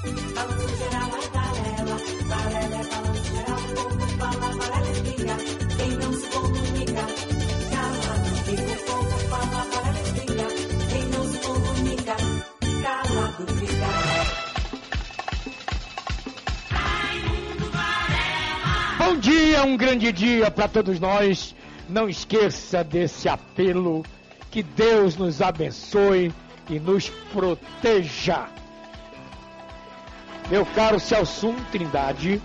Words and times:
Balanço 0.00 0.76
geral 0.78 1.10
é 1.12 1.28
Varela, 1.28 1.96
Varela 2.26 2.74
é 2.74 2.84
balanço 2.84 3.24
geral, 3.34 3.60
o 3.60 4.08
fala, 4.16 4.48
Varela 4.56 4.90
espinga. 4.92 5.36
Quem 5.76 5.90
não 5.90 6.12
se 6.14 6.26
comunica, 6.30 7.04
calado 7.70 8.30
fica. 8.46 8.72
O 8.72 8.76
povo 8.86 9.18
fala, 9.28 9.60
Varela 9.70 10.00
espinga. 10.00 10.46
Quem 10.88 11.04
não 11.04 11.24
se 11.24 11.38
comunica, 11.40 12.16
calado 12.82 13.46
fica. 13.58 13.90
Bom 18.98 19.16
dia, 19.18 19.64
um 19.64 19.76
grande 19.76 20.12
dia 20.12 20.50
para 20.50 20.66
todos 20.68 20.98
nós. 20.98 21.54
Não 21.90 22.08
esqueça 22.08 22.82
desse 22.82 23.28
apelo. 23.28 24.02
Que 24.50 24.62
Deus 24.62 25.16
nos 25.16 25.42
abençoe 25.42 26.32
e 26.70 26.80
nos 26.80 27.10
proteja. 27.32 28.48
Meu 30.50 30.66
caro 30.66 30.98
Celso 30.98 31.54
Trindade, 31.70 32.42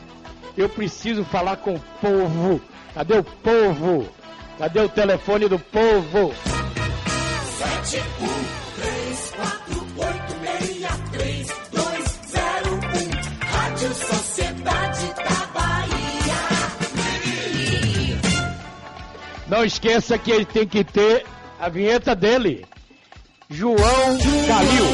eu 0.55 0.69
preciso 0.69 1.25
falar 1.25 1.57
com 1.57 1.73
o 1.73 1.79
povo. 1.99 2.61
Cadê 2.93 3.17
o 3.17 3.23
povo? 3.23 4.07
Cadê 4.59 4.79
o 4.81 4.87
telefone 4.89 5.47
do 5.49 5.57
povo? 5.57 6.31
Sete, 7.57 8.03
um, 8.21 8.79
três, 8.79 9.31
quatro, 9.35 9.87
oito, 9.97 10.35
meia, 10.39 10.89
três, 11.11 11.47
dois, 11.71 12.19
zero, 12.27 12.75
um. 12.75 13.47
Rádio 13.47 13.93
Sociedade 13.95 15.07
da 15.07 15.45
Bahia. 15.59 16.35
Não 19.47 19.65
esqueça 19.65 20.15
que 20.19 20.29
ele 20.29 20.45
tem 20.45 20.67
que 20.67 20.83
ter 20.83 21.25
a 21.59 21.69
vinheta 21.69 22.15
dele. 22.15 22.65
João 23.49 23.75
Calil. 24.47 24.85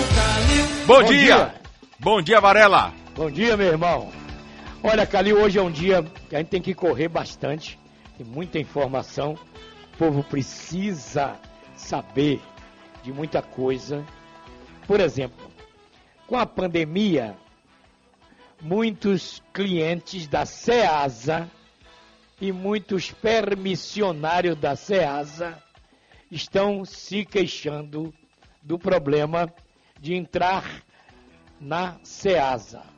Bom, 0.85 1.01
Bom 1.01 1.03
dia. 1.03 1.35
dia. 1.35 1.55
Bom 1.99 2.21
dia, 2.21 2.39
Varela! 2.41 3.00
Bom 3.21 3.29
dia, 3.29 3.55
meu 3.55 3.67
irmão. 3.67 4.11
Olha, 4.81 5.05
Calil, 5.05 5.39
hoje 5.39 5.59
é 5.59 5.61
um 5.61 5.69
dia 5.69 6.01
que 6.27 6.35
a 6.35 6.39
gente 6.39 6.47
tem 6.47 6.59
que 6.59 6.73
correr 6.73 7.07
bastante. 7.07 7.77
Tem 8.17 8.25
muita 8.25 8.57
informação. 8.57 9.37
O 9.93 9.97
povo 9.97 10.23
precisa 10.23 11.39
saber 11.75 12.41
de 13.03 13.13
muita 13.13 13.39
coisa. 13.39 14.03
Por 14.87 14.99
exemplo, 14.99 15.51
com 16.25 16.35
a 16.35 16.47
pandemia, 16.47 17.37
muitos 18.59 19.39
clientes 19.53 20.25
da 20.25 20.43
SEASA 20.43 21.47
e 22.41 22.51
muitos 22.51 23.11
permissionários 23.11 24.57
da 24.57 24.75
SEASA 24.75 25.61
estão 26.31 26.83
se 26.83 27.23
queixando 27.23 28.11
do 28.63 28.79
problema 28.79 29.53
de 29.99 30.15
entrar 30.15 30.81
na 31.59 31.99
SEASA. 32.01 32.90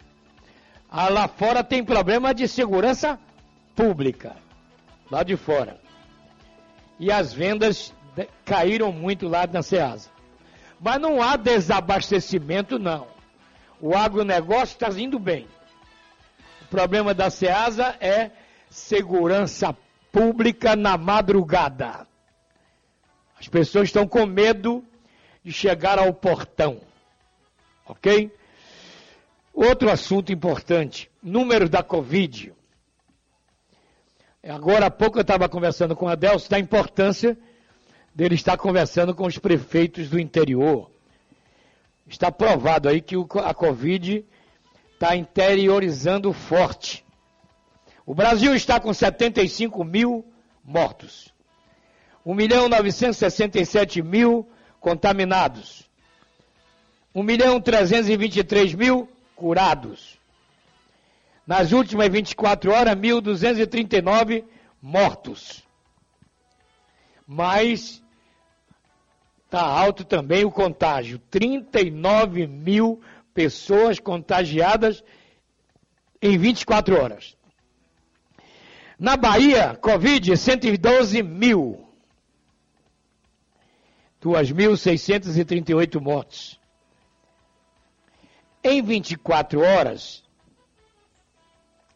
Ah, 0.96 1.10
lá 1.10 1.28
fora 1.28 1.64
tem 1.64 1.84
problema 1.84 2.36
de 2.36 2.48
segurança 2.48 3.20
pública, 3.76 4.36
lá 5.10 5.24
de 5.24 5.36
fora. 5.36 5.82
E 7.00 7.12
as 7.12 7.34
vendas 7.34 7.92
caíram 8.46 8.92
muito 8.92 9.28
lá 9.28 9.48
na 9.48 9.64
SEASA. 9.64 10.12
Mas 10.80 11.02
não 11.02 11.20
há 11.20 11.36
desabastecimento, 11.36 12.78
não. 12.78 13.08
O 13.82 13.98
agronegócio 13.98 14.76
está 14.76 14.88
indo 14.90 15.18
bem. 15.18 15.48
O 16.62 16.66
problema 16.66 17.12
da 17.12 17.32
SEASA 17.32 17.96
é 18.00 18.30
segurança 18.70 19.76
pública 20.12 20.76
na 20.76 20.96
madrugada. 20.96 22.06
As 23.40 23.48
pessoas 23.48 23.86
estão 23.90 24.08
com 24.08 24.28
medo 24.28 24.86
de 25.44 25.52
chegar 25.52 25.98
ao 25.98 26.14
portão. 26.14 26.82
Ok? 27.84 28.32
Outro 29.54 29.92
assunto 29.92 30.34
importante: 30.34 31.12
números 31.22 31.70
da 31.70 31.84
Covid. 31.84 32.52
Agora 34.44 34.88
há 34.88 34.92
pouco 34.92 35.18
eu 35.18 35.22
estava 35.22 35.48
conversando 35.48 35.96
com 35.96 36.08
a 36.08 36.16
Delcio 36.16 36.50
da 36.50 36.60
importância 36.60 37.38
dele 38.14 38.36
estar 38.36 38.58
conversando 38.58 39.16
com 39.16 39.26
os 39.26 39.38
prefeitos 39.38 40.10
do 40.10 40.20
interior. 40.20 40.92
Está 42.08 42.32
provado 42.32 42.90
aí 42.90 43.00
que 43.00 43.16
o 43.16 43.26
a 43.44 43.54
Covid 43.54 44.26
está 44.94 45.16
interiorizando 45.16 46.34
forte. 46.34 47.06
O 48.06 48.14
Brasil 48.14 48.54
está 48.54 48.80
com 48.80 48.94
75 48.94 49.84
mil 49.84 50.26
mortos. 50.64 51.34
1 52.26 52.34
milhão 52.34 52.68
967 52.68 54.02
mil 54.02 54.50
contaminados. 54.80 55.90
1 57.16 57.24
milhão 57.24 57.62
323 57.62 58.74
mil 58.74 59.10
curados. 59.36 60.20
Nas 61.46 61.72
últimas 61.72 62.08
24 62.10 62.72
horas, 62.72 62.96
1.239 62.96 64.46
mortos. 64.82 65.64
Mas 67.28 68.02
está 69.46 69.62
alto 69.62 70.04
também 70.04 70.46
o 70.46 70.52
contágio. 70.52 71.20
39 71.30 72.48
mil 72.48 73.02
pessoas 73.34 74.00
contagiadas 74.00 75.04
em 76.22 76.38
24 76.38 77.02
horas. 77.02 77.36
Na 78.98 79.18
Bahia, 79.18 79.76
Covid, 79.76 80.38
112 80.38 81.22
mil. 81.22 81.86
2.638 84.22 86.00
mortes. 86.00 86.58
Em 88.64 88.82
24 88.82 89.60
horas, 89.60 90.24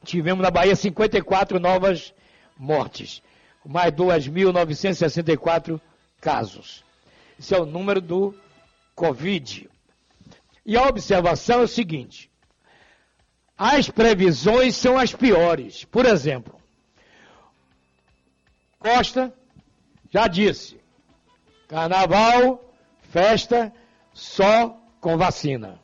tivemos 0.03 0.44
na 0.44 0.51
Bahia 0.51 0.75
54 0.75 1.59
novas 1.59 2.13
mortes, 2.57 3.22
mais 3.66 3.94
2.964 3.94 5.79
casos. 6.19 6.83
Esse 7.39 7.56
é 7.56 7.59
o 7.59 7.66
número 7.66 8.01
do 8.01 8.35
Covid. 8.94 9.69
E 10.66 10.75
a 10.75 10.83
observação 10.83 11.61
é 11.61 11.63
o 11.63 11.67
seguinte: 11.67 12.29
as 13.57 13.89
previsões 13.89 14.75
são 14.75 14.97
as 14.97 15.13
piores. 15.13 15.85
Por 15.85 16.06
exemplo, 16.06 16.59
Costa 18.77 19.33
já 20.11 20.27
disse: 20.27 20.77
carnaval, 21.67 22.73
festa 23.03 23.73
só 24.13 24.77
com 25.00 25.17
vacina. 25.17 25.79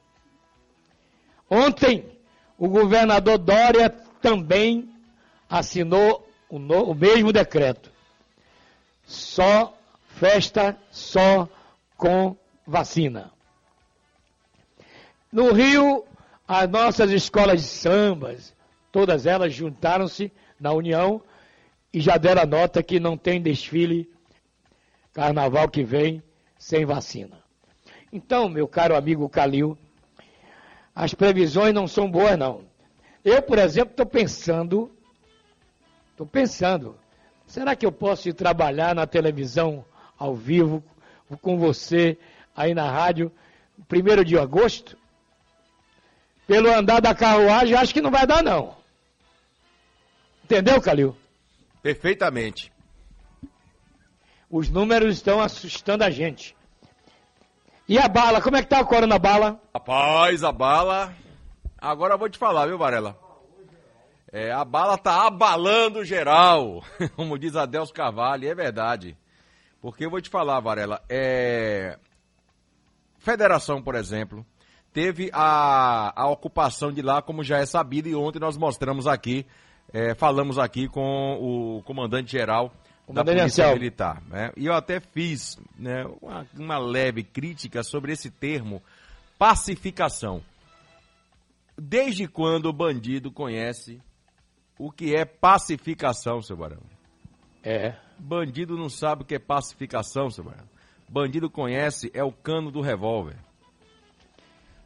Ontem, 1.50 2.06
o 2.58 2.68
governador 2.68 3.38
Dória 3.38 3.90
também 4.22 4.90
assinou 5.50 6.28
o, 6.50 6.58
no- 6.60 6.92
o 6.92 6.96
mesmo 6.96 7.32
decreto. 7.32 7.92
Só 9.06 9.76
festa, 10.08 10.78
só 10.92 11.48
com 11.98 12.36
vacina. 12.66 13.32
No 15.32 15.52
Rio, 15.52 16.06
as 16.48 16.70
nossas 16.70 17.12
escolas 17.12 17.62
de 17.62 17.68
sambas, 17.68 18.54
todas 18.92 19.26
elas 19.26 19.54
juntaram-se 19.54 20.32
na 20.60 20.72
União 20.72 21.22
e 21.92 22.00
já 22.00 22.18
deram 22.18 22.44
a 22.44 22.46
nota 22.46 22.82
que 22.84 23.00
não 23.00 23.18
tem 23.18 23.42
desfile 23.42 24.10
carnaval 25.12 25.68
que 25.70 25.84
vem 25.84 26.24
sem 26.58 26.86
vacina. 26.86 27.42
Então, 28.12 28.48
meu 28.48 28.68
caro 28.68 28.96
amigo 28.96 29.28
Calil, 29.28 29.78
as 30.96 31.14
previsões 31.14 31.74
não 31.74 31.88
são 31.88 32.10
boas, 32.10 32.38
não. 32.38 32.66
Eu, 33.24 33.42
por 33.42 33.58
exemplo, 33.58 33.92
estou 33.92 34.06
pensando, 34.06 34.92
estou 36.12 36.28
pensando, 36.28 36.98
será 37.48 37.76
que 37.76 37.86
eu 37.86 37.92
posso 37.92 38.30
ir 38.30 38.34
trabalhar 38.34 38.94
na 38.94 39.08
televisão 39.08 39.86
ao 40.18 40.36
vivo 40.36 40.84
com 41.42 41.58
você 41.58 42.18
aí 42.56 42.74
na 42.74 42.92
rádio, 42.92 43.32
primeiro 43.88 44.24
de 44.24 44.38
agosto? 44.38 44.98
Pelo 46.46 46.70
andar 46.70 47.00
da 47.00 47.16
carruagem, 47.16 47.76
acho 47.76 47.94
que 47.94 48.02
não 48.02 48.12
vai 48.12 48.28
dar, 48.28 48.44
não. 48.44 48.76
Entendeu, 50.44 50.82
Calil? 50.82 51.16
Perfeitamente. 51.82 52.72
Os 54.50 54.70
números 54.70 55.16
estão 55.16 55.40
assustando 55.40 56.04
a 56.04 56.10
gente. 56.10 56.56
E 57.88 57.98
a 57.98 58.08
bala, 58.08 58.42
como 58.42 58.56
é 58.56 58.62
que 58.62 58.70
tá 58.70 58.80
o 58.80 58.86
Corona 58.86 59.20
Bala? 59.20 59.60
Rapaz, 59.74 60.42
a 60.42 60.54
bala. 60.54 61.14
Agora 61.78 62.14
eu 62.14 62.18
vou 62.18 62.30
te 62.30 62.38
falar, 62.38 62.66
viu, 62.66 62.78
Varela? 62.78 63.18
É, 64.32 64.54
a 64.54 64.64
bala 64.64 64.98
tá 64.98 65.28
abalando 65.28 66.06
geral, 66.06 66.82
como 67.16 67.38
diz 67.38 67.58
Adelso 67.58 67.94
Carvalho, 67.94 68.48
é 68.48 68.56
verdade. 68.56 69.18
Porque 69.82 70.06
eu 70.06 70.10
vou 70.10 70.22
te 70.22 70.30
falar, 70.30 70.62
Varela, 70.62 71.04
é... 71.10 72.00
Federação, 73.18 73.82
por 73.82 73.96
exemplo, 73.96 74.46
teve 74.94 75.30
a, 75.34 76.14
a 76.16 76.30
ocupação 76.30 76.90
de 76.90 77.02
lá, 77.02 77.22
como 77.22 77.44
já 77.44 77.58
é 77.58 77.66
sabido, 77.66 78.08
e 78.08 78.16
ontem 78.16 78.40
nós 78.40 78.56
mostramos 78.56 79.08
aqui, 79.08 79.46
é, 79.92 80.16
falamos 80.16 80.58
aqui 80.58 80.88
com 80.88 81.38
o 81.40 81.84
comandante-geral 81.84 82.74
da 83.10 83.24
Polícia 83.24 83.46
Anselmo. 83.46 83.74
Militar. 83.74 84.22
Né? 84.28 84.52
E 84.56 84.66
eu 84.66 84.74
até 84.74 85.00
fiz 85.00 85.58
né, 85.78 86.06
uma, 86.22 86.48
uma 86.58 86.78
leve 86.78 87.24
crítica 87.24 87.84
sobre 87.84 88.14
esse 88.14 88.30
termo 88.30 88.82
pacificação 89.38 90.42
Desde 91.78 92.28
quando 92.28 92.68
o 92.68 92.74
bandido 92.74 93.32
conhece 93.32 94.00
o 94.78 94.92
que 94.92 95.16
é 95.16 95.26
pacificação, 95.26 96.42
seu 96.42 96.56
Barão? 96.56 96.82
É. 97.64 97.96
Bandido 98.18 98.78
não 98.78 98.90
sabe 98.90 99.24
o 99.24 99.26
que 99.26 99.36
é 99.36 99.40
pacificação, 99.40 100.30
seu 100.30 100.44
Barão. 100.44 100.66
Bandido 101.10 101.50
conhece 101.50 102.12
é 102.14 102.24
o 102.24 102.32
cano 102.32 102.72
do 102.72 102.82
revólver. 102.82 103.38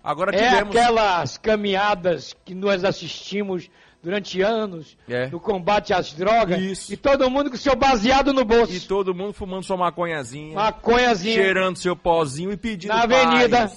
Agora 0.03 0.33
É 0.33 0.49
tivemos. 0.49 0.75
aquelas 0.75 1.37
caminhadas 1.37 2.33
que 2.45 2.55
nós 2.55 2.83
assistimos 2.85 3.69
durante 4.03 4.41
anos 4.41 4.97
É. 5.07 5.27
no 5.27 5.39
combate 5.39 5.93
às 5.93 6.13
drogas 6.13 6.59
Isso. 6.61 6.93
e 6.93 6.97
todo 6.97 7.29
mundo 7.29 7.49
com 7.49 7.57
seu 7.57 7.75
baseado 7.75 8.31
no 8.33 8.45
bolso. 8.45 8.73
E 8.73 8.79
todo 8.79 9.13
mundo 9.13 9.33
fumando 9.33 9.63
sua 9.63 9.77
maconhazinha, 9.77 10.55
Maconhazinha. 10.55 11.33
cheirando 11.35 11.77
seu 11.77 11.95
pozinho 11.95 12.51
e 12.51 12.57
pedindo 12.57 12.93
Na 12.93 13.07
paz. 13.07 13.25
avenida. 13.27 13.71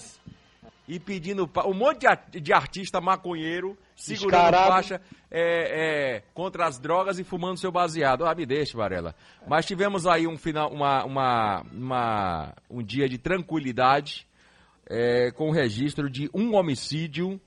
E 0.87 0.99
pedindo 0.99 1.47
paz. 1.47 1.67
Um 1.69 1.75
monte 1.75 2.01
de, 2.01 2.07
ar- 2.09 2.27
de 2.31 2.53
artista 2.53 3.01
maconheiro 3.01 3.79
segurando 3.95 4.41
Descarado. 4.43 4.69
faixa 4.73 5.01
é, 5.31 6.17
é, 6.17 6.23
contra 6.35 6.67
as 6.67 6.79
drogas 6.81 7.19
e 7.21 7.25
fumando 7.25 7.59
seu 7.59 7.71
baseado. 7.71 8.25
Ah, 8.27 8.35
me 8.35 8.45
deixa, 8.45 8.77
Varela. 8.77 9.15
Mas 9.47 9.67
tivemos 9.67 10.05
aí 10.07 10.27
um 10.27 10.37
final, 10.37 10.69
uma, 10.73 11.05
uma, 11.05 11.63
uma- 11.73 12.55
um 12.69 12.83
dia 12.83 13.09
de 13.09 13.19
tranquilidade 13.19 14.27
é, 14.89 15.31
com 15.31 15.49
o 15.49 15.53
registro 15.53 16.11
de 16.11 16.29
um 16.35 16.55
homicídio 16.57 17.41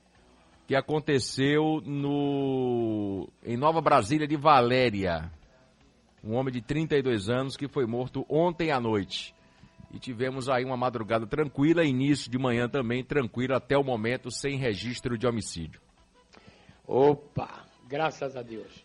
que 0.68 0.76
aconteceu 0.76 1.82
no 1.86 3.28
em 3.44 3.58
Nova 3.58 3.82
Brasília 3.82 4.28
de 4.28 4.36
Valéria. 4.38 5.32
Um 6.24 6.36
homem 6.36 6.54
de 6.54 6.62
32 6.62 7.30
anos 7.30 7.58
que 7.58 7.68
foi 7.68 7.86
morto 7.86 8.26
ontem 8.30 8.72
à 8.72 8.80
noite. 8.80 9.36
E 9.92 10.00
tivemos 10.00 10.50
aí 10.50 10.64
uma 10.64 10.78
madrugada 10.78 11.28
tranquila, 11.28 11.84
início 11.84 12.32
de 12.32 12.40
manhã 12.40 12.68
também 12.68 13.04
tranquilo 13.04 13.56
até 13.56 13.78
o 13.78 13.84
momento, 13.84 14.32
sem 14.32 14.58
registro 14.58 15.18
de 15.18 15.28
homicídio. 15.28 15.80
Opa, 16.88 17.66
graças 17.88 18.36
a 18.36 18.42
Deus. 18.42 18.84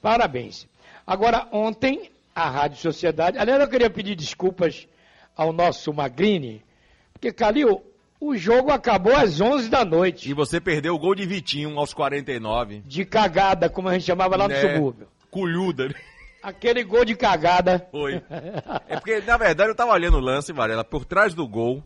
Parabéns. 0.00 0.68
Agora, 1.06 1.48
ontem, 1.50 2.10
a 2.34 2.48
Rádio 2.48 2.78
Sociedade. 2.78 3.38
Aliás, 3.38 3.60
eu 3.60 3.68
queria 3.68 3.90
pedir 3.90 4.14
desculpas 4.14 4.86
ao 5.36 5.52
nosso 5.52 5.92
Magrini, 5.92 6.62
porque, 7.12 7.32
Calil, 7.32 7.82
o 8.28 8.36
jogo 8.36 8.70
acabou 8.70 9.14
às 9.14 9.40
11 9.40 9.68
da 9.68 9.84
noite. 9.84 10.30
E 10.30 10.34
você 10.34 10.60
perdeu 10.60 10.94
o 10.94 10.98
gol 10.98 11.14
de 11.14 11.26
Vitinho 11.26 11.78
aos 11.78 11.92
49. 11.94 12.82
De 12.86 13.04
cagada, 13.04 13.68
como 13.68 13.88
a 13.88 13.92
gente 13.94 14.04
chamava 14.06 14.36
lá 14.36 14.48
no 14.48 14.54
né? 14.54 14.60
subúrbio. 14.74 15.08
Colhuda. 15.30 15.88
né? 15.88 15.94
Aquele 16.42 16.84
gol 16.84 17.04
de 17.04 17.14
cagada. 17.14 17.88
Foi. 17.90 18.22
É 18.88 18.96
porque, 18.96 19.20
na 19.22 19.36
verdade, 19.36 19.70
eu 19.70 19.74
tava 19.74 19.92
olhando 19.92 20.18
o 20.18 20.20
lance, 20.20 20.52
Varela, 20.52 20.84
por 20.84 21.04
trás 21.04 21.32
do 21.34 21.46
gol. 21.48 21.82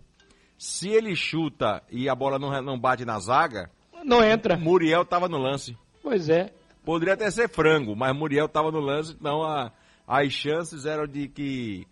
Se 0.57 0.89
ele 0.89 1.15
chuta 1.15 1.83
e 1.91 2.09
a 2.09 2.15
bola 2.15 2.39
não, 2.39 2.61
não 2.63 2.79
bate 2.79 3.05
na 3.05 3.19
zaga, 3.21 3.71
Não 4.05 4.25
entra. 4.25 4.57
Muriel 4.57 5.05
tava 5.05 5.29
no 5.29 5.39
lance. 5.39 5.77
Pois 6.03 6.29
é. 6.29 6.51
Poderia 6.85 7.15
até 7.15 7.31
ser 7.31 7.49
frango, 7.49 7.95
mas 7.95 8.17
Muriel 8.17 8.49
tava 8.49 8.73
no 8.73 8.81
lance, 8.81 9.13
então 9.13 9.43
a- 9.45 9.71
as 10.07 10.33
chances 10.33 10.85
eram 10.87 11.07
de 11.07 11.29
que 11.29 11.87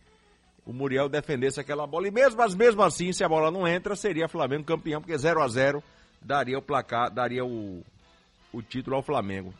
o 0.66 0.72
Muriel 0.72 1.08
defendesse 1.08 1.60
aquela 1.60 1.86
bola. 1.86 2.08
E 2.08 2.10
mesmo, 2.10 2.36
mas 2.38 2.54
mesmo 2.54 2.82
assim, 2.82 3.12
se 3.12 3.22
a 3.24 3.28
bola 3.28 3.50
não 3.50 3.66
entra, 3.66 3.94
seria 3.96 4.28
Flamengo 4.28 4.64
campeão, 4.64 5.00
porque 5.00 5.16
0 5.16 5.40
a 5.40 5.48
0 5.48 5.82
daria 6.20 6.58
o 6.58 6.62
placar, 6.62 7.10
daria 7.10 7.44
o, 7.44 7.82
o 8.52 8.60
título 8.60 8.96
ao 8.96 9.02
Flamengo. 9.02 9.54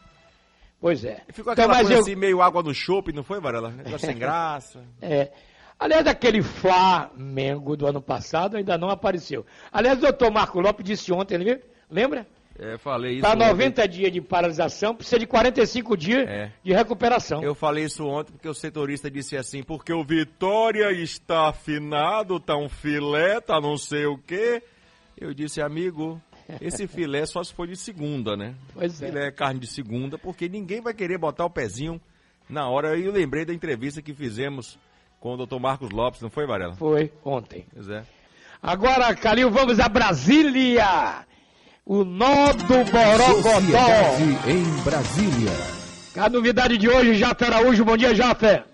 Pois 0.80 1.04
é. 1.04 1.22
E 1.28 1.32
ficou 1.32 1.52
Então, 1.52 1.64
aquela 1.64 1.78
mas 1.78 1.86
coisa 1.86 1.94
eu- 1.94 2.00
assim, 2.02 2.14
meio 2.16 2.42
água 2.42 2.62
no 2.62 2.74
chope, 2.74 3.12
não 3.12 3.22
foi, 3.22 3.40
Varela? 3.40 3.70
Negócio 3.70 4.00
sem 4.00 4.16
graça. 4.18 4.82
É. 5.00 5.30
Aliás, 5.78 6.06
aquele 6.06 6.42
Flamengo 6.42 7.76
do 7.76 7.86
ano 7.86 8.00
passado 8.00 8.56
ainda 8.56 8.76
não 8.78 8.88
apareceu. 8.90 9.44
Aliás, 9.72 9.98
o 9.98 10.02
doutor 10.02 10.30
Marco 10.30 10.60
Lopes 10.60 10.84
disse 10.84 11.12
ontem, 11.12 11.38
lembra? 11.90 12.26
É, 12.58 12.78
falei 12.78 13.12
isso 13.14 13.20
Para 13.20 13.34
ontem. 13.34 13.48
90 13.48 13.88
dias 13.88 14.12
de 14.12 14.20
paralisação, 14.20 14.94
precisa 14.94 15.18
de 15.18 15.26
45 15.26 15.96
dias 15.96 16.26
É. 16.28 16.52
de 16.64 16.72
recuperação. 16.72 17.42
Eu 17.42 17.54
falei 17.54 17.84
isso 17.84 18.06
ontem 18.06 18.32
porque 18.32 18.48
o 18.48 18.54
setorista 18.54 19.10
disse 19.10 19.36
assim, 19.36 19.62
porque 19.62 19.92
o 19.92 20.02
Vitória 20.02 20.90
está 20.92 21.48
afinado, 21.50 22.40
tá 22.40 22.56
um 22.56 22.68
filé, 22.68 23.40
tá 23.40 23.60
não 23.60 23.76
sei 23.76 24.06
o 24.06 24.16
quê. 24.16 24.62
Eu 25.18 25.34
disse, 25.34 25.60
amigo, 25.60 26.20
esse 26.60 26.86
filé 26.88 27.26
só 27.26 27.44
se 27.44 27.52
for 27.52 27.66
de 27.66 27.76
segunda, 27.76 28.36
né? 28.36 28.54
Pois 28.72 29.02
é. 29.02 29.06
Filé 29.08 29.26
é 29.28 29.30
carne 29.30 29.60
de 29.60 29.66
segunda, 29.66 30.16
porque 30.16 30.48
ninguém 30.48 30.80
vai 30.80 30.94
querer 30.94 31.18
botar 31.18 31.44
o 31.44 31.50
pezinho 31.50 32.00
na 32.48 32.68
hora. 32.68 32.96
E 32.96 33.04
eu 33.04 33.12
lembrei 33.12 33.44
da 33.44 33.52
entrevista 33.52 34.00
que 34.00 34.14
fizemos 34.14 34.78
com 35.20 35.34
o 35.34 35.46
Dr. 35.46 35.58
Marcos 35.60 35.90
Lopes, 35.90 36.22
não 36.22 36.30
foi, 36.30 36.46
Varela? 36.46 36.74
Foi 36.76 37.12
ontem. 37.24 37.66
Pois 37.74 37.88
é. 37.90 38.02
Agora, 38.62 39.14
Calil, 39.14 39.50
vamos 39.50 39.78
a 39.78 39.88
Brasília. 39.88 41.26
O 41.88 42.02
nó 42.02 42.52
do 42.52 42.82
Borogodó. 42.90 43.60
Sociedade 43.60 44.50
em 44.50 44.82
Brasília. 44.82 45.52
A 46.16 46.28
novidade 46.28 46.76
de 46.76 46.88
hoje, 46.88 47.14
Jafé 47.14 47.46
Araújo. 47.46 47.84
Bom 47.84 47.96
dia, 47.96 48.12
Jafé. 48.12 48.64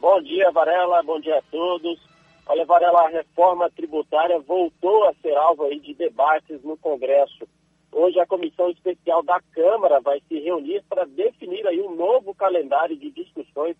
Bom 0.00 0.20
dia, 0.22 0.50
Varela. 0.50 1.00
Bom 1.04 1.20
dia 1.20 1.38
a 1.38 1.42
todos. 1.42 1.96
Olha, 2.44 2.64
Varela, 2.64 3.02
a 3.06 3.08
reforma 3.10 3.70
tributária 3.70 4.36
voltou 4.40 5.04
a 5.04 5.14
ser 5.22 5.32
alvo 5.36 5.66
aí 5.66 5.78
de 5.78 5.94
debates 5.94 6.60
no 6.64 6.76
Congresso. 6.78 7.46
Hoje 7.92 8.18
a 8.18 8.26
comissão 8.26 8.68
especial 8.68 9.22
da 9.22 9.40
Câmara 9.52 10.00
vai 10.00 10.20
se 10.26 10.40
reunir 10.40 10.82
para 10.88 11.04
definir 11.04 11.64
aí 11.68 11.80
um 11.80 11.94
novo 11.94 12.34
calendário 12.34 12.96
de 12.96 13.12
discussões 13.12 13.76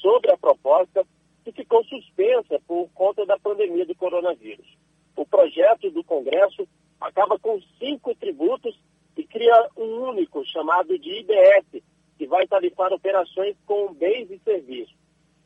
sobre 0.00 0.30
a 0.30 0.38
proposta 0.38 1.04
que 1.44 1.50
ficou 1.50 1.82
suspensa 1.86 2.60
por 2.68 2.88
conta 2.94 3.26
da 3.26 3.36
pandemia 3.36 3.84
do 3.84 3.96
coronavírus. 3.96 4.78
O 5.16 5.26
projeto 5.26 5.90
do 5.90 6.04
Congresso 6.04 6.68
acaba 7.00 7.38
com 7.38 7.60
cinco 7.78 8.14
tributos 8.14 8.78
e 9.16 9.24
cria 9.24 9.68
um 9.76 10.08
único 10.08 10.44
chamado 10.44 10.98
de 10.98 11.20
IBS, 11.20 11.82
que 12.16 12.26
vai 12.26 12.46
tarifar 12.46 12.92
operações 12.92 13.56
com 13.66 13.92
bens 13.94 14.30
e 14.30 14.38
serviços. 14.40 14.94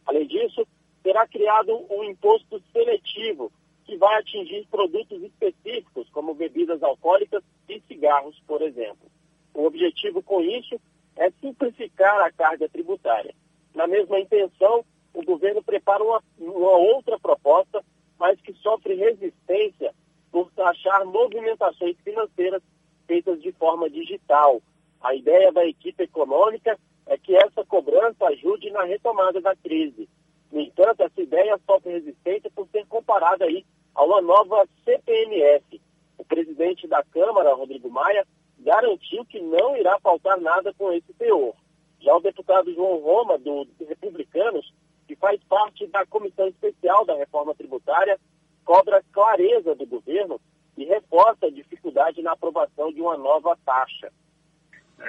Além 0.06 0.26
disso, 0.26 0.66
será 1.02 1.26
criado 1.26 1.86
um 1.90 2.04
imposto 2.04 2.60
seletivo 2.72 3.52
que 3.84 3.96
vai 3.96 4.18
atingir 4.18 4.66
produtos 4.70 5.22
específicos, 5.22 6.08
como 6.10 6.34
bebidas 6.34 6.82
alcoólicas 6.82 7.42
e 7.68 7.80
cigarros, 7.80 8.40
por 8.46 8.62
exemplo. 8.62 9.10
O 9.52 9.64
objetivo 9.64 10.22
com 10.22 10.40
isso 10.40 10.80
é 11.16 11.30
simplificar 11.40 12.20
a 12.22 12.32
carga 12.32 12.68
tributária. 12.68 13.34
Na 13.74 13.86
mesma 13.86 14.18
intenção, 14.18 14.84
o 15.12 15.22
governo 15.22 15.62
prepara 15.62 16.02
uma, 16.02 16.22
uma 16.38 16.76
outra 16.76 17.18
proposta, 17.18 17.84
mas 18.18 18.40
que 18.40 18.52
sofre 18.54 18.94
resistência 18.94 19.94
por 20.34 20.50
taxar 20.50 21.06
movimentações 21.06 21.96
financeiras 22.02 22.60
feitas 23.06 23.40
de 23.40 23.52
forma 23.52 23.88
digital. 23.88 24.60
A 25.00 25.14
ideia 25.14 25.52
da 25.52 25.64
equipe 25.64 26.02
econômica 26.02 26.76
é 27.06 27.16
que 27.16 27.36
essa 27.36 27.64
cobrança 27.64 28.26
ajude 28.26 28.68
na 28.72 28.82
retomada 28.82 29.40
da 29.40 29.54
crise. 29.54 30.08
No 30.50 30.60
entanto, 30.60 31.04
essa 31.04 31.22
ideia 31.22 31.56
sofre 31.64 31.92
resistência 31.92 32.50
por 32.52 32.66
ser 32.72 32.84
comparada 32.86 33.44
aí 33.44 33.64
a 33.94 34.04
uma 34.04 34.20
nova 34.20 34.66
CPMF. 34.84 35.80
O 36.18 36.24
presidente 36.24 36.88
da 36.88 37.04
Câmara, 37.04 37.54
Rodrigo 37.54 37.88
Maia, 37.88 38.26
garantiu 38.58 39.24
que 39.26 39.40
não 39.40 39.76
irá 39.76 40.00
faltar 40.00 40.40
nada 40.40 40.74
com 40.74 40.92
esse 40.92 41.14
teor. 41.14 41.54
Já 42.00 42.12
o 42.16 42.20
deputado 42.20 42.74
João 42.74 42.98
Roma, 42.98 43.38
do 43.38 43.68
Republicanos, 43.88 44.74
que 45.06 45.14
faz 45.14 45.40
parte 45.44 45.86
da 45.86 46.04
comissão 46.06 46.48
especial 46.48 47.04
da 47.04 47.14
reforma 47.14 47.54
tributária, 47.54 48.18
cobra 48.64 49.02
clareza 49.12 49.74
do 49.74 49.86
governo 49.86 50.40
e 50.76 50.84
reforça 50.84 51.46
a 51.46 51.50
dificuldade 51.50 52.22
na 52.22 52.32
aprovação 52.32 52.92
de 52.92 53.00
uma 53.00 53.16
nova 53.16 53.56
taxa. 53.64 54.10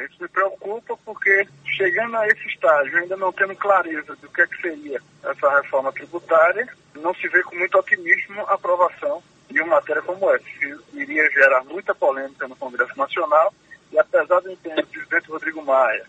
Isso 0.04 0.22
me 0.22 0.28
preocupa 0.28 0.98
porque, 1.06 1.48
chegando 1.66 2.18
a 2.18 2.28
esse 2.28 2.48
estágio, 2.48 2.98
ainda 2.98 3.16
não 3.16 3.32
tendo 3.32 3.56
clareza 3.56 4.16
do 4.16 4.30
que, 4.30 4.42
é 4.42 4.48
que 4.48 4.62
seria 4.62 5.02
essa 5.24 5.62
reforma 5.62 5.92
tributária, 5.94 6.68
não 6.96 7.14
se 7.14 7.28
vê 7.30 7.42
com 7.44 7.56
muito 7.56 7.78
otimismo 7.78 8.42
a 8.42 8.54
aprovação 8.54 9.24
de 9.50 9.62
uma 9.62 9.76
matéria 9.76 10.02
como 10.02 10.30
essa, 10.32 10.44
que 10.44 10.76
iria 10.94 11.30
gerar 11.32 11.64
muita 11.64 11.94
polêmica 11.96 12.48
no 12.48 12.56
Congresso 12.56 12.98
Nacional 12.98 13.54
e, 13.92 14.00
apesar 14.00 14.42
do 14.42 14.52
empenho 14.52 14.76
do 14.76 14.88
presidente 14.88 15.32
Rodrigo 15.32 15.62
Maia, 15.64 16.06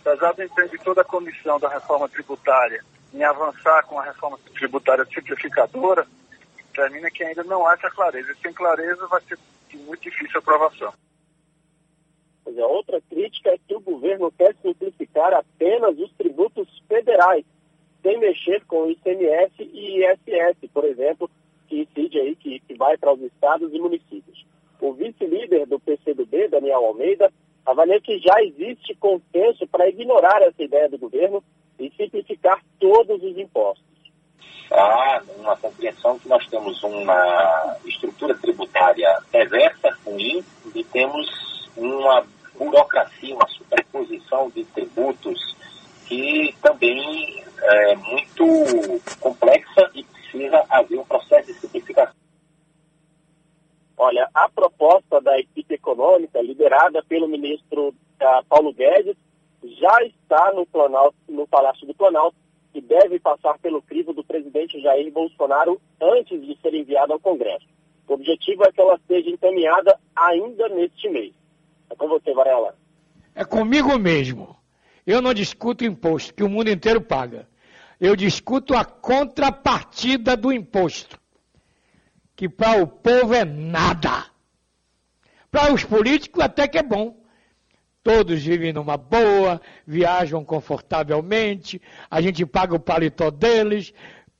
apesar 0.00 0.32
do 0.32 0.42
empenho 0.42 0.68
de 0.68 0.78
toda 0.78 1.00
a 1.00 1.04
comissão 1.04 1.58
da 1.58 1.68
reforma 1.68 2.08
tributária 2.08 2.84
em 3.14 3.22
avançar 3.22 3.84
com 3.84 3.98
a 3.98 4.04
reforma 4.04 4.38
tributária 4.54 5.04
simplificadora, 5.06 6.06
termina 6.70 7.10
que 7.10 7.24
ainda 7.24 7.44
não 7.44 7.66
há 7.66 7.74
essa 7.74 7.90
clareza. 7.90 8.34
Sem 8.42 8.52
clareza 8.52 9.06
vai 9.06 9.20
ser 9.22 9.38
muito 9.74 10.02
difícil 10.02 10.36
a 10.36 10.38
aprovação. 10.38 10.92
Pois 12.44 12.56
é, 12.56 12.64
outra 12.64 13.00
crítica 13.02 13.50
é 13.50 13.58
que 13.58 13.74
o 13.74 13.80
governo 13.80 14.32
quer 14.32 14.54
simplificar 14.62 15.32
apenas 15.34 15.98
os 15.98 16.10
tributos 16.12 16.68
federais, 16.88 17.44
sem 18.02 18.18
mexer 18.18 18.64
com 18.64 18.84
o 18.84 18.90
ICMS 18.90 19.52
e 19.58 20.04
ISS, 20.04 20.70
por 20.72 20.84
exemplo, 20.84 21.30
que 21.68 21.82
incide 21.82 22.18
aí, 22.18 22.34
que, 22.34 22.60
que 22.60 22.74
vai 22.74 22.96
para 22.96 23.12
os 23.12 23.20
estados 23.20 23.72
e 23.72 23.78
municípios. 23.78 24.44
O 24.80 24.92
vice-líder 24.94 25.66
do 25.66 25.78
PCdoB, 25.78 26.48
Daniel 26.48 26.86
Almeida, 26.86 27.30
avalia 27.66 28.00
que 28.00 28.18
já 28.18 28.42
existe 28.42 28.94
consenso 28.96 29.66
para 29.68 29.88
ignorar 29.88 30.42
essa 30.42 30.62
ideia 30.62 30.88
do 30.88 30.98
governo 30.98 31.44
e 31.78 31.90
simplificar 31.90 32.62
todos 32.78 33.22
os 33.22 33.38
impostos 33.38 33.89
há 34.70 35.22
uma 35.38 35.56
compreensão 35.56 36.18
que 36.18 36.28
nós 36.28 36.46
temos 36.48 36.82
uma 36.82 37.76
estrutura 37.84 38.34
tributária 38.36 39.18
perversa, 39.30 39.96
ruim, 40.04 40.44
e 40.74 40.84
temos 40.84 41.68
uma 41.76 42.24
burocracia, 42.56 43.34
uma 43.34 43.48
superposição 43.48 44.50
de 44.50 44.64
tributos 44.66 45.56
que 46.06 46.54
também 46.62 47.44
é 47.62 47.96
muito 47.96 49.00
complexa 49.20 49.90
e 49.94 50.04
precisa 50.04 50.64
haver 50.68 50.98
um 50.98 51.04
processo 51.04 51.46
de 51.46 51.54
simplificação. 51.54 52.14
Olha, 53.96 54.28
a 54.34 54.48
proposta 54.48 55.20
da 55.20 55.38
equipe 55.38 55.74
econômica, 55.74 56.40
liderada 56.40 57.02
pelo 57.02 57.28
ministro 57.28 57.94
ah, 58.20 58.42
Paulo 58.48 58.72
Guedes, 58.72 59.16
já 59.62 60.02
está 60.04 60.52
no, 60.54 60.66
Planalto, 60.66 61.16
no 61.28 61.46
Palácio 61.46 61.86
do 61.86 61.94
Planalto 61.94 62.36
e 62.74 62.80
deve 62.80 63.18
passar 63.18 63.58
pelo 63.58 63.82
crivo 63.82 64.12
do 64.12 64.24
presidente 64.24 64.80
Jair 64.80 65.12
Bolsonaro 65.12 65.80
antes 66.00 66.40
de 66.40 66.56
ser 66.60 66.74
enviada 66.74 67.12
ao 67.12 67.20
Congresso. 67.20 67.66
O 68.08 68.14
objetivo 68.14 68.64
é 68.64 68.72
que 68.72 68.80
ela 68.80 68.98
seja 69.06 69.30
encaminhada 69.30 69.98
ainda 70.16 70.68
neste 70.68 71.08
mês. 71.08 71.32
É 71.88 71.94
com 71.94 72.08
você, 72.08 72.32
Varela. 72.32 72.76
É 73.34 73.44
comigo 73.44 73.96
mesmo. 73.98 74.56
Eu 75.06 75.22
não 75.22 75.32
discuto 75.32 75.84
imposto, 75.84 76.34
que 76.34 76.42
o 76.42 76.48
mundo 76.48 76.70
inteiro 76.70 77.00
paga. 77.00 77.48
Eu 78.00 78.16
discuto 78.16 78.74
a 78.74 78.84
contrapartida 78.84 80.36
do 80.36 80.52
imposto, 80.52 81.20
que 82.34 82.48
para 82.48 82.82
o 82.82 82.86
povo 82.86 83.34
é 83.34 83.44
nada. 83.44 84.26
Para 85.50 85.72
os 85.72 85.84
políticos 85.84 86.42
até 86.42 86.66
que 86.66 86.78
é 86.78 86.82
bom. 86.82 87.19
Todos 88.02 88.42
vivem 88.42 88.72
numa 88.72 88.96
boa, 88.96 89.60
viajam 89.86 90.42
confortavelmente, 90.44 91.80
a 92.10 92.20
gente 92.20 92.46
paga 92.46 92.74
o 92.74 92.80
paletó 92.80 93.30
deles, 93.30 93.92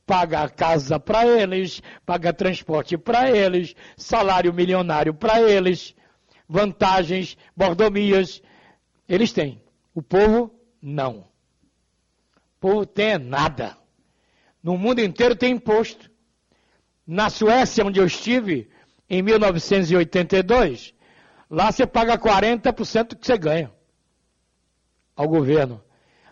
paga 0.07 0.43
a 0.43 0.49
casa 0.49 0.99
para 0.99 1.27
eles, 1.27 1.83
paga 2.07 2.33
transporte 2.33 2.97
para 2.97 3.31
eles, 3.31 3.77
salário 3.97 4.53
milionário 4.53 5.13
para 5.13 5.43
eles, 5.43 5.95
vantagens, 6.49 7.37
mordomias, 7.55 8.43
eles 9.09 9.33
têm. 9.33 9.63
O 9.95 10.03
povo, 10.03 10.55
não. 10.81 11.19
O 11.19 12.61
povo 12.61 12.87
tem 12.87 13.19
nada. 13.19 13.77
No 14.63 14.79
mundo 14.79 15.01
inteiro 15.01 15.37
tem 15.37 15.53
imposto. 15.53 16.11
Na 17.07 17.29
Suécia, 17.29 17.85
onde 17.85 18.01
eu 18.01 18.07
estive, 18.07 18.71
em 19.09 19.23
1982, 19.23 20.95
Lá 21.51 21.73
você 21.73 21.85
paga 21.85 22.17
40% 22.17 23.09
do 23.09 23.17
que 23.17 23.27
você 23.27 23.37
ganha 23.37 23.73
ao 25.17 25.29
governo. 25.29 25.83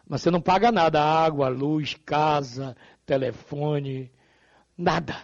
Mas 0.07 0.23
você 0.23 0.31
não 0.31 0.41
paga 0.41 0.71
nada: 0.71 1.03
água, 1.03 1.49
luz, 1.49 1.95
casa, 2.07 2.77
telefone, 3.05 4.13
nada. 4.77 5.17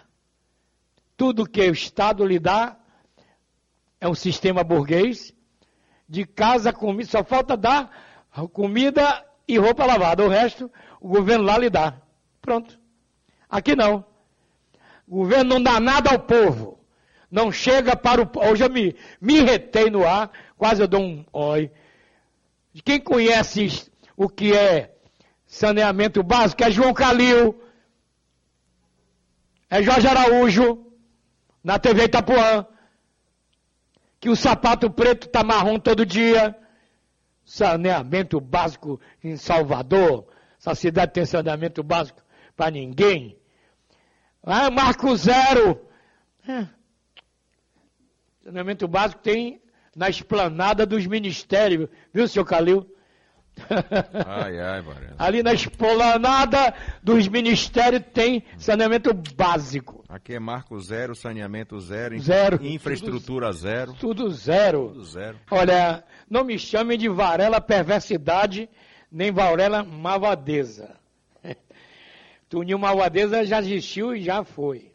Tudo 1.15 1.49
que 1.49 1.61
o 1.61 1.73
Estado 1.73 2.25
lhe 2.25 2.37
dá 2.37 2.77
é 4.01 4.07
um 4.07 4.13
sistema 4.13 4.65
burguês 4.65 5.33
de 6.07 6.25
casa, 6.25 6.73
comida, 6.73 7.09
só 7.09 7.23
falta 7.23 7.55
dar 7.55 7.89
comida 8.51 9.25
e 9.47 9.57
roupa 9.57 9.85
lavada. 9.85 10.25
O 10.25 10.29
resto, 10.29 10.69
o 10.99 11.07
governo 11.07 11.45
lá 11.45 11.57
lhe 11.57 11.69
dá. 11.69 12.01
Pronto. 12.41 12.77
Aqui 13.49 13.75
não. 13.75 14.05
O 15.07 15.19
governo 15.19 15.55
não 15.55 15.63
dá 15.63 15.79
nada 15.79 16.11
ao 16.11 16.19
povo 16.19 16.74
não 17.35 17.51
chega 17.51 17.97
para 17.97 18.21
o. 18.21 18.31
Hoje 18.49 18.63
eu 18.63 18.69
me, 18.69 18.95
me 19.19 19.41
retei 19.41 19.89
no 19.89 20.07
ar, 20.07 20.31
quase 20.57 20.81
eu 20.81 20.87
dou 20.87 21.01
um 21.01 21.25
oi. 21.33 21.69
Quem 22.85 22.97
conhece 22.97 23.91
o 24.15 24.29
que 24.29 24.53
é 24.53 24.95
saneamento 25.45 26.23
básico 26.23 26.63
é 26.63 26.71
João 26.71 26.93
Calil, 26.93 27.61
é 29.69 29.83
Jorge 29.83 30.07
Araújo, 30.07 30.89
na 31.61 31.77
TV 31.77 32.05
Itapuã, 32.05 32.65
que 34.17 34.29
o 34.29 34.35
sapato 34.37 34.89
preto 34.89 35.27
está 35.27 35.43
marrom 35.43 35.77
todo 35.77 36.05
dia. 36.05 36.57
Saneamento 37.43 38.39
básico 38.39 38.99
em 39.21 39.35
Salvador. 39.35 40.25
Essa 40.57 40.73
cidade 40.73 41.11
tem 41.11 41.25
saneamento 41.25 41.83
básico 41.83 42.23
para 42.55 42.71
ninguém. 42.71 43.37
Ah, 44.41 44.71
Marco 44.71 45.13
Zero. 45.17 45.85
É. 46.47 46.75
Saneamento 48.45 48.87
básico 48.87 49.23
tem 49.23 49.59
na 49.95 50.07
esplanada 50.07 50.85
dos 50.85 51.07
ministérios, 51.07 51.89
viu, 52.13 52.27
senhor 52.27 52.45
Calil? 52.45 52.87
Ai, 54.27 54.59
ai, 54.59 54.81
Varela. 54.83 55.15
Ali 55.17 55.41
na 55.41 55.51
esplanada 55.51 56.75
dos 57.01 57.27
ministérios 57.27 58.03
tem 58.13 58.43
saneamento 58.55 59.15
básico. 59.15 60.03
Aqui 60.07 60.35
é 60.35 60.39
marco 60.39 60.79
zero, 60.79 61.15
saneamento 61.15 61.79
zero, 61.79 62.19
Zero. 62.19 62.63
infraestrutura 62.63 63.51
zero. 63.51 63.93
Tudo 63.93 64.29
zero. 64.29 64.89
Tudo 64.89 65.05
zero. 65.05 65.39
Olha, 65.49 66.03
não 66.29 66.43
me 66.43 66.59
chamem 66.59 66.99
de 66.99 67.09
Varela 67.09 67.59
perversidade, 67.59 68.69
nem 69.11 69.31
Varela 69.31 69.81
malvadeza. 69.83 70.95
Tunil 72.47 72.77
malvadeza 72.77 73.43
já 73.43 73.57
existiu 73.57 74.15
e 74.15 74.21
já 74.21 74.43
foi. 74.43 74.91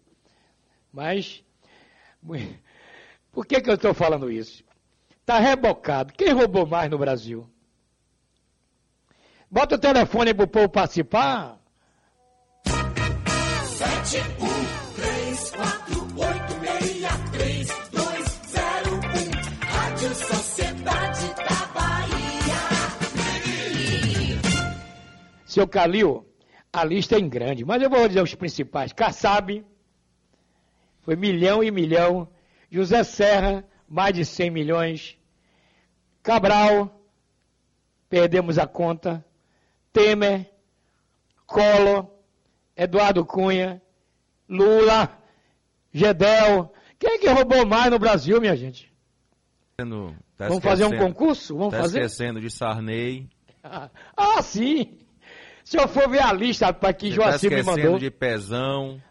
Mas 0.92 1.42
por 3.32 3.46
que, 3.46 3.60
que 3.60 3.70
eu 3.70 3.74
estou 3.74 3.94
falando 3.94 4.30
isso? 4.30 4.64
Está 5.20 5.38
rebocado. 5.38 6.12
Quem 6.14 6.32
roubou 6.32 6.66
mais 6.66 6.90
no 6.90 6.98
Brasil? 6.98 7.48
Bota 9.50 9.74
o 9.74 9.78
telefone 9.78 10.34
para 10.34 10.44
o 10.44 10.48
povo 10.48 10.68
participar. 10.68 11.60
71348632201 13.80 14.20
Rádio 19.60 20.14
Sociedade 20.14 21.34
da 21.34 21.66
Bahia. 21.74 22.60
Seu 25.46 25.66
Calil, 25.66 26.24
a 26.72 26.84
lista 26.84 27.16
é 27.16 27.20
grande, 27.20 27.64
mas 27.64 27.82
eu 27.82 27.90
vou 27.90 28.06
dizer 28.06 28.22
os 28.22 28.32
principais. 28.34 28.92
Kassab, 28.92 29.64
foi 31.00 31.16
milhão 31.16 31.64
e 31.64 31.70
milhão. 31.70 32.28
José 32.70 33.02
Serra, 33.04 33.64
mais 33.88 34.14
de 34.14 34.24
100 34.24 34.50
milhões. 34.50 35.18
Cabral, 36.22 37.02
perdemos 38.08 38.58
a 38.58 38.66
conta. 38.66 39.24
Temer, 39.92 40.48
Collor, 41.46 42.06
Eduardo 42.76 43.24
Cunha, 43.24 43.82
Lula, 44.48 45.10
Gedel. 45.92 46.72
Quem 46.98 47.14
é 47.14 47.18
que 47.18 47.28
roubou 47.28 47.66
mais 47.66 47.90
no 47.90 47.98
Brasil, 47.98 48.40
minha 48.40 48.54
gente? 48.54 48.92
Tá 50.36 50.48
Vamos 50.48 50.62
fazer 50.62 50.84
um 50.84 50.96
concurso? 50.96 51.56
Vamos 51.56 51.72
tá 51.72 51.80
fazer? 51.80 52.00
esquecendo 52.00 52.40
de 52.40 52.50
Sarney. 52.50 53.28
Ah, 54.16 54.40
sim! 54.40 54.98
Se 55.62 55.78
eu 55.78 55.86
for 55.86 56.08
ver 56.08 56.22
a 56.22 56.32
lista 56.32 56.72
para 56.72 56.94
que 56.94 57.10
Você 57.10 57.16
tá 57.18 57.24
Joacim 57.24 57.48
me 57.48 57.54
esquecendo 57.56 57.82
mandou. 57.82 57.98
de 57.98 58.10
Pezão. 58.10 59.02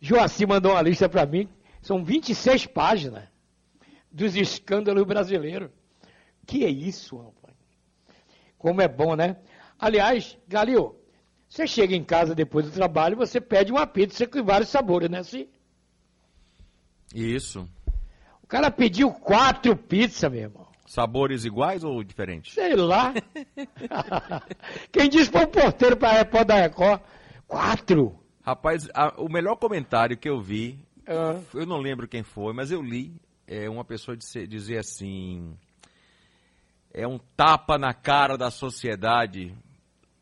Joacim 0.00 0.46
mandou 0.46 0.72
uma 0.72 0.80
lista 0.80 1.10
para 1.10 1.26
mim. 1.26 1.46
São 1.82 2.02
26 2.04 2.66
páginas 2.66 3.24
dos 4.10 4.34
escândalos 4.36 5.04
brasileiros. 5.04 5.70
Que 6.46 6.64
é 6.64 6.70
isso, 6.70 7.16
rapaz? 7.18 7.54
Como 8.56 8.80
é 8.80 8.88
bom, 8.88 9.14
né? 9.16 9.36
Aliás, 9.78 10.38
Galil, 10.48 10.96
você 11.48 11.66
chega 11.66 11.94
em 11.94 12.04
casa 12.04 12.34
depois 12.34 12.64
do 12.66 12.72
trabalho, 12.72 13.16
você 13.16 13.40
pede 13.40 13.70
uma 13.72 13.86
pizza 13.86 14.26
com 14.26 14.42
vários 14.44 14.70
sabores, 14.70 15.10
né? 15.10 15.18
Assim, 15.18 15.48
Isso. 17.14 17.68
o 18.42 18.46
cara 18.46 18.70
pediu 18.70 19.10
quatro 19.12 19.76
pizzas, 19.76 20.30
meu 20.30 20.40
irmão. 20.42 20.66
Sabores 20.86 21.44
iguais 21.44 21.82
ou 21.84 22.02
diferentes? 22.04 22.52
Sei 22.54 22.74
lá. 22.76 23.14
Quem 24.92 25.08
disse 25.08 25.30
para 25.30 25.44
o 25.44 25.48
porteiro 25.48 25.96
para 25.96 26.10
a 26.10 26.18
Record 26.18 26.46
da 26.46 26.54
Record? 26.56 27.00
Quatro. 27.46 28.18
Rapaz, 28.42 28.88
a- 28.94 29.14
o 29.18 29.28
melhor 29.28 29.56
comentário 29.56 30.16
que 30.16 30.28
eu 30.28 30.40
vi, 30.40 30.78
eu 31.54 31.66
não 31.66 31.78
lembro 31.78 32.06
quem 32.08 32.22
foi, 32.22 32.52
mas 32.52 32.70
eu 32.70 32.80
li, 32.82 33.14
é 33.46 33.68
uma 33.68 33.84
pessoa 33.84 34.16
disse- 34.16 34.46
dizer 34.46 34.78
assim, 34.78 35.56
é 36.92 37.06
um 37.06 37.18
tapa 37.36 37.78
na 37.78 37.92
cara 37.94 38.36
da 38.36 38.50
sociedade, 38.50 39.54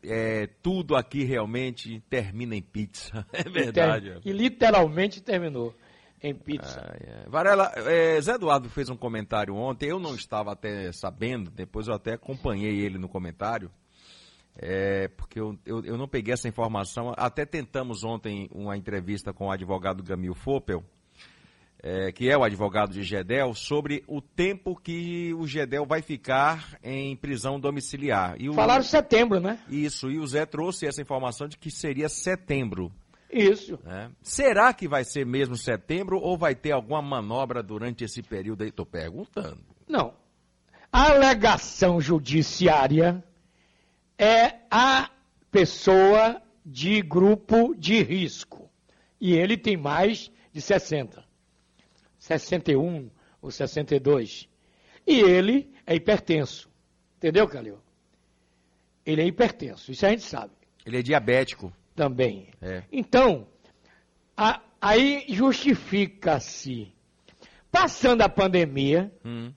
é, 0.03 0.47
tudo 0.63 0.95
aqui 0.95 1.23
realmente 1.23 1.99
termina 2.09 2.55
em 2.55 2.61
pizza. 2.61 3.25
É 3.33 3.43
verdade. 3.49 4.11
ter- 4.21 4.21
E 4.29 4.31
literalmente 4.31 5.21
terminou 5.21 5.75
em 6.23 6.33
pizza. 6.35 6.81
Ai. 6.91 7.25
Varela, 7.27 7.71
é, 7.75 8.19
Zé 8.21 8.33
Eduardo 8.33 8.69
fez 8.69 8.89
um 8.89 8.95
comentário 8.97 9.55
ontem, 9.55 9.89
eu 9.89 9.99
não 9.99 10.15
estava 10.15 10.51
até 10.53 10.91
sabendo, 10.91 11.49
depois 11.51 11.87
eu 11.87 11.93
até 11.93 12.13
acompanhei 12.13 12.79
ele 12.79 12.97
no 12.97 13.09
comentário, 13.09 13.71
é, 14.57 15.07
porque 15.09 15.39
eu, 15.39 15.57
eu, 15.65 15.83
eu 15.83 15.97
não 15.97 16.07
peguei 16.07 16.33
essa 16.33 16.47
informação, 16.47 17.13
até 17.17 17.45
tentamos 17.45 18.03
ontem 18.03 18.49
uma 18.53 18.75
entrevista 18.77 19.31
com 19.33 19.47
o 19.47 19.51
advogado 19.51 20.03
Gamil 20.03 20.33
Fopel, 20.35 20.83
é, 21.83 22.11
que 22.11 22.29
é 22.29 22.37
o 22.37 22.43
advogado 22.43 22.93
de 22.93 23.01
Gedel, 23.01 23.55
sobre 23.55 24.03
o 24.07 24.21
tempo 24.21 24.75
que 24.75 25.33
o 25.33 25.47
Gedel 25.47 25.85
vai 25.85 26.01
ficar 26.01 26.77
em 26.83 27.15
prisão 27.15 27.59
domiciliar. 27.59 28.35
E 28.39 28.49
o- 28.49 28.53
Falaram 28.53 28.83
setembro, 28.83 29.39
né? 29.39 29.57
Isso, 29.67 30.11
e 30.11 30.19
o 30.19 30.27
Zé 30.27 30.45
trouxe 30.45 30.85
essa 30.85 31.01
informação 31.01 31.47
de 31.47 31.57
que 31.57 31.71
seria 31.71 32.07
setembro. 32.07 32.91
Isso. 33.33 33.79
né? 33.85 34.11
Será 34.21 34.73
que 34.73 34.87
vai 34.89 35.05
ser 35.05 35.25
mesmo 35.25 35.55
setembro 35.55 36.19
ou 36.19 36.37
vai 36.37 36.53
ter 36.53 36.71
alguma 36.73 37.01
manobra 37.01 37.63
durante 37.63 38.03
esse 38.03 38.21
período 38.21 38.61
aí? 38.63 38.69
Estou 38.69 38.85
perguntando. 38.85 39.57
Não. 39.87 40.13
A 40.91 41.11
alegação 41.11 42.01
judiciária 42.01 43.23
é 44.23 44.59
a 44.69 45.09
pessoa 45.49 46.41
de 46.65 47.01
grupo 47.01 47.73
de 47.75 48.01
risco. 48.03 48.69
E 49.19 49.33
ele 49.33 49.57
tem 49.57 49.75
mais 49.75 50.31
de 50.53 50.61
60. 50.61 51.23
61 52.19 53.09
ou 53.41 53.49
62. 53.51 54.47
E 55.07 55.19
ele 55.19 55.73
é 55.85 55.95
hipertenso. 55.95 56.69
Entendeu, 57.17 57.47
Calil? 57.47 57.79
Ele 59.05 59.21
é 59.21 59.25
hipertenso, 59.25 59.91
isso 59.91 60.05
a 60.05 60.09
gente 60.09 60.21
sabe 60.23 60.53
Ele 60.85 60.99
é 60.99 61.01
diabético. 61.01 61.73
também. 61.95 62.49
É. 62.61 62.83
Então, 62.91 63.47
a- 64.37 64.61
aí 64.79 65.25
justifica-se. 65.29 66.93
Passando 67.71 68.21
a 68.21 68.29
pandemia, 68.29 69.11
Hum. 69.25 69.51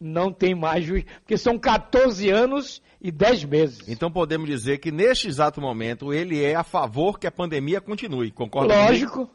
Não 0.00 0.32
tem 0.32 0.54
mais 0.54 0.84
juiz, 0.84 1.04
porque 1.20 1.36
são 1.36 1.58
14 1.58 2.30
anos 2.30 2.82
e 3.00 3.10
10 3.10 3.44
meses. 3.44 3.88
Então 3.88 4.10
podemos 4.10 4.48
dizer 4.48 4.78
que 4.78 4.90
neste 4.90 5.28
exato 5.28 5.60
momento 5.60 6.12
ele 6.12 6.42
é 6.42 6.54
a 6.54 6.64
favor 6.64 7.18
que 7.18 7.26
a 7.26 7.32
pandemia 7.32 7.80
continue. 7.80 8.30
Concorda? 8.30 8.74
Lógico, 8.74 9.30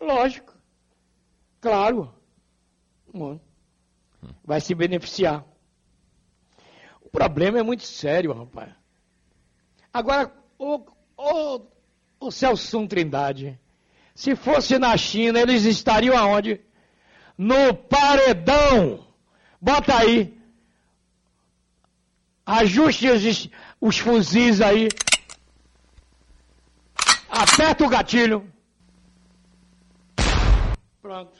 lógico. 0.00 0.54
Claro. 1.60 2.12
Mano, 3.12 3.40
Vai 4.44 4.60
se 4.60 4.74
beneficiar. 4.74 5.44
O 7.00 7.08
problema 7.08 7.58
é 7.58 7.62
muito 7.62 7.84
sério, 7.84 8.32
rapaz. 8.32 8.70
Agora, 9.92 10.32
o, 10.58 10.80
o, 11.16 11.60
o 12.20 12.30
Celso 12.30 12.86
Trindade, 12.88 13.58
se 14.14 14.34
fosse 14.34 14.78
na 14.78 14.96
China, 14.96 15.40
eles 15.40 15.64
estariam 15.64 16.16
aonde? 16.16 16.60
No 17.38 17.74
paredão. 17.74 19.03
Bota 19.64 19.96
aí. 19.96 20.38
Ajuste 22.44 23.08
os, 23.08 23.48
os 23.80 23.98
fuzis 23.98 24.60
aí. 24.60 24.90
Aperta 27.30 27.82
o 27.82 27.88
gatilho. 27.88 28.46
Pronto. 31.00 31.32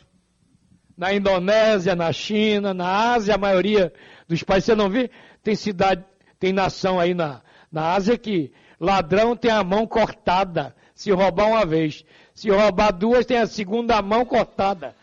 Na 0.97 1.13
Indonésia, 1.13 1.95
na 1.95 2.11
China, 2.15 2.73
na 2.73 3.13
Ásia, 3.13 3.35
a 3.35 3.39
maioria 3.39 3.93
dos 4.27 4.43
países, 4.43 4.65
você 4.65 4.75
não 4.75 4.89
vê? 4.89 5.11
Tem 5.43 5.55
cidade, 5.55 6.03
tem 6.41 6.51
nação 6.51 6.99
aí 6.99 7.13
na, 7.13 7.43
na 7.71 7.93
Ásia 7.93 8.17
que 8.17 8.51
ladrão 8.81 9.37
tem 9.37 9.51
a 9.51 9.63
mão 9.63 9.87
cortada 9.87 10.75
se 10.95 11.11
roubar 11.11 11.49
uma 11.49 11.67
vez. 11.67 12.07
Se 12.33 12.49
roubar 12.49 12.91
duas, 12.91 13.27
tem 13.27 13.37
a 13.37 13.47
segunda 13.47 14.01
mão 14.01 14.25
cortada. 14.25 14.97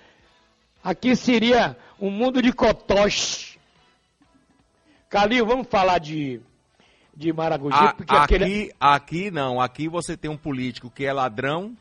Aqui 0.83 1.15
seria 1.15 1.77
um 2.01 2.09
mundo 2.09 2.41
de 2.41 2.51
cotoche. 2.51 3.57
Calil, 5.09 5.45
vamos 5.45 5.67
falar 5.67 5.99
de, 5.99 6.41
de 7.15 7.31
Maragogi, 7.31 7.75
A- 7.77 7.93
porque 7.93 8.13
aquele 8.15 8.43
aqui, 8.45 8.71
aqui 8.79 9.31
não. 9.31 9.59
Aqui 9.61 9.87
você 9.87 10.17
tem 10.17 10.29
um 10.31 10.37
político 10.37 10.89
que 10.89 11.05
é 11.05 11.13
ladrão 11.13 11.75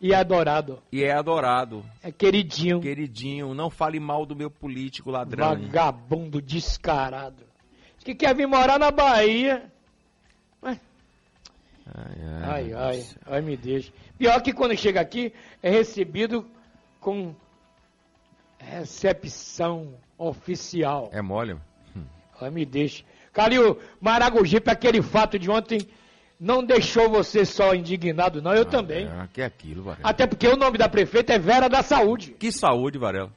e 0.00 0.12
é 0.12 0.16
adorado. 0.16 0.82
e 0.92 1.02
é 1.04 1.12
adorado. 1.12 1.84
É 2.02 2.10
queridinho. 2.12 2.80
Queridinho, 2.80 3.54
não 3.54 3.70
fale 3.70 3.98
mal 4.00 4.26
do 4.26 4.36
meu 4.36 4.50
político 4.50 5.10
ladrão. 5.10 5.48
Vagabundo 5.56 6.42
descarado. 6.42 7.44
Diz 7.96 8.04
que 8.04 8.14
quer 8.14 8.34
vir 8.34 8.46
morar 8.46 8.78
na 8.78 8.90
Bahia. 8.90 9.72
Ué, 10.62 10.78
Ai, 12.42 12.72
ai, 12.72 13.06
ai, 13.26 13.40
me 13.42 13.56
deixa. 13.56 13.92
Pior 14.18 14.40
que 14.42 14.52
quando 14.52 14.76
chega 14.76 15.00
aqui, 15.00 15.32
é 15.62 15.70
recebido 15.70 16.44
com 17.00 17.34
recepção 18.64 19.94
oficial. 20.18 21.10
É 21.12 21.20
mole? 21.22 21.56
Ai, 22.40 22.50
me 22.50 22.64
deixa. 22.66 23.04
Calil, 23.32 23.78
Maragogipe, 24.00 24.70
aquele 24.70 25.02
fato 25.02 25.38
de 25.38 25.50
ontem 25.50 25.80
não 26.38 26.64
deixou 26.64 27.08
você 27.08 27.44
só 27.44 27.74
indignado, 27.74 28.42
não, 28.42 28.54
eu 28.54 28.64
também. 28.64 29.06
É, 29.06 29.28
que 29.32 29.40
é 29.40 29.44
aquilo, 29.44 29.82
Varela. 29.84 30.08
Até 30.08 30.26
porque 30.26 30.46
o 30.46 30.56
nome 30.56 30.76
da 30.78 30.88
prefeita 30.88 31.32
é 31.32 31.38
Vera 31.38 31.68
da 31.68 31.82
Saúde. 31.82 32.32
Que 32.32 32.50
saúde, 32.52 32.98
Varela. 32.98 33.32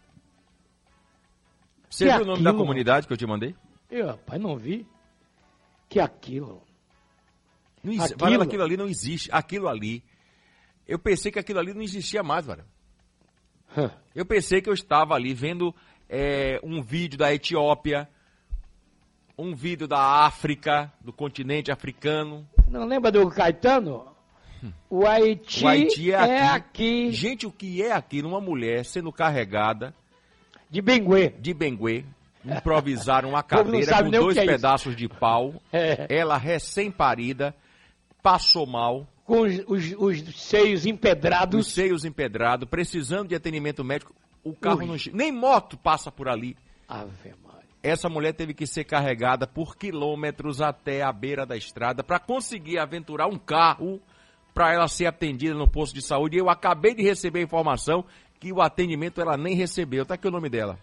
Você 1.90 2.06
Que 2.06 2.14
viu 2.14 2.24
o 2.24 2.26
nome 2.26 2.44
da 2.44 2.50
aquilo? 2.50 2.64
comunidade 2.64 3.08
que 3.08 3.14
eu 3.14 3.18
te 3.18 3.26
mandei? 3.26 3.56
Eu, 3.90 4.08
rapaz, 4.08 4.42
não 4.42 4.58
vi. 4.58 4.86
Que 5.88 6.00
aquilo. 6.00 6.62
Não 7.84 7.94
Aquilo? 8.04 8.18
Varela, 8.20 8.44
aquilo 8.44 8.64
ali 8.64 8.76
não 8.78 8.88
existe. 8.88 9.30
Aquilo 9.32 9.68
ali. 9.70 10.04
Eu 10.88 11.00
pensei 11.00 11.32
que 11.32 11.40
aquilo 11.40 11.60
ali 11.60 11.74
não 11.74 11.82
existia 11.82 12.22
mais, 12.24 12.46
Varela. 12.46 12.68
Eu 14.16 14.26
pensei 14.26 14.62
que 14.62 14.70
eu 14.70 14.74
estava 14.74 15.14
ali 15.14 15.34
vendo 15.34 15.74
é, 16.10 16.60
um 16.64 16.82
vídeo 16.82 17.18
da 17.18 17.34
Etiópia, 17.34 18.10
um 19.38 19.54
vídeo 19.56 19.88
da 19.88 20.00
África, 20.26 20.92
do 21.02 21.14
continente 21.14 21.72
africano. 21.72 22.48
Não 22.70 22.86
lembra 22.86 23.12
do 23.12 23.30
Caetano? 23.30 24.06
O 24.90 25.06
Haiti, 25.06 25.64
O 25.64 25.68
Haiti 25.68 26.12
é 26.12 26.16
é 26.16 26.42
aqui. 26.48 27.06
aqui. 27.06 27.12
Gente, 27.12 27.46
o 27.46 27.52
que 27.52 27.84
é 27.84 27.92
aquilo? 27.92 28.30
Uma 28.30 28.42
mulher 28.42 28.84
sendo 28.84 29.12
carregada 29.12 29.94
De 30.70 30.82
Benguê. 30.82 31.30
de 31.30 31.54
benguê, 31.54 32.04
improvisaram 32.44 33.30
uma 33.30 33.44
cadeira 33.44 34.04
com 34.04 34.10
dois 34.10 34.36
é 34.38 34.46
pedaços 34.46 34.96
de 34.96 35.08
pau. 35.08 35.54
É, 35.72 36.08
Ela 36.10 36.38
recém-parida, 36.38 37.54
passou 38.24 38.66
mal, 38.66 39.06
com 39.28 39.42
os, 39.42 39.60
os- 39.68 39.96
os 40.24 40.42
seios 40.42 40.86
empedrados. 40.86 41.68
os 41.68 41.74
seios 41.74 42.06
empedrados, 42.06 42.68
precisando 42.68 43.28
de 43.28 43.36
atendimento 43.36 43.84
médico. 43.84 44.16
O 44.44 44.56
carro 44.56 44.80
Ui. 44.80 44.86
não 44.88 44.98
chega. 44.98 45.16
Nem 45.18 45.32
moto 45.32 45.78
passa 45.78 46.10
por 46.12 46.30
ali. 46.30 46.56
Ave 46.88 47.34
Maria. 47.44 47.68
Essa 47.84 48.08
mulher 48.10 48.34
teve 48.34 48.54
que 48.54 48.66
ser 48.66 48.86
carregada 48.86 49.46
por 49.46 49.76
quilômetros 49.78 50.62
até 50.62 51.02
a 51.04 51.12
beira 51.12 51.46
da 51.46 51.56
estrada 51.58 52.04
para 52.04 52.18
conseguir 52.20 52.80
aventurar 52.80 53.28
um 53.28 53.38
carro 53.38 54.02
para 54.54 54.74
ela 54.74 54.88
ser 54.88 55.06
atendida 55.06 55.54
no 55.54 55.70
posto 55.70 55.94
de 55.94 56.02
saúde. 56.02 56.38
E 56.38 56.40
eu 56.40 56.50
acabei 56.50 56.96
de 56.96 57.04
receber 57.04 57.40
a 57.40 57.44
informação 57.44 58.04
que 58.40 58.52
o 58.54 58.62
atendimento 58.62 59.20
ela 59.22 59.36
nem 59.38 59.54
recebeu. 59.56 60.06
Tá 60.06 60.14
aqui 60.16 60.28
o 60.28 60.32
nome 60.32 60.50
dela. 60.50 60.80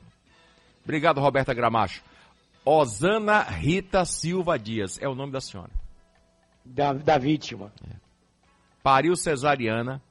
Obrigado, 0.85 1.20
Roberta 1.20 1.52
Gramacho. 1.54 2.02
Osana 2.64 3.42
Rita 3.42 4.04
Silva 4.04 4.59
Dias 4.59 4.98
é 5.00 5.09
o 5.09 5.14
nome 5.14 5.33
da 5.33 5.40
senhora. 5.40 5.70
Da, 6.64 6.92
da 6.92 7.18
vítima. 7.18 7.72
Pariu 8.85 9.16
cesariana, 9.16 10.03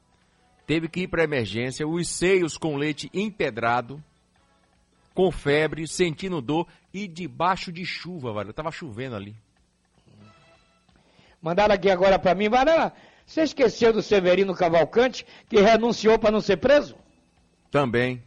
teve 0.66 0.88
que 0.90 1.02
ir 1.02 1.08
para 1.08 1.24
emergência, 1.24 1.88
os 1.88 2.10
seios 2.10 2.58
com 2.58 2.76
leite 2.76 3.08
empedrado, 3.14 4.04
com 5.14 5.32
febre, 5.32 5.88
sentindo 5.88 6.42
dor 6.42 6.66
e 6.92 7.08
debaixo 7.08 7.72
de 7.72 7.86
chuva, 7.86 8.34
velho. 8.34 8.52
Tava 8.52 8.72
chovendo 8.72 9.16
ali. 9.16 9.36
Mandaram 11.40 11.76
aqui 11.76 11.88
agora 11.92 12.18
pra 12.18 12.34
mim. 12.34 12.50
Varela, 12.50 12.92
você 13.28 13.44
esqueceu 13.44 13.94
do 13.94 14.02
Severino 14.02 14.56
Cavalcante, 14.56 15.24
que 15.48 15.62
renunciou 15.62 16.18
pra 16.18 16.32
não 16.32 16.42
ser 16.42 16.58
preso? 16.58 16.96
Também. 17.70 18.24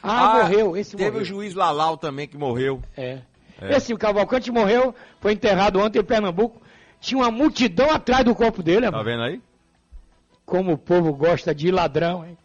Ah, 0.00 0.42
morreu. 0.44 0.76
Esse 0.76 0.96
Teve 0.96 1.10
morreu. 1.10 1.22
o 1.22 1.24
juiz 1.24 1.54
Lalau 1.54 1.96
também 1.96 2.28
que 2.28 2.38
morreu. 2.38 2.80
É. 2.96 3.20
É. 3.60 3.76
Esse 3.76 3.96
Cavalcante 3.96 4.52
morreu, 4.52 4.94
foi 5.20 5.32
enterrado 5.32 5.80
ontem 5.80 5.98
em 5.98 6.04
Pernambuco. 6.04 6.62
Tinha 7.00 7.18
uma 7.18 7.32
multidão 7.32 7.90
atrás 7.90 8.24
do 8.24 8.32
corpo 8.32 8.62
dele, 8.62 8.88
Tá 8.88 9.02
vendo 9.02 9.24
aí? 9.24 9.42
Como 10.52 10.74
o 10.74 10.76
povo 10.76 11.14
gosta 11.14 11.54
de 11.54 11.70
ladrão, 11.70 12.26
hein? 12.26 12.36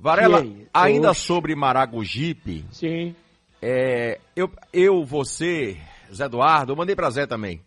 Varela, 0.00 0.42
ainda 0.72 1.10
Oxe. 1.10 1.20
sobre 1.20 1.54
Maragogipe, 1.54 2.64
Sim. 2.72 3.14
é, 3.60 4.18
eu, 4.34 4.50
eu, 4.72 5.04
você, 5.04 5.78
Zé 6.10 6.24
Eduardo, 6.24 6.72
eu 6.72 6.76
mandei 6.76 6.96
pra 6.96 7.10
Zé 7.10 7.26
também. 7.26 7.60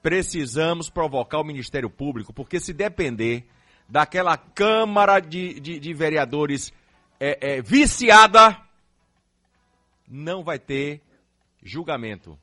Precisamos 0.00 0.88
provocar 0.88 1.40
o 1.40 1.44
Ministério 1.44 1.90
Público, 1.90 2.32
porque 2.32 2.60
se 2.60 2.72
depender 2.72 3.44
daquela 3.88 4.36
Câmara 4.36 5.18
de, 5.18 5.58
de, 5.58 5.80
de 5.80 5.92
Vereadores 5.92 6.72
é, 7.18 7.56
é, 7.56 7.62
viciada, 7.62 8.56
não 10.06 10.44
vai 10.44 10.60
ter 10.60 11.00
julgamento. 11.64 12.38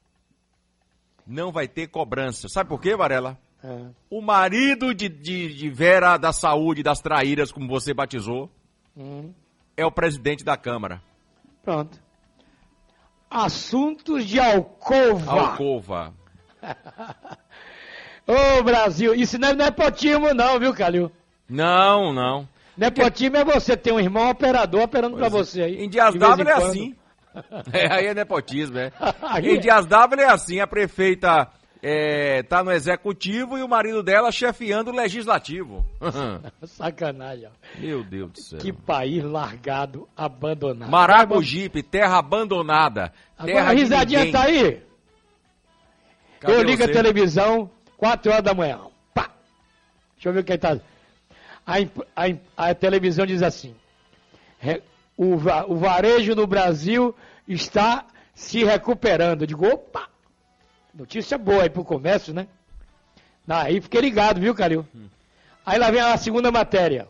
Não 1.26 1.50
vai 1.50 1.70
ter 1.70 1.88
cobrança. 1.88 2.50
Sabe 2.50 2.68
por 2.68 2.82
quê, 2.82 2.94
Varela? 2.94 3.40
É. 3.64 3.86
O 4.10 4.22
marido 4.22 4.94
de, 4.94 5.08
de, 5.08 5.54
de 5.54 5.70
Vera 5.70 6.18
da 6.18 6.32
Saúde, 6.34 6.82
das 6.84 7.00
traíras, 7.00 7.52
como 7.52 7.68
você 7.68 7.94
batizou, 7.94 8.50
Hum. 8.98 9.32
é 9.78 9.86
o 9.86 9.92
presidente 9.92 10.44
da 10.44 10.58
Câmara. 10.58 11.02
Pronto. 11.64 12.00
Assuntos 13.30 14.26
de 14.26 14.40
alcova. 14.40 15.32
Alcova. 15.32 16.14
Ô, 18.28 18.64
Brasil, 18.64 19.14
isso 19.14 19.38
não 19.38 19.50
é 19.50 19.54
nepotismo 19.54 20.34
não, 20.34 20.60
viu, 20.60 20.74
Calil? 20.74 21.12
Não, 21.50 22.14
não. 22.14 22.48
Nepotismo 22.78 23.38
é 23.38 23.44
você 23.44 23.76
ter 23.76 23.92
um 23.92 24.00
irmão 24.00 24.30
operador 24.30 24.84
operando 24.84 25.18
pra 25.18 25.30
Pois 25.30 25.34
é. 25.34 25.46
você 25.46 25.62
aí. 25.64 25.84
Em 25.84 25.90
Dias 25.90 26.16
d'Ávila 26.16 26.50
é 26.50 26.54
assim. 26.54 26.96
É, 27.72 27.94
aí 27.94 28.08
é 28.08 28.14
nepotismo, 28.14 28.78
é. 28.78 28.92
Em 29.42 29.56
é. 29.56 29.58
Dias 29.58 29.86
d'Ávila 29.86 30.22
é 30.24 30.30
assim, 30.30 30.60
a 30.60 30.68
prefeita 30.68 31.48
é, 31.82 32.44
tá 32.44 32.64
no 32.64 32.72
executivo 32.72 33.58
e 33.58 33.64
o 33.64 33.68
marido 33.68 34.04
dela 34.04 34.32
chefiando 34.32 34.92
o 34.92 34.96
legislativo. 34.96 35.86
Sacanagem. 36.64 37.50
Meu 37.80 38.04
Deus 38.04 38.32
do 38.32 38.40
céu. 38.40 38.60
Que 38.60 38.72
país 38.72 39.24
largado, 39.24 40.08
abandonado. 40.16 40.90
Maragogipe, 40.90 41.82
terra 41.82 42.20
abandonada. 42.20 43.12
Agora 43.38 43.54
Terra 43.54 43.70
a 43.72 43.74
risadinha 43.74 44.32
tá 44.32 44.44
aí. 44.44 44.84
Cadê 46.40 46.54
eu 46.54 46.64
ligo 46.64 46.84
você? 46.84 46.90
a 46.90 46.94
televisão, 46.94 47.70
4 47.98 48.32
horas 48.32 48.44
da 48.44 48.54
manhã. 48.54 48.80
Pá! 49.14 49.32
Deixa 50.16 50.30
eu 50.30 50.34
ver 50.34 50.44
quem 50.44 50.58
tá. 50.58 50.80
A, 51.66 51.76
a 52.16 52.70
a 52.70 52.76
televisão 52.76 53.26
diz 53.26 53.42
assim: 53.42 53.76
o, 55.18 55.34
o 55.68 55.76
varejo 55.78 56.36
no 56.36 56.46
Brasil 56.46 57.16
está 57.48 58.06
se 58.34 58.64
recuperando. 58.64 59.42
Eu 59.42 59.48
digo, 59.48 59.68
opa! 59.68 60.11
Notícia 60.94 61.38
boa 61.38 61.64
aí 61.64 61.70
pro 61.70 61.84
comércio, 61.86 62.34
né? 62.34 62.48
Aí 63.48 63.80
fiquei 63.82 64.02
ligado, 64.02 64.40
viu, 64.40 64.54
Calil? 64.56 64.86
Aí 65.66 65.78
lá 65.80 65.90
vem 65.92 66.02
a 66.02 66.16
segunda 66.18 66.52
matéria. 66.52 67.08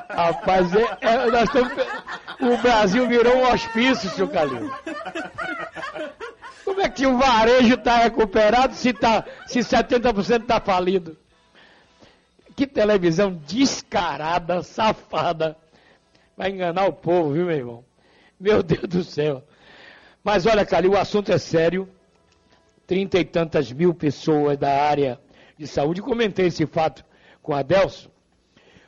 Rapaz, 0.09 0.73
é- 0.75 0.97
é- 1.01 1.25
nós 1.31 1.43
estamos 1.43 1.71
o 2.41 2.57
Brasil 2.57 3.07
virou 3.07 3.37
um 3.37 3.51
hospício, 3.51 4.09
seu 4.11 4.27
Calil. 4.27 4.69
Como 6.69 6.82
é 6.82 6.88
que 6.88 7.08
o 7.08 7.17
varejo 7.17 7.73
está 7.73 7.97
recuperado 7.97 8.75
se, 8.75 8.93
tá, 8.93 9.25
se 9.47 9.58
70% 9.58 10.43
está 10.43 10.62
falido? 10.62 11.17
Que 12.55 12.67
televisão 12.67 13.34
descarada, 13.47 14.62
safada. 14.62 15.58
Vai 16.38 16.51
enganar 16.51 16.86
o 16.86 16.93
povo, 16.93 17.34
viu, 17.34 17.47
meu 17.47 17.58
irmão? 17.58 17.86
Meu 18.39 18.62
Deus 18.62 18.84
do 18.84 19.03
céu. 19.03 19.43
Mas 20.23 20.45
olha, 20.45 20.63
Calil, 20.63 20.91
o 20.91 20.97
assunto 20.97 21.32
é 21.32 21.39
sério. 21.39 21.89
Trinta 22.86 23.17
e 23.17 23.25
tantas 23.25 23.71
mil 23.71 23.91
pessoas 23.95 24.55
da 24.55 24.69
área 24.69 25.19
de 25.58 25.65
saúde. 25.65 26.03
Comentei 26.03 26.45
esse 26.45 26.67
fato 26.67 27.03
com 27.41 27.55
a 27.55 27.63
Delso. 27.63 28.12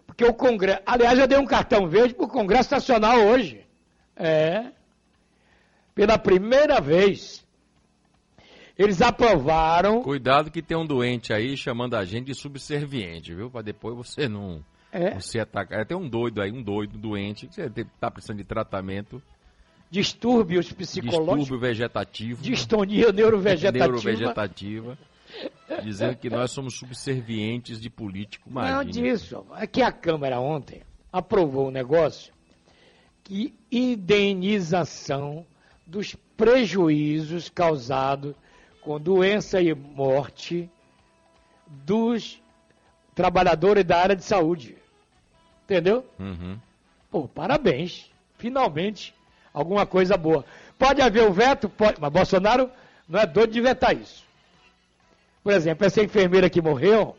Porque 0.05 0.23
o 0.23 0.35
Congresso. 0.35 0.83
Aliás, 0.85 1.17
eu 1.17 1.25
dei 1.25 1.39
um 1.39 1.47
cartão 1.47 1.87
verde 1.87 2.13
para 2.13 2.25
o 2.25 2.29
Congresso 2.29 2.75
Nacional 2.75 3.21
hoje. 3.21 3.65
É. 4.15 4.65
Pela 5.95 6.19
primeira 6.19 6.79
vez. 6.79 7.40
Eles 8.83 9.01
aprovaram. 9.01 10.01
Cuidado 10.01 10.49
que 10.51 10.61
tem 10.61 10.77
um 10.77 10.85
doente 10.85 11.33
aí 11.33 11.55
chamando 11.55 11.95
a 11.95 12.03
gente 12.05 12.27
de 12.27 12.35
subserviente, 12.35 13.33
viu? 13.33 13.49
Pra 13.49 13.61
depois 13.61 13.95
você 13.95 14.27
não, 14.27 14.63
É, 14.91 15.13
não 15.13 15.19
se 15.21 15.39
atacar. 15.39 15.81
É, 15.81 15.85
Tem 15.85 15.95
um 15.97 16.07
doido 16.09 16.41
aí, 16.41 16.51
um 16.51 16.61
doido 16.63 16.97
doente, 16.97 17.47
que 17.47 17.55
você 17.55 17.69
tá 17.99 18.09
precisando 18.09 18.37
de 18.37 18.43
tratamento, 18.43 19.21
distúrbios 19.89 20.71
psicológicos. 20.71 21.39
distúrbio 21.39 21.59
vegetativo, 21.59 22.41
Distonia 22.41 23.11
neurovegetativa. 23.11 23.85
neurovegetativa, 23.87 24.97
dizendo 25.83 26.15
que 26.15 26.29
nós 26.29 26.51
somos 26.51 26.77
subservientes 26.77 27.79
de 27.79 27.89
político, 27.89 28.49
Não 28.49 28.61
imagina. 28.61 28.91
disso. 29.13 29.45
É 29.57 29.67
que 29.67 29.81
a 29.81 29.91
Câmara 29.91 30.39
ontem 30.39 30.81
aprovou 31.11 31.67
um 31.67 31.71
negócio 31.71 32.33
que 33.23 33.53
indenização 33.71 35.45
dos 35.85 36.15
prejuízos 36.37 37.49
causados 37.49 38.33
com 38.81 38.99
doença 38.99 39.61
e 39.61 39.73
morte 39.73 40.69
dos 41.67 42.41
trabalhadores 43.15 43.85
da 43.85 43.97
área 43.97 44.15
de 44.15 44.23
saúde. 44.23 44.75
Entendeu? 45.63 46.05
Uhum. 46.19 46.57
Pô, 47.09 47.27
parabéns. 47.27 48.11
Finalmente, 48.37 49.13
alguma 49.53 49.85
coisa 49.85 50.17
boa. 50.17 50.43
Pode 50.77 51.01
haver 51.01 51.23
o 51.23 51.31
veto? 51.31 51.69
Pode, 51.69 52.01
mas 52.01 52.11
Bolsonaro 52.11 52.69
não 53.07 53.19
é 53.19 53.25
doido 53.25 53.53
de 53.53 53.61
vetar 53.61 53.95
isso. 53.95 54.25
Por 55.43 55.53
exemplo, 55.53 55.85
essa 55.85 56.03
enfermeira 56.03 56.49
que 56.49 56.61
morreu, 56.61 57.15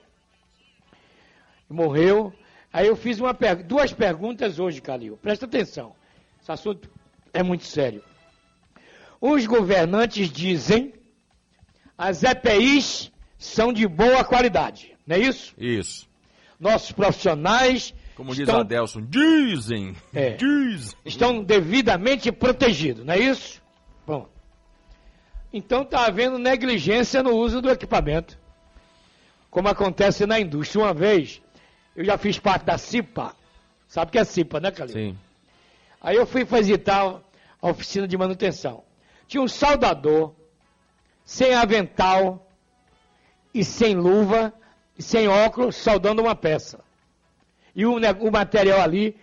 morreu, 1.69 2.33
aí 2.73 2.87
eu 2.87 2.97
fiz 2.97 3.19
uma 3.21 3.33
duas 3.65 3.93
perguntas 3.93 4.59
hoje, 4.59 4.81
Calil. 4.81 5.17
Presta 5.17 5.47
atenção. 5.47 5.95
Esse 6.41 6.51
assunto 6.51 6.91
é 7.33 7.43
muito 7.43 7.65
sério. 7.65 8.03
Os 9.21 9.47
governantes 9.47 10.29
dizem 10.29 10.93
as 11.97 12.23
EPIs 12.23 13.11
são 13.39 13.73
de 13.73 13.87
boa 13.87 14.25
qualidade, 14.25 14.95
não 15.07 15.17
é 15.17 15.19
isso? 15.21 15.55
Isso. 15.59 16.09
Nossos 16.59 16.93
profissionais 16.93 17.93
Como 18.15 18.31
diz 18.31 18.41
estão 18.41 18.61
Adelson, 18.61 19.03
dizem, 19.03 19.95
É. 20.15 20.31
dizem. 20.37 20.97
estão 21.05 21.43
devidamente 21.43 22.31
protegidos, 22.31 23.05
não 23.05 23.15
é 23.15 23.19
isso? 23.19 23.61
Bom. 24.07 24.29
Então 25.53 25.83
está 25.83 26.07
havendo 26.07 26.39
negligência 26.39 27.23
no 27.23 27.33
uso 27.33 27.61
do 27.61 27.71
equipamento. 27.71 28.39
Como 29.51 29.69
acontece 29.69 30.25
na 30.25 30.41
indústria. 30.41 30.83
Uma 30.85 30.95
vez, 30.95 31.43
eu 31.95 32.05
já 32.05 32.17
fiz 32.17 32.39
parte 32.39 32.65
da 32.65 32.79
CIPA. 32.79 33.37
Sabe 33.87 34.09
o 34.09 34.13
que 34.13 34.19
é 34.19 34.25
CIPA, 34.25 34.61
né, 34.61 34.71
Calil? 34.71 34.95
Sim. 34.95 35.19
Aí 36.01 36.17
eu 36.17 36.27
fui 36.27 36.45
visitar 36.45 37.21
a 37.61 37.69
oficina 37.69 38.09
de 38.09 38.17
manutenção. 38.17 38.83
Tinha 39.29 39.43
um 39.43 39.49
soldador, 39.49 40.35
sem 41.33 41.55
avental, 41.55 42.47
e 43.55 43.65
sem 43.65 43.95
luva, 43.95 44.53
e 44.99 45.03
sem 45.03 45.29
óculos, 45.29 45.77
soldando 45.77 46.21
uma 46.21 46.35
peça. 46.35 46.85
E 47.75 47.87
o, 47.87 47.95
o 47.97 48.31
material 48.31 48.83
ali, 48.83 49.17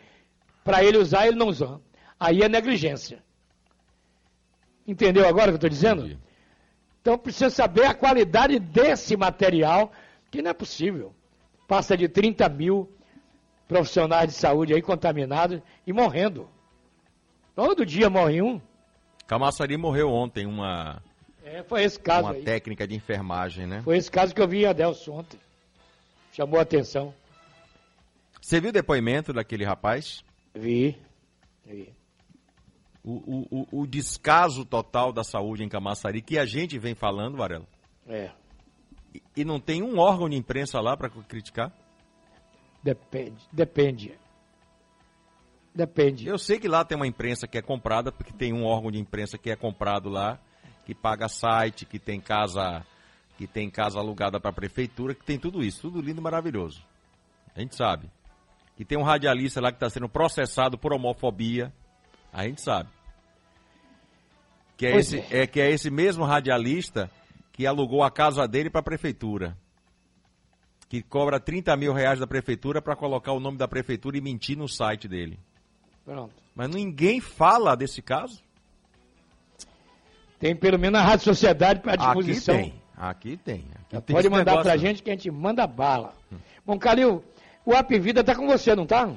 para 0.64 0.84
ele 0.84 0.98
usar, 0.98 1.28
ele 1.28 1.38
não 1.38 1.50
usou. 1.50 1.80
Aí 2.20 2.42
é 2.42 2.50
negligência. 2.50 3.24
Entendeu 4.88 5.28
agora 5.28 5.46
o 5.46 5.50
que 5.50 5.52
eu 5.52 5.68
estou 5.68 5.70
dizendo? 5.70 6.02
Entendi. 6.02 6.20
Então 7.00 7.16
precisa 7.16 7.52
saber 7.52 7.86
a 7.86 7.94
qualidade 7.94 8.58
desse 8.58 9.16
material, 9.16 9.92
que 10.32 10.42
não 10.42 10.50
é 10.50 10.54
possível. 10.54 11.14
Passa 11.68 11.96
de 11.96 12.10
30 12.10 12.50
mil 12.50 12.92
profissionais 13.68 14.30
de 14.30 14.34
saúde 14.34 14.74
aí 14.74 14.82
contaminados 14.82 15.62
e 15.86 15.94
morrendo. 15.94 16.50
Todo 17.56 17.86
dia 17.86 18.10
morre 18.10 18.42
um. 18.42 18.60
Camaçari 19.28 19.78
morreu 19.78 20.10
ontem, 20.10 20.48
uma, 20.48 21.04
É, 21.52 21.64
foi 21.64 21.84
esse 21.84 22.00
caso 22.00 22.28
uma 22.28 22.34
aí. 22.34 22.44
técnica 22.44 22.88
de 22.88 22.96
enfermagem, 22.96 23.66
né? 23.66 23.82
Foi 23.82 23.98
esse 23.98 24.10
caso 24.12 24.36
que 24.36 24.42
eu 24.42 24.48
vi 24.48 24.62
em 24.62 24.66
Adelso 24.68 25.12
ontem. 25.12 25.40
Chamou 26.32 26.60
a 26.60 26.62
atenção. 26.62 27.12
Você 28.40 28.62
viu 28.62 28.70
o 28.70 28.74
depoimento 28.74 29.34
daquele 29.34 29.66
rapaz? 29.66 30.24
Vi. 30.54 30.96
Vi. 31.66 31.92
O, 33.04 33.12
o, 33.12 33.48
o, 33.50 33.82
o 33.82 33.88
descaso 33.88 34.64
total 34.64 35.12
da 35.12 35.24
saúde 35.24 35.64
em 35.64 35.70
Camaçari, 35.70 36.22
que 36.22 36.38
a 36.38 36.46
gente 36.46 36.78
vem 36.78 36.94
falando, 36.94 37.38
Varela. 37.38 37.66
É. 38.08 38.30
E, 39.14 39.24
e 39.38 39.44
não 39.44 39.60
tem 39.60 39.82
um 39.82 39.98
órgão 39.98 40.30
de 40.30 40.36
imprensa 40.36 40.80
lá 40.80 40.96
para 40.96 41.10
criticar? 41.10 41.74
Depende. 42.84 43.44
Depende. 43.52 44.14
Depende. 45.74 46.28
Eu 46.28 46.38
sei 46.38 46.60
que 46.60 46.68
lá 46.68 46.86
tem 46.86 46.96
uma 46.96 47.08
imprensa 47.08 47.48
que 47.48 47.58
é 47.58 47.62
comprada, 47.62 48.12
porque 48.12 48.34
tem 48.34 48.54
um 48.54 48.66
órgão 48.66 48.92
de 48.92 49.00
imprensa 49.00 49.36
que 49.36 49.50
é 49.50 49.56
comprado 49.56 50.10
lá, 50.10 50.40
que 50.90 50.96
paga 50.96 51.30
site, 51.30 51.86
que 51.86 52.00
tem 52.00 52.20
casa, 52.20 52.84
que 53.38 53.46
tem 53.46 53.70
casa 53.70 54.00
alugada 54.00 54.40
para 54.40 54.50
a 54.50 54.54
prefeitura, 54.54 55.14
que 55.14 55.24
tem 55.24 55.38
tudo 55.38 55.64
isso, 55.64 55.82
tudo 55.82 56.02
lindo 56.02 56.20
e 56.20 56.24
maravilhoso. 56.24 56.84
A 57.56 57.60
gente 57.60 57.76
sabe. 57.76 58.10
Que 58.76 58.84
tem 58.84 58.98
um 58.98 59.04
radialista 59.04 59.62
lá 59.62 59.72
que 59.72 59.76
está 59.76 59.88
sendo 59.88 60.10
processado 60.10 60.80
por 60.80 60.92
homofobia. 60.92 61.72
A 62.34 62.44
gente 62.48 62.60
sabe. 62.60 62.90
Que 64.76 64.88
é, 64.88 64.92
Pois 64.94 65.14
esse, 65.14 65.36
é 65.36 65.46
que 65.46 65.62
é 65.62 65.70
esse 65.70 65.92
mesmo 65.92 66.26
radialista 66.26 67.12
que 67.52 67.68
alugou 67.68 68.02
a 68.02 68.10
casa 68.10 68.48
dele 68.48 68.72
para 68.72 68.80
a 68.80 68.84
prefeitura. 68.84 69.56
Que 70.88 71.04
cobra 71.04 71.40
30 71.40 71.78
mil 71.78 71.94
reais 71.94 72.20
da 72.20 72.26
prefeitura 72.26 72.82
para 72.82 72.96
colocar 72.96 73.34
o 73.34 73.40
nome 73.40 73.60
da 73.60 73.68
prefeitura 73.68 74.18
e 74.18 74.22
mentir 74.22 74.58
no 74.58 74.68
site 74.68 75.08
dele. 75.08 75.38
Pronto. 76.04 76.34
Mas 76.56 76.68
ninguém 76.68 77.22
fala 77.22 77.76
desse 77.76 78.02
caso? 78.02 78.42
Tem 80.40 80.56
pelo 80.56 80.80
menos 80.80 81.00
a 81.00 81.04
Rádio 81.04 81.26
Sociedade 81.26 81.82
para 81.82 81.94
Aqui 81.94 82.04
disposição. 82.06 82.56
tem. 82.56 82.74
Aqui 82.96 83.38
tem. 83.38 83.66
Aqui 83.76 84.02
tem 84.02 84.16
Pode 84.16 84.30
mandar 84.30 84.52
negócio. 84.52 84.64
pra 84.64 84.78
gente 84.78 85.04
que 85.04 85.10
a 85.10 85.14
gente 85.14 85.30
manda 85.30 85.66
bala. 85.68 86.14
Bom, 86.66 86.78
Calil, 86.80 87.24
o 87.66 87.74
Apvida 87.76 88.24
tá 88.24 88.36
com 88.36 88.48
você, 88.48 88.76
não 88.76 88.86
tá? 88.86 89.10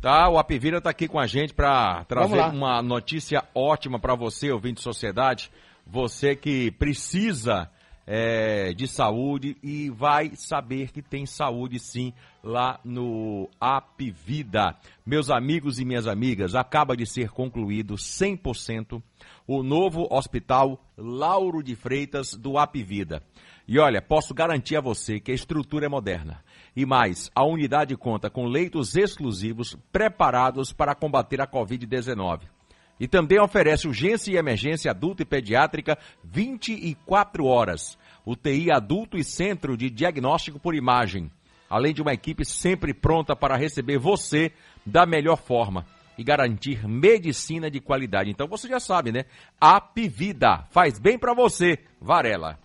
Tá, 0.00 0.28
o 0.28 0.38
Apivira 0.38 0.80
tá 0.80 0.90
aqui 0.90 1.08
com 1.08 1.18
a 1.18 1.26
gente 1.26 1.54
para 1.54 2.04
trazer 2.04 2.38
uma 2.40 2.82
notícia 2.82 3.42
ótima 3.54 3.98
para 3.98 4.14
você, 4.14 4.50
ouvinte 4.52 4.76
de 4.76 4.82
sociedade. 4.82 5.50
Você 5.86 6.36
que 6.36 6.70
precisa 6.72 7.70
é, 8.06 8.72
de 8.72 8.86
saúde 8.86 9.56
e 9.62 9.90
vai 9.90 10.32
saber 10.36 10.92
que 10.92 11.02
tem 11.02 11.26
saúde 11.26 11.80
sim 11.80 12.12
lá 12.42 12.78
no 12.84 13.50
Apvida. 13.60 14.76
Meus 15.04 15.30
amigos 15.30 15.80
e 15.80 15.84
minhas 15.84 16.06
amigas, 16.06 16.54
acaba 16.54 16.96
de 16.96 17.04
ser 17.04 17.30
concluído 17.30 17.94
100% 17.94 19.02
o 19.46 19.62
novo 19.62 20.06
hospital 20.10 20.80
Lauro 20.96 21.62
de 21.62 21.74
Freitas 21.74 22.34
do 22.34 22.58
Apvida. 22.58 23.22
E 23.68 23.78
olha, 23.80 24.00
posso 24.00 24.32
garantir 24.32 24.76
a 24.76 24.80
você 24.80 25.18
que 25.18 25.32
a 25.32 25.34
estrutura 25.34 25.86
é 25.86 25.88
moderna. 25.88 26.44
E 26.74 26.86
mais, 26.86 27.30
a 27.34 27.44
unidade 27.44 27.96
conta 27.96 28.30
com 28.30 28.46
leitos 28.46 28.96
exclusivos 28.96 29.76
preparados 29.90 30.72
para 30.72 30.94
combater 30.94 31.40
a 31.40 31.46
Covid-19. 31.46 32.42
E 32.98 33.06
também 33.06 33.40
oferece 33.40 33.86
urgência 33.86 34.32
e 34.32 34.36
emergência 34.36 34.90
adulta 34.90 35.22
e 35.22 35.26
pediátrica 35.26 35.98
24 36.24 37.44
horas. 37.44 37.98
UTI 38.24 38.70
adulto 38.72 39.16
e 39.16 39.24
centro 39.24 39.76
de 39.76 39.90
diagnóstico 39.90 40.58
por 40.58 40.74
imagem. 40.74 41.30
Além 41.68 41.92
de 41.92 42.00
uma 42.02 42.12
equipe 42.12 42.44
sempre 42.44 42.94
pronta 42.94 43.36
para 43.36 43.56
receber 43.56 43.98
você 43.98 44.52
da 44.84 45.04
melhor 45.04 45.36
forma. 45.36 45.84
e 46.18 46.24
garantir 46.24 46.88
medicina 46.88 47.70
de 47.70 47.80
qualidade. 47.80 48.30
Então 48.30 48.48
você 48.48 48.66
já 48.68 48.80
sabe, 48.80 49.12
né? 49.12 49.24
Apivida 49.60 50.64
faz 50.70 50.98
bem 50.98 51.18
para 51.18 51.34
você, 51.34 51.78
Varela. 52.00 52.58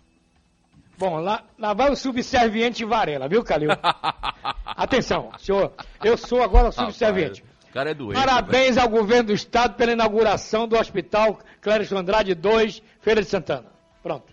Bom, 0.98 1.18
lá, 1.20 1.44
lá 1.58 1.74
vai 1.74 1.92
o 1.92 1.96
subserviente 1.96 2.86
Varela, 2.86 3.28
viu, 3.28 3.44
Calil? 3.44 3.72
Atenção, 4.66 5.32
senhor. 5.38 5.74
Eu 6.04 6.16
sou 6.16 6.42
agora 6.42 6.70
o 6.70 6.72
subserviente. 6.72 7.44
Cara 7.72 7.92
é 7.92 7.94
doente. 7.94 8.20
Parabéns 8.20 8.78
ao 8.78 8.90
governo 8.90 9.28
do 9.28 9.34
estado 9.34 9.76
pela 9.76 9.94
inauguração 9.94 10.68
do 10.68 10.78
Hospital 10.78 11.40
Clérison 11.62 11.98
Andrade 11.98 12.36
2, 12.36 12.82
Feira 13.00 13.22
de 13.22 13.28
Santana. 13.28 13.68
Pronto. 14.04 14.32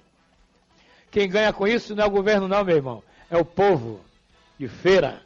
Quem 1.11 1.29
ganha 1.29 1.53
com 1.53 1.66
isso 1.66 1.94
não 1.94 2.05
é 2.05 2.07
o 2.07 2.11
governo, 2.11 2.48
não, 2.48 2.64
meu 2.64 2.77
irmão. 2.77 3.03
É 3.31 3.37
o 3.37 3.44
povo 3.44 4.01
de 4.59 4.68
feira. 4.68 5.22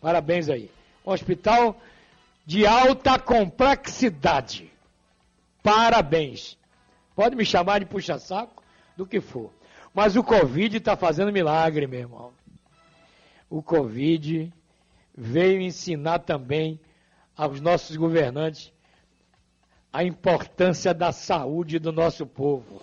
Parabéns 0.00 0.48
aí. 0.48 0.70
Hospital 1.04 1.80
de 2.44 2.66
alta 2.66 3.18
complexidade. 3.18 4.70
Parabéns. 5.62 6.58
Pode 7.16 7.34
me 7.34 7.44
chamar 7.44 7.80
de 7.80 7.86
puxa-saco, 7.86 8.62
do 8.96 9.06
que 9.06 9.20
for. 9.20 9.50
Mas 9.94 10.16
o 10.16 10.22
Covid 10.22 10.76
está 10.76 10.96
fazendo 10.96 11.32
milagre, 11.32 11.86
meu 11.86 12.00
irmão. 12.00 12.32
O 13.48 13.62
Covid 13.62 14.52
veio 15.16 15.60
ensinar 15.60 16.18
também 16.20 16.78
aos 17.36 17.60
nossos 17.60 17.96
governantes 17.96 18.72
a 19.94 20.02
importância 20.02 20.92
da 20.92 21.12
saúde 21.12 21.78
do 21.78 21.92
nosso 21.92 22.26
povo. 22.26 22.82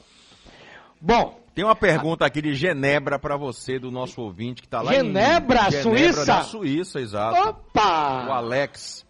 Bom, 1.00 1.40
Tem 1.54 1.66
uma 1.66 1.76
pergunta 1.76 2.26
aqui 2.26 2.42
de 2.42 2.54
Genebra 2.54 3.20
para 3.20 3.36
você, 3.36 3.78
do 3.78 3.92
nosso 3.92 4.22
ouvinte, 4.22 4.62
que 4.62 4.68
está 4.68 4.82
lá 4.82 4.94
Genebra, 4.94 5.68
em... 5.68 5.82
Suíça? 5.82 6.26
Na 6.26 6.44
Suíça, 6.44 7.02
exato. 7.02 7.36
O 7.36 7.50
opa! 7.50 8.34
Alex. 8.34 9.06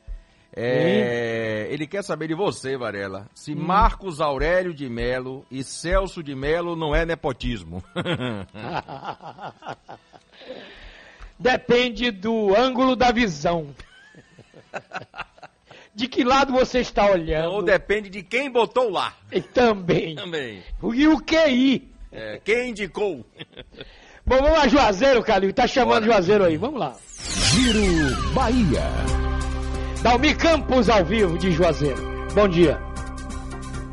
É, 0.53 1.67
ele 1.69 1.85
quer 1.85 2.03
saber 2.03 2.27
de 2.27 2.33
você, 2.33 2.75
Varela, 2.75 3.29
se 3.33 3.55
Marcos 3.55 4.19
Aurélio 4.19 4.73
de 4.73 4.89
Melo 4.89 5.45
e 5.49 5.63
Celso 5.63 6.21
de 6.23 6.35
Melo 6.35 6.75
não 6.75 6.95
é 6.95 7.05
nepotismo. 7.05 7.83
Depende 11.39 12.11
do 12.11 12.55
ângulo 12.55 12.95
da 12.95 13.11
visão. 13.11 13.67
De 15.93 16.07
que 16.07 16.23
lado 16.23 16.53
você 16.53 16.79
está 16.79 17.09
olhando? 17.11 17.51
Ou 17.51 17.61
depende 17.61 18.09
de 18.09 18.23
quem 18.23 18.49
botou 18.49 18.89
lá. 18.89 19.13
E 19.31 19.41
também. 19.41 20.15
Também. 20.15 20.63
E 20.93 21.07
o 21.07 21.19
QI? 21.19 21.91
É, 22.11 22.39
quem 22.43 22.69
indicou? 22.69 23.25
Bom, 24.25 24.37
vamos 24.37 24.51
lá, 24.51 24.67
Juazeiro, 24.67 25.23
Calil. 25.23 25.53
Tá 25.53 25.67
chamando 25.67 26.05
Bora. 26.05 26.13
Juazeiro 26.13 26.45
aí. 26.45 26.55
Vamos 26.55 26.79
lá. 26.79 26.95
Giro 27.07 28.33
Bahia. 28.33 28.83
Dalmi 30.01 30.33
Campos 30.35 30.89
ao 30.89 31.03
vivo 31.03 31.37
de 31.37 31.51
Juazeiro. 31.51 32.01
Bom 32.33 32.47
dia. 32.47 32.79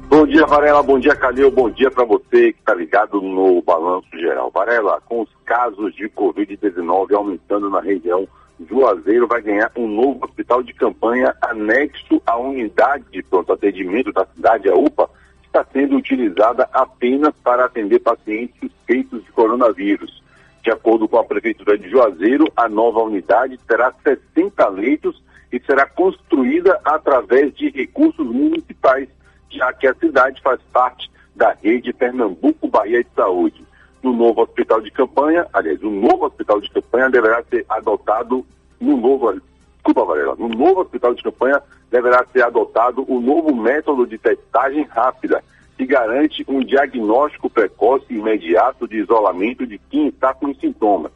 Bom 0.09 0.27
dia, 0.27 0.47
Varela. 0.47 0.83
Bom 0.83 0.99
dia, 0.99 1.15
Calil. 1.17 1.51
Bom 1.51 1.71
dia 1.71 1.91
para 1.91 2.05
você 2.05 2.53
que 2.53 2.59
está 2.61 2.75
ligado 2.75 3.21
no 3.21 3.61
Balanço 3.63 4.09
Geral. 4.13 4.51
Varela, 4.51 5.01
com 5.03 5.23
os 5.23 5.29
casos 5.45 5.95
de 5.97 6.09
Covid-19 6.11 7.15
aumentando 7.15 7.69
na 7.69 7.81
região, 7.81 8.27
Juazeiro 8.61 9.27
vai 9.27 9.41
ganhar 9.41 9.71
um 9.77 9.87
novo 9.87 10.25
hospital 10.25 10.63
de 10.63 10.73
campanha 10.73 11.35
anexo 11.41 12.21
à 12.27 12.37
unidade 12.37 13.05
de 13.11 13.23
pronto 13.23 13.53
atendimento 13.53 14.13
da 14.13 14.27
cidade, 14.27 14.69
a 14.69 14.75
UPA, 14.75 15.09
que 15.43 15.47
está 15.47 15.65
sendo 15.73 15.97
utilizada 15.97 16.69
apenas 16.73 17.35
para 17.43 17.65
atender 17.65 18.01
pacientes 18.01 18.59
suspeitos 18.59 19.25
de 19.25 19.31
coronavírus. 19.33 20.23
De 20.63 20.71
acordo 20.71 21.09
com 21.09 21.19
a 21.19 21.25
Prefeitura 21.25 21.79
de 21.79 21.89
Juazeiro, 21.89 22.47
a 22.57 22.69
nova 22.69 23.01
unidade 23.01 23.59
terá 23.67 23.93
60 24.03 24.69
leitos 24.71 25.23
e 25.53 25.61
será 25.61 25.87
construída 25.87 26.81
através 26.85 27.55
de 27.55 27.71
recursos 27.71 28.27
municipais, 28.27 29.09
já 29.51 29.73
que 29.73 29.87
a 29.87 29.95
cidade 29.95 30.43
faz 30.43 30.61
parte 30.73 31.11
da 31.35 31.57
rede 31.63 31.93
Pernambuco 31.93 32.67
Bahia 32.69 33.03
de 33.03 33.11
Saúde. 33.15 33.68
No 34.03 34.13
novo 34.13 34.43
hospital 34.43 34.81
de 34.81 34.91
campanha, 34.91 35.47
aliás, 35.53 35.83
o 35.83 35.91
novo 35.91 36.27
hospital 36.27 36.61
de 36.61 36.71
campanha 36.71 37.11
deverá 37.11 37.43
ser 37.45 37.65
adotado 37.69 38.47
no 38.81 38.97
novo, 38.97 39.33
desculpa, 39.75 40.05
Varela, 40.05 40.37
no 40.37 40.49
novo 40.49 40.81
hospital 40.81 41.15
de 41.15 41.23
campanha 41.23 41.61
deverá 41.91 42.25
ser 42.33 42.43
adotado 42.43 43.05
o 43.09 43.21
novo 43.21 43.55
método 43.55 44.07
de 44.07 44.19
testagem 44.19 44.85
rápida, 44.85 45.43
que 45.77 45.87
garante 45.87 46.45
um 46.49 46.61
diagnóstico 46.61 47.49
precoce 47.49 48.07
e 48.11 48.19
imediato 48.19 48.87
de 48.87 48.99
isolamento 48.99 49.67
de 49.67 49.79
quem 49.91 50.09
está 50.09 50.35
com 50.35 50.55
sintomas. 50.55 51.13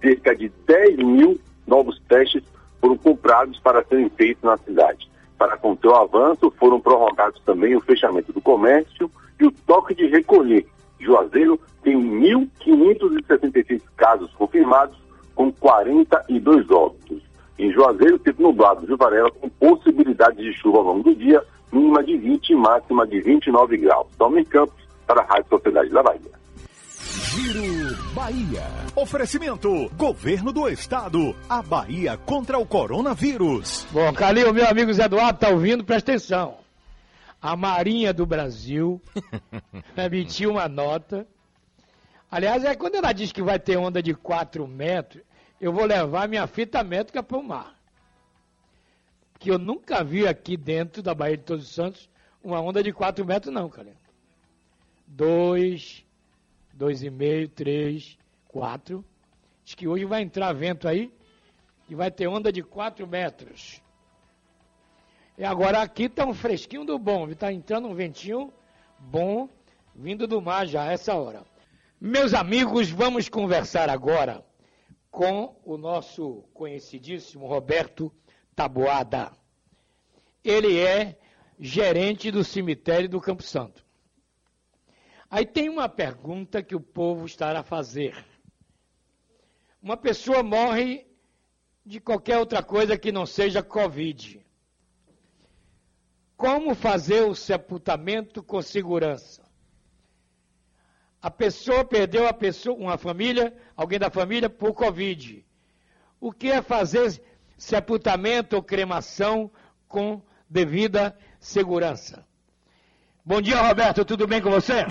Cerca 0.00 0.34
de 0.34 0.50
10 0.66 0.96
mil 0.98 1.40
novos 1.66 2.00
testes 2.08 2.42
foram 2.80 2.96
comprados 2.96 3.58
para 3.60 3.84
serem 3.84 4.08
feitos 4.10 4.42
na 4.42 4.56
cidade. 4.56 5.08
Para 5.36 5.56
conter 5.56 5.88
o 5.88 5.94
avanço, 5.94 6.52
foram 6.58 6.80
prorrogados 6.80 7.40
também 7.44 7.76
o 7.76 7.80
fechamento 7.80 8.32
do 8.32 8.40
comércio 8.40 9.10
e 9.40 9.46
o 9.46 9.52
toque 9.52 9.94
de 9.94 10.06
recolher. 10.06 10.66
Juazeiro 11.00 11.60
tem 11.82 11.96
1.566 11.96 13.82
casos 13.96 14.30
confirmados, 14.32 14.96
com 15.34 15.52
42 15.52 16.70
óbitos. 16.70 17.22
Em 17.58 17.72
Juazeiro, 17.72 18.18
tempo 18.18 18.42
nublado, 18.42 18.86
Rio 18.86 18.96
Varela, 18.96 19.30
com 19.30 19.48
possibilidade 19.48 20.36
de 20.36 20.52
chuva 20.54 20.78
ao 20.78 20.84
longo 20.84 21.02
do 21.02 21.14
dia, 21.14 21.42
mínima 21.72 22.02
de 22.04 22.16
20 22.16 22.50
e 22.50 22.54
máxima 22.54 23.06
de 23.06 23.20
29 23.20 23.76
graus. 23.78 24.06
Tome 24.16 24.44
Campos, 24.44 24.76
para 25.06 25.22
a 25.22 25.24
Rádio 25.24 25.46
Sociedade 25.48 25.90
da 25.90 26.02
Bahia. 26.02 26.38
Giro 27.28 27.96
Bahia. 28.14 28.62
Oferecimento: 28.94 29.90
Governo 29.96 30.52
do 30.52 30.68
Estado. 30.68 31.34
A 31.48 31.62
Bahia 31.62 32.16
contra 32.16 32.58
o 32.58 32.66
coronavírus. 32.66 33.86
Bom, 33.90 34.12
Calil, 34.12 34.52
meu 34.52 34.66
amigo 34.66 34.92
Zé 34.92 35.04
Eduardo 35.04 35.38
tá 35.38 35.48
ouvindo, 35.48 35.84
presta 35.84 36.12
atenção. 36.12 36.67
A 37.40 37.56
Marinha 37.56 38.12
do 38.12 38.26
Brasil 38.26 39.00
emitiu 39.96 40.50
uma 40.52 40.68
nota. 40.68 41.26
Aliás, 42.30 42.64
é 42.64 42.74
quando 42.74 42.96
ela 42.96 43.12
diz 43.12 43.30
que 43.32 43.42
vai 43.42 43.58
ter 43.58 43.76
onda 43.76 44.02
de 44.02 44.12
4 44.12 44.66
metros, 44.66 45.22
eu 45.60 45.72
vou 45.72 45.84
levar 45.84 46.28
minha 46.28 46.46
fita 46.46 46.82
métrica 46.82 47.22
para 47.22 47.38
o 47.38 47.42
mar. 47.42 47.78
Que 49.38 49.50
eu 49.50 49.58
nunca 49.58 50.02
vi 50.02 50.26
aqui 50.26 50.56
dentro 50.56 51.00
da 51.00 51.14
Baía 51.14 51.36
de 51.36 51.44
Todos 51.44 51.64
os 51.64 51.74
Santos 51.74 52.10
uma 52.42 52.60
onda 52.60 52.82
de 52.82 52.92
4 52.92 53.24
metros, 53.24 53.54
não, 53.54 53.68
cara. 53.68 53.92
2, 55.06 56.04
2,5, 56.76 57.50
3, 57.54 58.18
4. 58.48 59.04
Diz 59.64 59.74
que 59.74 59.86
hoje 59.86 60.04
vai 60.04 60.22
entrar 60.22 60.52
vento 60.52 60.88
aí 60.88 61.12
e 61.88 61.94
vai 61.94 62.10
ter 62.10 62.26
onda 62.26 62.52
de 62.52 62.62
4 62.62 63.06
metros. 63.06 63.80
E 65.38 65.44
agora 65.44 65.80
aqui 65.80 66.08
tá 66.08 66.26
um 66.26 66.34
fresquinho 66.34 66.84
do 66.84 66.98
bom, 66.98 67.28
está 67.28 67.52
entrando 67.52 67.86
um 67.86 67.94
ventinho 67.94 68.52
bom 68.98 69.48
vindo 69.94 70.26
do 70.26 70.42
mar 70.42 70.66
já 70.66 70.90
essa 70.90 71.14
hora. 71.14 71.44
Meus 72.00 72.34
amigos, 72.34 72.90
vamos 72.90 73.28
conversar 73.28 73.88
agora 73.88 74.44
com 75.12 75.56
o 75.64 75.76
nosso 75.76 76.42
conhecidíssimo 76.52 77.46
Roberto 77.46 78.12
Taboada. 78.56 79.30
Ele 80.42 80.76
é 80.76 81.16
gerente 81.56 82.32
do 82.32 82.42
cemitério 82.42 83.08
do 83.08 83.20
Campo 83.20 83.44
Santo. 83.44 83.86
Aí 85.30 85.46
tem 85.46 85.68
uma 85.68 85.88
pergunta 85.88 86.64
que 86.64 86.74
o 86.74 86.80
povo 86.80 87.26
estará 87.26 87.60
a 87.60 87.64
fazer. 87.64 88.24
Uma 89.80 89.96
pessoa 89.96 90.42
morre 90.42 91.06
de 91.86 92.00
qualquer 92.00 92.38
outra 92.38 92.60
coisa 92.60 92.98
que 92.98 93.12
não 93.12 93.24
seja 93.24 93.62
Covid. 93.62 94.47
Como 96.38 96.72
fazer 96.76 97.22
o 97.22 97.34
sepultamento 97.34 98.44
com 98.44 98.62
segurança? 98.62 99.42
A 101.20 101.28
pessoa 101.28 101.84
perdeu 101.84 102.28
a 102.28 102.32
pessoa, 102.32 102.76
uma 102.78 102.96
família, 102.96 103.52
alguém 103.76 103.98
da 103.98 104.08
família 104.08 104.48
por 104.48 104.72
Covid. 104.72 105.44
O 106.20 106.30
que 106.30 106.48
é 106.48 106.62
fazer 106.62 107.20
sepultamento 107.56 108.54
ou 108.54 108.62
cremação 108.62 109.50
com 109.88 110.22
devida 110.48 111.18
segurança? 111.40 112.24
Bom 113.24 113.42
dia, 113.42 113.60
Roberto, 113.60 114.04
tudo 114.04 114.28
bem 114.28 114.40
com 114.40 114.48
você? 114.48 114.86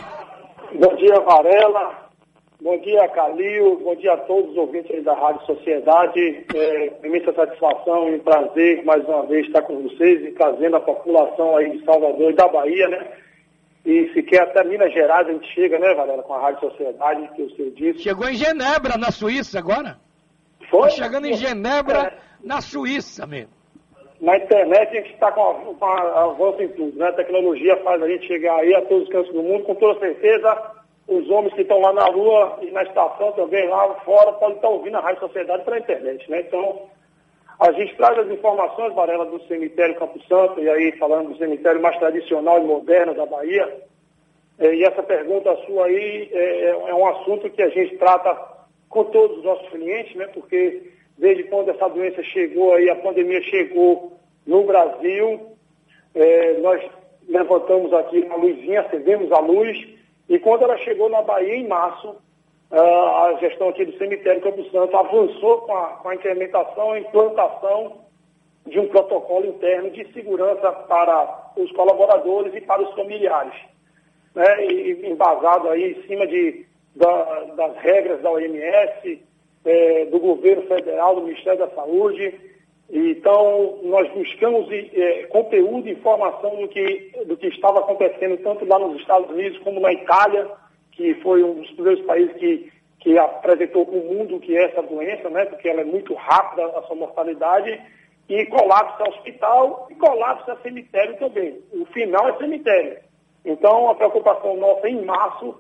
Bom 0.77 0.95
dia, 0.97 1.17
Varela. 1.21 2.07
Bom 2.60 2.76
dia, 2.80 3.08
Calil. 3.10 3.80
Bom 3.84 3.96
dia 3.96 4.13
a 4.13 4.17
todos 4.17 4.52
os 4.52 4.58
ouvintes 4.58 4.89
aí 4.89 5.02
da 5.02 5.13
Rádio 5.13 5.46
Sociedade. 5.46 6.43
É 6.56 7.06
imensa 7.06 7.32
satisfação 7.32 8.10
e 8.10 8.15
um 8.15 8.20
prazer 8.20 8.84
mais 8.84 9.06
uma 9.06 9.28
vez 9.28 9.46
estar 9.46 9.62
com 9.62 9.84
vocês 9.84 10.26
e 10.26 10.32
trazendo 10.32 10.76
a 10.76 10.80
população 10.80 11.56
aí 11.56 11.78
de 11.78 11.86
Salvador 11.86 12.32
e 12.32 12.36
da 12.36 12.48
Bahia, 12.48 12.88
né? 12.88 13.08
E 13.86 14.12
se 14.12 14.24
quer 14.24 14.41
até 14.41 14.63
Minas 14.63 14.91
Gerais 14.91 15.28
a 15.28 15.32
gente 15.32 15.48
chega, 15.54 15.78
né, 15.78 15.93
Varela, 15.93 16.24
com 16.24 16.34
a 16.34 16.41
Rádio 16.41 16.62
Sociedade, 16.72 17.30
que 17.36 17.43
o 17.43 17.56
senhor 17.56 17.72
disse. 17.72 18.00
Chegou 18.00 18.28
em 18.28 18.34
Genebra, 18.34 18.98
na 18.98 19.12
Suíça, 19.12 19.60
agora? 19.60 19.98
Foi? 20.70 20.89
Tá 20.89 20.96
chegando 20.96 21.28
em 21.28 21.34
Genebra, 21.34 22.12
na 22.43 22.60
Suíça 22.60 23.28
mesmo. 23.28 23.54
Na 24.20 24.36
internet 24.36 24.89
a 24.89 25.02
gente 25.02 25.13
está 25.13 25.32
com, 25.32 25.76
com 25.76 25.86
avanço 25.86 26.63
em 26.63 26.70
tudo, 26.70 26.98
né? 26.98 27.08
A 27.10 27.13
tecnologia 27.13 27.78
faz 27.84 28.02
a 28.02 28.08
gente 28.08 28.26
chegar 28.26 28.56
aí 28.58 28.74
a 28.74 28.82
todos 28.82 29.04
os 29.04 29.10
cantos 29.10 29.32
do 29.32 29.43
mundo, 29.43 29.63
com 29.63 29.76
toda 29.76 30.00
certeza. 30.00 30.77
Os 31.08 31.30
homens 31.30 31.54
que 31.54 31.62
estão 31.62 31.80
lá 31.80 31.93
na 31.93 32.06
rua 32.06 32.60
e 32.62 32.72
na 32.72 32.84
estação 32.84 33.32
também, 33.32 33.67
lá 33.70 33.93
fora, 34.06 34.34
podem 34.34 34.58
estar 34.58 34.70
ouvindo 34.70 34.98
a 34.98 35.02
Rádio 35.02 35.22
Sociedade 35.22 35.63
pela 35.63 35.80
internet, 35.80 36.30
né? 36.30 36.41
Então, 36.41 36.88
A 37.60 37.72
gente 37.72 37.96
traz 37.96 38.17
as 38.20 38.30
informações, 38.30 38.93
Varela, 38.93 39.26
do 39.26 39.41
cemitério 39.48 39.96
Campo 39.96 40.22
Santo, 40.28 40.62
e 40.62 40.70
aí 40.70 40.91
falando 41.00 41.30
do 41.30 41.38
cemitério 41.38 41.82
mais 41.82 41.98
tradicional 41.98 42.60
e 42.60 42.65
moderno 42.65 43.15
da 43.15 43.26
Bahia. 43.26 43.82
É, 44.60 44.76
e 44.76 44.84
essa 44.84 45.02
pergunta 45.02 45.56
sua 45.65 45.88
aí 45.88 46.30
é, 46.32 46.70
é, 46.70 46.93
um 46.93 47.08
assunto 47.08 47.50
que 47.50 47.62
a 47.62 47.70
gente 47.70 47.98
trata 47.98 48.36
com 48.89 49.06
todos 49.06 49.39
os 49.39 49.43
nossos 49.43 49.67
clientes, 49.70 50.15
né? 50.15 50.28
Porque 50.34 50.91
desde 51.17 51.46
quando 51.46 51.70
essa 51.70 51.88
doença 51.89 52.22
chegou 52.24 52.74
aí, 52.76 52.89
a 52.91 52.96
pandemia 52.96 53.41
chegou 53.41 54.13
no 54.46 54.63
Brasil, 54.63 55.52
é, 56.13 56.54
nós 56.60 56.80
levantamos 57.28 57.91
aqui 57.91 58.20
uma 58.20 58.36
luzinha, 58.36 58.82
acendemos 58.82 59.32
a 59.32 59.39
luz, 59.39 59.78
e 60.30 60.40
quando 60.40 60.63
ela 60.63 60.78
chegou 60.80 61.10
na 61.10 61.22
Bahia 61.22 61.56
em 61.56 61.68
março, 61.68 62.16
a 62.70 63.38
gestão 63.40 63.70
aqui 63.70 63.86
do 63.86 63.98
cemitério 63.98 64.42
Campo 64.42 64.63
Santo 64.72 64.96
avançou 64.98 65.62
com 65.62 65.74
a, 65.74 65.88
com 66.02 66.10
a 66.10 66.16
implementação 66.16 66.98
e 66.98 67.02
implantação 67.02 68.08
de 68.66 68.80
um 68.80 68.88
protocolo 68.90 69.46
interno 69.46 69.90
de 69.92 70.06
segurança 70.12 70.72
para 70.72 71.52
os 71.56 71.72
colaboradores 71.72 72.54
e 72.54 72.62
para 72.62 72.82
os 72.82 72.94
familiares, 72.94 73.54
né, 74.36 74.66
e, 74.66 75.10
embasado 75.10 75.70
aí 75.70 75.94
em 75.94 76.08
cima 76.08 76.28
de, 76.28 76.66
da, 76.96 77.44
das 77.56 77.78
regras 77.78 78.22
da 78.22 78.32
OMS, 78.32 79.24
é, 79.63 80.06
do 80.06 80.20
governo 80.20 80.63
federal, 80.63 81.16
do 81.16 81.22
Ministério 81.22 81.60
da 81.60 81.70
Saúde. 81.70 82.57
Então, 82.89 83.80
nós 83.84 84.10
buscamos 84.13 84.67
é, 84.71 85.23
conteúdo 85.26 85.88
e 85.88 85.91
informação 85.91 86.56
do 86.56 86.67
que, 86.69 87.12
do 87.26 87.36
que 87.36 87.47
estava 87.47 87.80
acontecendo 87.80 88.38
tanto 88.38 88.65
lá 88.65 88.80
nos 88.80 89.00
Estados 89.02 89.30
Unidos 89.30 89.60
como 89.60 89.80
na 89.80 89.91
Itália, 89.91 90.50
que 90.93 91.13
foi 91.15 91.43
um 91.43 91.56
dos 91.56 91.69
primeiros 91.71 92.06
países 92.06 92.34
que, 92.38 92.71
que 93.02 93.17
apresentou 93.17 93.86
para 93.86 93.95
o 93.95 94.13
mundo 94.13 94.39
que 94.39 94.56
é 94.58 94.65
essa 94.65 94.82
doença, 94.82 95.30
né, 95.30 95.45
porque 95.45 95.67
ela 95.67 95.82
é 95.82 95.86
muito 95.86 96.13
rápida, 96.13 96.65
a 96.65 96.82
sua 96.84 96.95
mortalidade, 96.95 97.80
e 98.30 98.45
colapso 98.45 99.04
a 99.04 99.10
hospital 99.10 99.88
e 99.89 99.95
colapso 99.95 100.50
a 100.52 100.58
cemitério 100.58 101.17
também. 101.17 101.62
O 101.73 101.86
final 101.88 102.30
é 102.30 102.38
cemitério. 102.38 103.00
Então, 103.43 103.89
a 103.89 103.95
preocupação 103.95 104.56
nossa 104.58 104.89
em 104.89 105.06
março 105.06 105.56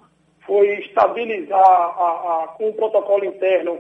foi 0.45 0.79
estabilizar 0.79 1.59
a, 1.59 2.43
a, 2.43 2.47
com 2.57 2.69
o 2.69 2.73
protocolo 2.73 3.25
interno 3.25 3.79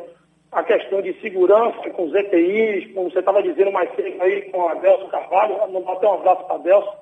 a 0.51 0.63
questão 0.63 1.01
de 1.01 1.13
segurança 1.21 1.89
com 1.91 2.05
os 2.05 2.15
EPIs, 2.15 2.93
como 2.93 3.11
você 3.11 3.19
estava 3.19 3.43
dizendo 3.43 3.71
mais 3.71 3.93
cedo 3.95 4.21
aí 4.21 4.49
com 4.49 4.67
a 4.67 4.71
Adelso 4.71 5.07
Carvalho, 5.09 5.67
não 5.71 5.81
bateu 5.81 6.09
um 6.09 6.13
abraço 6.13 6.43
para 6.45 6.55
Adelso, 6.55 6.93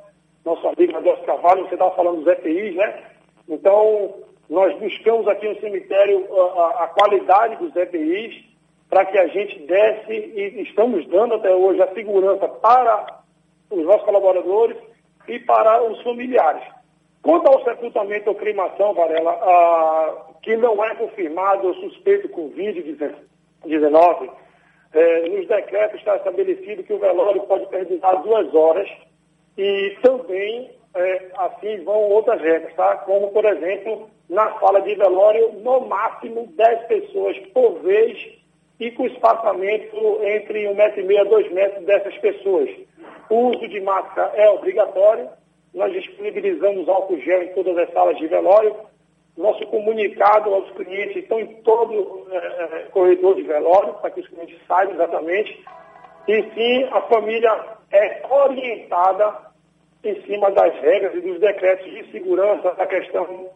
nosso 0.43 0.67
amigo 0.67 0.97
Adelso 0.97 1.23
Carvalho, 1.23 1.63
você 1.67 1.75
estava 1.75 1.95
falando 1.95 2.23
dos 2.23 2.27
EPIs, 2.27 2.75
né? 2.75 3.03
Então, 3.47 4.15
nós 4.49 4.77
buscamos 4.79 5.27
aqui 5.27 5.47
no 5.47 5.59
cemitério 5.59 6.27
a, 6.35 6.83
a 6.83 6.87
qualidade 6.87 7.55
dos 7.57 7.75
EPIs 7.75 8.43
para 8.89 9.05
que 9.05 9.17
a 9.17 9.27
gente 9.27 9.59
desse, 9.65 10.11
e 10.11 10.61
estamos 10.61 11.07
dando 11.07 11.35
até 11.35 11.53
hoje, 11.53 11.81
a 11.81 11.93
segurança 11.93 12.47
para 12.47 13.21
os 13.69 13.83
nossos 13.83 14.03
colaboradores 14.03 14.77
e 15.27 15.39
para 15.39 15.83
os 15.83 16.01
familiares. 16.03 16.63
Quanto 17.21 17.47
ao 17.47 17.63
sepultamento 17.63 18.29
ou 18.29 18.35
cremação, 18.35 18.93
Varela, 18.93 19.31
ah, 19.31 20.33
que 20.43 20.55
não 20.55 20.83
é 20.83 20.93
confirmado 20.95 21.67
ou 21.67 21.73
suspeito 21.75 22.29
Covid-19, 22.29 23.15
XIX, 23.67 24.31
eh, 24.93 25.29
nos 25.29 25.47
decretos 25.47 25.99
está 25.99 26.15
estabelecido 26.15 26.83
que 26.83 26.93
o 26.93 26.99
velório 26.99 27.41
pode 27.43 27.67
perdurar 27.67 28.21
duas 28.21 28.53
horas 28.53 28.89
e 29.57 29.97
também 30.01 30.71
eh, 30.95 31.31
assim 31.37 31.83
vão 31.83 32.09
outras 32.09 32.41
regras, 32.41 32.73
tá? 32.75 32.97
Como, 32.97 33.31
por 33.31 33.45
exemplo, 33.45 34.09
na 34.29 34.57
sala 34.59 34.81
de 34.81 34.95
velório, 34.95 35.53
no 35.53 35.81
máximo 35.81 36.47
10 36.55 36.87
pessoas 36.87 37.37
por 37.53 37.79
vez 37.81 38.17
e 38.79 38.91
com 38.91 39.05
espaçamento 39.05 40.19
entre 40.23 40.65
1,5 40.65 40.71
um 40.71 40.75
metro 40.75 41.01
e 41.01 41.03
meio 41.03 41.25
2 41.25 41.51
metros 41.51 41.85
dessas 41.85 42.17
pessoas. 42.17 42.69
O 43.29 43.49
uso 43.49 43.67
de 43.67 43.81
máscara 43.81 44.31
é 44.35 44.49
obrigatório, 44.49 45.29
nós 45.73 45.91
disponibilizamos 45.91 46.87
álcool 46.87 47.19
gel 47.19 47.43
em 47.43 47.53
todas 47.53 47.77
as 47.77 47.91
salas 47.91 48.17
de 48.17 48.27
velório, 48.27 48.75
nosso 49.37 49.65
comunicado 49.67 50.53
aos 50.53 50.69
clientes 50.71 51.17
estão 51.17 51.39
em 51.39 51.47
todo 51.61 52.27
é, 52.31 52.37
é 52.37 52.87
corredor 52.91 53.35
de 53.35 53.43
velório, 53.43 53.93
para 53.95 54.11
que 54.11 54.21
os 54.21 54.27
clientes 54.27 54.57
saibam 54.67 54.95
exatamente, 54.95 55.63
e 56.27 56.43
sim 56.53 56.83
a 56.91 57.01
família 57.01 57.51
é 57.91 58.25
orientada 58.29 59.53
em 60.03 60.21
cima 60.23 60.51
das 60.51 60.73
regras 60.79 61.15
e 61.15 61.21
dos 61.21 61.39
decretos 61.39 61.91
de 61.91 62.11
segurança 62.11 62.73
da 62.75 62.85
questão 62.85 63.49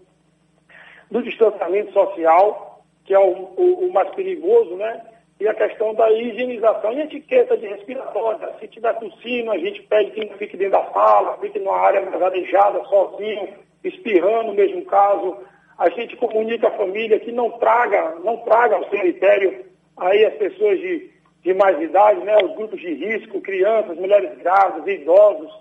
do 1.09 1.23
distanciamento 1.23 1.91
social, 1.93 2.83
que 3.05 3.13
é 3.13 3.19
o, 3.19 3.31
o, 3.55 3.87
o, 3.87 3.93
mais 3.93 4.09
perigoso, 4.11 4.75
né? 4.75 5.05
E 5.39 5.47
a 5.47 5.53
questão 5.53 5.93
da 5.95 6.11
higienização 6.11 6.91
e 6.93 7.01
etiqueta 7.01 7.57
de 7.57 7.65
respiratória. 7.65 8.53
Se 8.59 8.67
tiver 8.67 8.93
tossindo, 8.99 9.51
a 9.51 9.57
gente 9.57 9.81
pede 9.83 10.11
que 10.11 10.25
não 10.25 10.37
fique 10.37 10.57
dentro 10.57 10.73
da 10.73 10.91
sala, 10.91 11.37
fique 11.37 11.57
numa 11.59 11.77
área 11.77 12.01
mais 12.01 12.21
arejada, 12.21 12.83
sozinho, 12.83 13.55
espirrando 13.83 14.53
mesmo 14.53 14.83
caso. 14.85 15.37
A 15.79 15.89
gente 15.91 16.17
comunica 16.17 16.67
à 16.67 16.71
família 16.71 17.19
que 17.21 17.31
não 17.31 17.51
traga, 17.51 18.15
não 18.21 18.35
traga 18.37 18.75
ao 18.75 18.89
cemitério 18.89 19.65
aí 19.95 20.25
as 20.25 20.33
pessoas 20.33 20.77
de, 20.77 21.09
de 21.41 21.53
mais 21.53 21.81
idade, 21.81 22.19
né? 22.19 22.35
Os 22.43 22.53
grupos 22.55 22.81
de 22.81 22.93
risco, 22.95 23.39
crianças, 23.39 23.97
mulheres 23.97 24.37
grávidas, 24.39 24.85
idosos, 24.85 25.51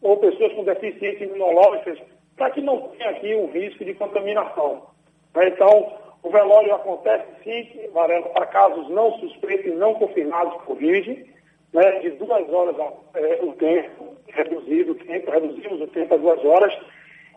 ou 0.00 0.16
pessoas 0.18 0.52
com 0.52 0.62
deficiência 0.62 1.24
imunológica, 1.24 1.96
para 2.36 2.50
que 2.50 2.60
não 2.60 2.82
tenha 2.90 3.10
aqui 3.10 3.34
um 3.34 3.50
risco 3.50 3.84
de 3.84 3.94
contaminação. 3.94 4.86
Né? 5.34 5.48
Então, 5.48 5.92
o 6.22 6.30
velório 6.30 6.72
acontece 6.76 7.26
sim, 7.42 7.90
Varela, 7.92 8.28
para 8.28 8.46
casos 8.46 8.88
não 8.90 9.12
suspeitos 9.18 9.66
e 9.66 9.74
não 9.74 9.94
confirmados 9.94 10.54
por 10.54 10.66
Covid, 10.66 11.26
né? 11.72 11.98
de 11.98 12.10
duas 12.10 12.48
horas 12.48 12.76
é, 13.14 13.40
o 13.42 13.52
tempo, 13.54 14.16
reduzido 14.28 14.92
o 14.92 14.94
tempo, 14.94 15.32
reduzimos 15.32 15.80
o 15.80 15.88
tempo 15.88 16.14
a 16.14 16.16
duas 16.16 16.44
horas, 16.44 16.72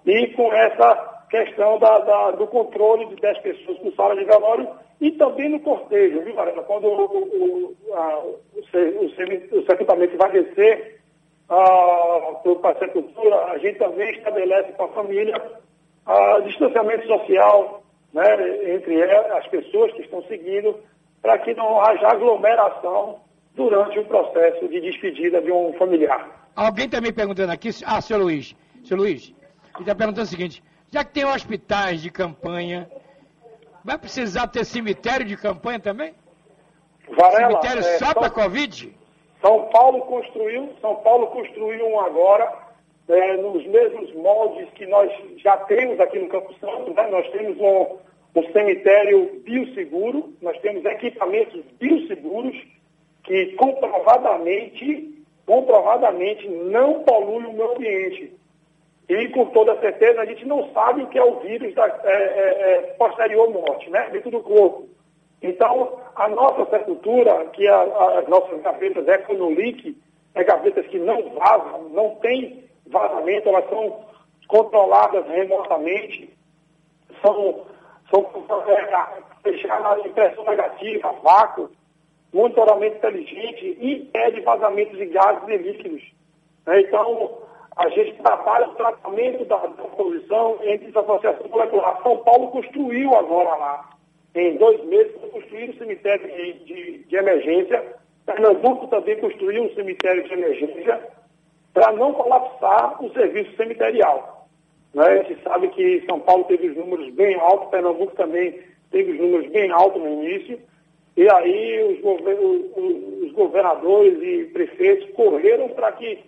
e 0.06 0.28
com 0.28 0.54
essa 0.54 1.21
questão 1.32 1.80
da, 1.80 2.00
da, 2.00 2.32
do 2.32 2.46
controle 2.46 3.08
de 3.08 3.16
10 3.16 3.38
pessoas 3.40 3.78
por 3.80 3.94
sala 3.96 4.16
de 4.16 4.26
velório 4.26 4.68
e 5.00 5.12
também 5.14 5.50
no 5.50 5.60
cortejo, 5.62 6.22
viu, 6.22 6.36
Varela? 6.36 6.62
Quando 6.64 6.86
o, 6.86 7.06
o, 7.06 7.78
a, 7.94 8.20
o, 8.20 8.40
o, 8.54 9.60
o 9.60 10.18
vai 10.18 10.32
descer, 10.32 11.02
para 11.48 12.72
a 12.72 12.80
sepultura, 12.80 13.36
a 13.46 13.58
gente 13.58 13.80
também 13.80 14.12
estabelece 14.12 14.74
com 14.74 14.84
a 14.84 14.88
família 14.90 15.42
a 16.06 16.40
distanciamento 16.40 17.08
social 17.08 17.84
né, 18.14 18.74
entre 18.74 19.02
as 19.04 19.48
pessoas 19.48 19.92
que 19.94 20.02
estão 20.02 20.22
seguindo, 20.24 20.76
para 21.22 21.38
que 21.40 21.54
não 21.54 21.80
haja 21.82 22.08
aglomeração 22.08 23.20
durante 23.56 24.00
o 24.00 24.06
processo 24.06 24.68
de 24.68 24.82
despedida 24.82 25.42
de 25.42 25.52
um 25.52 25.74
familiar. 25.74 26.50
Alguém 26.56 26.86
está 26.86 27.00
me 27.00 27.12
perguntando 27.14 27.52
aqui, 27.52 27.70
ah, 27.86 28.02
senhor 28.02 28.22
Luiz, 28.22 28.56
senhor 28.84 29.00
Luiz, 29.00 29.34
ele 29.76 29.82
está 29.82 29.96
perguntando 29.96 30.26
o 30.26 30.30
seguinte, 30.30 30.64
já 30.92 31.06
que 31.06 31.14
tem 31.14 31.26
hospitais 31.26 32.02
de 32.02 32.12
campanha, 32.12 32.90
vai 33.84 33.98
precisar 33.98 34.48
ter 34.48 34.66
cemitério 34.66 35.26
de 35.26 35.38
campanha 35.38 35.80
também? 35.80 36.14
Varela, 37.10 37.50
cemitério 37.52 37.80
é, 37.80 37.98
só 37.98 38.14
para 38.14 38.30
Covid? 38.30 38.94
São 39.42 39.70
Paulo 39.70 40.02
construiu, 40.02 40.70
São 40.82 40.96
Paulo 40.98 41.28
construiu 41.28 41.88
um 41.88 42.00
agora, 42.00 42.52
é, 43.08 43.38
nos 43.38 43.66
mesmos 43.66 44.14
moldes 44.16 44.70
que 44.76 44.86
nós 44.86 45.12
já 45.38 45.58
temos 45.58 46.00
aqui 46.00 46.20
no 46.20 46.28
Campo 46.28 46.54
Santo, 46.60 46.94
né? 46.94 47.08
nós 47.10 47.28
temos 47.32 47.58
um, 47.58 47.98
um 48.40 48.52
cemitério 48.52 49.42
bioseguro, 49.44 50.34
nós 50.42 50.58
temos 50.60 50.84
equipamentos 50.86 51.64
bioseguros 51.80 52.56
que 53.24 53.54
comprovadamente, 53.54 55.24
comprovadamente 55.46 56.48
não 56.48 57.04
poluem 57.04 57.48
o 57.48 57.54
meio 57.54 57.72
ambiente. 57.76 58.41
E 59.12 59.28
com 59.28 59.46
toda 59.48 59.78
certeza 59.82 60.22
a 60.22 60.26
gente 60.26 60.46
não 60.46 60.72
sabe 60.72 61.04
o 61.04 61.08
que 61.08 61.18
é 61.18 61.24
o 61.24 61.42
vírus 61.42 61.76
da 61.76 61.86
é, 61.86 62.14
é, 62.14 62.72
é 62.72 62.82
posterior 62.98 63.50
morte, 63.50 63.90
né? 63.90 64.10
Dentro 64.10 64.32
do 64.32 64.40
corpo. 64.40 64.88
Então, 65.42 66.00
a 66.16 66.30
nossa 66.30 66.66
sepultura, 66.70 67.46
que 67.48 67.68
a, 67.68 67.76
a, 67.76 68.20
as 68.20 68.28
nossas 68.30 68.62
gavetas 68.62 69.06
Econolic, 69.06 69.98
é 70.34 70.44
gavetas 70.46 70.88
que 70.88 70.98
não 70.98 71.30
vazam, 71.32 71.90
não 71.90 72.16
tem 72.22 72.64
vazamento, 72.88 73.50
elas 73.50 73.68
são 73.70 74.00
controladas 74.48 75.28
remotamente, 75.28 76.34
são, 77.22 77.66
são 78.10 78.26
fechadas 79.44 80.06
é, 80.06 80.08
impressão 80.08 80.46
negativa, 80.46 81.12
vácuo, 81.22 81.70
monitoramento 82.32 82.96
inteligente 82.96 83.78
e 83.78 83.96
impede 83.96 84.40
vazamentos 84.40 84.98
de 84.98 85.08
gases 85.08 85.50
e 85.50 85.58
líquidos. 85.58 86.02
Né? 86.66 86.80
Então, 86.80 87.42
a 87.78 87.90
gente 87.90 88.14
trabalha 88.22 88.68
o 88.68 88.76
tratamento 88.76 89.46
da, 89.46 89.58
poluição 89.58 90.58
entre 90.64 90.88
as 90.88 90.96
associações 90.96 91.50
moleculares. 91.50 92.04
São 92.04 92.18
Paulo 92.18 92.48
construiu 92.50 93.16
agora 93.16 93.56
lá 93.56 93.90
em 94.36 94.56
dois 94.58 94.84
meses, 94.86 95.12
construíram 95.32 95.74
um 95.74 95.78
cemitério 95.78 96.28
de, 96.28 96.54
de, 96.66 96.98
de 97.06 97.16
emergência. 97.16 97.96
Pernambuco 98.26 98.88
também 98.88 99.18
construiu 99.20 99.64
um 99.64 99.74
cemitério 99.74 100.24
de 100.24 100.34
emergência 100.34 101.02
para 101.74 101.92
não 101.94 102.14
colapsar 102.14 103.04
o 103.04 103.12
serviço 103.14 103.56
cemiterial. 103.56 104.48
Né? 104.94 105.06
A 105.06 105.24
gente 105.24 105.42
sabe 105.42 105.70
que 105.70 106.04
São 106.06 106.20
Paulo 106.20 106.44
teve 106.46 106.70
os 106.70 106.78
números 106.78 107.10
bem 107.14 107.36
altos, 107.40 107.70
Pernambuco 107.70 108.16
também 108.16 108.60
teve 108.92 109.14
os 109.14 109.20
números 109.20 109.50
bem 109.52 109.72
altos 109.72 110.02
no 110.02 110.10
início, 110.10 110.60
E 111.18 111.30
aí 111.30 111.84
os, 111.92 112.00
gover- 112.02 112.40
os- 112.40 113.24
os 113.26 113.32
governadores 113.34 114.18
e 114.22 114.46
prefeitos 114.54 115.10
correram 115.14 115.68
para 115.70 115.92
que 115.94 116.20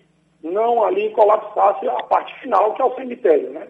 não 0.43 0.83
ali 0.83 1.09
colapsasse 1.11 1.87
a 1.87 2.03
parte 2.03 2.37
final, 2.41 2.73
que 2.73 2.81
é 2.81 2.85
o 2.85 2.95
cemitério, 2.95 3.51
né? 3.51 3.67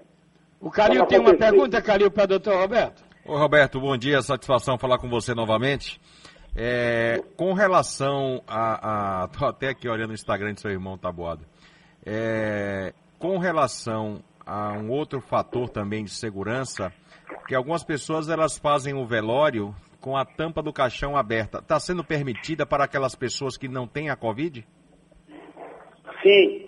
O 0.59 0.71
Calil 0.71 1.05
tem 1.05 1.19
uma 1.19 1.36
pergunta, 1.36 1.82
Calil, 1.82 2.09
para 2.09 2.24
o 2.24 2.28
doutor 2.28 2.57
Roberto. 2.57 3.03
Ô 3.26 3.38
Roberto, 3.38 3.80
bom 3.80 3.95
dia, 3.95 4.21
satisfação 4.21 4.78
falar 4.78 4.97
com 4.97 5.07
você 5.09 5.36
novamente. 5.36 6.01
É, 6.55 7.21
com 7.36 7.53
relação 7.53 8.41
a, 8.47 9.24
a. 9.24 9.28
Tô 9.38 9.45
até 9.45 9.69
aqui 9.69 9.88
olhando 9.88 10.11
o 10.11 10.13
Instagram 10.13 10.53
do 10.53 10.59
seu 10.59 10.71
irmão 10.71 10.97
Taboado. 10.97 11.45
É, 12.05 12.93
com 13.19 13.38
relação 13.38 14.21
a 14.45 14.74
um 14.74 14.89
outro 14.89 15.21
fator 15.21 15.69
também 15.69 16.03
de 16.03 16.11
segurança, 16.11 16.91
que 17.47 17.55
algumas 17.55 17.84
pessoas 17.84 18.30
elas 18.30 18.57
fazem 18.57 18.93
o 18.93 19.05
velório 19.05 19.76
com 19.99 20.17
a 20.17 20.26
tampa 20.26 20.61
do 20.61 20.74
caixão 20.74 21.15
aberta. 21.15 21.59
Está 21.59 21.80
sendo 21.80 22.03
permitida 22.03 22.65
para 22.65 22.84
aquelas 22.84 23.15
pessoas 23.15 23.57
que 23.57 23.67
não 23.67 23.88
têm 23.88 24.09
a 24.09 24.15
Covid? 24.15 24.65
Sim, 26.24 26.65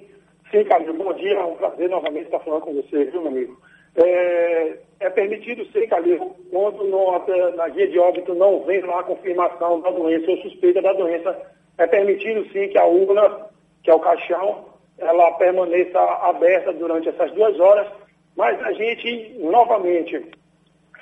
sim, 0.51 0.63
Camilo, 0.65 0.93
bom 0.93 1.13
dia, 1.13 1.33
é 1.33 1.43
um 1.45 1.55
prazer 1.55 1.89
novamente 1.89 2.25
estar 2.25 2.39
falando 2.41 2.61
com 2.61 2.73
você, 2.73 3.05
viu, 3.05 3.21
meu 3.21 3.31
amigo? 3.31 3.57
É, 3.95 4.77
é 4.99 5.09
permitido 5.09 5.65
sim, 5.71 5.87
Calil, 5.87 6.35
quando 6.51 6.83
no- 6.83 7.11
até 7.15 7.51
na 7.51 7.69
guia 7.69 7.87
de 7.87 7.97
óbito 7.97 8.35
não 8.35 8.63
vem 8.65 8.81
lá 8.81 8.99
a 8.99 9.03
confirmação 9.03 9.79
da 9.79 9.89
doença 9.91 10.29
ou 10.29 10.37
suspeita 10.39 10.81
da 10.81 10.91
doença, 10.93 11.35
é 11.77 11.87
permitido 11.87 12.43
sim 12.51 12.67
que 12.67 12.77
a 12.77 12.85
urna, 12.85 13.47
que 13.83 13.89
é 13.89 13.95
o 13.95 13.99
caixão, 13.99 14.65
ela 14.97 15.31
permaneça 15.33 15.99
aberta 15.99 16.73
durante 16.73 17.07
essas 17.09 17.31
duas 17.31 17.57
horas, 17.59 17.87
mas 18.35 18.61
a 18.61 18.73
gente, 18.73 19.37
novamente, 19.39 20.25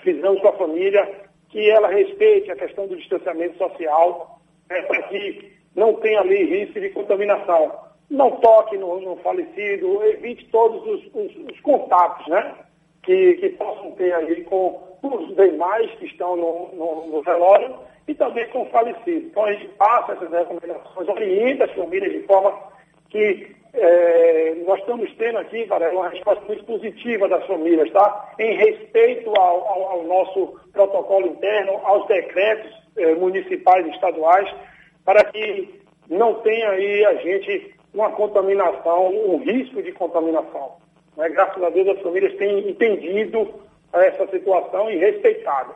fizemos 0.04 0.40
com 0.42 0.48
a 0.50 0.54
família 0.58 1.08
que 1.50 1.70
ela 1.70 1.88
respeite 1.88 2.52
a 2.52 2.56
questão 2.56 2.88
do 2.88 2.96
distanciamento 2.96 3.58
social, 3.58 4.40
para 4.68 5.04
que 5.04 5.52
não 5.76 5.96
tenha 5.96 6.20
ali 6.20 6.44
risco 6.46 6.80
de 6.80 6.90
contaminação. 6.92 7.72
Não 8.10 8.32
toque 8.32 8.78
no, 8.78 9.00
no 9.02 9.16
falecido, 9.18 10.04
evite 10.04 10.46
todos 10.52 10.82
os, 10.86 11.06
os- 11.14 11.52
os 11.52 11.60
contatos, 11.62 12.28
né? 12.28 12.54
Que, 13.02 13.34
que 13.36 13.50
possam 13.50 13.92
ter 13.92 14.14
aí 14.14 14.44
com 14.44 14.80
os 15.02 15.36
demais 15.36 15.90
que 15.96 16.06
estão 16.06 16.36
no, 16.36 16.70
no- 16.74 17.08
no 17.08 17.22
velório 17.22 17.76
e 18.08 18.14
também 18.14 18.48
com 18.50 18.62
o 18.64 18.70
falecido. 18.70 19.28
Então 19.28 19.46
a 19.46 19.52
gente 19.54 19.68
passa 19.70 20.14
essas 20.14 20.32
recomendações, 20.32 21.08
orienta 21.10 21.66
as 21.66 21.72
famílias 21.72 22.12
de 22.12 22.20
forma 22.28 22.54
que 23.10 23.56
eh, 23.74 24.56
nós 24.68 24.80
estamos 24.80 25.12
tendo 25.16 25.40
aqui, 25.40 25.66
Varela, 25.66 25.94
uma 26.02 26.10
resposta 26.10 26.44
muito 26.46 26.64
positiva 26.66 27.28
das 27.28 27.46
famílias, 27.48 27.92
tá? 27.92 28.34
Em 28.40 28.56
respeito 28.56 29.30
ao, 29.36 29.68
ao- 29.68 29.84
ao 29.94 30.04
nosso 30.04 30.60
protocolo 30.72 31.28
interno, 31.28 31.80
aos 31.84 32.06
decretos 32.08 32.72
eh, 32.98 33.16
municipais 33.16 33.86
e 33.88 33.90
estaduais, 33.90 34.50
para 35.04 35.24
que 35.26 35.82
não 36.10 36.36
tenha 36.42 36.70
aí 36.70 37.06
a 37.06 37.14
gente 37.16 37.74
uma 37.94 38.10
contaminação, 38.12 39.08
um 39.10 39.38
risco 39.38 39.82
de 39.82 39.92
contaminação. 39.92 40.78
né? 41.16 41.30
Graças 41.30 41.62
a 41.62 41.70
Deus 41.70 41.88
as 41.90 42.02
famílias 42.02 42.36
têm 42.38 42.70
entendido 42.70 43.54
essa 43.92 44.28
situação 44.28 44.90
e 44.90 44.98
respeitado. 44.98 45.74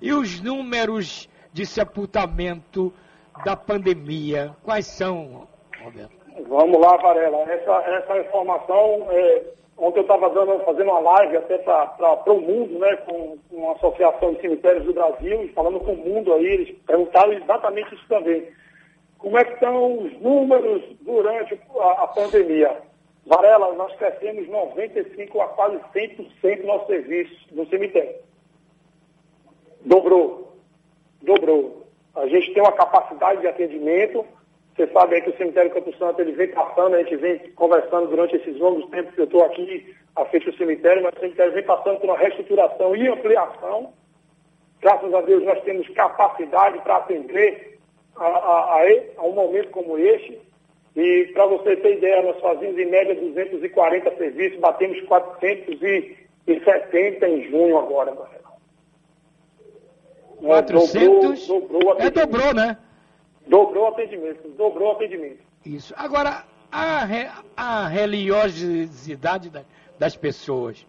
E 0.00 0.12
os 0.12 0.40
números 0.42 1.28
de 1.52 1.64
sepultamento 1.64 2.92
da 3.44 3.54
pandemia, 3.54 4.50
quais 4.64 4.86
são, 4.86 5.46
Roberto? 5.80 6.22
Vamos 6.48 6.80
lá, 6.80 6.96
Varela. 6.96 7.42
Essa, 7.42 7.72
essa 7.72 8.18
informação, 8.18 9.06
é, 9.10 9.42
ontem 9.78 9.98
eu 9.98 10.02
estava 10.02 10.30
fazendo 10.64 10.90
uma 10.90 10.98
live 10.98 11.36
até 11.36 11.58
para 11.58 12.32
o 12.32 12.40
mundo, 12.40 12.78
né, 12.78 12.96
com, 13.06 13.38
com 13.50 13.70
a 13.70 13.74
Associação 13.74 14.34
de 14.34 14.40
Cemitérios 14.40 14.84
do 14.84 14.94
Brasil, 14.94 15.44
e 15.44 15.48
falando 15.48 15.78
com 15.80 15.92
o 15.92 15.96
mundo 15.96 16.32
aí, 16.32 16.46
eles 16.46 16.76
perguntaram 16.86 17.32
exatamente 17.32 17.94
isso 17.94 18.08
também. 18.08 18.48
Como 19.22 19.38
é 19.38 19.44
que 19.44 19.52
estão 19.54 19.98
os 19.98 20.20
números 20.20 20.82
durante 21.00 21.58
a, 21.78 21.90
a 22.02 22.06
pandemia? 22.08 22.76
Varela, 23.24 23.72
nós 23.74 23.94
crescemos 23.94 24.48
95% 24.48 25.40
a 25.40 25.46
quase 25.46 25.78
100% 25.94 26.60
do 26.60 26.66
nosso 26.66 26.86
serviço 26.88 27.46
no 27.52 27.64
cemitério. 27.68 28.16
Dobrou. 29.84 30.56
Dobrou. 31.22 31.86
A 32.16 32.26
gente 32.26 32.52
tem 32.52 32.60
uma 32.60 32.72
capacidade 32.72 33.40
de 33.40 33.46
atendimento. 33.46 34.26
Você 34.74 34.88
sabe 34.88 35.14
aí 35.14 35.22
que 35.22 35.30
o 35.30 35.36
cemitério 35.36 35.70
Campo 35.70 35.96
Santo 35.98 36.20
ele 36.20 36.32
vem 36.32 36.48
passando, 36.48 36.96
a 36.96 37.02
gente 37.02 37.16
vem 37.16 37.38
conversando 37.52 38.08
durante 38.08 38.34
esses 38.34 38.58
longos 38.58 38.90
tempos 38.90 39.14
que 39.14 39.20
eu 39.20 39.26
estou 39.26 39.44
aqui 39.44 39.94
à 40.16 40.24
frente 40.24 40.50
do 40.50 40.56
cemitério, 40.56 41.04
mas 41.04 41.14
o 41.14 41.20
cemitério 41.20 41.52
vem 41.52 41.62
passando 41.62 42.00
por 42.00 42.06
uma 42.10 42.18
reestruturação 42.18 42.96
e 42.96 43.06
ampliação. 43.06 43.92
Graças 44.80 45.14
a 45.14 45.20
Deus 45.20 45.44
nós 45.44 45.62
temos 45.62 45.88
capacidade 45.90 46.80
para 46.80 46.96
atender 46.96 47.71
a, 48.16 48.24
a, 48.24 48.80
a, 49.18 49.22
um 49.24 49.32
momento 49.32 49.70
como 49.70 49.98
este. 49.98 50.38
E 50.94 51.30
para 51.32 51.46
você 51.46 51.74
ter 51.76 51.96
ideia, 51.98 52.22
nós 52.22 52.38
fazemos 52.40 52.78
em 52.78 52.90
média 52.90 53.14
240 53.14 54.14
serviços, 54.16 54.58
batemos 54.60 55.00
470 55.02 57.28
em 57.28 57.48
junho 57.50 57.78
agora, 57.78 58.14
Marcelo. 58.14 58.42
É, 60.42 60.46
400? 60.46 61.46
Dobrou, 61.46 61.68
dobrou 61.70 61.94
o 61.96 62.02
É, 62.02 62.10
dobrou, 62.10 62.54
né? 62.54 62.76
Dobrou 63.46 63.84
o 63.84 63.88
atendimento, 63.88 64.48
dobrou 64.50 64.88
o 64.88 64.92
atendimento. 64.92 65.38
Isso. 65.64 65.94
Agora, 65.96 66.44
a, 66.70 67.04
re- 67.04 67.30
a 67.56 67.86
religiosidade 67.88 69.48
da- 69.50 69.64
das 69.98 70.16
pessoas. 70.16 70.84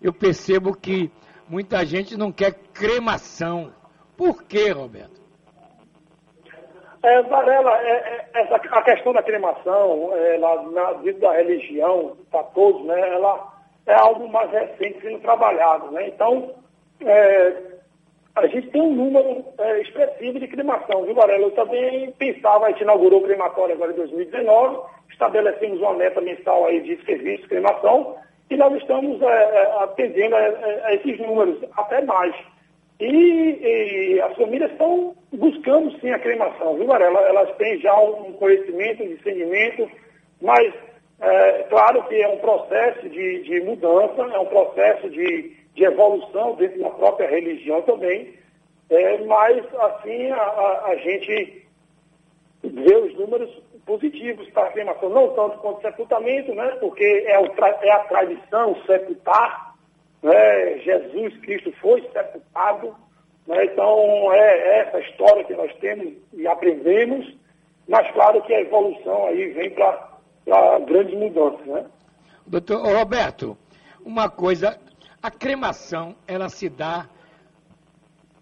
Eu 0.00 0.12
percebo 0.12 0.76
que 0.76 1.10
muita 1.48 1.84
gente 1.84 2.16
não 2.16 2.30
quer 2.30 2.52
cremação. 2.72 3.72
Por 4.16 4.44
quê, 4.44 4.70
Roberto? 4.70 5.17
É, 7.02 7.22
Varela, 7.22 7.80
é, 7.82 7.90
é, 8.34 8.40
essa, 8.40 8.56
a 8.56 8.82
questão 8.82 9.12
da 9.12 9.22
cremação, 9.22 10.10
é, 10.14 10.36
lá, 10.38 10.62
na, 10.62 10.92
dentro 10.94 11.20
da 11.20 11.32
religião, 11.32 12.16
para 12.30 12.42
todos, 12.44 12.84
né, 12.84 13.00
ela 13.14 13.52
é 13.86 13.94
algo 13.94 14.28
mais 14.28 14.50
recente 14.50 15.00
sendo 15.00 15.20
trabalhado. 15.20 15.90
Né? 15.92 16.08
Então, 16.08 16.54
é, 17.04 17.52
a 18.34 18.46
gente 18.48 18.68
tem 18.70 18.82
um 18.82 18.92
número 18.94 19.44
é, 19.58 19.80
expressivo 19.80 20.40
de 20.40 20.48
cremação, 20.48 21.04
viu, 21.04 21.14
Varela? 21.14 21.44
Eu 21.44 21.50
também 21.52 22.10
pensava, 22.12 22.66
a 22.66 22.70
gente 22.70 22.82
inaugurou 22.82 23.20
o 23.20 23.24
crematório 23.24 23.74
agora 23.74 23.92
em 23.92 23.96
2019, 23.96 24.78
estabelecemos 25.10 25.80
uma 25.80 25.94
meta 25.94 26.20
mensal 26.20 26.66
aí 26.66 26.80
de 26.80 26.96
serviço 27.04 27.42
de 27.42 27.48
cremação, 27.48 28.16
e 28.50 28.56
nós 28.56 28.72
estamos 28.74 29.20
é, 29.22 29.26
é, 29.26 29.82
atendendo 29.82 30.34
a- 30.34 30.40
a 30.84 30.94
esses 30.94 31.18
números, 31.20 31.58
até 31.76 32.02
mais. 32.02 32.34
E, 33.00 33.06
e 33.06 34.20
as 34.20 34.34
famílias 34.36 34.70
estão 34.72 35.14
buscando 35.32 35.90
sim 36.00 36.10
a 36.10 36.18
cremação, 36.18 36.74
viu, 36.76 36.86
Varela? 36.86 37.20
Elas 37.20 37.54
têm 37.56 37.78
já 37.80 37.94
um 38.00 38.32
conhecimento, 38.32 39.04
um 39.04 39.14
discernimento, 39.14 39.88
mas 40.42 40.74
é 41.20 41.62
claro 41.64 42.02
que 42.08 42.14
é 42.20 42.28
um 42.28 42.38
processo 42.38 43.08
de, 43.08 43.42
de 43.42 43.60
mudança, 43.62 44.22
é 44.22 44.38
um 44.38 44.46
processo 44.46 45.08
de, 45.10 45.52
de 45.74 45.84
evolução 45.84 46.54
dentro 46.56 46.80
da 46.80 46.90
própria 46.90 47.28
religião 47.28 47.82
também, 47.82 48.34
é, 48.90 49.18
mas 49.24 49.64
assim 49.74 50.30
a, 50.30 50.36
a- 50.42 50.82
a 50.86 50.96
gente 50.96 51.66
vê 52.64 52.96
os 52.96 53.14
números 53.14 53.62
positivos 53.86 54.48
para 54.50 54.68
a 54.68 54.72
cremação, 54.72 55.08
não 55.08 55.28
tanto 55.34 55.58
quanto 55.58 55.78
o 55.78 55.82
sepultamento, 55.82 56.54
né, 56.54 56.66
porque 56.80 57.24
é, 57.26 57.38
o 57.38 57.46
é 57.82 57.90
a 57.90 57.98
tradição 58.00 58.76
sepultar, 58.86 59.67
né, 60.22 60.78
Jesus 60.78 61.36
Cristo 61.40 61.72
foi 61.80 62.02
sepultado, 62.12 62.94
né, 63.46 63.64
então 63.64 64.32
é 64.32 64.80
essa 64.80 65.00
história 65.00 65.44
que 65.44 65.54
nós 65.54 65.74
temos 65.76 66.12
e 66.32 66.46
aprendemos, 66.46 67.34
mas 67.88 68.10
claro 68.12 68.42
que 68.42 68.52
a 68.54 68.60
evolução 68.60 69.26
aí 69.26 69.48
vem 69.52 69.70
para 69.70 70.08
grandes 70.86 71.14
mudanças, 71.18 71.66
né? 71.66 71.86
Doutor 72.46 72.82
Roberto, 72.86 73.56
uma 74.04 74.28
coisa, 74.30 74.78
a 75.22 75.30
cremação, 75.30 76.14
ela 76.26 76.48
se 76.48 76.68
dá 76.68 77.06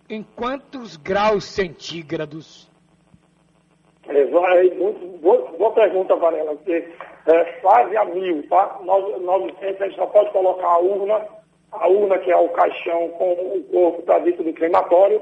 em 0.08 0.22
quantos 0.22 0.96
graus 0.96 1.44
centígrados? 1.44 2.70
É, 4.08 4.24
vai, 4.26 4.70
muito, 4.70 5.18
boa, 5.18 5.50
boa 5.58 5.72
pergunta, 5.72 6.14
Varela, 6.14 6.54
porque 6.54 6.88
é, 7.26 7.44
quase 7.60 7.96
a 7.96 8.04
mil, 8.04 8.46
tá? 8.48 8.78
Nove- 8.84 9.18
900 9.18 9.82
a 9.82 9.84
gente 9.86 9.96
só 9.96 10.06
pode 10.06 10.30
colocar 10.30 10.66
a 10.68 10.78
urna, 10.78 11.26
a 11.80 11.88
urna 11.88 12.18
que 12.18 12.30
é 12.30 12.36
o 12.36 12.48
caixão 12.50 13.08
com 13.10 13.32
o 13.32 13.64
corpo 13.64 14.02
para 14.02 14.20
dentro 14.20 14.44
do 14.44 14.52
crematório, 14.52 15.20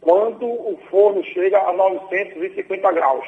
quando 0.00 0.46
o 0.46 0.78
forno 0.90 1.22
chega 1.24 1.58
a 1.58 1.72
950 1.72 2.92
graus. 2.92 3.26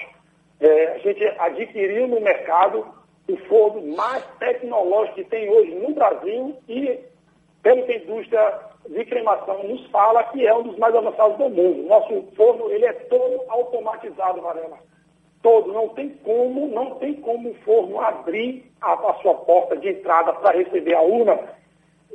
É, 0.60 0.92
a 0.92 0.98
gente 0.98 1.24
adquiriu 1.38 2.08
no 2.08 2.20
mercado 2.20 2.86
o 3.28 3.36
forno 3.48 3.96
mais 3.96 4.24
tecnológico 4.38 5.16
que 5.16 5.24
tem 5.24 5.48
hoje 5.48 5.74
no 5.74 5.94
Brasil 5.94 6.56
e, 6.68 7.00
pelo 7.62 7.84
que 7.84 7.92
a 7.92 7.96
indústria 7.96 8.60
de 8.88 9.04
cremação 9.04 9.62
nos 9.64 9.86
fala, 9.90 10.24
que 10.24 10.46
é 10.46 10.54
um 10.54 10.62
dos 10.62 10.78
mais 10.78 10.94
avançados 10.94 11.36
do 11.38 11.48
mundo. 11.48 11.88
Nosso 11.88 12.22
forno 12.36 12.70
ele 12.70 12.84
é 12.84 12.92
todo 12.92 13.42
automatizado, 13.48 14.40
Varela. 14.40 14.78
Todo. 15.42 15.72
Não 15.72 15.88
tem 15.90 16.10
como, 16.24 16.68
não 16.68 16.96
tem 16.96 17.14
como 17.14 17.50
o 17.50 17.54
forno 17.64 18.00
abrir 18.00 18.70
a, 18.80 18.92
a 18.92 19.14
sua 19.14 19.34
porta 19.34 19.76
de 19.76 19.88
entrada 19.88 20.32
para 20.32 20.56
receber 20.56 20.94
a 20.94 21.02
urna 21.02 21.38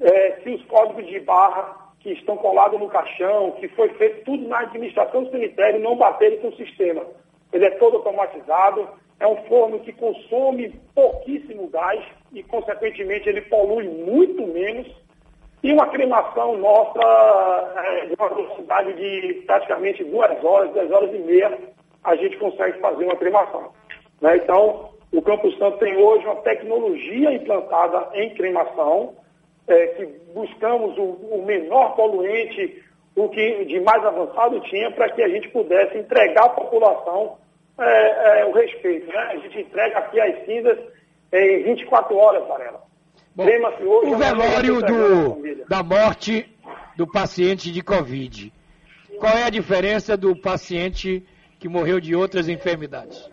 é, 0.01 0.39
se 0.43 0.49
os 0.49 0.63
códigos 0.65 1.07
de 1.07 1.19
barra 1.19 1.87
que 1.99 2.11
estão 2.11 2.37
colados 2.37 2.79
no 2.79 2.87
caixão, 2.87 3.51
que 3.51 3.67
foi 3.69 3.89
feito 3.95 4.23
tudo 4.25 4.47
na 4.47 4.59
administração 4.59 5.23
do 5.23 5.31
cemitério, 5.31 5.79
não 5.79 5.97
baterem 5.97 6.39
com 6.39 6.49
o 6.49 6.55
sistema. 6.55 7.05
Ele 7.51 7.65
é 7.65 7.71
todo 7.71 7.97
automatizado, 7.97 8.87
é 9.19 9.27
um 9.27 9.37
forno 9.47 9.79
que 9.79 9.91
consome 9.93 10.79
pouquíssimo 10.93 11.67
gás 11.69 12.03
e, 12.31 12.43
consequentemente, 12.43 13.27
ele 13.27 13.41
polui 13.41 13.87
muito 13.87 14.45
menos. 14.47 14.87
E 15.63 15.73
uma 15.73 15.87
cremação 15.87 16.55
nossa 16.57 17.73
é, 17.77 18.05
de 18.05 18.15
uma 18.17 18.29
velocidade 18.29 18.93
de 18.93 19.41
praticamente 19.45 20.03
duas 20.03 20.43
horas, 20.43 20.71
duas 20.71 20.91
horas 20.91 21.13
e 21.13 21.17
meia, 21.17 21.57
a 22.03 22.15
gente 22.15 22.37
consegue 22.37 22.79
fazer 22.79 23.03
uma 23.03 23.15
cremação. 23.15 23.71
Né? 24.21 24.37
Então, 24.37 24.91
o 25.11 25.21
Campo 25.21 25.51
Santo 25.53 25.79
tem 25.79 25.97
hoje 25.97 26.25
uma 26.25 26.35
tecnologia 26.37 27.33
implantada 27.33 28.09
em 28.13 28.33
cremação, 28.35 29.15
é, 29.67 29.87
que 29.87 30.05
buscamos 30.33 30.97
o, 30.97 31.03
o, 31.03 31.45
menor 31.45 31.95
poluente, 31.95 32.83
o 33.15 33.27
que 33.29 33.65
de 33.65 33.79
mais 33.81 34.03
avançado 34.05 34.59
tinha, 34.61 34.89
para 34.91 35.09
que 35.09 35.21
a 35.21 35.27
gente 35.27 35.49
pudesse 35.49 35.97
entregar 35.97 36.45
à 36.45 36.49
população 36.49 37.37
é, 37.77 38.41
é, 38.41 38.45
o 38.45 38.51
respeito. 38.51 39.07
Né? 39.07 39.17
A 39.17 39.37
gente 39.37 39.59
entrega 39.59 39.97
aqui 39.99 40.19
as 40.19 40.45
cinzas 40.45 40.77
em 41.31 41.63
24 41.63 42.15
horas, 42.15 42.47
Varela. 42.47 42.81
Bom, 43.35 43.45
hoje, 43.45 44.13
o 44.13 44.17
velório 44.17 44.81
do, 44.81 45.65
da 45.67 45.83
morte 45.83 46.49
do 46.95 47.05
paciente 47.05 47.71
de 47.71 47.83
Covid. 47.83 48.51
Qual 49.19 49.33
é 49.33 49.43
a 49.43 49.49
diferença 49.49 50.17
do 50.17 50.35
paciente 50.35 51.23
que 51.59 51.67
morreu 51.67 51.99
de 51.99 52.15
outras 52.15 52.49
enfermidades? 52.49 53.29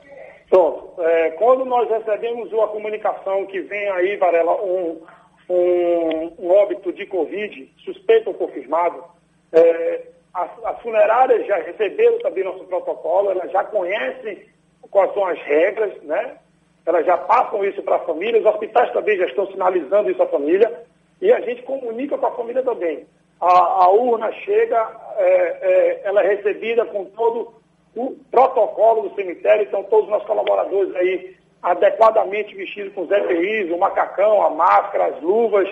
Pronto. 0.50 1.00
É, 1.00 1.30
quando 1.32 1.64
nós 1.64 1.88
recebemos 1.88 2.52
uma 2.52 2.68
comunicação 2.68 3.46
que 3.46 3.60
vem 3.62 3.90
aí, 3.90 4.16
Varela, 4.16 4.62
um, 4.62 5.00
um, 5.48 6.32
um 6.38 6.50
óbito 6.50 6.92
de 6.92 7.06
Covid, 7.06 7.72
suspeito 7.84 8.30
ou 8.30 8.34
confirmado, 8.34 9.04
é, 9.52 10.02
as, 10.32 10.50
as, 10.64 10.80
funerárias 10.80 11.46
já 11.46 11.56
receberam 11.58 12.18
também 12.18 12.44
nosso 12.44 12.64
protocolo, 12.64 13.30
elas 13.30 13.50
já 13.52 13.62
conhecem 13.64 14.42
quais 14.90 15.12
são 15.14 15.24
as 15.26 15.38
regras, 15.40 16.02
né? 16.02 16.38
Elas 16.86 17.06
já 17.06 17.16
passam 17.16 17.64
isso 17.64 17.82
para 17.82 17.96
a 17.96 18.04
família, 18.04 18.40
os 18.40 18.46
hospitais 18.46 18.92
também 18.92 19.16
já 19.16 19.26
estão 19.26 19.46
sinalizando 19.46 20.10
isso 20.10 20.22
à 20.22 20.26
família, 20.26 20.84
e 21.20 21.32
a 21.32 21.40
gente 21.40 21.62
comunica 21.62 22.18
com 22.18 22.26
a 22.26 22.36
família 22.36 22.62
também. 22.62 23.06
A, 23.40 23.84
a 23.84 23.88
urna 23.90 24.30
chega, 24.32 24.90
é, 25.16 25.24
é, 25.24 26.00
ela 26.04 26.22
é 26.22 26.34
recebida 26.34 26.84
com 26.86 27.04
todo 27.06 27.54
o 27.96 28.16
protocolo 28.30 29.08
do 29.08 29.14
cemitério, 29.14 29.64
então 29.64 29.84
todos 29.84 30.06
os 30.06 30.10
nossos 30.10 30.26
colaboradores 30.26 30.94
aí 30.96 31.36
adequadamente 31.64 32.54
vestidos 32.54 32.92
com 32.92 33.02
os 33.02 33.10
EPIs, 33.10 33.72
o 33.72 33.78
macacão, 33.78 34.42
a 34.42 34.50
máscara, 34.50 35.06
as 35.06 35.22
luvas, 35.22 35.66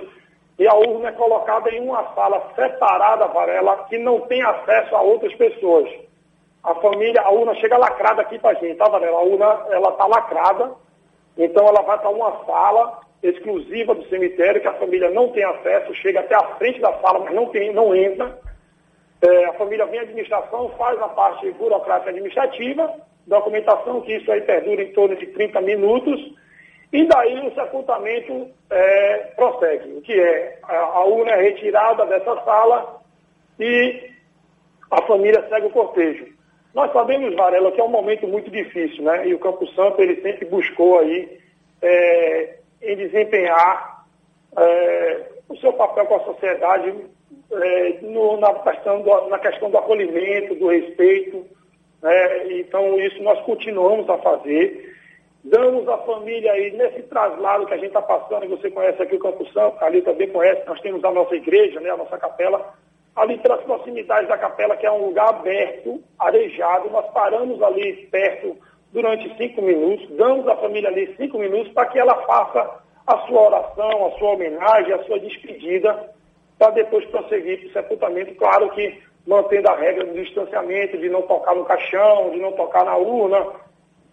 e 0.59 0.67
a 0.67 0.75
urna 0.75 1.11
é 1.11 1.13
colocada 1.13 1.71
em 1.71 1.81
uma 1.81 2.15
sala 2.15 2.51
separada, 2.55 3.27
Varela, 3.29 3.85
que 3.89 3.99
não 3.99 4.21
tem 4.23 4.43
acesso 4.43 4.97
a 4.97 5.03
outras 5.03 5.35
pessoas. 5.35 5.89
A 6.65 6.75
família, 6.77 7.21
a 7.21 7.31
urna 7.31 7.55
chega 7.57 7.77
lacrada 7.77 8.23
aqui 8.23 8.39
para 8.39 8.57
a 8.57 8.61
gente, 8.61 8.77
tá, 8.77 8.89
Varela? 8.89 9.19
A 9.19 9.23
urna, 9.23 9.67
ela 9.71 9.91
está 9.91 10.07
lacrada, 10.07 10.73
então 11.37 11.69
ela 11.69 11.83
vai 11.83 11.99
para 11.99 12.09
uma 12.09 12.45
sala 12.47 13.01
exclusiva 13.23 13.95
do 13.95 14.09
cemitério, 14.09 14.63
que 14.63 14.69
a 14.69 14.75
família 14.75 15.11
não 15.11 15.29
tem 15.29 15.45
acesso, 15.45 15.95
chega 15.97 16.21
até 16.21 16.35
a 16.35 16.57
frente 16.57 16.81
da 16.81 16.93
sala, 17.01 17.21
mas 17.21 17.35
não, 17.35 17.47
tem, 17.47 17.73
não 17.73 17.95
entra, 17.95 18.41
é, 19.21 19.45
a 19.45 19.53
família 19.55 19.87
vem 19.87 20.01
à 20.01 20.03
administração, 20.03 20.71
faz 20.71 21.01
a 21.01 21.09
parte 21.09 21.51
burocrática 21.53 22.11
administrativa, 22.11 22.93
documentação, 23.27 24.01
que 24.01 24.17
isso 24.17 24.31
aí 24.31 24.41
perdura 24.41 24.83
em 24.83 24.93
torno 24.93 25.17
de 25.17 25.27
30 25.27 25.61
minutos, 25.61 26.35
e 26.93 27.07
daí 27.07 27.47
o 27.47 27.55
sepultamento 27.55 28.49
é, 28.71 29.17
prossegue, 29.35 29.93
o 29.97 30.03
que 30.03 30.13
é 30.13 30.59
a, 30.63 30.77
a 30.77 31.05
urna 31.05 31.33
é 31.33 31.43
retirada 31.43 32.05
dessa 32.07 32.37
sala 32.45 33.01
e 33.59 34.11
a 34.91 35.01
família 35.03 35.47
segue 35.49 35.67
o 35.67 35.71
cortejo. 35.71 36.27
Nós 36.75 36.93
sabemos, 36.93 37.35
Varela, 37.35 37.73
que 37.73 37.81
é 37.81 37.85
um 37.85 37.89
momento 37.89 38.27
muito 38.27 38.51
difícil, 38.51 39.05
né? 39.05 39.27
E 39.27 39.35
o 39.35 39.39
Campo 39.39 39.67
Santo, 39.69 40.01
ele 40.01 40.21
sempre 40.23 40.47
buscou 40.47 40.99
aí 40.99 41.39
é, 41.83 42.57
em 42.83 42.97
desempenhar 42.97 44.07
é, 44.57 45.27
o 45.49 45.57
seu 45.59 45.73
papel 45.75 46.07
com 46.07 46.17
a 46.17 46.25
sociedade 46.25 46.95
é, 47.53 47.99
no, 48.03 48.39
na, 48.39 48.55
questão 48.55 49.03
do, 49.03 49.29
na 49.29 49.39
questão 49.39 49.71
do 49.71 49.79
acolhimento, 49.79 50.55
do 50.55 50.69
respeito. 50.69 51.47
Né? 52.03 52.59
Então, 52.59 52.99
isso 53.01 53.23
nós 53.23 53.41
continuamos 53.43 54.09
a 54.11 54.19
fazer. 54.19 54.93
Damos 55.45 55.89
à 55.89 55.99
família 55.99 56.53
aí, 56.53 56.73
nesse 56.73 57.03
traslado 57.05 57.67
que 57.67 57.75
a 57.75 57.77
gente 57.77 57.89
está 57.89 58.03
passando, 58.03 58.45
e 58.45 58.49
você 58.49 58.71
conhece 58.71 59.03
aqui 59.03 59.17
o 59.17 59.21
Campo 59.21 59.45
Santo, 59.53 59.83
ali 59.85 60.03
também 60.03 60.29
conhece, 60.29 60.63
nós 60.67 60.81
temos 60.81 61.03
a 61.05 61.11
nossa 61.11 61.35
igreja, 61.35 61.81
né, 61.81 61.91
a 61.91 61.97
nossa 61.97 62.17
capela, 62.17 62.75
ali 63.17 63.39
pelas 63.39 63.61
proximidades 63.63 64.29
da 64.29 64.39
capela, 64.39 64.77
que 64.77 64.87
é 64.87 64.91
um 64.91 65.07
lugar 65.07 65.29
aberto, 65.31 66.01
arejado, 66.19 66.91
nós 66.91 67.11
paramos 67.13 67.61
ali 67.61 68.07
perto 68.11 68.57
durante 68.93 69.37
cinco 69.37 69.63
minutos, 69.63 70.09
damos 70.17 70.47
à 70.47 70.57
família 70.57 70.89
ali 70.89 71.13
cinco 71.17 71.39
minutos 71.39 71.73
para 71.73 71.87
que 71.87 71.99
ela 71.99 72.15
faça 72.25 72.83
a 73.07 73.19
sua 73.27 73.43
oração, 73.43 74.07
a 74.07 74.19
sua 74.19 74.33
homenagem, 74.33 74.93
a 74.93 75.03
sua 75.05 75.19
despedida 75.19 76.11
para 76.59 76.71
depois 76.71 77.05
prosseguir 77.07 77.59
para 77.59 77.69
o 77.69 77.73
sepultamento, 77.73 78.35
claro 78.37 78.71
que 78.71 79.03
mantendo 79.27 79.69
a 79.69 79.77
regra 79.77 80.05
do 80.05 80.15
distanciamento, 80.15 80.99
de 80.99 81.09
não 81.09 81.23
tocar 81.23 81.55
no 81.55 81.65
caixão, 81.65 82.31
de 82.31 82.39
não 82.39 82.53
tocar 82.53 82.85
na 82.85 82.97
urna, 82.97 83.47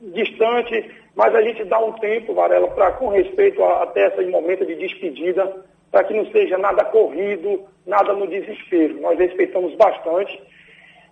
distante, 0.01 0.91
mas 1.15 1.33
a 1.35 1.41
gente 1.41 1.63
dá 1.65 1.79
um 1.79 1.93
tempo, 1.93 2.33
Varela, 2.33 2.67
para 2.69 2.91
com 2.93 3.09
respeito 3.09 3.63
a, 3.63 3.83
até 3.83 4.07
esse 4.07 4.25
momento 4.29 4.65
de 4.65 4.75
despedida, 4.75 5.65
para 5.91 6.03
que 6.03 6.13
não 6.13 6.25
seja 6.31 6.57
nada 6.57 6.85
corrido, 6.85 7.65
nada 7.85 8.13
no 8.13 8.27
desespero. 8.27 9.01
Nós 9.01 9.17
respeitamos 9.17 9.75
bastante, 9.75 10.41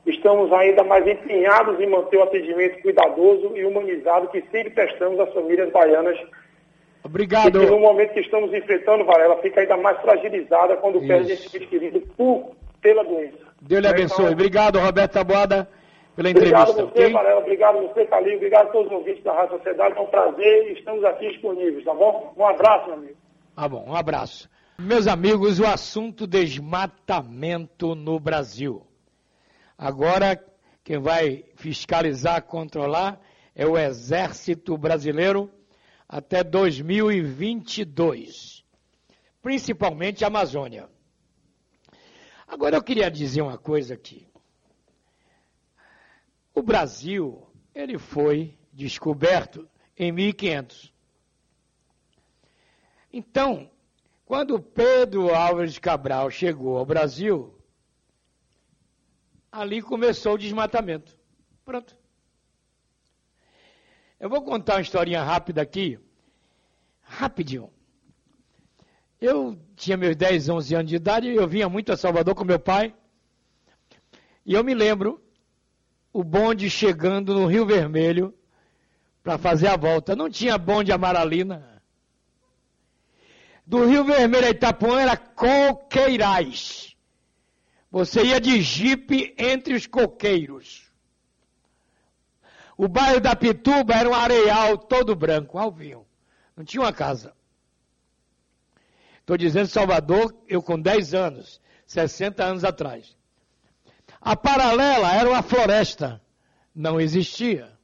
estamos 0.06 0.54
ainda 0.54 0.84
mais 0.84 1.06
empenhados 1.08 1.80
em 1.80 1.88
manter 1.88 2.18
o 2.18 2.24
atendimento 2.24 2.82
cuidadoso 2.82 3.58
e 3.58 3.66
humanizado 3.66 4.30
que 4.30 4.42
sempre 4.52 4.70
prestamos 4.70 5.20
às 5.20 5.34
famílias 5.34 5.72
baianas 5.72 6.18
Obrigado. 7.08 7.64
E 7.64 7.66
no 7.66 7.80
momento 7.80 8.14
que 8.14 8.20
estamos 8.20 8.54
enfrentando, 8.54 9.06
Varela, 9.06 9.38
fica 9.38 9.62
ainda 9.62 9.78
mais 9.78 9.98
fragilizada 10.02 10.76
quando 10.76 10.98
Isso. 10.98 11.08
perde 11.08 11.32
esse 11.32 11.60
querido 11.60 12.02
por, 12.18 12.52
pela 12.82 13.04
doença. 13.04 13.47
Deus 13.62 13.82
lhe 13.82 13.88
abençoe. 13.88 14.34
Obrigado, 14.34 14.80
Roberto 14.80 15.14
Taboada, 15.14 15.70
pela 16.16 16.30
entrevista. 16.30 16.60
Obrigado 16.60 16.80
a 16.80 16.92
você, 16.92 17.02
okay? 17.02 17.14
Varela. 17.14 17.42
Obrigado 17.42 17.78
a 17.78 17.82
você, 17.82 18.06
Calil. 18.06 18.36
Obrigado 18.36 18.68
a 18.68 18.72
todos 18.72 18.92
os 18.92 18.98
ouvintes 18.98 19.24
da 19.24 19.34
Rádio 19.34 19.58
Sociedade. 19.58 19.98
É 19.98 20.02
um 20.02 20.08
prazer 20.08 20.78
estamos 20.78 21.04
aqui 21.04 21.28
disponíveis, 21.30 21.84
tá 21.84 21.94
bom? 21.94 22.34
Um 22.38 22.46
abraço, 22.46 22.86
meu 22.88 22.96
amigo. 22.96 23.18
Tá 23.56 23.68
bom, 23.68 23.86
um 23.88 23.96
abraço. 23.96 24.50
Meus 24.80 25.08
amigos, 25.08 25.60
o 25.60 25.66
assunto 25.66 26.28
desmatamento 26.28 27.96
no 27.96 28.20
Brasil. 28.20 28.86
Agora, 29.76 30.40
quem 30.84 31.00
vai 31.00 31.46
fiscalizar, 31.56 32.44
controlar 32.44 33.20
é 33.56 33.66
o 33.66 33.76
Exército 33.78 34.78
Brasileiro 34.78 35.50
até 36.08 36.44
2022, 36.44 38.64
principalmente 39.42 40.24
a 40.24 40.28
Amazônia. 40.28 40.88
Agora 42.48 42.78
eu 42.78 42.84
queria 42.84 43.12
dizer 43.12 43.42
uma 43.42 43.58
coisa 43.58 43.94
aqui. 43.94 44.26
O 46.56 46.62
Brasil, 46.64 47.46
ele 47.76 48.00
foi 48.00 48.58
descoberto 48.72 49.70
em 49.98 50.12
1500. 50.12 50.94
Então, 53.12 53.70
quando 54.26 54.60
Pedro 54.60 55.36
Álvares 55.36 55.78
Cabral 55.78 56.32
chegou 56.32 56.78
ao 56.78 56.86
Brasil, 56.86 57.54
ali 59.52 59.82
começou 59.82 60.36
o 60.36 60.38
desmatamento. 60.38 61.18
Pronto. 61.66 61.98
Eu 64.20 64.30
vou 64.30 64.42
contar 64.42 64.76
uma 64.76 64.82
historinha 64.82 65.22
rápida 65.22 65.62
aqui. 65.62 66.00
Rapidinho. 67.02 67.72
Eu 69.20 69.60
tinha 69.76 69.98
meus 69.98 70.16
10, 70.16 70.50
11 70.50 70.76
anos 70.76 70.90
de 70.90 70.96
idade, 70.96 71.28
eu 71.28 71.48
vinha 71.48 71.68
muito 71.68 71.92
a 71.92 71.98
Salvador 71.98 72.36
com 72.36 72.46
meu 72.46 72.60
pai. 72.60 72.94
E 74.46 74.54
eu 74.54 74.64
me 74.64 74.74
lembro 74.74 75.22
o 76.14 76.24
bonde 76.24 76.70
chegando 76.70 77.34
no 77.34 77.48
Rio 77.48 77.66
Vermelho 77.66 78.34
para 79.24 79.38
fazer 79.38 79.68
a 79.68 79.76
volta. 79.76 80.16
Não 80.16 80.30
tinha 80.30 80.58
bonde 80.58 80.92
Amaralina. 80.92 81.82
Do 83.66 83.86
Rio 83.86 84.04
Vermelho 84.04 84.46
a 84.46 84.52
Itapuã 84.52 85.02
era 85.02 85.18
coqueirais. 85.18 86.96
Você 87.92 88.24
ia 88.24 88.40
de 88.40 88.62
jipe 88.62 89.36
entre 89.38 89.74
os 89.74 89.88
coqueiros. 89.88 90.92
O 92.78 92.88
bairro 92.88 93.20
da 93.20 93.36
Pituba 93.36 93.96
era 93.96 94.08
um 94.08 94.14
areal 94.14 94.78
todo 94.78 95.16
branco, 95.16 95.58
alvinho. 95.58 96.06
Não 96.56 96.64
tinha 96.64 96.84
uma 96.84 96.94
casa. 96.94 97.37
Estou 99.28 99.36
dizendo 99.36 99.68
Salvador, 99.68 100.34
eu 100.48 100.64
com 100.64 100.80
10 100.80 101.14
anos, 101.14 101.60
60 101.86 102.46
anos 102.46 102.64
atrás. 102.64 103.14
A 104.22 104.38
paralela 104.38 105.14
era 105.14 105.30
uma 105.30 105.44
floresta, 105.44 106.22
não 106.74 106.98
existia. 106.98 107.78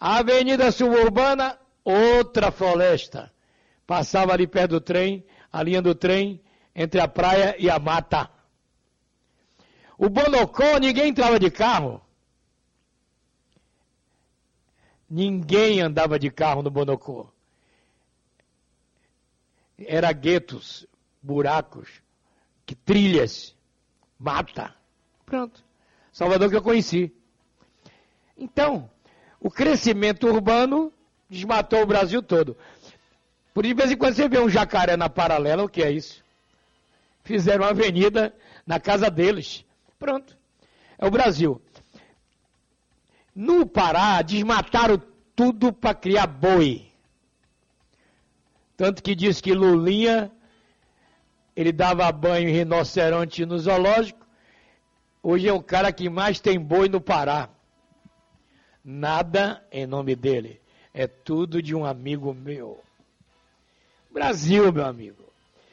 A 0.00 0.16
avenida 0.16 0.72
suburbana, 0.72 1.58
outra 1.84 2.50
floresta. 2.50 3.30
Passava 3.86 4.32
ali 4.32 4.46
perto 4.46 4.70
do 4.70 4.80
trem, 4.80 5.26
a 5.52 5.62
linha 5.62 5.82
do 5.82 5.94
trem 5.94 6.40
entre 6.74 6.98
a 6.98 7.06
praia 7.06 7.54
e 7.58 7.68
a 7.68 7.78
mata. 7.78 8.30
O 9.98 10.08
Bonocó, 10.08 10.78
ninguém 10.78 11.10
entrava 11.10 11.38
de 11.38 11.50
carro. 11.50 12.00
Ninguém 15.10 15.82
andava 15.82 16.18
de 16.18 16.30
carro 16.30 16.62
no 16.62 16.70
Bonocó. 16.70 17.31
Era 19.78 20.12
guetos, 20.12 20.86
buracos, 21.22 21.88
que 22.64 22.74
trilhas, 22.74 23.54
mata. 24.18 24.74
Pronto. 25.26 25.62
Salvador 26.12 26.50
que 26.50 26.56
eu 26.56 26.62
conheci. 26.62 27.12
Então, 28.36 28.90
o 29.40 29.50
crescimento 29.50 30.26
urbano 30.26 30.92
desmatou 31.28 31.82
o 31.82 31.86
Brasil 31.86 32.22
todo. 32.22 32.56
Por 33.54 33.64
de 33.64 33.74
vez 33.74 33.90
em 33.90 33.96
quando 33.96 34.14
você 34.14 34.28
vê 34.28 34.38
um 34.38 34.48
jacaré 34.48 34.96
na 34.96 35.08
paralela, 35.08 35.64
o 35.64 35.68
que 35.68 35.82
é 35.82 35.90
isso? 35.90 36.22
Fizeram 37.24 37.64
uma 37.64 37.70
avenida 37.70 38.34
na 38.66 38.80
casa 38.80 39.10
deles. 39.10 39.64
Pronto. 39.98 40.36
É 40.98 41.06
o 41.06 41.10
Brasil. 41.10 41.60
No 43.34 43.66
Pará, 43.66 44.20
desmataram 44.22 45.00
tudo 45.34 45.72
para 45.72 45.94
criar 45.94 46.26
boi. 46.26 46.91
Tanto 48.76 49.02
que 49.02 49.14
diz 49.14 49.40
que 49.40 49.52
Lulinha, 49.52 50.30
ele 51.54 51.72
dava 51.72 52.10
banho 52.10 52.48
em 52.48 52.52
rinoceronte 52.52 53.44
no 53.44 53.58
zoológico. 53.58 54.26
Hoje 55.22 55.48
é 55.48 55.52
o 55.52 55.62
cara 55.62 55.92
que 55.92 56.08
mais 56.08 56.40
tem 56.40 56.58
boi 56.58 56.88
no 56.88 57.00
Pará. 57.00 57.48
Nada 58.84 59.64
em 59.70 59.86
nome 59.86 60.16
dele. 60.16 60.60
É 60.92 61.06
tudo 61.06 61.62
de 61.62 61.74
um 61.74 61.84
amigo 61.84 62.34
meu. 62.34 62.80
Brasil, 64.10 64.72
meu 64.72 64.84
amigo. 64.84 65.22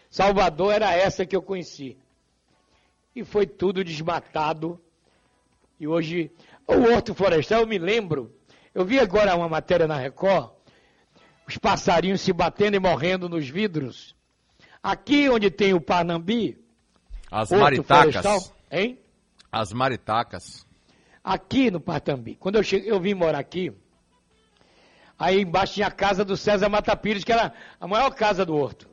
Salvador 0.09 0.73
era 0.73 0.93
essa 0.95 1.25
que 1.25 1.35
eu 1.35 1.41
conheci. 1.41 1.97
E 3.15 3.23
foi 3.23 3.45
tudo 3.45 3.83
desmatado. 3.83 4.79
E 5.79 5.87
hoje, 5.87 6.31
o 6.67 6.73
Horto 6.73 7.13
Florestal, 7.13 7.61
eu 7.61 7.67
me 7.67 7.77
lembro. 7.77 8.33
Eu 8.73 8.85
vi 8.85 8.99
agora 8.99 9.35
uma 9.35 9.49
matéria 9.49 9.87
na 9.87 9.97
Record. 9.97 10.51
Os 11.49 11.57
passarinhos 11.57 12.21
se 12.21 12.31
batendo 12.31 12.75
e 12.75 12.79
morrendo 12.79 13.27
nos 13.27 13.49
vidros. 13.49 14.15
Aqui 14.83 15.27
onde 15.27 15.49
tem 15.49 15.73
o 15.73 15.81
Panambi. 15.81 16.63
As 17.31 17.49
maritacas. 17.49 18.21
Florestal, 18.21 18.55
hein? 18.71 18.99
As 19.51 19.73
maritacas. 19.73 20.67
aqui 21.23 21.71
no 21.71 21.81
Partambi. 21.81 22.35
Quando 22.35 22.57
eu 22.57 22.63
cheguei, 22.63 22.91
eu 22.91 22.99
vim 22.99 23.15
morar 23.15 23.39
aqui, 23.39 23.73
aí 25.17 25.41
embaixo 25.41 25.73
tinha 25.73 25.87
a 25.87 25.91
casa 25.91 26.23
do 26.23 26.37
César 26.37 26.69
Mata 26.69 26.95
Pires, 26.95 27.23
que 27.23 27.31
era 27.31 27.51
a 27.81 27.87
maior 27.87 28.11
casa 28.11 28.45
do 28.45 28.55
Horto, 28.55 28.87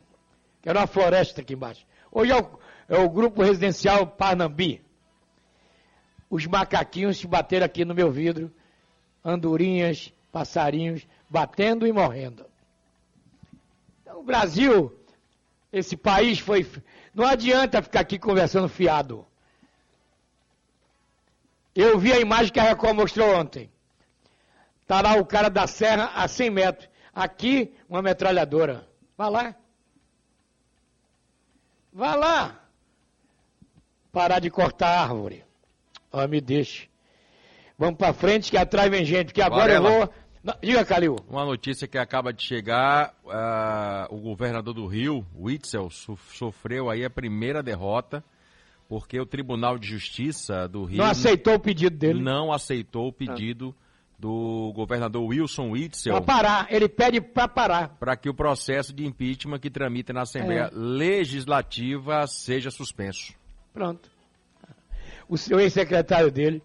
que 0.62 0.68
era 0.70 0.80
uma 0.80 0.86
floresta 0.86 1.42
aqui 1.42 1.52
embaixo. 1.52 1.86
Hoje 2.10 2.32
é 2.32 2.36
o, 2.38 2.58
é 2.88 2.98
o 2.98 3.10
grupo 3.10 3.42
residencial 3.42 4.06
Parnambi. 4.06 4.82
Os 6.30 6.46
macaquinhos 6.46 7.18
se 7.18 7.26
bateram 7.26 7.66
aqui 7.66 7.84
no 7.84 7.94
meu 7.94 8.10
vidro, 8.10 8.50
andorinhas, 9.22 10.10
passarinhos, 10.32 11.06
batendo 11.28 11.86
e 11.86 11.92
morrendo. 11.92 12.46
Então, 14.02 14.20
o 14.20 14.22
Brasil, 14.24 14.96
esse 15.72 15.96
país 15.96 16.38
foi. 16.38 16.66
Não 17.14 17.26
adianta 17.26 17.82
ficar 17.82 18.00
aqui 18.00 18.18
conversando 18.18 18.68
fiado. 18.68 19.26
Eu 21.74 21.98
vi 21.98 22.12
a 22.12 22.20
imagem 22.20 22.52
que 22.52 22.60
a 22.60 22.64
Record 22.64 22.96
mostrou 22.96 23.34
ontem. 23.36 23.70
Está 24.82 25.02
lá 25.02 25.16
o 25.16 25.26
cara 25.26 25.48
da 25.50 25.66
serra 25.66 26.12
a 26.14 26.26
100 26.28 26.50
metros. 26.50 26.88
Aqui, 27.14 27.74
uma 27.88 28.00
metralhadora. 28.00 28.86
Vá 29.16 29.28
lá. 29.28 29.54
Vá 31.92 32.14
lá. 32.14 32.60
Parar 34.12 34.38
de 34.38 34.50
cortar 34.50 35.00
árvore. 35.02 35.44
Me 36.30 36.40
deixe. 36.40 36.88
Vamos 37.78 37.98
para 37.98 38.14
frente 38.14 38.50
que 38.50 38.56
atrás 38.56 38.90
vem 38.90 39.04
gente. 39.04 39.34
Que 39.34 39.42
agora 39.42 39.74
eu 39.74 39.82
Varela. 39.82 40.06
vou. 40.06 40.14
Não, 40.46 40.54
Diga, 40.62 40.84
Calil. 40.84 41.16
Uma 41.28 41.44
notícia 41.44 41.88
que 41.88 41.98
acaba 41.98 42.32
de 42.32 42.40
chegar, 42.42 43.12
ah, 43.28 44.06
o 44.10 44.16
governador 44.18 44.72
do 44.72 44.86
Rio, 44.86 45.26
Witzel, 45.36 45.90
so- 45.90 46.16
sofreu 46.32 46.88
aí 46.88 47.04
a 47.04 47.10
primeira 47.10 47.62
derrota, 47.64 48.22
porque 48.88 49.18
o 49.18 49.26
Tribunal 49.26 49.76
de 49.76 49.88
Justiça 49.88 50.68
do 50.68 50.84
Rio 50.84 50.98
Não 50.98 51.06
aceitou 51.06 51.54
o 51.54 51.58
pedido 51.58 51.96
dele. 51.96 52.22
não 52.22 52.52
aceitou 52.52 53.08
o 53.08 53.12
pedido 53.12 53.74
do 54.18 54.72
governador 54.74 55.24
Wilson 55.24 55.70
Witzel 55.72 56.12
Para 56.14 56.24
parar. 56.24 56.66
Ele 56.70 56.88
pede 56.88 57.20
para 57.20 57.48
parar. 57.48 57.88
para 57.98 58.16
que 58.16 58.28
o 58.30 58.34
processo 58.34 58.92
de 58.94 59.04
impeachment 59.04 59.58
que 59.58 59.68
tramita 59.68 60.12
na 60.12 60.22
Assembleia 60.22 60.70
É. 60.72 60.74
Legislativa 60.74 62.24
seja 62.28 62.70
suspenso. 62.70 63.34
Pronto. 63.74 64.08
O 65.28 65.36
seu 65.36 65.58
ex-secretário 65.58 66.30
dele, 66.30 66.62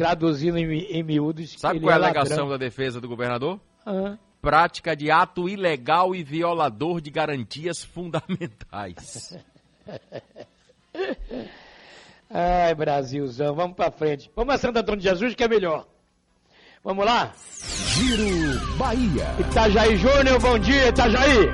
traduzindo 0.00 0.56
em, 0.56 0.80
em 0.84 1.02
miúdos. 1.02 1.54
Sabe 1.58 1.76
ele 1.76 1.84
qual 1.84 1.92
é 1.92 1.94
a 1.94 2.00
é 2.00 2.04
alegação 2.04 2.48
da 2.48 2.56
defesa 2.56 2.98
do 3.02 3.06
governador? 3.06 3.60
Ah, 3.84 4.16
Prática 4.40 4.96
de 4.96 5.10
ato 5.10 5.46
ilegal 5.46 6.14
e 6.14 6.22
violador 6.22 7.02
de 7.02 7.10
garantias 7.10 7.84
fundamentais. 7.84 9.36
Ai, 12.32 12.74
Brasilzão, 12.74 13.54
vamos 13.54 13.76
para 13.76 13.90
frente. 13.90 14.30
Vamos 14.34 14.54
a 14.54 14.58
Santo 14.58 14.78
Antônio 14.78 15.02
de 15.02 15.08
Jesus, 15.08 15.34
que 15.34 15.44
é 15.44 15.48
melhor. 15.48 15.86
Vamos 16.82 17.04
lá? 17.04 17.34
Giro 17.68 18.76
Bahia. 18.78 19.26
Itajaí 19.38 19.98
Júnior, 19.98 20.40
bom 20.40 20.58
dia, 20.58 20.88
Itajaí. 20.88 21.46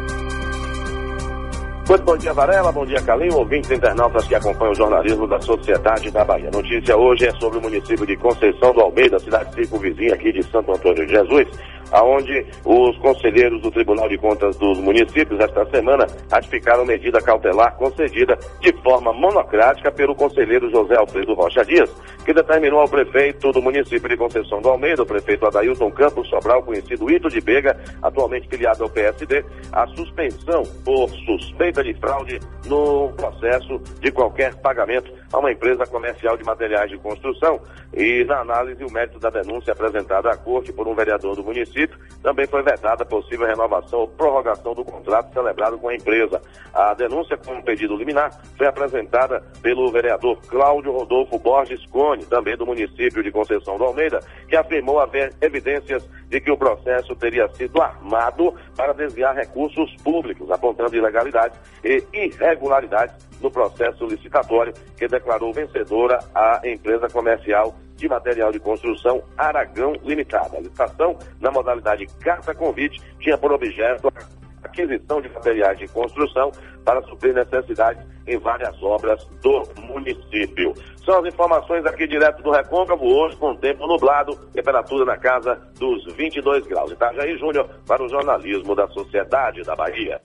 Muito 1.88 2.02
bom 2.02 2.16
dia, 2.16 2.32
Varela. 2.32 2.72
Bom 2.72 2.84
dia, 2.84 3.00
Calinho. 3.00 3.36
Ouvintes 3.36 3.70
internautas 3.70 4.26
que 4.26 4.34
acompanham 4.34 4.72
o 4.72 4.74
jornalismo 4.74 5.24
da 5.28 5.40
Sociedade 5.40 6.10
da 6.10 6.24
Bahia. 6.24 6.50
Notícia 6.50 6.96
hoje 6.96 7.28
é 7.28 7.32
sobre 7.38 7.58
o 7.58 7.62
município 7.62 8.04
de 8.04 8.16
Conceição 8.16 8.72
do 8.72 8.80
Almeida, 8.80 9.20
cidade 9.20 9.54
circunvizinha 9.54 10.14
aqui 10.14 10.32
de 10.32 10.42
Santo 10.42 10.72
Antônio 10.72 11.06
de 11.06 11.12
Jesus, 11.12 11.46
aonde 11.90 12.46
os 12.64 12.96
conselheiros 12.98 13.60
do 13.62 13.70
Tribunal 13.70 14.08
de 14.08 14.18
Contas 14.18 14.56
dos 14.56 14.78
municípios, 14.78 15.40
esta 15.40 15.64
semana, 15.70 16.06
ratificaram 16.30 16.84
medida 16.84 17.20
cautelar 17.20 17.76
concedida 17.76 18.38
de 18.60 18.72
forma 18.82 19.12
monocrática 19.12 19.90
pelo 19.90 20.14
conselheiro 20.14 20.70
José 20.70 20.96
Alfredo 20.96 21.34
Rocha 21.34 21.64
Dias, 21.64 21.90
que 22.24 22.32
determinou 22.32 22.80
ao 22.80 22.88
prefeito 22.88 23.52
do 23.52 23.62
município 23.62 24.08
de 24.08 24.16
Conceição 24.16 24.60
do 24.60 24.68
Almeida, 24.68 25.02
o 25.02 25.06
prefeito 25.06 25.46
Adailton 25.46 25.90
Campos 25.90 26.28
Sobral, 26.28 26.62
conhecido 26.62 27.10
Ito 27.10 27.28
de 27.28 27.40
Bega, 27.40 27.78
atualmente 28.02 28.48
filiado 28.48 28.82
ao 28.82 28.90
PSD, 28.90 29.44
a 29.72 29.86
suspensão 29.88 30.62
por 30.84 31.08
suspeita 31.10 31.82
de 31.82 31.94
fraude 31.94 32.40
no 32.66 33.10
processo 33.16 33.80
de 34.00 34.10
qualquer 34.10 34.54
pagamento 34.56 35.12
a 35.32 35.38
uma 35.38 35.52
empresa 35.52 35.86
comercial 35.86 36.36
de 36.36 36.44
materiais 36.44 36.90
de 36.90 36.98
construção. 36.98 37.60
E 37.94 38.24
na 38.24 38.40
análise, 38.40 38.84
o 38.84 38.92
mérito 38.92 39.18
da 39.18 39.30
denúncia 39.30 39.72
apresentada 39.72 40.30
à 40.30 40.36
corte 40.36 40.72
por 40.72 40.86
um 40.86 40.94
vereador 40.94 41.34
do 41.34 41.44
município 41.44 41.98
também 42.22 42.46
foi 42.46 42.62
vetada 42.62 43.02
a 43.02 43.06
possível 43.06 43.46
renovação 43.46 44.00
ou 44.00 44.08
prorrogação 44.08 44.74
do 44.74 44.84
contrato 44.84 45.32
celebrado 45.32 45.78
com 45.78 45.88
a 45.88 45.94
empresa. 45.94 46.40
A 46.72 46.94
denúncia 46.94 47.36
com 47.36 47.52
um 47.52 47.62
pedido 47.62 47.96
liminar 47.96 48.30
foi 48.56 48.66
apresentada 48.66 49.42
pelo 49.62 49.90
vereador 49.90 50.38
Cláudio 50.48 50.92
Rodolfo 50.92 51.38
Borges 51.38 51.84
Cone, 51.86 52.24
também 52.26 52.56
do 52.56 52.66
município 52.66 53.22
de 53.22 53.30
Conceição 53.30 53.76
do 53.76 53.84
Almeida, 53.84 54.20
que 54.48 54.56
afirmou 54.56 55.00
haver 55.00 55.32
evidências 55.40 56.08
de 56.28 56.40
que 56.40 56.50
o 56.50 56.56
processo 56.56 57.14
teria 57.16 57.48
sido 57.54 57.80
armado 57.80 58.54
para 58.76 58.92
desviar 58.92 59.34
recursos 59.34 59.94
públicos, 60.02 60.50
apontando 60.50 60.94
ilegalidades 60.94 61.58
e 61.82 62.04
irregularidades 62.12 63.14
no 63.40 63.50
processo 63.50 64.06
licitatório 64.06 64.72
que 64.96 65.08
declarou 65.08 65.52
vencedora 65.52 66.18
a 66.34 66.60
empresa 66.64 67.08
comercial 67.08 67.74
de 67.96 68.08
material 68.08 68.52
de 68.52 68.60
construção 68.60 69.22
Aragão 69.36 69.94
Limitada. 70.04 70.58
A 70.58 70.60
licitação, 70.60 71.18
na 71.40 71.50
modalidade 71.50 72.06
carta-convite, 72.20 73.00
tinha 73.20 73.38
por 73.38 73.52
objeto 73.52 74.08
a 74.08 74.66
aquisição 74.66 75.20
de 75.20 75.28
materiais 75.30 75.78
de 75.78 75.88
construção 75.88 76.52
para 76.86 77.02
suprir 77.02 77.34
necessidades 77.34 78.06
em 78.28 78.38
várias 78.38 78.80
obras 78.80 79.22
do 79.42 79.62
município. 79.82 80.72
São 81.04 81.18
as 81.18 81.34
informações 81.34 81.84
aqui 81.84 82.06
direto 82.06 82.42
do 82.44 82.52
Recôncavo, 82.52 83.04
hoje 83.04 83.36
com 83.36 83.56
tempo 83.56 83.86
nublado, 83.88 84.36
temperatura 84.52 85.04
na 85.04 85.18
casa 85.18 85.56
dos 85.78 86.04
22 86.14 86.64
graus. 86.68 86.92
Itajaí 86.92 87.36
Júnior 87.38 87.68
para 87.86 88.04
o 88.04 88.08
jornalismo 88.08 88.74
da 88.76 88.86
Sociedade 88.88 89.62
da 89.62 89.74
Bahia. 89.74 90.20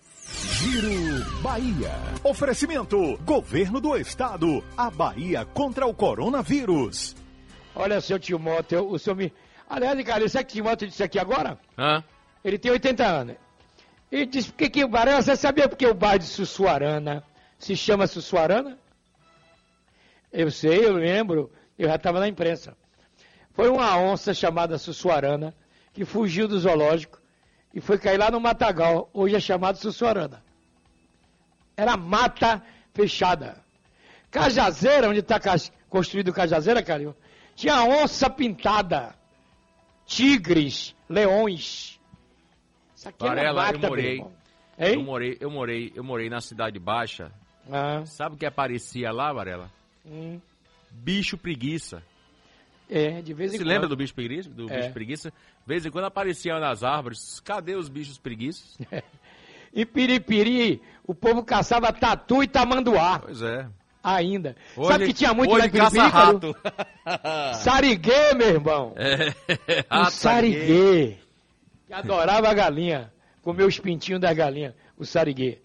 Giro 0.62 1.42
Bahia. 1.42 1.92
Oferecimento: 2.24 3.18
Governo 3.26 3.82
do 3.82 3.98
Estado. 3.98 4.64
A 4.78 4.92
Bahia 4.92 5.44
contra 5.46 5.88
o 5.88 5.94
coronavírus. 5.94 7.16
Olha, 7.76 8.00
seu 8.02 8.20
Timóteo, 8.20 8.88
o 8.88 9.00
senhor 9.00 9.16
me. 9.16 9.34
Aliás, 9.68 10.00
cara, 10.04 10.30
sabe 10.30 10.46
que 10.46 10.54
Timóteo 10.54 10.88
disse 10.88 11.04
aqui 11.04 11.18
agora? 11.18 11.58
Hã? 11.78 12.04
Ele 12.44 12.60
tem 12.60 12.72
80 12.72 13.04
anos. 13.04 13.36
Ele 14.12 14.26
disse 14.26 14.52
que, 14.52 14.70
que 14.70 14.84
o 14.84 14.90
Varela, 14.90 15.22
você 15.22 15.36
sabia 15.36 15.70
porque 15.70 15.88
o 15.88 15.94
bairro 15.94 16.20
de 16.20 16.26
Sussuarana 16.26 17.24
se 17.58 17.76
chama 17.78 18.08
Sussuarana? 18.08 18.78
Eu 20.32 20.52
sei, 20.52 20.86
eu 20.86 20.94
lembro, 20.94 21.52
eu 21.78 21.88
já 21.88 21.96
estava 21.96 22.20
na 22.20 22.28
imprensa. 22.28 22.76
Foi 23.54 23.70
uma 23.70 23.98
onça 23.98 24.34
chamada 24.34 24.78
Sussuarana 24.78 25.56
que 25.94 26.04
fugiu 26.04 26.48
do 26.48 26.60
zoológico 26.60 27.22
e 27.74 27.80
foi 27.80 27.98
cair 27.98 28.18
lá 28.18 28.30
no 28.30 28.40
Matagal, 28.40 29.10
hoje 29.14 29.36
é 29.36 29.40
chamado 29.40 29.78
Sussuarana. 29.78 30.44
Era 31.78 31.96
mata 31.96 32.62
fechada. 32.94 33.64
Cajazeira, 34.30 35.10
onde 35.10 35.20
está 35.20 35.40
construído 35.90 36.34
Cajazeira, 36.34 36.84
Calil, 36.84 37.16
tinha 37.56 37.84
onça 37.84 38.30
pintada, 38.30 39.16
tigres, 40.06 40.96
leões. 41.10 41.91
Isso 43.02 43.10
aqui 43.10 43.26
Varela, 43.28 43.68
é 43.70 43.74
eu 43.74 43.80
morei, 43.80 44.24
eu 44.78 45.02
morei, 45.04 45.38
eu 45.40 45.50
morei, 45.50 45.92
eu 45.96 46.04
morei 46.04 46.30
na 46.30 46.40
cidade 46.40 46.78
baixa. 46.78 47.32
Ah, 47.72 48.06
Sabe 48.06 48.36
o 48.36 48.38
que 48.38 48.46
aparecia 48.46 49.12
lá, 49.12 49.34
Varela? 49.34 49.72
hum. 50.06 50.40
Bicho 50.92 51.36
preguiça. 51.36 52.04
É, 52.88 53.20
de 53.24 53.34
vez 53.34 53.54
em 53.54 53.58
Você 53.58 53.64
quando. 53.64 53.70
lembra 53.70 53.88
do 53.88 53.96
bicho 53.98 54.14
preguiça? 54.14 54.50
Do 54.52 54.72
É. 54.72 54.82
bicho 54.82 54.94
preguiça? 54.94 55.32
De 55.32 55.66
vez 55.66 55.84
em 55.84 55.90
quando 55.90 56.06
aparecia 56.06 56.60
nas 56.60 56.84
árvores. 56.84 57.40
Cadê 57.40 57.74
os 57.76 57.90
bichos 57.90 58.20
preguiças? 58.20 58.78
Em 59.74 59.84
Piripiri, 59.86 60.80
o 61.08 61.16
povo 61.16 61.44
caçava 61.44 61.92
tatu 61.94 62.44
e 62.44 62.48
tamanduá 62.48 63.20
Pois 63.20 63.42
é. 63.42 63.68
ainda. 64.04 64.56
Hoje, 64.78 64.88
Sabe 64.92 65.06
que 65.08 65.14
tinha 65.14 65.34
muito 65.34 65.50
lá 65.52 65.58
hoje 65.60 65.68
em 65.68 65.72
Calil? 65.72 66.10
rato. 66.10 66.56
Sariguê, 67.64 68.34
meu 68.36 68.48
irmão. 68.50 68.94
É. 68.98 69.30
O 69.30 69.84
Rato, 70.04 70.12
sariguê. 70.12 71.18
Que 71.92 72.08
adorava 72.08 72.50
a 72.50 72.54
galinha. 72.54 73.12
Comer 73.42 73.64
os 73.66 73.80
pintinhos 73.80 74.22
da 74.22 74.34
galinha. 74.34 74.74
O 74.98 75.06
sariguê. 75.06 75.60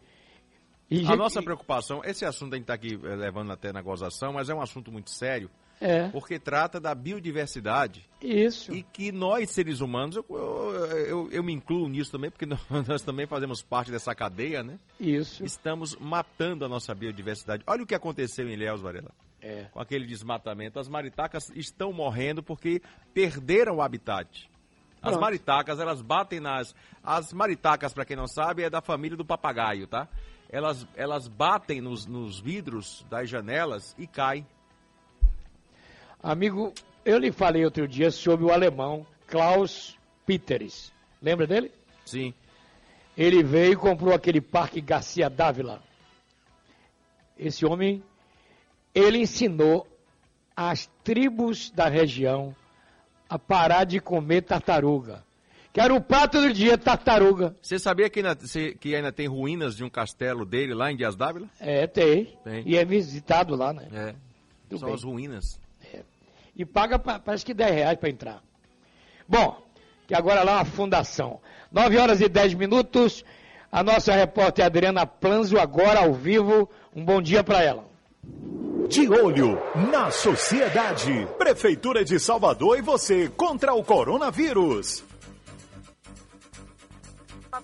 E, 0.91 1.05
A 1.07 1.17
nossa 1.17 1.43
preocupação, 1.43 2.01
esse 2.05 2.25
assunto 2.25 2.53
a 2.55 2.57
gente 2.57 2.65
está 2.65 2.75
aqui 2.75 2.95
eh, 2.95 3.17
levando 3.17 3.51
até 3.53 3.73
na 3.73 3.83
gozação, 3.83 4.33
mas 4.33 4.49
é 4.49 4.55
um 4.55 4.61
assunto 4.61 4.93
muito 4.93 5.11
sério, 5.11 5.51
É, 5.81 6.09
porque 6.11 6.39
trata 6.39 6.79
da 6.79 6.95
biodiversidade 6.95 8.09
isso. 8.23 8.73
e 8.73 8.85
que 8.85 9.11
nós, 9.11 9.51
seres 9.51 9.81
humanos, 9.81 10.15
eu, 10.17 10.25
eu, 10.31 10.87
eu- 11.07 11.29
eu 11.33 11.43
me 11.43 11.53
incluo 11.53 11.89
nisso 11.89 12.13
também, 12.13 12.31
porque 12.31 12.47
nós, 12.47 12.61
nós 12.87 13.03
também 13.03 13.27
fazemos 13.27 13.63
parte 13.63 13.91
dessa 13.91 14.15
cadeia, 14.15 14.63
né? 14.63 14.79
Isso. 15.01 15.45
Estamos 15.45 15.97
matando 15.97 16.65
a 16.65 16.69
nossa 16.69 16.95
biodiversidade. 16.95 17.65
Olha 17.67 17.83
o 17.83 17.87
que 17.87 17.95
aconteceu 17.95 18.49
em 18.49 18.53
Ilhéus, 18.53 18.81
Varela. 18.81 19.11
É. 19.43 19.65
com 19.73 19.79
aquele 19.81 20.07
desmatamento. 20.07 20.79
As 20.81 20.89
maritacas 20.89 21.51
estão 21.55 21.93
morrendo 21.93 22.43
porque 22.43 22.81
perderam 23.15 23.77
o 23.77 23.83
habitat. 23.83 24.49
As 25.07 25.13
Pronto. 25.13 25.21
maritacas, 25.21 25.79
elas 25.79 26.03
batem 26.03 26.41
nas. 26.41 26.75
As 27.01 27.33
maritacas, 27.33 27.95
para 27.95 28.05
quem 28.05 28.17
não 28.17 28.27
sabe, 28.27 28.65
é 28.65 28.71
da 28.71 28.81
família 28.81 29.17
do 29.17 29.25
papagaio, 29.25 29.87
tá? 29.87 30.09
Elas, 30.51 30.85
elas 30.97 31.29
batem 31.29 31.81
nos, 31.81 32.07
nos 32.07 32.41
vidros 32.41 33.07
das 33.09 33.29
janelas 33.29 33.95
e 33.97 34.07
caem. 34.09 34.45
Amigo, 36.21 36.73
eu 37.05 37.19
lhe 37.19 37.31
falei 37.31 37.65
outro 37.65 37.87
dia 37.87 38.11
sobre 38.11 38.47
o 38.47 38.51
alemão 38.51 39.07
Klaus 39.29 39.97
Peters. 40.27 40.93
Lembra 41.23 41.47
dele? 41.47 41.71
Sim. 42.05 42.35
Ele 43.17 43.45
veio 43.45 43.75
e 43.75 43.77
comprou 43.77 44.13
aquele 44.13 44.41
parque 44.41 44.81
Garcia 44.81 45.31
Dávila. 45.31 45.81
Esse 47.39 47.65
homem, 47.65 48.03
ele 48.93 49.19
ensinou 49.19 49.87
as 50.57 50.87
tribos 51.05 51.71
da 51.71 51.89
região 51.89 52.57
a 53.29 53.39
parar 53.39 53.85
de 53.85 54.01
comer 54.01 54.43
tartaruga. 54.43 55.25
Que 55.73 55.81
era 55.81 55.93
o 55.93 56.01
prato 56.01 56.41
do 56.41 56.53
dia, 56.53 56.79
tartaruga. 56.79 57.55
Você 57.61 57.79
sabia 57.79 58.09
que 58.09 58.21
ainda, 58.21 58.35
que 58.81 58.95
ainda 58.95 59.13
tem 59.13 59.27
ruínas 59.27 59.77
de 59.77 59.85
um 59.85 59.91
castelo 59.91 60.47
dele 60.47 60.73
lá 60.73 60.91
em 60.91 60.97
Dias 60.97 61.15
Dávila? 61.15 61.49
É, 61.61 61.87
tem. 61.87 62.33
Tem. 62.43 62.63
E 62.67 62.77
é 62.79 62.85
visitado 62.85 63.55
lá, 63.55 63.73
né? 63.75 63.87
É. 63.93 64.15
Tudo 64.71 64.79
São 64.81 64.89
bem. 64.89 64.95
as 64.97 65.03
ruínas. 65.05 65.61
E 66.57 66.65
paga 66.65 66.99
pa- 66.99 67.19
parece 67.19 67.45
que 67.45 67.53
10 67.53 67.75
reais 67.75 67.99
para 67.99 68.09
entrar. 68.09 68.43
Bom, 69.29 69.61
que 70.07 70.15
agora 70.15 70.43
lá 70.43 70.53
é 70.53 70.55
uma 70.57 70.65
fundação. 70.65 71.41
9 71.71 71.99
horas 71.99 72.23
e 72.23 72.29
10 72.31 72.55
minutos. 72.55 73.23
A 73.71 73.83
nossa 73.83 74.15
repórter 74.15 74.65
Adriana 74.65 75.05
Planzo, 75.07 75.59
agora 75.59 76.01
ao 76.01 76.15
vivo. 76.15 76.71
Um 76.95 77.05
bom 77.05 77.21
dia 77.21 77.45
para 77.45 77.63
ela. 77.63 77.85
De 78.89 79.09
olho 79.09 79.59
na 79.91 80.11
sociedade. 80.11 81.27
Prefeitura 81.37 82.05
de 82.05 82.21
Salvador 82.21 82.79
e 82.79 82.83
você 82.83 83.29
contra 83.37 83.75
o 83.75 83.83
coronavírus. 83.83 85.03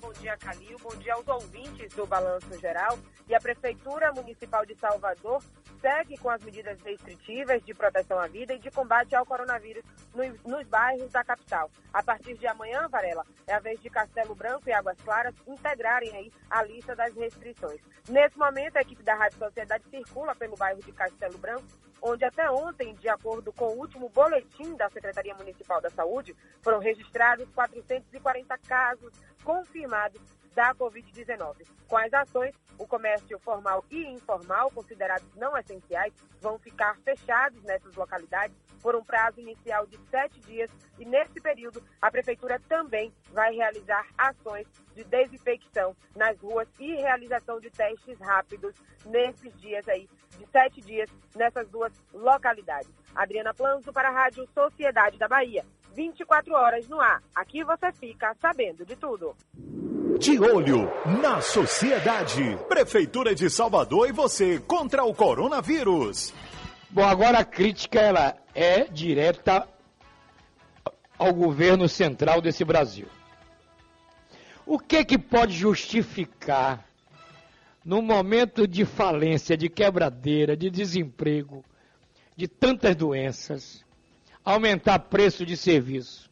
Bom 0.01 0.13
dia, 0.15 0.37
Calil. 0.39 0.79
Bom 0.79 0.97
dia 0.97 1.13
aos 1.13 1.29
ouvintes 1.29 1.93
do 1.95 2.07
Balanço 2.07 2.59
Geral. 2.59 2.99
E 3.29 3.35
a 3.35 3.41
Prefeitura 3.41 4.11
Municipal 4.13 4.65
de 4.65 4.75
Salvador 4.77 5.43
segue 5.83 6.17
com 6.17 6.31
as 6.31 6.43
medidas 6.43 6.81
restritivas 6.81 7.63
de 7.63 7.75
proteção 7.75 8.19
à 8.19 8.27
vida 8.27 8.55
e 8.55 8.59
de 8.59 8.71
combate 8.71 9.15
ao 9.15 9.27
coronavírus 9.27 9.85
nos, 10.15 10.41
nos 10.45 10.67
bairros 10.69 11.11
da 11.11 11.23
capital. 11.23 11.71
A 11.93 12.03
partir 12.03 12.39
de 12.39 12.47
amanhã, 12.47 12.89
Varela, 12.89 13.27
é 13.47 13.53
a 13.53 13.59
vez 13.59 13.81
de 13.81 13.91
Castelo 13.91 14.35
Branco 14.35 14.69
e 14.69 14.73
Águas 14.73 14.97
Claras 15.05 15.35
integrarem 15.47 16.11
aí 16.17 16.33
a 16.49 16.63
lista 16.63 16.97
das 16.97 17.15
restrições. 17.15 17.81
Nesse 18.09 18.39
momento, 18.39 18.77
a 18.77 18.81
equipe 18.81 19.03
da 19.03 19.15
Rádio 19.15 19.39
Sociedade 19.39 19.85
circula 19.91 20.35
pelo 20.35 20.57
bairro 20.57 20.81
de 20.81 20.93
Castelo 20.93 21.37
Branco, 21.37 21.67
onde 22.01 22.25
até 22.25 22.51
ontem, 22.51 22.95
de 22.95 23.09
acordo 23.09 23.53
com 23.53 23.67
o 23.67 23.79
último 23.79 24.09
boletim 24.09 24.75
da 24.77 24.89
Secretaria 24.91 25.35
Municipal 25.35 25.81
da 25.81 25.91
Saúde, 25.91 26.35
foram 26.61 26.79
registrados 26.79 27.49
440 27.55 28.59
casos 28.59 29.13
confirmados 29.43 30.21
da 30.55 30.75
Covid-19. 30.75 31.67
Com 31.89 31.97
as 31.97 32.13
ações, 32.13 32.55
o 32.79 32.87
comércio 32.87 33.39
formal 33.39 33.85
e 33.91 34.05
informal, 34.07 34.71
considerados 34.71 35.27
não 35.37 35.57
essenciais, 35.57 36.13
vão 36.41 36.59
ficar 36.59 36.97
fechados 36.99 37.63
nessas 37.63 37.95
localidades 37.95 38.57
por 38.83 38.97
um 38.97 39.05
prazo 39.05 39.41
inicial 39.41 39.87
de 39.87 39.99
sete 40.11 40.41
dias 40.41 40.71
e, 40.99 41.05
nesse 41.05 41.41
período, 41.41 41.83
a 42.01 42.11
Prefeitura 42.11 42.61
também 42.69 43.13
vai 43.33 43.55
realizar 43.55 44.07
ações 44.19 44.67
de 44.95 45.05
desinfecção 45.05 45.97
nas 46.17 46.39
ruas 46.41 46.69
e 46.81 46.97
realização 46.97 47.61
de 47.61 47.71
testes 47.71 48.19
rápidos 48.21 48.75
nesses 49.07 49.55
dias 49.61 49.89
aí, 49.89 50.09
de 50.37 50.47
sete 50.51 50.81
dias, 50.81 51.09
nessas 51.37 51.69
duas 51.69 51.93
localidades. 52.13 52.91
Adriana 53.15 53.55
Planzo 53.55 53.93
para 53.93 54.09
a 54.09 54.13
Rádio 54.13 54.49
Sociedade 54.53 55.19
da 55.19 55.29
Bahia. 55.29 55.65
24 55.95 56.55
horas 56.55 56.89
no 56.89 57.01
ar. 57.01 57.23
Aqui 57.35 57.63
você 57.65 57.93
fica 57.93 58.35
sabendo 58.41 58.85
de 58.85 58.97
tudo. 58.97 59.35
De 60.19 60.39
olho 60.39 60.91
na 61.21 61.41
sociedade. 61.41 62.59
Prefeitura 62.69 63.35
de 63.35 63.49
Salvador 63.49 64.09
e 64.09 64.13
você 64.13 64.59
contra 64.61 65.05
o 65.05 65.15
coronavírus. 65.15 66.33
Bom, 66.91 67.05
agora 67.05 67.39
a 67.39 67.45
crítica 67.45 68.01
ela 68.01 68.37
é 68.55 68.85
direta 68.85 69.67
ao 71.19 71.33
governo 71.33 71.89
central 71.89 72.41
desse 72.41 72.65
Brasil. 72.65 73.07
O 74.67 74.79
que 74.79 75.05
que 75.05 75.19
pode 75.19 75.53
justificar 75.53 76.87
no 77.85 78.01
momento 78.01 78.67
de 78.67 78.85
falência, 78.85 79.57
de 79.57 79.69
quebradeira, 79.69 80.57
de 80.57 80.71
desemprego, 80.71 81.65
de 82.37 82.47
tantas 82.47 82.95
doenças, 82.95 83.82
aumentar 84.45 84.99
preço 84.99 85.45
de 85.47 85.57
serviço? 85.57 86.31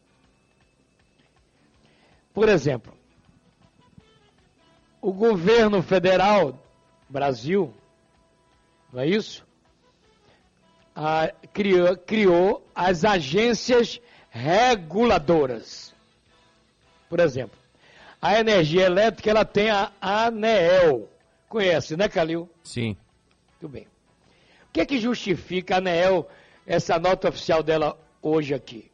Por 2.33 2.47
exemplo, 2.47 2.97
o 5.01 5.11
governo 5.11 5.81
federal, 5.81 6.57
Brasil, 7.09 7.73
não 8.93 9.01
é 9.01 9.07
isso? 9.07 9.45
Ah, 10.95 11.31
criou, 11.53 11.97
criou 11.97 12.67
as 12.75 13.03
agências 13.03 13.99
reguladoras. 14.29 15.93
Por 17.09 17.19
exemplo, 17.19 17.57
a 18.21 18.39
energia 18.39 18.85
elétrica 18.85 19.29
ela 19.29 19.43
tem 19.43 19.69
a 19.69 19.91
ANEEL. 19.99 21.09
Conhece, 21.49 21.97
né, 21.97 22.07
Calil? 22.07 22.49
Sim. 22.63 22.95
Tudo 23.59 23.71
bem. 23.71 23.83
O 24.69 24.71
que 24.71 24.81
é 24.81 24.85
que 24.85 24.99
justifica 24.99 25.75
a 25.75 25.77
ANEEL, 25.79 26.29
essa 26.65 26.97
nota 26.97 27.27
oficial 27.27 27.61
dela 27.61 27.97
hoje 28.21 28.53
aqui? 28.53 28.91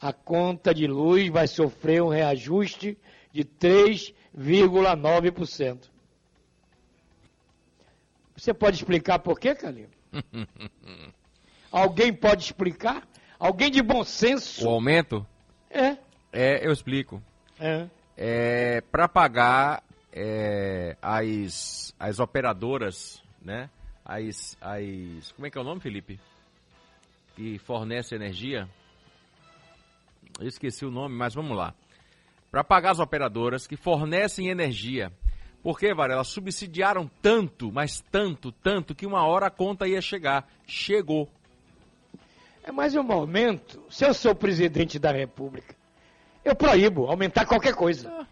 A 0.00 0.12
conta 0.12 0.74
de 0.74 0.86
luz 0.86 1.30
vai 1.30 1.46
sofrer 1.46 2.02
um 2.02 2.08
reajuste 2.08 2.98
de 3.32 3.44
3,9%. 3.44 5.88
Você 8.36 8.52
pode 8.54 8.76
explicar 8.76 9.18
por 9.18 9.38
quê, 9.38 9.54
Calil? 9.54 9.88
Alguém 11.70 12.10
pode 12.12 12.44
explicar? 12.44 13.06
Alguém 13.38 13.70
de 13.70 13.82
bom 13.82 14.02
senso? 14.02 14.66
O 14.66 14.70
aumento? 14.70 15.26
É. 15.70 15.96
É, 16.32 16.66
eu 16.66 16.72
explico. 16.72 17.22
É. 17.58 17.86
É, 18.16 18.80
para 18.90 19.06
pagar 19.08 19.82
é, 20.12 20.96
as, 21.00 21.94
as 21.98 22.18
operadoras, 22.18 23.22
né? 23.40 23.70
As, 24.04 24.56
as. 24.60 25.32
Como 25.32 25.46
é 25.46 25.50
que 25.50 25.58
é 25.58 25.60
o 25.60 25.64
nome, 25.64 25.80
Felipe? 25.80 26.18
Que 27.40 27.58
fornece 27.58 28.14
energia. 28.14 28.68
Eu 30.38 30.46
esqueci 30.46 30.84
o 30.84 30.90
nome, 30.90 31.16
mas 31.16 31.32
vamos 31.34 31.56
lá. 31.56 31.72
Para 32.50 32.62
pagar 32.62 32.90
as 32.90 32.98
operadoras 32.98 33.66
que 33.66 33.78
fornecem 33.78 34.48
energia. 34.50 35.10
Porque, 35.62 35.94
Varela, 35.94 36.22
subsidiaram 36.22 37.10
tanto, 37.22 37.72
mas 37.72 38.02
tanto, 38.12 38.52
tanto, 38.52 38.94
que 38.94 39.06
uma 39.06 39.24
hora 39.26 39.46
a 39.46 39.50
conta 39.50 39.88
ia 39.88 40.02
chegar. 40.02 40.46
Chegou. 40.66 41.30
É 42.62 42.70
mais 42.70 42.94
um 42.94 43.02
momento, 43.02 43.82
se 43.88 44.04
eu 44.04 44.12
sou 44.12 44.34
presidente 44.34 44.98
da 44.98 45.10
República, 45.10 45.74
eu 46.44 46.54
proíbo 46.54 47.06
aumentar 47.06 47.46
qualquer 47.46 47.74
coisa. 47.74 48.26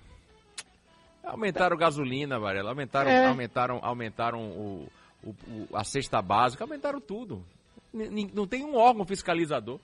Aumentaram 1.25 1.79
gasolina, 1.79 2.39
Varela, 2.39 2.69
aumentaram, 2.73 3.11
É. 3.11 3.25
aumentaram, 3.25 3.79
aumentaram 3.83 4.39
o, 4.51 4.87
o- 5.25 5.31
o- 5.31 5.69
a 5.75 5.83
cesta 5.83 6.21
básica, 6.21 6.63
aumentaram 6.65 7.01
tudo. 7.01 7.43
Não 7.93 8.47
tem 8.47 8.65
um 8.65 8.77
órgão 8.77 9.05
fiscalizador. 9.05 9.81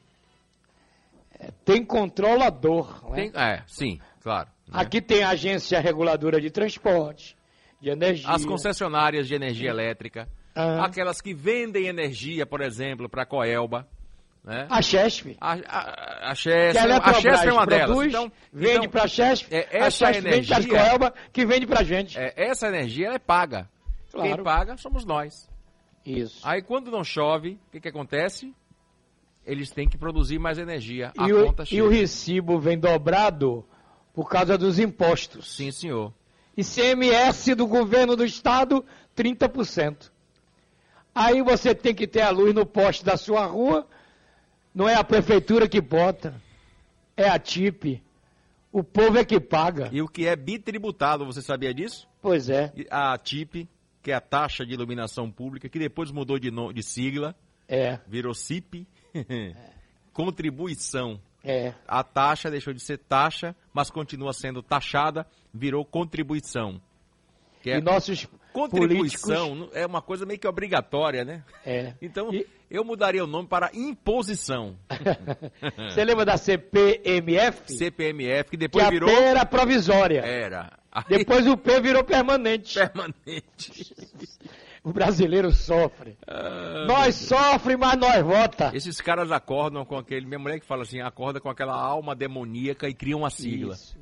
Tem 1.65 1.85
controlador. 1.85 3.11
né? 3.11 3.17
Tem- 3.17 3.33
é, 3.35 3.63
sim, 3.67 4.01
claro. 4.23 4.49
né? 4.69 4.73
Aqui 4.81 5.01
tem 5.01 5.23
a 5.23 5.31
agência 5.31 5.81
reguladora 5.81 6.41
de 6.41 6.51
transporte, 6.51 7.37
de 7.81 7.91
energia. 7.91 8.31
As 8.31 8.45
concessionárias 8.45 9.27
de 9.27 9.35
energia 9.35 9.71
elétrica, 9.71 10.29
Ah. 10.55 10.85
aquelas 10.85 11.21
que 11.21 11.35
vendem 11.35 11.87
energia, 11.87 12.47
por 12.47 12.61
exemplo, 12.61 13.09
para 13.09 13.23
a 13.23 13.27
Coelba. 13.27 13.87
Né? 14.45 14.67
A 14.69 14.83
Chesp. 14.83 15.37
A, 15.41 15.55
a, 15.55 16.31
a 16.31 16.35
Chesf, 16.35 16.73
Que 16.73 16.79
a 16.79 16.97
a 16.99 17.15
Chesf 17.15 17.47
é 17.49 17.53
uma 17.53 17.67
delas. 17.67 17.87
produz, 17.87 18.09
Então, 18.09 18.33
vende 18.53 18.77
então, 18.77 18.89
para 18.91 19.05
a 19.05 19.09
Chesp, 19.09 19.49
é, 19.51 19.59
a 19.73 19.87
essa 19.87 20.13
Chesp 20.13 20.21
vende 20.21 20.47
para 20.49 20.57
a 20.57 20.61
energia- 20.61 20.79
Coelba, 20.85 21.15
que 21.33 21.47
vende 21.47 21.67
para 21.67 21.81
a 21.81 21.85
gente. 21.85 22.19
é, 22.19 22.33
essa 22.37 22.69
energia 22.69 23.07
ela 23.07 23.17
é 23.17 23.19
paga. 23.19 23.69
Claro. 24.13 24.35
Quem 24.35 24.45
paga 24.45 24.77
somos 24.77 25.05
nós. 25.07 25.51
Isso. 26.05 26.41
Aí 26.43 26.63
quando 26.63 26.91
não 26.91 27.03
chove, 27.05 27.59
o 27.69 27.71
que, 27.73 27.81
que 27.81 27.89
acontece? 27.89 28.55
Eles 29.47 29.71
têm 29.71 29.89
que 29.89 29.99
produzir 29.99 30.39
mais 30.39 30.59
energia. 30.59 31.13
A 31.17 31.29
E 31.29 31.33
o, 31.33 31.47
conta 31.47 31.63
e 31.65 31.67
chega. 31.67 31.85
o 31.85 31.89
recibo 31.89 32.59
vem 32.59 32.79
dobrado 32.79 33.65
por 34.15 34.29
causa 34.29 34.57
dos 34.57 34.79
impostos. 34.79 35.55
Sim, 35.55 35.71
senhor. 35.71 36.13
ICMS 36.57 37.55
do 37.55 37.67
governo 37.67 38.17
do 38.17 38.25
estado, 38.25 38.85
30%. 39.17 40.11
Aí 41.15 41.43
você 41.43 41.75
tem 41.75 41.95
que 41.95 42.07
ter 42.07 42.23
a 42.23 42.31
luz 42.31 42.55
no 42.55 42.65
poste 42.67 43.05
da 43.05 43.17
sua 43.17 43.45
rua, 43.47 43.87
não 44.75 44.89
é 44.89 44.95
a 44.95 45.05
prefeitura 45.05 45.69
que 45.69 45.81
bota, 45.81 46.35
é 47.17 47.29
a 47.29 47.39
TIP. 47.39 48.03
O 48.73 48.83
povo 48.83 49.19
é 49.19 49.25
que 49.25 49.39
paga. 49.39 49.89
E 49.93 50.03
o 50.03 50.09
que 50.09 50.27
é 50.27 50.35
bitributado, 50.35 51.25
você 51.25 51.41
sabia 51.41 51.73
disso? 51.73 52.09
Pois 52.21 52.49
é. 52.49 52.73
A 52.91 53.17
TIP, 53.17 53.69
que 54.05 54.13
é 54.13 54.15
a 54.15 54.21
taxa 54.21 54.65
de 54.67 54.75
iluminação 54.75 55.31
pública, 55.31 55.69
que 55.69 55.79
depois 55.79 56.13
mudou 56.13 56.39
de, 56.39 56.51
no- 56.51 56.73
de 56.73 56.83
sigla, 56.83 57.35
É, 57.67 57.99
virou 58.07 58.35
CIP. 58.35 58.87
Contribuição. 60.13 61.21
é. 61.43 61.73
A 61.89 62.03
taxa 62.05 62.51
deixou 62.51 62.73
de 62.73 62.81
ser 62.81 62.99
taxa, 62.99 63.55
mas 63.73 63.91
continua 63.91 64.33
sendo 64.33 64.63
taxada, 64.63 65.27
virou 65.53 65.85
contribuição. 65.85 66.81
Que 67.63 67.71
é 67.71 67.79
E 67.79 67.81
nossos 67.81 68.27
contribuição 68.53 69.49
políticos... 69.49 69.77
é 69.77 69.87
uma 69.87 70.01
coisa 70.03 70.25
meio 70.27 70.39
que 70.39 70.47
obrigatória, 70.47 71.25
né? 71.25 71.43
É. 71.65 71.95
Então, 72.01 72.33
E- 72.33 72.47
eu 72.71 72.85
mudaria 72.85 73.25
o 73.25 73.27
nome 73.27 73.49
para 73.49 73.71
imposição. 73.75 74.77
Você 75.91 76.05
lembra 76.05 76.25
da 76.25 76.37
CPMF? 76.37 77.73
CPMF, 77.73 78.45
que 78.45 78.51
que 78.51 78.57
depois 78.57 78.85
a 78.85 78.91
virou. 78.91 79.09
Era 79.09 79.45
provisória. 79.47 80.21
Era. 80.21 80.71
Aí, 80.95 81.19
Depois 81.19 81.47
o 81.47 81.57
P 81.57 81.81
virou 81.81 82.05
permanente. 82.05 82.79
permanente. 82.79 83.95
O 84.85 84.93
brasileiro 84.93 85.51
sofre. 85.51 86.17
Ah, 86.27 86.85
nós 86.87 87.15
sofre, 87.17 87.77
mas 87.77 87.99
nós 87.99 88.23
vota. 88.23 88.71
Esses 88.75 89.01
caras 89.01 89.33
acordam 89.33 89.85
com 89.85 89.97
aquele. 89.97 90.27
Minha 90.27 90.39
mulher 90.39 90.61
que 90.61 90.67
fala 90.67 90.83
assim, 90.83 91.01
acorda 91.01 91.41
com 91.41 91.49
aquela 91.49 91.75
alma 91.75 92.15
demoníaca 92.15 92.89
e 92.89 92.95
cria 92.95 93.17
uma 93.17 93.31
sigla. 93.31 93.75
Isso. 93.75 93.97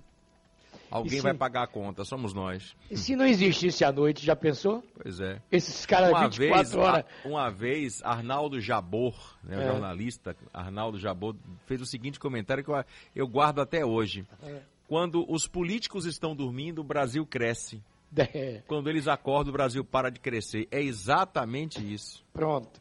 Alguém 0.90 1.12
se- 1.18 1.22
vai 1.22 1.32
pagar 1.32 1.62
a 1.62 1.66
conta, 1.66 2.05
somos 2.05 2.34
nós. 2.34 2.76
E 2.90 2.99
se 2.99 3.16
não 3.16 3.24
existisse 3.24 3.82
a 3.82 3.90
noite, 3.90 4.26
já 4.26 4.36
pensou? 4.36 4.84
Pois 5.03 5.20
é. 5.20 5.40
Esses 5.51 5.86
caras 5.86 6.11
Uma 6.11 6.28
24 6.28 6.38
vez, 6.38 6.74
horas. 6.74 7.05
a- 7.24 7.28
uma 7.28 7.49
vez, 7.51 8.03
Arnaldo 8.03 8.61
Jabor, 8.61 9.14
né, 9.43 9.62
É. 9.64 9.68
jornalista 9.68 10.36
Arnaldo 10.53 10.99
Jabor, 10.99 11.34
fez 11.64 11.80
o 11.80 11.86
seguinte 11.86 12.20
comentário 12.20 12.62
que 12.62 12.68
eu, 12.70 12.84
eu 13.16 13.26
guardo 13.26 13.61
até 13.62 13.86
hoje. 13.86 14.26
É. 14.43 14.61
Quando 14.93 15.24
os 15.26 15.49
políticos 15.49 16.05
estão 16.05 16.36
dormindo, 16.36 16.82
o 16.82 16.84
Brasil 16.84 17.24
cresce. 17.24 17.82
É, 18.14 18.61
Quando 18.66 18.90
eles 18.90 19.09
acordam, 19.09 19.49
o 19.49 19.53
Brasil 19.55 19.82
para 19.82 20.11
de 20.11 20.20
crescer. 20.20 20.68
É 20.70 20.82
exatamente 20.82 21.80
isso. 21.80 22.22
pronto. 22.30 22.78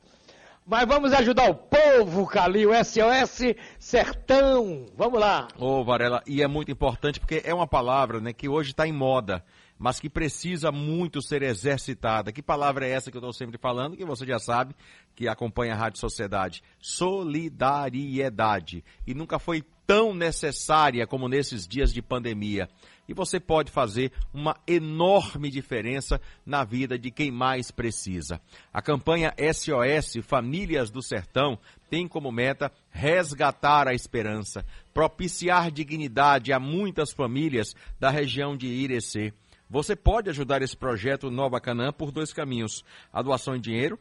Mas 0.67 0.85
vamos 0.85 1.13
ajudar 1.13 1.49
o 1.49 1.55
povo, 1.55 2.27
Calil, 2.27 2.71
SOS 2.83 3.55
Sertão. 3.79 4.87
Vamos 4.97 5.21
lá. 5.21 5.47
Ô, 5.57 5.85
Varela, 5.85 6.21
e 6.27 6.41
é 6.41 6.47
muito 6.47 6.69
importante 6.69 7.17
porque 7.17 7.41
é 7.45 7.53
uma 7.53 7.65
palavra 7.65 8.19
né, 8.19 8.33
que 8.33 8.49
hoje 8.49 8.71
está 8.71 8.85
em 8.85 8.91
moda, 8.91 9.41
mas 9.79 9.97
que 9.97 10.09
precisa 10.09 10.69
muito 10.69 11.21
ser 11.21 11.43
exercitada. 11.43 12.33
Que 12.33 12.43
palavra 12.43 12.85
é 12.85 12.91
essa 12.91 13.09
que 13.09 13.15
eu 13.15 13.21
estou 13.21 13.31
sempre 13.31 13.57
falando, 13.57 13.95
que 13.95 14.03
você 14.03 14.25
já 14.25 14.37
sabe, 14.37 14.75
que 15.15 15.29
acompanha 15.29 15.73
a 15.73 15.77
Rádio 15.77 16.01
Sociedade? 16.01 16.61
Solidariedade. 16.77 18.83
E 19.07 19.13
nunca 19.13 19.39
foi 19.39 19.63
tão 19.91 20.13
necessária 20.13 21.05
como 21.05 21.27
nesses 21.27 21.67
dias 21.67 21.93
de 21.93 22.01
pandemia. 22.01 22.69
E 23.09 23.13
você 23.13 23.41
pode 23.41 23.69
fazer 23.69 24.13
uma 24.33 24.55
enorme 24.65 25.51
diferença 25.51 26.21
na 26.45 26.63
vida 26.63 26.97
de 26.97 27.11
quem 27.11 27.29
mais 27.29 27.71
precisa. 27.71 28.39
A 28.71 28.81
campanha 28.81 29.33
SOS 29.53 30.23
Famílias 30.23 30.89
do 30.89 31.01
Sertão 31.01 31.59
tem 31.89 32.07
como 32.07 32.31
meta 32.31 32.71
resgatar 32.89 33.85
a 33.85 33.93
esperança, 33.93 34.65
propiciar 34.93 35.69
dignidade 35.69 36.53
a 36.53 36.59
muitas 36.59 37.11
famílias 37.11 37.75
da 37.99 38.09
região 38.09 38.55
de 38.55 38.67
Irecê. 38.67 39.33
Você 39.69 39.93
pode 39.93 40.29
ajudar 40.29 40.61
esse 40.61 40.77
projeto 40.77 41.29
Nova 41.29 41.59
Canaã 41.59 41.91
por 41.91 42.13
dois 42.13 42.31
caminhos: 42.31 42.85
a 43.11 43.21
doação 43.21 43.57
em 43.57 43.59
dinheiro 43.59 43.99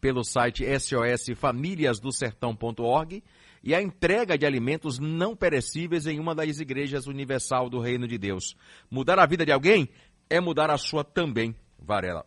pelo 0.00 0.24
site 0.24 0.64
sosfamiliasdosertão.org 0.64 3.22
e 3.64 3.74
a 3.74 3.80
entrega 3.80 4.36
de 4.36 4.44
alimentos 4.44 4.98
não 4.98 5.34
perecíveis 5.34 6.06
em 6.06 6.20
uma 6.20 6.34
das 6.34 6.60
igrejas 6.60 7.06
universal 7.06 7.70
do 7.70 7.80
Reino 7.80 8.06
de 8.06 8.18
Deus. 8.18 8.54
Mudar 8.90 9.18
a 9.18 9.24
vida 9.24 9.46
de 9.46 9.50
alguém 9.50 9.88
é 10.28 10.38
mudar 10.38 10.70
a 10.70 10.76
sua 10.76 11.02
também, 11.02 11.56
Varela. 11.78 12.26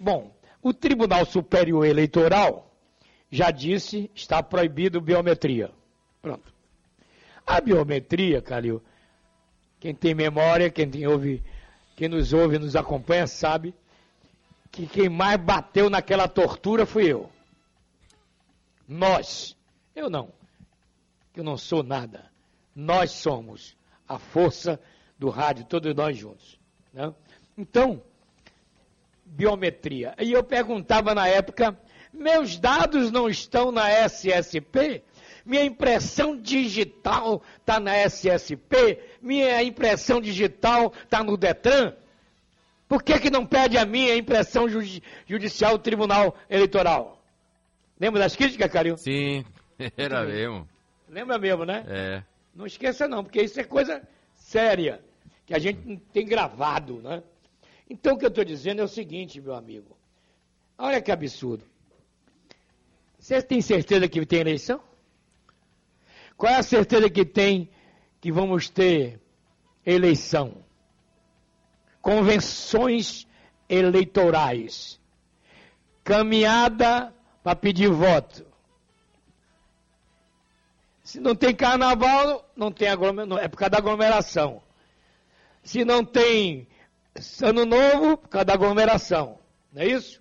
Bom, 0.00 0.34
o 0.62 0.72
Tribunal 0.72 1.26
Superior 1.26 1.84
Eleitoral 1.84 2.74
já 3.30 3.50
disse 3.50 4.10
está 4.14 4.42
proibido 4.42 4.98
biometria. 4.98 5.70
Pronto. 6.22 6.54
A 7.46 7.60
biometria, 7.60 8.40
Calil, 8.40 8.82
quem 9.78 9.94
tem 9.94 10.14
memória, 10.14 10.70
quem, 10.70 10.88
tem, 10.88 11.06
ouve, 11.06 11.42
quem 11.94 12.08
nos 12.08 12.32
ouve 12.32 12.58
nos 12.58 12.74
acompanha 12.74 13.26
sabe 13.26 13.74
que 14.72 14.86
quem 14.86 15.10
mais 15.10 15.38
bateu 15.38 15.90
naquela 15.90 16.26
tortura 16.26 16.86
fui 16.86 17.12
eu. 17.12 17.30
Nós. 18.86 19.57
Eu 19.98 20.08
não. 20.08 20.32
Eu 21.34 21.42
não 21.42 21.56
sou 21.58 21.82
nada. 21.82 22.30
Nós 22.74 23.10
somos 23.10 23.76
a 24.08 24.16
força 24.16 24.80
do 25.18 25.28
rádio, 25.28 25.64
todos 25.64 25.92
nós 25.92 26.16
juntos. 26.16 26.56
Né? 26.92 27.12
Então, 27.56 28.00
biometria. 29.24 30.14
E 30.20 30.32
eu 30.32 30.44
perguntava 30.44 31.14
na 31.16 31.26
época, 31.26 31.76
meus 32.12 32.56
dados 32.58 33.10
não 33.10 33.28
estão 33.28 33.72
na 33.72 33.90
SSP? 33.90 35.02
Minha 35.44 35.64
impressão 35.64 36.36
digital 36.36 37.42
está 37.58 37.80
na 37.80 37.96
SSP? 37.96 39.00
Minha 39.20 39.60
impressão 39.64 40.20
digital 40.20 40.92
está 41.02 41.24
no 41.24 41.36
Detran? 41.36 41.94
Por 42.86 43.02
que, 43.02 43.18
que 43.18 43.30
não 43.30 43.44
pede 43.44 43.76
a 43.76 43.84
minha 43.84 44.14
impressão 44.14 44.68
judi- 44.68 45.02
judicial 45.26 45.76
do 45.76 45.82
Tribunal 45.82 46.36
Eleitoral? 46.48 47.20
Lembra 47.98 48.20
das 48.20 48.36
críticas, 48.36 48.70
Calil? 48.70 48.96
Sim, 48.96 49.44
era 49.96 50.24
mesmo. 50.24 50.68
Lembra 51.08 51.38
mesmo, 51.38 51.64
né? 51.64 51.84
É. 51.88 52.22
Não 52.54 52.66
esqueça 52.66 53.06
não, 53.06 53.22
porque 53.22 53.40
isso 53.40 53.60
é 53.60 53.64
coisa 53.64 54.06
séria, 54.34 55.00
que 55.46 55.54
a 55.54 55.58
gente 55.58 55.86
não 55.86 55.96
tem 55.96 56.26
gravado, 56.26 57.00
né? 57.00 57.22
Então 57.88 58.14
o 58.14 58.18
que 58.18 58.24
eu 58.24 58.28
estou 58.28 58.44
dizendo 58.44 58.80
é 58.80 58.84
o 58.84 58.88
seguinte, 58.88 59.40
meu 59.40 59.54
amigo. 59.54 59.96
Olha 60.76 61.00
que 61.00 61.10
absurdo. 61.10 61.64
Você 63.18 63.40
tem 63.42 63.60
certeza 63.60 64.08
que 64.08 64.24
tem 64.26 64.40
eleição? 64.40 64.80
Qual 66.36 66.52
é 66.52 66.56
a 66.56 66.62
certeza 66.62 67.10
que 67.10 67.24
tem 67.24 67.68
que 68.20 68.30
vamos 68.30 68.68
ter 68.68 69.20
eleição? 69.84 70.64
Convenções 72.00 73.26
eleitorais. 73.68 75.00
Caminhada 76.04 77.12
para 77.42 77.56
pedir 77.56 77.90
voto. 77.90 78.47
Se 81.08 81.18
não 81.20 81.34
tem 81.34 81.54
carnaval, 81.54 82.46
não 82.54 82.70
tem 82.70 82.86
aglomeração, 82.86 83.38
é 83.38 83.48
por 83.48 83.56
causa 83.56 83.70
da 83.70 83.78
aglomeração. 83.78 84.60
Se 85.64 85.82
não 85.82 86.04
tem 86.04 86.68
ano 87.42 87.64
novo, 87.64 88.18
por 88.18 88.28
causa 88.28 88.44
da 88.44 88.52
aglomeração. 88.52 89.38
Não 89.72 89.80
é 89.80 89.86
isso? 89.86 90.20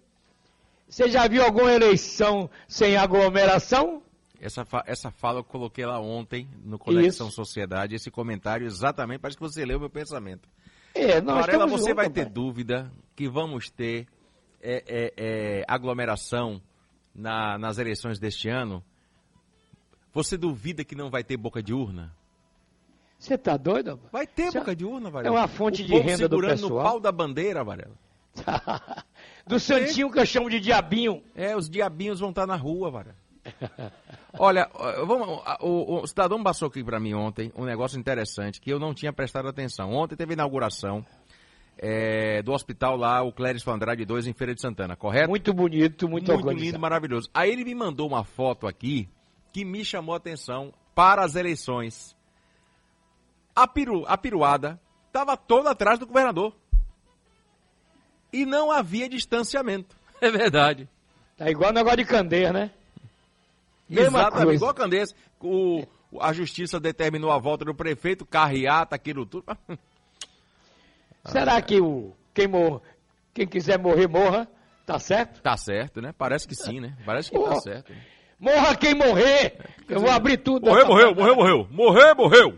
Você 0.87 1.09
já 1.09 1.27
viu 1.27 1.43
alguma 1.43 1.73
eleição 1.73 2.49
sem 2.69 2.95
aglomeração? 2.95 4.01
Essa, 4.39 4.63
fa- 4.63 4.85
essa 4.87 5.11
fala 5.11 5.39
eu 5.39 5.43
coloquei 5.43 5.85
lá 5.85 5.99
ontem 5.99 6.47
no 6.63 6.79
Conexão 6.79 7.27
Isso. 7.27 7.35
Sociedade, 7.35 7.93
esse 7.93 8.09
comentário 8.09 8.65
exatamente, 8.65 9.19
parece 9.19 9.35
que 9.37 9.43
você 9.43 9.65
leu 9.65 9.81
meu 9.81 9.89
pensamento. 9.89 10.47
É, 10.95 11.19
nós 11.19 11.41
Varela, 11.41 11.67
você 11.67 11.89
juntos, 11.89 11.95
vai 11.97 12.09
ter 12.09 12.29
dúvida 12.29 12.89
que 13.13 13.27
vamos 13.27 13.69
ter 13.69 14.07
é, 14.61 14.83
é, 14.87 15.13
é, 15.17 15.63
aglomeração 15.67 16.61
na- 17.13 17.57
nas 17.57 17.77
eleições 17.77 18.19
deste 18.19 18.47
ano? 18.47 18.81
Você 20.13 20.37
duvida 20.37 20.83
que 20.83 20.95
não 20.95 21.09
vai 21.09 21.23
ter 21.23 21.37
boca 21.37 21.61
de 21.61 21.73
urna? 21.73 22.13
Você 23.19 23.37
tá 23.37 23.57
doido? 23.57 23.99
Vai 24.11 24.27
ter 24.27 24.43
é- 24.47 24.51
boca 24.51 24.75
de 24.75 24.85
urna, 24.85 25.09
É 25.09 25.11
Varela. 25.11 25.35
uma 25.39 25.47
fonte 25.47 25.81
O 25.83 25.85
de 25.85 25.93
renda 25.93 26.27
do 26.27 26.35
segurando 26.35 26.61
no 26.61 26.67
pessoal. 26.67 26.83
pau 26.83 26.99
da 26.99 27.11
bandeira, 27.11 27.63
Varela. 27.63 27.95
do 29.47 29.59
santinho 29.59 30.11
que 30.11 30.19
eu 30.19 30.25
chamo 30.25 30.49
de 30.49 30.59
diabinho. 30.59 31.23
É, 31.35 31.55
os 31.55 31.69
diabinhos 31.69 32.19
vão 32.19 32.29
estar 32.29 32.45
na 32.45 32.55
rua, 32.55 32.91
Varela. 32.91 33.15
Olha, 34.37 34.69
vamos, 35.05 35.41
o, 35.61 36.01
o 36.01 36.07
cidadão 36.07 36.43
passou 36.43 36.67
aqui 36.67 36.83
para 36.83 36.99
mim 36.99 37.13
ontem 37.13 37.51
um 37.55 37.63
negócio 37.63 37.97
interessante 37.99 38.59
que 38.61 38.71
eu 38.71 38.77
não 38.79 38.93
tinha 38.93 39.11
prestado 39.13 39.47
atenção. 39.47 39.91
Ontem 39.93 40.15
teve 40.15 40.33
inauguração 40.33 41.03
é, 41.77 42.41
do 42.43 42.51
hospital 42.51 42.97
lá, 42.97 43.23
o 43.23 43.31
Cléris 43.31 43.65
Andrade 43.67 44.03
2 44.05 44.27
em 44.27 44.33
Feira 44.33 44.53
de 44.53 44.61
Santana, 44.61 44.95
correto? 44.95 45.29
Muito 45.29 45.53
bonito, 45.53 46.07
muito, 46.09 46.27
Muito 46.27 46.31
organizado. 46.33 46.65
lindo, 46.65 46.79
maravilhoso. 46.79 47.29
Aí 47.33 47.49
ele 47.51 47.63
me 47.63 47.73
mandou 47.73 48.07
uma 48.07 48.23
foto 48.23 48.67
aqui 48.67 49.07
que 49.57 49.65
me 49.65 49.83
chamou 49.83 50.13
a 50.13 50.17
atenção 50.17 50.71
para 50.93 51.25
as 51.25 51.33
eleições. 51.33 52.15
A, 53.55 53.67
peru, 53.67 54.05
a 54.05 54.15
peruada 54.15 54.79
estava 55.07 55.35
toda 55.35 55.71
atrás 55.71 55.97
do 55.97 56.05
governador. 56.05 56.55
E 58.31 58.45
não 58.45 58.71
havia 58.71 59.09
distanciamento. 59.09 59.97
É 60.19 60.31
verdade. 60.31 60.89
Tá 61.37 61.47
igual 61.47 61.69
o 61.69 61.73
negócio 61.73 61.97
de 61.97 62.05
Candeia, 62.05 62.51
né? 62.51 62.71
Mesma 63.87 64.19
Exatamente, 64.19 64.43
coisa. 64.45 64.55
igual 64.55 64.71
a 64.71 64.73
Candeias. 64.73 65.09
O, 65.39 65.85
a 66.19 66.33
justiça 66.33 66.79
determinou 66.79 67.31
a 67.31 67.37
volta 67.37 67.63
do 67.63 67.75
prefeito, 67.75 68.25
carreata, 68.25 68.95
aquilo 68.95 69.27
tudo. 69.27 69.45
Será 71.25 71.61
que 71.61 71.79
o 71.79 72.15
quem, 72.33 72.47
mor... 72.47 72.81
quem 73.31 73.47
quiser 73.47 73.77
morrer, 73.77 74.07
morra? 74.07 74.47
Tá 74.87 74.97
certo? 74.97 75.39
Tá 75.39 75.55
certo, 75.55 76.01
né? 76.01 76.11
Parece 76.17 76.47
que 76.47 76.55
sim, 76.55 76.79
né? 76.79 76.97
Parece 77.05 77.29
que 77.29 77.37
tá 77.37 77.49
Pô, 77.49 77.61
certo. 77.61 77.93
né? 77.93 78.16
Morra 78.39 78.75
quem 78.75 78.93
morrer! 78.93 79.57
Eu 79.89 80.01
vou 80.01 80.09
abrir 80.11 80.37
tudo. 80.37 80.67
Morreu, 80.67 80.85
morreu, 80.87 81.15
morreu, 81.15 81.35
morreu. 81.35 81.67
Morreu, 81.71 82.15
morreu. 82.15 82.57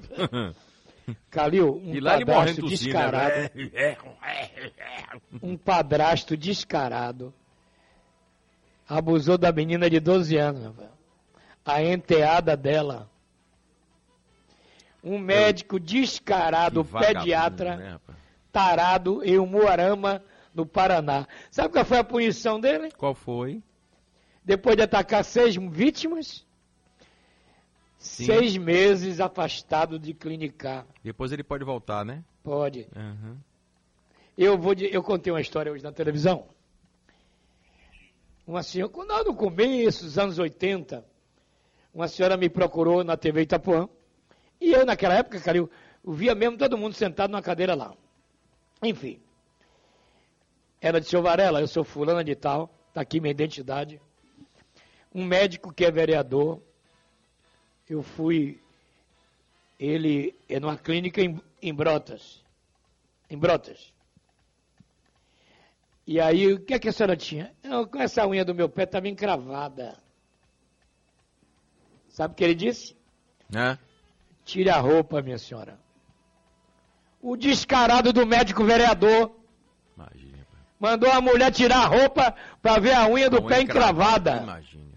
Calil, 1.30 1.76
um 1.76 1.94
padrasto 2.02 2.32
morrendo 2.32 2.62
tossindo, 2.62 2.84
descarado. 2.86 3.36
né? 3.36 3.98
Um 5.42 5.58
padrasto 5.58 6.38
descarado. 6.38 7.34
Abusou 8.88 9.38
da 9.38 9.52
menina 9.52 9.90
de 9.90 10.00
12 10.00 10.36
anos. 10.38 10.74
A 11.66 11.84
enteada 11.84 12.58
dela. 12.58 13.10
Um 15.04 15.18
médico 15.18 15.80
descarado, 15.80 16.84
pediatra, 16.84 17.78
né, 17.78 18.00
tarado, 18.52 19.24
em 19.24 19.38
Umuarama, 19.38 20.22
no 20.54 20.66
Paraná. 20.66 21.26
Sabe 21.50 21.70
qual 21.70 21.86
foi 21.86 22.00
a 22.00 22.04
punição 22.04 22.60
dele? 22.60 22.92
Qual 22.98 23.16
foi? 23.16 23.62
Depois 24.50 24.76
de 24.76 24.82
atacar 24.82 25.24
seis 25.24 25.56
vítimas, 25.58 26.44
Sim. 28.00 28.26
seis 28.26 28.58
meses 28.58 29.20
afastado 29.20 30.00
de 30.00 30.12
clinicar. 30.12 30.88
Depois 31.04 31.32
ele 31.32 31.44
pode 31.44 31.64
voltar, 31.64 32.04
né? 32.04 32.24
Pode. 32.44 32.88
Aham. 32.96 33.38
Eu 34.36 34.58
vou, 34.58 34.74
de- 34.74 34.92
eu 34.92 35.04
contei 35.04 35.32
uma 35.32 35.40
história 35.40 35.72
hoje 35.72 35.84
na 35.84 35.92
televisão. 35.92 36.48
Uma 38.48 38.64
senhora, 38.64 38.92
quando 38.92 39.12
lá 39.12 39.24
no 39.24 39.36
começo 39.36 40.04
dos 40.04 40.18
anos 40.18 40.40
80, 40.40 41.06
uma 41.94 42.08
senhora 42.08 42.36
me 42.36 42.50
procurou 42.50 43.04
na 43.04 43.16
TV 43.16 43.44
Itapuã. 43.44 43.88
E 44.60 44.72
eu, 44.72 44.84
naquela 44.84 45.14
época, 45.14 45.40
cara, 45.40 45.60
eu, 45.60 45.70
eu 46.04 46.12
via 46.12 46.34
mesmo 46.34 46.58
todo 46.58 46.76
mundo 46.76 46.96
sentado 46.96 47.30
numa 47.30 47.42
cadeira 47.44 47.76
lá. 47.76 47.94
Enfim. 48.82 49.20
Ela 50.82 51.00
disse, 51.00 51.16
ô 51.16 51.22
Varela, 51.22 51.62
eu 51.62 51.68
sou 51.68 51.84
fulana 51.84 52.24
de 52.24 52.34
tal, 52.34 52.74
tá 52.96 53.02
aqui 53.02 53.20
minha 53.20 53.30
identidade. 53.30 54.02
Um 55.14 55.26
médico 55.26 55.74
que 55.74 55.86
é 55.86 55.92
vereador, 55.92 56.62
eu 57.90 58.04
fui, 58.04 58.62
ele 59.80 60.36
é 60.48 60.60
numa 60.60 60.78
clínica 60.78 61.22
em, 61.22 61.42
em 61.62 61.74
Brotas. 61.74 62.44
Em 63.30 63.38
Brotas. 63.38 63.92
E 66.06 66.20
aí, 66.20 66.54
o 66.54 66.60
que 66.60 66.74
é 66.74 66.80
que 66.80 66.90
a 66.90 66.92
senhora 66.92 67.16
tinha? 67.16 67.54
Eu, 67.64 67.88
com 67.88 68.00
essa 68.00 68.28
unha 68.28 68.44
do 68.44 68.56
meu 68.56 68.68
pé 68.68 68.84
estava 68.84 69.08
encravada. 69.08 69.98
Sabe 72.10 72.34
o 72.34 72.36
que 72.36 72.44
ele 72.44 72.56
disse? 72.56 72.96
Tire 74.44 74.70
a 74.70 74.80
roupa, 74.80 75.22
minha 75.22 75.38
senhora. 75.38 75.80
O 77.22 77.38
descarado 77.38 78.12
do 78.12 78.26
médico 78.26 78.64
vereador 78.64 79.36
Imagina. 79.96 80.48
mandou 80.80 81.12
a 81.12 81.22
mulher 81.22 81.52
tirar 81.52 81.84
a 81.84 81.86
roupa 81.86 82.36
para 82.62 82.80
ver 82.80 82.94
a 82.94 83.08
unha 83.08 83.30
do 83.30 83.38
A 83.38 83.42
unha 83.42 83.50
pé 83.50 83.62
encravada. 83.62 84.38
Imagina. 84.38 84.89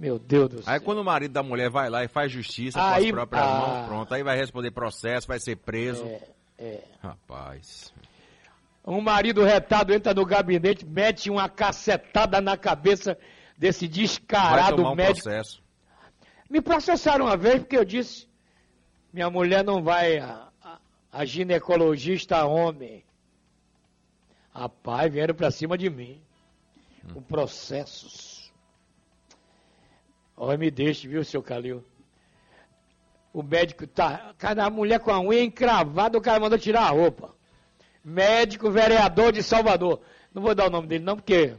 Meu 0.00 0.18
Deus 0.18 0.48
do 0.48 0.62
céu. 0.62 0.72
Aí 0.72 0.80
quando 0.80 0.98
o 0.98 1.04
marido 1.04 1.32
da 1.32 1.42
mulher 1.42 1.68
vai 1.68 1.90
lá 1.90 2.02
e 2.02 2.08
faz 2.08 2.32
justiça 2.32 2.80
Aí- 2.82 3.02
com 3.02 3.08
as 3.08 3.10
próprias 3.28 3.44
ah. 3.44 3.54
mãos, 3.60 3.86
pronto. 3.86 4.14
Aí 4.14 4.22
vai 4.22 4.34
responder 4.36 4.70
processo, 4.70 5.26
vai 5.28 5.38
ser 5.38 5.56
preso. 5.56 6.02
É, 6.06 6.28
é. 6.58 6.84
Rapaz. 7.02 7.92
Um 8.82 9.02
marido 9.02 9.44
retado 9.44 9.92
entra 9.92 10.14
no 10.14 10.24
gabinete, 10.24 10.86
mete 10.86 11.28
uma 11.28 11.50
cacetada 11.50 12.40
na 12.40 12.56
cabeça 12.56 13.16
desse 13.58 13.86
Vai 13.86 13.94
descarado 13.94 14.82
um 14.86 14.94
médico. 14.94 15.22
processo. 15.22 15.62
Me 16.48 16.62
processaram 16.62 17.26
uma 17.26 17.36
vez 17.36 17.58
porque 17.58 17.76
eu 17.76 17.84
disse: 17.84 18.26
minha 19.12 19.28
mulher 19.28 19.62
não 19.62 19.82
vai 19.82 20.16
a, 20.18 20.48
a- 20.62 20.78
a 21.12 21.24
ginecologista 21.26 22.42
homem. 22.46 23.04
Rapaz, 24.54 25.12
vieram 25.12 25.34
pra 25.34 25.50
cima 25.50 25.76
de 25.76 25.90
mim. 25.90 26.20
Com 27.12 27.20
processos. 27.22 28.29
Olha, 30.42 30.56
me 30.56 30.70
deixe, 30.70 31.06
viu, 31.06 31.22
seu 31.22 31.42
Calil? 31.42 31.84
O 33.30 33.42
médico 33.42 33.86
tá. 33.86 34.32
Cada 34.38 34.70
mulher 34.70 34.98
com 34.98 35.10
a 35.10 35.20
unha 35.20 35.42
encravada, 35.42 36.16
o 36.16 36.20
cara 36.20 36.40
mandou 36.40 36.58
tirar 36.58 36.84
a 36.84 36.88
roupa. 36.88 37.34
Médico 38.02 38.70
vereador 38.70 39.32
de 39.32 39.42
Salvador. 39.42 40.00
Não 40.32 40.40
vou 40.40 40.54
dar 40.54 40.68
o 40.68 40.70
nome 40.70 40.86
dele, 40.86 41.04
não, 41.04 41.16
porque 41.16 41.52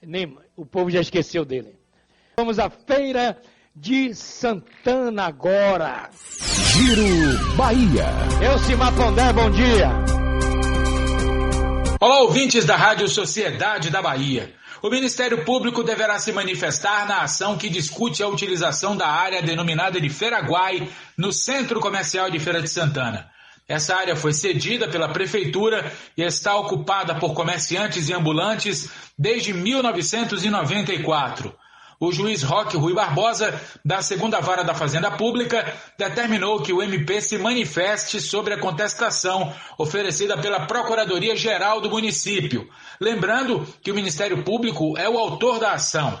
nem, 0.00 0.38
o 0.56 0.64
povo 0.64 0.90
já 0.90 1.02
esqueceu 1.02 1.44
dele. 1.44 1.78
Vamos 2.38 2.58
à 2.58 2.70
feira 2.70 3.38
de 3.76 4.14
Santana 4.14 5.26
agora. 5.26 6.08
Giro 6.72 7.56
Bahia. 7.56 8.06
Eu, 8.42 8.58
Cimar 8.60 8.96
Pondé, 8.96 9.30
bom 9.34 9.50
dia. 9.50 9.90
Olá, 12.00 12.22
ouvintes 12.22 12.64
da 12.64 12.74
Rádio 12.74 13.06
Sociedade 13.06 13.90
da 13.90 14.00
Bahia. 14.00 14.61
O 14.82 14.90
Ministério 14.90 15.44
Público 15.44 15.84
deverá 15.84 16.18
se 16.18 16.32
manifestar 16.32 17.06
na 17.06 17.22
ação 17.22 17.56
que 17.56 17.70
discute 17.70 18.20
a 18.20 18.26
utilização 18.26 18.96
da 18.96 19.06
área 19.06 19.40
denominada 19.40 20.00
de 20.00 20.08
Feraguai 20.08 20.88
no 21.16 21.32
Centro 21.32 21.78
Comercial 21.78 22.28
de 22.28 22.40
Feira 22.40 22.60
de 22.60 22.68
Santana. 22.68 23.30
Essa 23.68 23.94
área 23.94 24.16
foi 24.16 24.32
cedida 24.32 24.88
pela 24.88 25.08
Prefeitura 25.08 25.92
e 26.16 26.22
está 26.22 26.56
ocupada 26.56 27.14
por 27.14 27.32
comerciantes 27.32 28.08
e 28.08 28.12
ambulantes 28.12 28.90
desde 29.16 29.52
1994. 29.52 31.54
O 32.02 32.10
juiz 32.10 32.42
Roque 32.42 32.76
Rui 32.76 32.92
Barbosa, 32.92 33.60
da 33.84 34.02
segunda 34.02 34.40
vara 34.40 34.64
da 34.64 34.74
Fazenda 34.74 35.08
Pública, 35.12 35.72
determinou 35.96 36.60
que 36.60 36.72
o 36.72 36.82
MP 36.82 37.20
se 37.20 37.38
manifeste 37.38 38.20
sobre 38.20 38.54
a 38.54 38.58
contestação 38.58 39.54
oferecida 39.78 40.36
pela 40.36 40.66
Procuradoria-Geral 40.66 41.80
do 41.80 41.88
município. 41.88 42.68
Lembrando 43.00 43.64
que 43.80 43.92
o 43.92 43.94
Ministério 43.94 44.42
Público 44.42 44.98
é 44.98 45.08
o 45.08 45.16
autor 45.16 45.60
da 45.60 45.74
ação. 45.74 46.18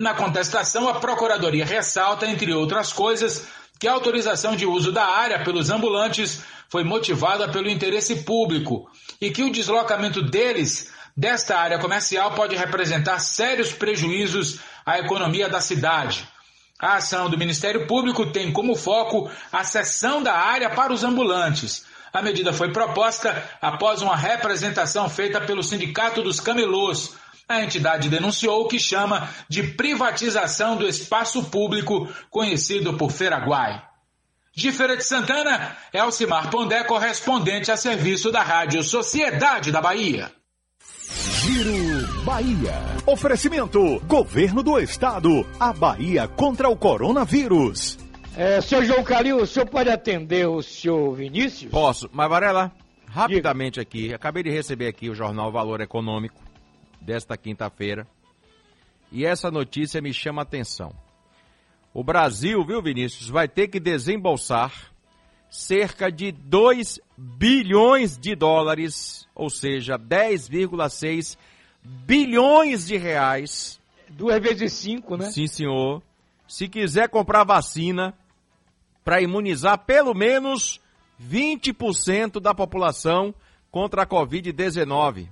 Na 0.00 0.14
contestação, 0.14 0.88
a 0.88 0.94
Procuradoria 0.94 1.66
ressalta, 1.66 2.24
entre 2.24 2.54
outras 2.54 2.90
coisas, 2.90 3.46
que 3.78 3.86
a 3.86 3.92
autorização 3.92 4.56
de 4.56 4.64
uso 4.64 4.90
da 4.92 5.04
área 5.04 5.44
pelos 5.44 5.68
ambulantes 5.68 6.42
foi 6.70 6.84
motivada 6.84 7.50
pelo 7.50 7.68
interesse 7.68 8.24
público 8.24 8.90
e 9.20 9.30
que 9.30 9.42
o 9.42 9.52
deslocamento 9.52 10.22
deles 10.22 10.90
desta 11.18 11.58
área 11.58 11.80
comercial 11.80 12.30
pode 12.36 12.54
representar 12.54 13.18
sérios 13.18 13.72
prejuízos 13.72 14.60
à 14.86 15.00
economia 15.00 15.48
da 15.48 15.60
cidade. 15.60 16.28
A 16.80 16.94
ação 16.94 17.28
do 17.28 17.36
Ministério 17.36 17.88
Público 17.88 18.30
tem 18.30 18.52
como 18.52 18.76
foco 18.76 19.28
a 19.50 19.64
cessão 19.64 20.22
da 20.22 20.32
área 20.34 20.70
para 20.70 20.92
os 20.92 21.02
ambulantes. 21.02 21.84
A 22.12 22.22
medida 22.22 22.52
foi 22.52 22.72
proposta 22.72 23.50
após 23.60 24.00
uma 24.00 24.14
representação 24.14 25.10
feita 25.10 25.40
pelo 25.40 25.64
Sindicato 25.64 26.22
dos 26.22 26.38
Camelôs. 26.38 27.16
A 27.48 27.62
entidade 27.62 28.08
denunciou 28.08 28.62
o 28.62 28.68
que 28.68 28.78
chama 28.78 29.28
de 29.48 29.64
privatização 29.64 30.76
do 30.76 30.86
espaço 30.86 31.42
público, 31.46 32.08
conhecido 32.30 32.94
por 32.96 33.10
Feraguai. 33.10 33.82
De 34.54 34.70
Feira 34.70 34.96
de 34.96 35.02
Santana, 35.02 35.76
Elcimar 35.92 36.48
Pondé, 36.48 36.84
correspondente 36.84 37.72
a 37.72 37.76
serviço 37.76 38.30
da 38.30 38.42
Rádio 38.42 38.84
Sociedade 38.84 39.72
da 39.72 39.80
Bahia. 39.80 40.37
Giro 41.10 42.24
Bahia. 42.24 42.74
Oferecimento: 43.06 43.98
Governo 44.00 44.62
do 44.62 44.78
Estado. 44.78 45.46
A 45.58 45.72
Bahia 45.72 46.28
contra 46.28 46.68
o 46.68 46.76
coronavírus. 46.76 47.98
É, 48.36 48.60
senhor 48.60 48.84
João 48.84 49.02
Calil, 49.02 49.38
o 49.38 49.46
senhor 49.46 49.66
pode 49.66 49.90
atender 49.90 50.46
o 50.46 50.62
senhor 50.62 51.14
Vinícius? 51.14 51.70
Posso. 51.70 52.08
Mas, 52.12 52.28
Varela, 52.28 52.70
rapidamente 53.06 53.80
aqui, 53.80 54.12
acabei 54.14 54.42
de 54.42 54.50
receber 54.50 54.86
aqui 54.86 55.08
o 55.10 55.14
jornal 55.14 55.50
Valor 55.50 55.80
Econômico 55.80 56.40
desta 57.00 57.36
quinta-feira. 57.36 58.06
E 59.10 59.24
essa 59.24 59.50
notícia 59.50 60.00
me 60.00 60.12
chama 60.12 60.42
a 60.42 60.44
atenção. 60.44 60.92
O 61.92 62.04
Brasil, 62.04 62.64
viu, 62.64 62.82
Vinícius, 62.82 63.28
vai 63.28 63.48
ter 63.48 63.68
que 63.68 63.80
desembolsar 63.80 64.92
cerca 65.50 66.10
de 66.10 66.32
2 66.32 67.00
bilhões 67.16 68.18
de 68.18 68.34
dólares, 68.34 69.26
ou 69.34 69.48
seja, 69.50 69.98
10,6 69.98 71.36
bilhões 71.82 72.86
de 72.86 72.96
reais. 72.96 73.80
Duas 74.08 74.40
vezes 74.40 74.72
cinco, 74.72 75.16
né? 75.16 75.30
Sim, 75.30 75.46
senhor. 75.46 76.02
Se 76.46 76.68
quiser 76.68 77.08
comprar 77.08 77.44
vacina 77.44 78.14
para 79.04 79.20
imunizar 79.20 79.78
pelo 79.78 80.14
menos 80.14 80.80
20% 81.22 82.40
da 82.40 82.54
população 82.54 83.34
contra 83.70 84.02
a 84.02 84.06
Covid-19 84.06 85.28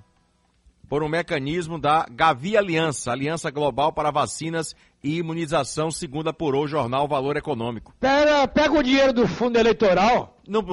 por 0.87 1.03
um 1.03 1.09
mecanismo 1.09 1.77
da 1.77 2.05
Gavi 2.09 2.55
Aliança, 2.55 3.11
Aliança 3.11 3.51
Global 3.51 3.91
para 3.91 4.11
Vacinas 4.11 4.75
e 5.03 5.17
Imunização, 5.17 5.91
segundo 5.91 6.29
apurou 6.29 6.65
o 6.65 6.67
jornal 6.67 7.07
Valor 7.07 7.37
Econômico. 7.37 7.93
Pega, 7.99 8.47
pega 8.47 8.73
o 8.73 8.83
dinheiro 8.83 9.13
do 9.13 9.27
fundo 9.27 9.57
eleitoral. 9.57 10.37
Não, 10.47 10.63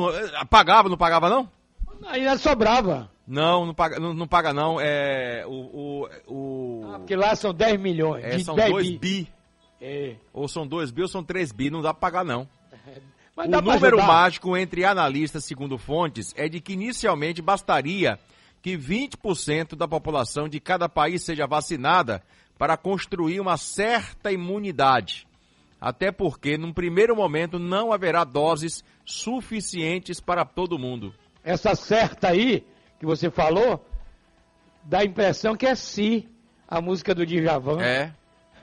pagava, 0.49 0.89
não 0.89 0.97
pagava 0.97 1.29
não? 1.29 1.49
Ainda 2.07 2.37
sobrava. 2.37 3.11
Não, 3.27 3.65
não 3.65 3.75
paga 3.75 3.99
não, 3.99 4.13
não 4.13 4.27
paga 4.27 4.53
não. 4.53 4.79
É, 4.81 5.45
o, 5.47 5.51
o, 5.51 6.09
o... 6.27 6.93
Ah, 6.93 6.99
porque 6.99 7.17
lá 7.17 7.35
são 7.35 7.55
10 7.55 7.81
milhões. 7.81 8.23
É, 8.25 8.39
são 8.39 8.55
2 8.55 8.91
bi. 8.91 8.99
bi. 8.99 9.33
É. 9.81 10.17
Ou 10.33 10.47
são 10.47 10.67
2 10.67 10.91
bi 10.91 11.03
ou 11.03 11.09
são 11.09 11.25
3 11.25 11.53
bi, 11.53 11.71
não 11.71 11.81
dá 11.81 11.93
pra 11.95 12.01
pagar 12.01 12.25
não. 12.25 12.47
Mas 13.37 13.49
o 13.49 13.61
número 13.63 13.99
mágico 13.99 14.57
entre 14.57 14.85
analistas, 14.85 15.45
segundo 15.45 15.77
fontes, 15.77 16.33
é 16.37 16.49
de 16.49 16.61
que 16.61 16.75
inicialmente 16.75 17.43
bastaria 17.43 18.19
que 18.63 18.79
20% 18.79 19.75
da 19.75 19.89
população 19.89 20.49
de 20.49 20.61
cada 20.61 20.89
país 20.89 21.23
seja 21.23 21.47
vacinada 21.47 22.23
para 22.59 22.77
construir 22.77 23.41
uma 23.41 23.57
certa 23.57 24.31
imunidade. 24.33 25.27
Até 25.81 26.11
porque, 26.11 26.57
num 26.57 26.73
primeiro 26.73 27.15
momento, 27.15 27.59
não 27.59 27.93
haverá 27.93 28.25
doses 28.25 28.83
suficientes 29.05 30.21
para 30.21 30.45
todo 30.45 30.79
mundo. 30.79 31.15
Essa 31.43 31.75
certa 31.75 32.29
aí, 32.29 32.67
que 32.99 33.05
você 33.05 33.31
falou, 33.31 33.85
dá 34.83 35.01
a 35.01 35.05
impressão 35.05 35.55
que 35.57 35.67
é 35.67 35.75
si, 35.75 36.27
a 36.67 36.81
música 36.81 37.15
do 37.15 37.27
Djavan. 37.27 37.83
É. 37.83 38.13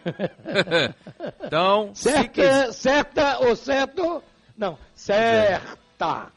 então, 1.45 1.93
certa, 1.93 2.29
quis- 2.29 2.75
certa 2.75 3.39
ou 3.39 3.55
certo? 3.55 4.23
Não, 4.57 4.77
certa. 4.95 6.31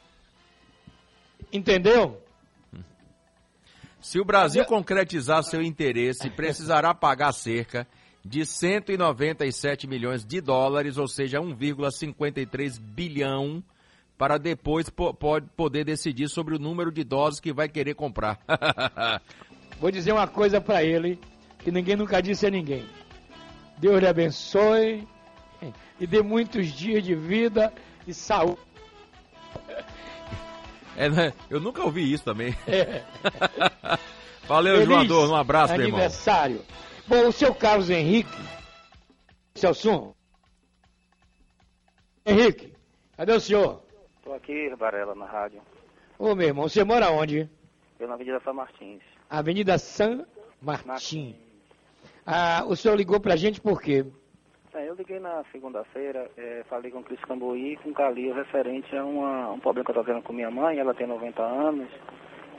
Entendeu? 1.52 2.20
Se 4.04 4.20
o 4.20 4.24
Brasil 4.24 4.66
concretizar 4.66 5.42
seu 5.42 5.62
interesse, 5.62 6.28
precisará 6.28 6.92
pagar 6.92 7.32
cerca 7.32 7.88
de 8.22 8.44
197 8.44 9.86
milhões 9.86 10.26
de 10.26 10.42
dólares, 10.42 10.98
ou 10.98 11.08
seja, 11.08 11.40
1,53 11.40 12.78
bilhão, 12.78 13.64
para 14.18 14.36
depois 14.36 14.90
po- 14.90 15.14
pode 15.14 15.46
poder 15.56 15.84
decidir 15.84 16.28
sobre 16.28 16.54
o 16.54 16.58
número 16.58 16.92
de 16.92 17.02
doses 17.02 17.40
que 17.40 17.50
vai 17.50 17.66
querer 17.66 17.94
comprar. 17.94 18.38
Vou 19.80 19.90
dizer 19.90 20.12
uma 20.12 20.28
coisa 20.28 20.60
pra 20.60 20.84
ele 20.84 21.18
que 21.60 21.70
ninguém 21.70 21.96
nunca 21.96 22.20
disse 22.20 22.46
a 22.46 22.50
ninguém. 22.50 22.84
Deus 23.78 23.98
lhe 24.00 24.06
abençoe 24.06 25.08
e 25.98 26.06
dê 26.06 26.20
muitos 26.20 26.66
dias 26.74 27.02
de 27.02 27.14
vida 27.14 27.72
e 28.06 28.12
saúde. 28.12 28.58
É, 30.96 31.08
né? 31.08 31.32
Eu 31.50 31.60
nunca 31.60 31.82
ouvi 31.82 32.12
isso 32.12 32.24
também. 32.24 32.56
É. 32.66 33.02
Valeu, 34.46 34.74
Feliz 34.76 34.88
Joador. 34.88 35.30
Um 35.30 35.36
abraço, 35.36 35.72
meu 35.74 35.86
irmão. 35.86 35.98
aniversário. 36.00 36.62
Bom, 37.06 37.28
o 37.28 37.32
seu 37.32 37.54
Carlos 37.54 37.90
Henrique, 37.90 38.38
Celso. 39.54 40.14
Henrique, 42.24 42.72
cadê 43.16 43.32
o 43.32 43.40
senhor? 43.40 43.82
Estou 44.16 44.34
aqui, 44.34 44.74
Varela, 44.76 45.14
na 45.14 45.26
rádio. 45.26 45.60
Ô, 46.18 46.34
meu 46.34 46.46
irmão, 46.46 46.68
você 46.68 46.82
mora 46.82 47.10
onde? 47.10 47.48
Eu 48.00 48.08
na 48.08 48.14
Avenida 48.14 48.40
São 48.42 48.54
Martins. 48.54 49.02
Avenida 49.28 49.78
San 49.78 50.24
Martim. 50.62 51.36
Ah, 52.26 52.64
o 52.66 52.74
senhor 52.74 52.96
ligou 52.96 53.20
pra 53.20 53.36
gente 53.36 53.60
por 53.60 53.82
quê? 53.82 54.06
É, 54.74 54.88
eu 54.88 54.94
liguei 54.94 55.20
na 55.20 55.44
segunda-feira, 55.52 56.28
é, 56.36 56.64
falei 56.68 56.90
com 56.90 56.98
o 56.98 57.04
Cris 57.04 57.20
Cambuí 57.20 57.72
e 57.72 57.76
com 57.76 57.90
o 57.90 57.94
Calil 57.94 58.34
referente 58.34 58.94
a 58.96 59.04
uma- 59.04 59.52
um 59.52 59.60
problema 59.60 59.84
que 59.84 59.90
eu 59.92 60.00
estou 60.00 60.14
tendo 60.14 60.24
com 60.24 60.32
minha 60.32 60.50
mãe. 60.50 60.78
Ela 60.78 60.92
tem 60.92 61.06
90 61.06 61.42
anos 61.42 61.88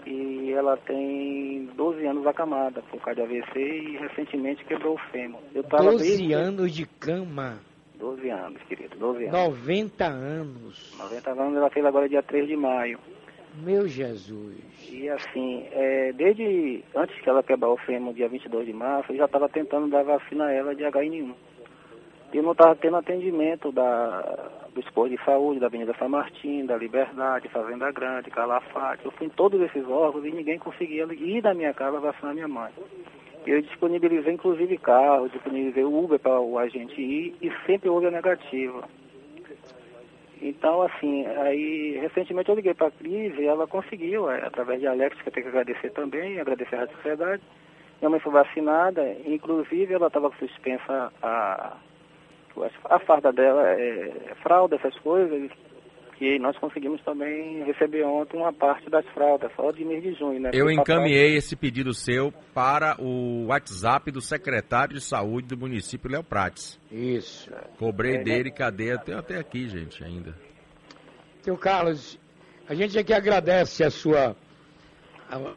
e 0.06 0.52
ela 0.54 0.78
tem 0.78 1.66
12 1.76 2.06
anos 2.06 2.26
acamada 2.26 2.82
por 2.84 3.02
causa 3.02 3.16
de 3.16 3.22
AVC 3.38 3.60
e 3.60 3.98
recentemente 3.98 4.64
quebrou 4.64 4.96
o 4.96 5.12
fêmur. 5.12 5.42
Eu 5.54 5.64
tava 5.66 5.84
12 5.92 6.04
desde- 6.18 6.34
anos 6.34 6.72
de 6.74 6.86
cama. 6.86 7.60
12 7.96 8.30
anos, 8.30 8.62
querido, 8.64 8.96
12 8.98 9.26
anos. 9.26 9.38
90 9.50 10.06
anos. 10.06 10.96
90 10.98 11.32
anos 11.32 11.58
ela 11.58 11.70
fez 11.70 11.86
agora 11.86 12.08
dia 12.08 12.24
3 12.24 12.48
de 12.48 12.56
maio. 12.56 12.98
Meu 13.56 13.88
Jesus. 13.88 14.58
E 14.90 15.10
assim, 15.10 15.66
é, 15.72 16.12
desde 16.14 16.84
antes 16.96 17.18
que 17.22 17.30
ela 17.30 17.42
quebrar 17.42 17.70
o 17.70 17.78
fêmur, 17.78 18.14
dia 18.14 18.28
22 18.28 18.66
de 18.66 18.74
março, 18.74 19.12
eu 19.14 19.18
já 19.18 19.26
estava 19.26 19.48
tentando 19.50 19.88
dar 19.90 20.04
vacina 20.04 20.46
a 20.46 20.52
ela 20.54 20.76
de 20.76 20.84
HN1. 20.84 21.34
E 22.36 22.42
não 22.42 22.52
estava 22.52 22.76
tendo 22.76 22.98
atendimento 22.98 23.72
da, 23.72 24.50
do 24.74 24.82
Expor 24.82 25.08
de 25.08 25.18
Saúde, 25.24 25.62
da 25.62 25.68
Avenida 25.68 25.96
São 25.98 26.10
Martim, 26.10 26.66
da 26.66 26.76
Liberdade, 26.76 27.48
Fazenda 27.48 27.90
Grande, 27.94 28.30
Calafate. 28.30 29.06
Eu 29.06 29.12
fui 29.12 29.28
em 29.28 29.30
todos 29.30 29.62
esses 29.62 29.88
órgãos 29.88 30.26
e 30.26 30.32
ninguém 30.32 30.60
conseguia 30.60 31.06
ir 31.14 31.42
da 31.42 31.54
minha 31.54 31.74
casa 31.74 31.98
vacinar 31.98 32.34
minha 32.34 32.50
mãe. 32.50 32.74
Eu 33.48 33.62
disponibilizei 33.62 34.34
inclusive 34.34 34.78
carro, 34.80 35.30
disponibilizei 35.30 35.86
Uber 35.86 36.20
para 36.20 36.38
o 36.42 36.60
agente 36.60 37.02
ir 37.02 37.38
e 37.42 37.50
sempre 37.66 37.88
houve 37.88 38.08
a 38.08 38.12
negativa. 38.12 38.84
Então, 40.42 40.82
assim, 40.82 41.26
aí 41.26 41.98
recentemente 42.02 42.50
eu 42.50 42.56
liguei 42.56 42.74
para 42.74 42.88
a 42.88 42.92
Cris 42.92 43.34
e 43.40 43.46
ela 43.46 43.66
conseguiu, 43.66 44.30
é, 44.30 44.46
através 44.46 44.82
de 44.82 44.88
Alex, 44.88 45.22
que 45.22 45.30
eu 45.30 45.32
tenho 45.32 45.46
que 45.46 45.58
agradecer 45.58 45.90
também, 45.92 46.38
agradecer 46.38 46.76
à 46.76 46.88
Sociedade. 46.88 47.42
Minha 48.02 48.10
mãe 48.10 48.20
foi 48.20 48.34
vacinada, 48.34 49.10
inclusive 49.26 49.94
ela 49.94 50.08
estava 50.08 50.30
suspensa 50.38 51.14
a, 51.24 51.78
a 52.86 53.00
farda 53.00 53.32
dela, 53.32 53.62
é, 53.70 54.34
fralda, 54.42 54.76
essas 54.76 54.98
coisas, 55.00 55.50
que 56.18 56.40
nós 56.40 56.58
conseguimos 56.58 57.02
também 57.04 57.64
receber 57.66 58.04
ontem 58.06 58.38
uma 58.38 58.54
parte 58.54 58.90
das 58.90 59.06
fraldas, 59.10 59.52
só 59.56 59.70
de 59.72 59.84
mês 59.84 60.02
de 60.02 60.14
junho, 60.14 60.40
né? 60.40 60.52
Eu 60.54 60.72
encaminhei 60.72 61.36
esse 61.36 61.56
pedido 61.58 61.94
seu 61.94 62.32
para 62.54 62.96
o 63.02 63.48
WhatsApp 63.48 64.12
do 64.12 64.22
secretário 64.22 64.94
de 64.94 65.02
saúde 65.02 65.50
do 65.50 65.58
município, 65.58 66.10
Léo 66.10 66.24
Prates. 66.24 66.80
Isso. 66.90 67.52
Cobrei 67.78 68.14
É, 68.16 68.18
né? 68.20 68.24
dele, 68.24 68.52
cadê? 68.52 68.92
Até, 68.94 69.14
até 69.14 69.38
aqui, 69.38 69.68
gente, 69.68 70.02
ainda. 70.04 70.34
Seu 71.42 71.58
Carlos, 71.58 72.18
a 72.70 72.74
gente 72.74 72.98
aqui 72.98 73.14
agradece 73.14 73.84
a 73.84 73.90
sua. 73.90 74.36
a- 75.30 75.54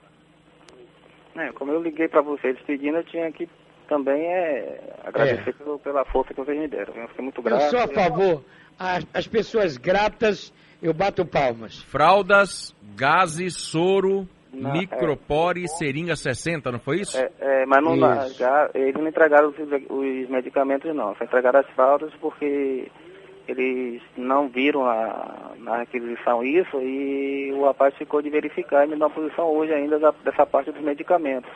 É, 1.41 1.53
como 1.53 1.71
eu 1.71 1.81
liguei 1.81 2.09
para 2.09 2.21
vocês 2.21 2.59
pedindo, 2.67 2.97
eu 2.97 3.05
tinha 3.05 3.31
que 3.31 3.49
também 3.89 4.25
é, 4.27 4.81
agradecer 5.05 5.53
pelo- 5.55 5.79
pela 5.79 6.05
força 6.05 6.33
que 6.35 6.41
vocês 6.41 6.59
me 6.59 6.69
deram. 6.69 6.95
Eu 6.95 7.09
fiquei 7.09 7.25
muito 7.25 7.43
grato. 7.43 7.63
Eu 7.65 7.71
sou 7.71 7.81
a 7.81 7.89
favor. 7.89 8.45
As, 8.79 9.05
as 9.13 9.27
pessoas 9.27 9.77
gratas, 9.77 10.53
eu 10.83 10.95
bato 10.95 11.25
palmas. 11.27 11.83
Fraldas, 11.83 12.75
gases, 12.95 13.55
soro, 13.57 14.29
Não, 14.53 14.73
micropore 14.73 15.65
e 15.65 15.69
seringa 15.69 16.15
60, 16.15 16.71
não 16.71 16.79
foi 16.79 17.01
isso? 17.01 17.19
É, 17.19 17.31
é, 17.41 17.67
mas 17.67 17.83
não 17.83 17.95
Isso. 17.97 18.39
já, 18.39 18.71
eles 18.75 18.95
não 18.95 19.09
entregaram 19.09 19.49
os, 19.49 19.57
os 19.59 20.29
medicamentos 20.31 20.95
não, 20.95 21.15
só 21.17 21.25
entregaram 21.25 21.61
as 21.61 21.67
fraldas 21.71 22.13
porque 22.21 22.89
eles 23.49 24.01
não 24.17 24.49
viram 24.49 24.85
a, 24.87 25.53
na 25.59 25.79
requisição 25.79 26.43
isso 26.45 26.81
e 26.81 27.51
o 27.55 27.65
rapaz 27.65 27.95
ficou 27.97 28.21
de 28.23 28.31
verificar 28.31 28.85
e 28.85 28.89
me 28.91 28.97
dá 28.97 29.07
uma 29.07 29.15
posição 29.15 29.47
hoje 29.47 29.73
ainda 29.73 29.99
da- 29.99 30.15
dessa 30.25 30.45
parte 30.47 30.71
dos 30.71 30.83
medicamentos. 30.83 31.51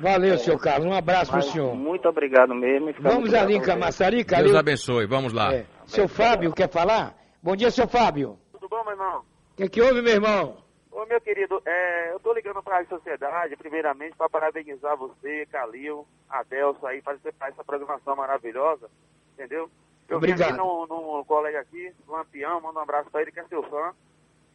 Valeu, 0.00 0.38
seu 0.38 0.58
Carlos. 0.58 0.86
Um 0.86 0.94
abraço 0.94 1.30
pro 1.30 1.36
Mas 1.40 1.46
senhor. 1.46 1.74
Muito 1.74 2.08
obrigado 2.08 2.54
mesmo. 2.54 2.92
Vamos 3.00 3.32
ali 3.32 3.54
em 3.54 3.60
a. 3.60 3.64
Camaçari, 3.64 4.24
Deus 4.24 4.26
Calil. 4.26 4.58
abençoe, 4.58 5.06
vamos 5.06 5.32
lá. 5.32 5.54
É. 5.54 5.66
Seu 5.86 6.06
Fábio 6.08 6.52
quer 6.52 6.70
falar? 6.70 7.14
Bom 7.42 7.56
dia, 7.56 7.70
seu 7.70 7.88
Fábio. 7.88 8.38
Tudo 8.52 8.68
bom, 8.68 8.82
meu 8.84 8.92
irmão? 8.92 9.20
O 9.52 9.56
que, 9.56 9.68
que 9.68 9.80
houve, 9.80 10.02
meu 10.02 10.12
irmão? 10.12 10.58
Ô, 10.90 11.04
meu 11.06 11.20
querido, 11.20 11.60
é, 11.66 12.12
eu 12.12 12.20
tô 12.20 12.32
ligando 12.32 12.62
pra 12.62 12.76
Rádio 12.76 12.96
Sociedade, 12.96 13.56
primeiramente, 13.56 14.16
para 14.16 14.28
parabenizar 14.28 14.96
você, 14.96 15.46
Calil, 15.52 16.06
Adelso 16.28 16.86
aí, 16.86 17.02
para 17.02 17.18
essa 17.48 17.64
programação 17.64 18.16
maravilhosa, 18.16 18.88
entendeu? 19.34 19.70
Eu 20.08 20.20
vi 20.20 20.32
Obrigado. 20.32 20.50
aqui 20.50 20.58
no, 20.58 20.86
no 20.86 21.24
colega 21.24 21.60
aqui, 21.60 21.92
Lampião, 22.08 22.60
manda 22.60 22.78
um 22.78 22.82
abraço 22.82 23.10
pra 23.10 23.22
ele, 23.22 23.32
que 23.32 23.40
é 23.40 23.44
seu 23.44 23.62
fã. 23.64 23.92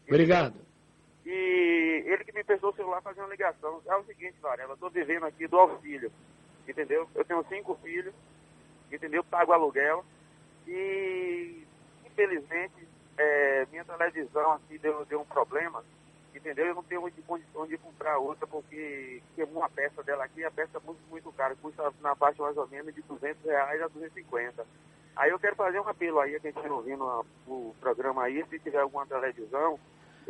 Obrigado. 0.08 0.56
E 1.26 2.04
ele 2.06 2.24
que 2.24 2.34
me 2.34 2.44
prestou 2.44 2.72
o 2.72 2.76
celular 2.76 3.02
fazer 3.02 3.22
uma 3.22 3.30
ligação. 3.30 3.82
É 3.86 3.96
o 3.96 4.04
seguinte, 4.06 4.36
Varela, 4.42 4.74
eu 4.74 4.78
tô 4.78 4.90
vivendo 4.90 5.26
aqui 5.26 5.48
do 5.48 5.60
auxílio, 5.60 6.12
entendeu? 6.68 7.08
Eu 7.14 7.24
tenho 7.24 7.46
cinco 7.48 7.76
filhos, 7.76 8.14
entendeu? 8.92 9.24
Pago 9.24 9.54
aluguel 9.54 10.04
e, 10.68 11.66
infelizmente, 12.06 12.88
é, 13.18 13.66
minha 13.72 13.86
televisão 13.86 14.54
aqui 14.54 14.78
deu, 14.80 15.06
deu 15.06 15.22
um 15.22 15.26
problema, 15.26 15.84
entendeu? 16.34 16.66
Eu 16.66 16.76
não 16.76 16.84
tenho 16.84 17.04
onde, 17.04 17.22
condição 17.22 17.68
de 17.68 17.78
comprar 17.78 18.18
outra 18.18 18.48
porque 18.48 19.22
queimou 19.36 19.58
uma 19.62 19.70
peça 19.70 20.02
dela 20.04 20.24
aqui, 20.24 20.44
a 20.44 20.52
peça 20.52 20.78
é 20.78 20.82
muito, 20.86 21.02
muito 21.10 21.32
cara, 21.34 21.56
custa 21.56 21.94
na 22.02 22.16
faixa 22.16 22.42
mais 22.42 22.58
ou 22.58 22.68
menos 22.68 22.94
de 22.96 23.02
200 23.04 23.44
reais 23.46 23.82
a 23.82 23.88
250. 23.88 24.66
Aí 25.16 25.30
eu 25.30 25.40
quero 25.40 25.56
fazer 25.56 25.80
um 25.80 25.88
apelo 25.88 26.20
aí, 26.20 26.36
a 26.36 26.40
quem 26.40 26.50
estiver 26.50 26.72
ouvindo 26.72 27.04
a- 27.04 27.24
o 27.46 27.76
programa 27.80 28.24
aí, 28.24 28.44
se 28.50 28.60
tiver 28.60 28.80
alguma 28.80 29.06
televisão, 29.06 29.80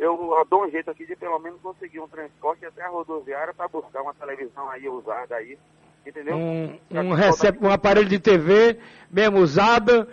eu 0.04 0.46
dou 0.48 0.64
um 0.64 0.70
jeito 0.70 0.90
aqui 0.90 1.06
de 1.06 1.14
pelo 1.16 1.38
menos 1.38 1.60
conseguir 1.60 2.00
um 2.00 2.08
transporte 2.08 2.64
até 2.64 2.82
a 2.82 2.88
rodoviária 2.88 3.54
para 3.54 3.68
buscar 3.68 4.02
uma 4.02 4.14
televisão 4.14 4.68
aí 4.70 4.88
usada 4.88 5.36
aí, 5.36 5.58
entendeu? 6.06 6.36
Um, 6.36 6.78
um, 6.90 7.12
recep- 7.12 7.62
um 7.62 7.70
aparelho 7.70 8.08
de 8.08 8.18
TV, 8.18 8.78
mesmo 9.10 9.38
usado, 9.38 10.08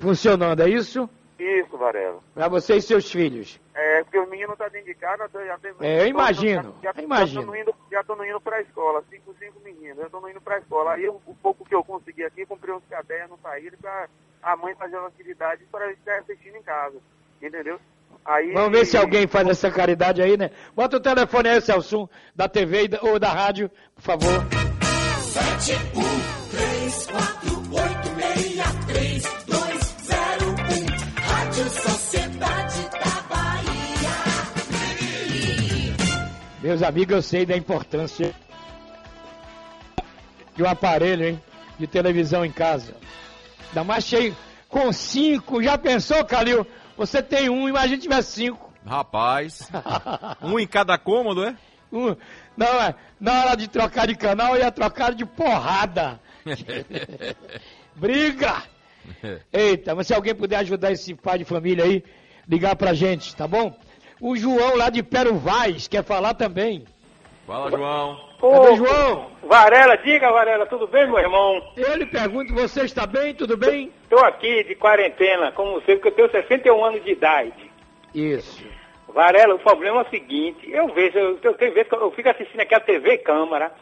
funcionando, 0.00 0.62
é 0.62 0.68
isso? 0.68 1.08
Isso, 1.38 1.76
Varela. 1.76 2.20
Para 2.34 2.48
você 2.48 2.76
e 2.76 2.82
seus 2.82 3.10
filhos. 3.10 3.60
É, 3.74 4.02
porque 4.02 4.18
os 4.18 4.28
meninos 4.28 4.52
estão 4.52 4.70
dentro 4.70 4.86
de 4.86 4.94
casa, 4.94 5.28
já 5.44 5.58
tem... 5.58 5.72
É, 5.80 6.02
eu 6.02 6.06
imagino, 6.06 6.74
Já, 6.82 6.92
eu 6.96 7.04
imagino. 7.04 7.52
Já 7.52 7.60
estão 7.60 8.06
indo, 8.06 8.24
já 8.24 8.26
indo 8.26 8.40
para 8.40 8.56
a 8.56 8.60
escola, 8.62 9.04
cinco, 9.10 9.34
cinco 9.38 9.60
meninos, 9.60 9.98
já 9.98 10.06
estão 10.06 10.30
indo 10.30 10.40
para 10.40 10.56
a 10.56 10.58
escola. 10.58 10.92
Aí 10.94 11.04
eu- 11.04 11.20
o 11.26 11.34
pouco 11.34 11.64
que 11.64 11.74
eu 11.74 11.84
consegui 11.84 12.24
aqui, 12.24 12.46
comprei 12.46 12.74
uns 12.74 12.84
cadernos 12.88 13.38
para 13.40 13.58
ele, 13.60 13.76
para 13.76 14.08
a 14.42 14.56
mãe 14.56 14.74
fazer 14.76 14.96
uma 14.96 15.08
atividade 15.08 15.62
para 15.70 15.84
ele 15.86 15.94
estar 15.94 16.18
assistindo 16.20 16.56
em 16.56 16.62
casa, 16.62 16.96
entendeu? 17.42 17.78
Aí, 18.26 18.52
Vamos 18.52 18.76
ver 18.78 18.84
se 18.86 18.96
alguém 18.96 19.26
faz 19.26 19.46
essa 19.48 19.70
caridade 19.70 20.20
aí, 20.20 20.36
né? 20.36 20.50
Bota 20.74 20.96
o 20.96 21.00
telefone 21.00 21.48
aí, 21.48 21.60
Celso, 21.60 22.08
da 22.34 22.48
TV 22.48 22.88
da- 22.88 22.98
ou 23.02 23.18
da 23.20 23.28
rádio, 23.32 23.70
por 23.94 24.02
favor. 24.02 24.44
Sete, 25.20 25.74
um, 25.94 26.50
três, 26.50 27.06
quatro, 27.06 27.56
oito, 27.70 28.10
meia, 28.16 28.64
três, 28.88 29.22
dois, 29.46 29.96
zero, 30.02 30.50
um. 30.50 31.20
Rádio 31.22 31.64
Sociedade 31.70 32.82
da 32.90 33.20
Bahia. 33.28 34.10
Meus 36.62 36.82
amigos, 36.82 37.14
eu 37.16 37.22
sei 37.22 37.46
da 37.46 37.56
importância 37.56 38.34
de 40.56 40.62
um 40.64 40.68
aparelho, 40.68 41.26
hein? 41.28 41.42
De 41.78 41.86
televisão 41.86 42.44
em 42.44 42.50
casa. 42.50 42.94
Ainda 43.68 43.84
mais 43.84 44.04
cheio 44.04 44.34
com 44.68 44.92
cinco. 44.92 45.62
Já 45.62 45.76
pensou, 45.78 46.24
Calil? 46.24 46.66
Você 46.96 47.22
tem 47.22 47.48
um, 47.48 47.68
imagina 47.68 48.00
tivesse 48.00 48.32
cinco. 48.32 48.72
Rapaz. 48.84 49.68
um 50.42 50.58
em 50.58 50.66
cada 50.66 50.96
cômodo, 50.96 51.44
é? 51.44 51.56
Um, 51.92 52.16
não, 52.56 52.82
é, 52.82 52.94
na 53.20 53.44
hora 53.44 53.56
de 53.56 53.68
trocar 53.68 54.06
de 54.06 54.16
canal, 54.16 54.56
ia 54.56 54.70
trocar 54.70 55.14
de 55.14 55.24
porrada. 55.24 56.20
Briga! 57.94 58.62
Eita, 59.52 59.94
mas 59.94 60.06
se 60.06 60.14
alguém 60.14 60.34
puder 60.34 60.56
ajudar 60.56 60.92
esse 60.92 61.14
pai 61.14 61.38
de 61.38 61.44
família 61.44 61.84
aí, 61.84 62.02
ligar 62.48 62.74
pra 62.76 62.92
gente, 62.92 63.34
tá 63.34 63.46
bom? 63.46 63.76
O 64.20 64.36
João 64.36 64.76
lá 64.76 64.90
de 64.90 65.02
Pero 65.02 65.36
Vaz 65.36 65.86
quer 65.86 66.02
falar 66.02 66.34
também. 66.34 66.84
Fala, 67.46 67.70
João. 67.70 68.25
Cadê 68.40 68.76
João? 68.76 69.30
Varela, 69.42 69.96
diga 69.98 70.30
Varela, 70.30 70.66
tudo 70.66 70.86
bem, 70.86 71.06
meu 71.06 71.18
irmão? 71.18 71.62
Eu 71.76 71.94
lhe 71.96 72.06
pergunto, 72.06 72.52
você 72.54 72.82
está 72.84 73.06
bem? 73.06 73.34
Tudo 73.34 73.56
bem? 73.56 73.92
Estou 74.02 74.18
aqui 74.24 74.64
de 74.64 74.74
quarentena, 74.74 75.52
como 75.52 75.74
você, 75.80 75.96
porque 75.96 76.08
eu 76.20 76.28
tenho 76.28 76.42
61 76.42 76.84
anos 76.84 77.04
de 77.04 77.12
idade. 77.12 77.70
Isso. 78.14 78.64
Varela, 79.08 79.54
o 79.54 79.58
problema 79.58 80.00
é 80.00 80.02
o 80.04 80.10
seguinte, 80.10 80.68
eu 80.70 80.88
vejo, 80.92 81.16
eu, 81.18 81.38
eu 81.42 81.54
que 81.54 81.86
eu 81.94 82.10
fico 82.12 82.28
assistindo 82.28 82.60
aqui 82.60 82.74
a 82.74 82.80
TV 82.80 83.18
Câmara, 83.18 83.72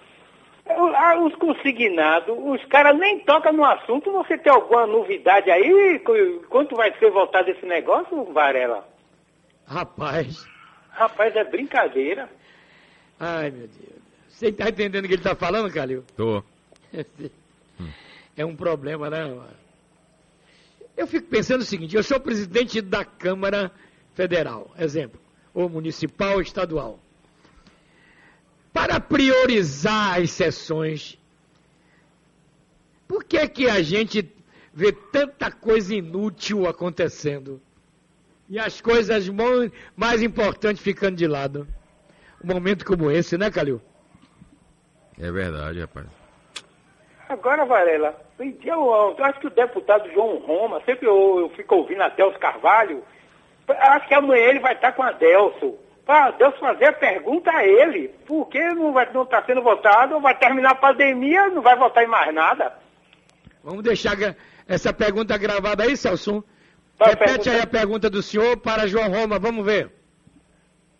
eu- 0.68 0.94
ah, 0.94 1.18
os 1.20 1.34
consignados, 1.36 2.36
os 2.38 2.64
caras 2.66 2.96
nem 2.96 3.18
tocam 3.20 3.52
no 3.52 3.64
assunto, 3.64 4.12
você 4.12 4.38
tem 4.38 4.52
alguma 4.52 4.86
novidade 4.86 5.50
aí? 5.50 5.98
Qu- 6.00 6.44
Quanto 6.48 6.76
vai 6.76 6.92
ser 6.98 7.10
voltado 7.10 7.50
esse 7.50 7.66
negócio, 7.66 8.24
Varela? 8.32 8.86
Rapaz. 9.66 10.46
Rapaz, 10.90 11.34
é 11.34 11.42
brincadeira. 11.44 12.28
Ai, 13.18 13.50
meu 13.50 13.66
Deus. 13.66 14.03
Você 14.34 14.48
está 14.48 14.68
entendendo 14.68 15.04
o 15.04 15.08
que 15.08 15.14
ele 15.14 15.20
está 15.20 15.34
falando, 15.34 15.72
Calil? 15.72 16.04
Tô. 16.16 16.42
É 18.36 18.44
um 18.44 18.56
problema, 18.56 19.08
né? 19.08 19.20
Eu 20.96 21.06
fico 21.06 21.28
pensando 21.28 21.60
o 21.60 21.64
seguinte, 21.64 21.94
eu 21.94 22.02
sou 22.02 22.18
presidente 22.18 22.80
da 22.80 23.04
Câmara 23.04 23.70
Federal, 24.12 24.74
exemplo, 24.76 25.20
ou 25.52 25.68
municipal 25.68 26.34
ou 26.34 26.40
estadual. 26.40 26.98
Para 28.72 28.98
priorizar 28.98 30.20
as 30.20 30.32
sessões, 30.32 31.16
por 33.06 33.22
que 33.22 33.46
que 33.48 33.68
a 33.68 33.80
gente 33.80 34.28
vê 34.72 34.90
tanta 34.90 35.52
coisa 35.52 35.94
inútil 35.94 36.66
acontecendo? 36.66 37.62
E 38.50 38.58
as 38.58 38.80
coisas 38.80 39.28
mais 39.96 40.22
importantes 40.22 40.82
ficando 40.82 41.16
de 41.16 41.28
lado? 41.28 41.68
Um 42.42 42.52
momento 42.52 42.84
como 42.84 43.12
esse, 43.12 43.38
né, 43.38 43.48
Calil? 43.48 43.80
É 45.20 45.30
verdade, 45.30 45.80
rapaz. 45.80 46.06
Agora, 47.28 47.64
Varela, 47.64 48.14
eu, 48.38 48.46
eu, 48.64 49.14
eu 49.18 49.24
acho 49.24 49.40
que 49.40 49.46
o 49.46 49.50
deputado 49.50 50.10
João 50.12 50.38
Roma, 50.38 50.80
sempre 50.84 51.06
eu, 51.06 51.40
eu 51.40 51.48
fico 51.50 51.74
ouvindo 51.76 52.02
a 52.02 52.08
Delcio 52.08 52.38
Carvalho, 52.38 53.02
acho 53.68 54.08
que 54.08 54.14
amanhã 54.14 54.44
ele 54.44 54.60
vai 54.60 54.74
estar 54.74 54.92
com 54.92 55.02
a 55.02 55.12
Delcio. 55.12 55.78
Para 56.04 56.32
Deus 56.32 56.54
fazer 56.58 56.86
a 56.86 56.92
pergunta 56.92 57.50
a 57.50 57.64
ele, 57.66 58.08
por 58.26 58.46
que 58.48 58.58
não 58.74 58.98
está 59.22 59.42
sendo 59.44 59.62
votado, 59.62 60.20
vai 60.20 60.36
terminar 60.38 60.72
a 60.72 60.74
pandemia, 60.74 61.48
não 61.48 61.62
vai 61.62 61.76
votar 61.76 62.04
em 62.04 62.08
mais 62.08 62.32
nada. 62.34 62.74
Vamos 63.62 63.82
deixar 63.82 64.14
essa 64.68 64.92
pergunta 64.92 65.38
gravada 65.38 65.84
aí, 65.84 65.96
Celso. 65.96 66.44
Tá, 66.98 67.06
Repete 67.06 67.24
pergunta- 67.30 67.50
aí 67.52 67.60
a 67.60 67.66
pergunta 67.66 68.10
do 68.10 68.22
senhor 68.22 68.58
para 68.58 68.86
João 68.86 69.08
Roma, 69.10 69.38
vamos 69.38 69.64
ver. 69.64 69.90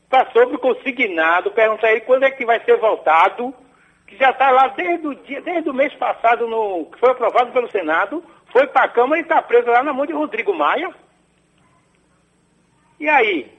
Está 0.05 0.31
sobre 0.33 0.57
o 0.57 0.59
consignado, 0.59 1.51
pergunta 1.51 1.87
a 1.87 1.91
ele 1.93 2.01
quando 2.01 2.23
é 2.23 2.31
que 2.31 2.47
vai 2.47 2.65
ser 2.65 2.79
votado, 2.79 3.55
que 4.07 4.17
já 4.17 4.31
está 4.31 4.51
lá 4.51 4.69
desde 4.69 5.07
o, 5.07 5.15
dia, 5.15 5.41
desde 5.41 5.69
o 5.69 5.75
mês 5.75 5.95
passado, 5.95 6.47
no, 6.47 6.87
que 6.87 6.99
foi 6.99 7.11
aprovado 7.11 7.53
pelo 7.53 7.71
Senado, 7.71 8.23
foi 8.53 8.67
para 8.67 8.85
a 8.85 8.89
Câmara 8.89 9.21
e 9.21 9.23
está 9.23 9.43
preso 9.43 9.69
lá 9.69 9.83
na 9.83 9.93
mão 9.93 10.07
de 10.07 10.13
Rodrigo 10.13 10.55
Maia. 10.55 10.91
E 13.01 13.09
aí? 13.09 13.53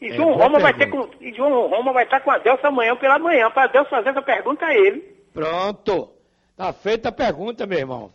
E 0.00 0.08
É, 0.08 0.16
João 0.16 0.32
Roma 0.32 0.58
vai 0.58 0.74
ter 0.74 0.88
com, 0.88 1.08
e 1.20 1.32
João 1.32 1.68
Roma 1.68 1.92
vai 1.92 2.04
estar 2.04 2.20
com 2.20 2.30
a 2.30 2.38
Delcio 2.38 2.66
amanhã 2.66 2.96
pela 2.96 3.18
manhã, 3.18 3.50
para 3.50 3.68
Deus 3.68 3.88
fazer 3.88 4.08
essa 4.08 4.22
pergunta 4.22 4.66
a 4.66 4.74
ele. 4.74 5.00
Pronto. 5.32 6.12
Tá 6.56 6.72
feita 6.72 7.08
a 7.08 7.12
pergunta, 7.12 7.66
meu 7.66 7.78
irmão. 7.78 8.12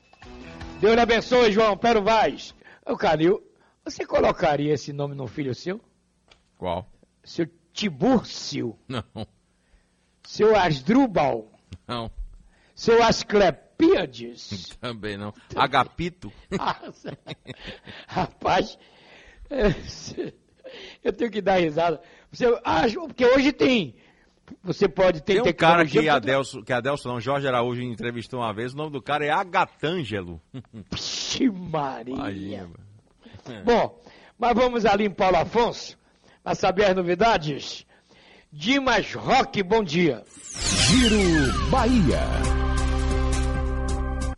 Deus 0.80 0.94
lhe 0.94 1.02
abençoe, 1.02 1.52
João 1.52 1.78
Pero 1.78 2.04
Vaz. 2.04 2.54
Ô, 2.86 2.96
Calil, 2.96 3.42
você 3.84 4.06
colocaria 4.06 4.74
esse 4.74 4.92
nome 4.92 5.16
no 5.16 5.28
filho 5.28 5.56
seu? 5.56 5.80
Qual? 6.58 6.86
Seu 7.24 7.48
Tibúrcio? 7.72 8.78
Não, 8.88 9.04
Seu 10.24 10.56
Asdrubal? 10.56 11.48
não. 11.88 12.12
Seu 12.76 13.02
Asclepíades? 13.04 14.70
Também 14.82 15.18
não. 15.18 15.34
Agapito? 15.56 16.32
Rapaz, 18.08 18.78
é, 19.50 19.68
eu 21.04 21.14
tenho 21.14 21.32
que 21.32 21.42
dar 21.42 21.58
risada. 21.60 22.02
Você 22.32 22.46
acha, 22.64 23.00
porque 23.00 23.26
hoje 23.26 23.52
tem. 23.52 23.96
Você 24.64 24.88
pode 24.88 25.22
ter 25.22 25.42
Tem 25.42 25.52
um 25.52 25.56
cara 25.56 25.86
que 25.86 26.02
pra- 26.02 26.16
Adelso, 26.16 26.64
que 26.64 26.72
Adelso 26.72 27.08
não, 27.08 27.20
Jorge 27.20 27.48
Araújo 27.48 27.82
entrevistou 27.82 28.40
uma 28.40 28.54
vez, 28.54 28.74
o 28.74 28.78
nome 28.78 28.92
do 28.92 29.02
cara 29.02 29.26
é 29.26 29.30
Agatângelo. 29.30 30.42
Vixe 30.92 31.50
Maria. 31.50 32.14
Imagina. 32.16 32.70
Bom, 33.66 34.02
mas 34.38 34.56
vamos 34.56 34.86
ali 34.86 35.06
em 35.06 35.10
Paulo 35.12 35.36
Afonso 35.38 35.98
para 36.44 36.56
saber 36.56 36.86
as 36.86 36.96
novidades. 36.96 37.86
Dimas 38.52 39.14
Roque, 39.14 39.62
bom 39.62 39.84
dia. 39.84 40.24
Giro 40.88 41.70
Bahia. 41.70 42.20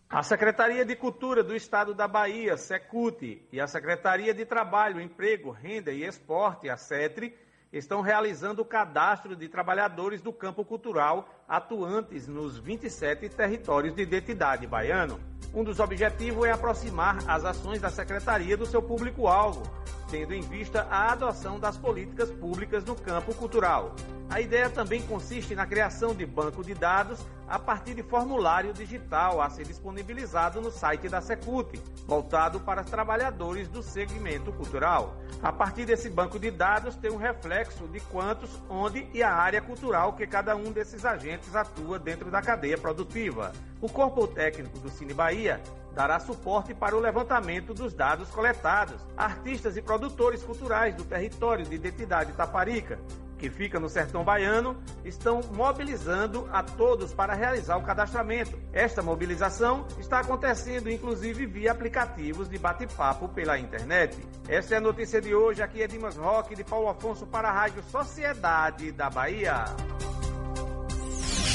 A 0.09 0.23
Secretaria 0.23 0.83
de 0.83 0.95
Cultura 0.95 1.43
do 1.43 1.55
Estado 1.55 1.93
da 1.93 2.07
Bahia, 2.07 2.57
Secult, 2.57 3.39
e 3.51 3.61
a 3.61 3.67
Secretaria 3.67 4.33
de 4.33 4.45
Trabalho, 4.45 4.99
Emprego, 4.99 5.51
Renda 5.51 5.91
e 5.91 6.03
Esporte, 6.03 6.67
a 6.67 6.75
CETRE, 6.75 7.37
estão 7.71 8.01
realizando 8.01 8.63
o 8.63 8.65
cadastro 8.65 9.35
de 9.35 9.47
trabalhadores 9.47 10.23
do 10.23 10.33
campo 10.33 10.65
cultural 10.65 11.29
atuantes 11.49 12.27
nos 12.27 12.59
27 12.59 13.27
territórios 13.29 13.95
de 13.95 14.03
identidade 14.03 14.67
baiano. 14.67 15.19
Um 15.51 15.63
dos 15.63 15.79
objetivos 15.79 16.45
é 16.45 16.51
aproximar 16.51 17.17
as 17.27 17.43
ações 17.43 17.81
da 17.81 17.89
Secretaria 17.89 18.55
do 18.55 18.67
seu 18.67 18.83
público-alvo, 18.83 19.63
tendo 20.11 20.31
em 20.33 20.41
vista 20.41 20.83
a 20.91 21.11
adoção 21.11 21.59
das 21.59 21.75
políticas 21.75 22.29
públicas 22.29 22.85
no 22.85 22.95
campo 22.95 23.33
cultural. 23.33 23.95
A 24.29 24.39
ideia 24.39 24.69
também 24.69 25.01
consiste 25.01 25.55
na 25.55 25.65
criação 25.65 26.13
de 26.13 26.23
banco 26.23 26.63
de 26.63 26.75
dados 26.75 27.19
a 27.47 27.57
partir 27.57 27.95
de 27.95 28.03
formulário 28.03 28.71
digital 28.73 29.41
a 29.41 29.49
ser 29.49 29.65
disponibilizado 29.65 30.61
no 30.61 30.69
site 30.69 31.09
da 31.09 31.19
Secult, 31.19 31.81
voltado 32.05 32.59
para 32.59 32.83
trabalhadores 32.83 33.67
do 33.67 33.81
segmento 33.81 34.51
cultural. 34.53 35.15
A 35.41 35.51
partir 35.51 35.85
desse 35.85 36.09
banco 36.11 36.37
de 36.37 36.51
dados 36.51 36.95
tem 36.95 37.09
um 37.09 37.17
reflexo 37.17 37.87
de 37.87 37.99
quantos, 38.01 38.51
onde 38.69 39.07
e 39.13 39.23
a 39.23 39.33
área 39.33 39.61
cultural 39.61 40.13
que 40.13 40.27
cada 40.27 40.55
um 40.55 40.71
desses 40.71 41.05
agentes 41.05 41.38
atua 41.55 41.99
dentro 41.99 42.29
da 42.29 42.41
cadeia 42.41 42.77
produtiva. 42.77 43.51
O 43.81 43.89
corpo 43.89 44.27
técnico 44.27 44.79
do 44.79 44.89
Cine 44.89 45.13
Bahia 45.13 45.61
dará 45.93 46.19
suporte 46.19 46.73
para 46.73 46.95
o 46.95 46.99
levantamento 46.99 47.73
dos 47.73 47.93
dados 47.93 48.29
coletados. 48.29 49.01
Artistas 49.15 49.77
e 49.77 49.81
produtores 49.81 50.43
culturais 50.43 50.95
do 50.95 51.03
território 51.03 51.65
de 51.65 51.75
identidade 51.75 52.33
Taparica 52.33 52.99
que 53.39 53.49
fica 53.49 53.79
no 53.79 53.89
sertão 53.89 54.23
baiano, 54.23 54.77
estão 55.03 55.41
mobilizando 55.53 56.47
a 56.51 56.61
todos 56.61 57.13
para 57.13 57.33
realizar 57.33 57.77
o 57.77 57.81
cadastramento. 57.81 58.59
Esta 58.71 59.01
mobilização 59.01 59.87
está 59.97 60.19
acontecendo 60.19 60.91
inclusive 60.91 61.45
via 61.45 61.71
aplicativos 61.71 62.49
de 62.49 62.59
bate-papo 62.59 63.29
pela 63.29 63.57
internet. 63.57 64.15
Esta 64.47 64.75
é 64.75 64.77
a 64.77 64.81
notícia 64.81 65.21
de 65.21 65.33
hoje. 65.33 65.63
Aqui 65.63 65.81
é 65.81 65.87
Dimas 65.87 66.17
Roque 66.17 66.53
de 66.53 66.63
Paulo 66.63 66.89
Afonso 66.89 67.25
para 67.25 67.49
a 67.49 67.53
Rádio 67.53 67.81
Sociedade 67.83 68.91
da 68.91 69.09
Bahia. 69.09 69.63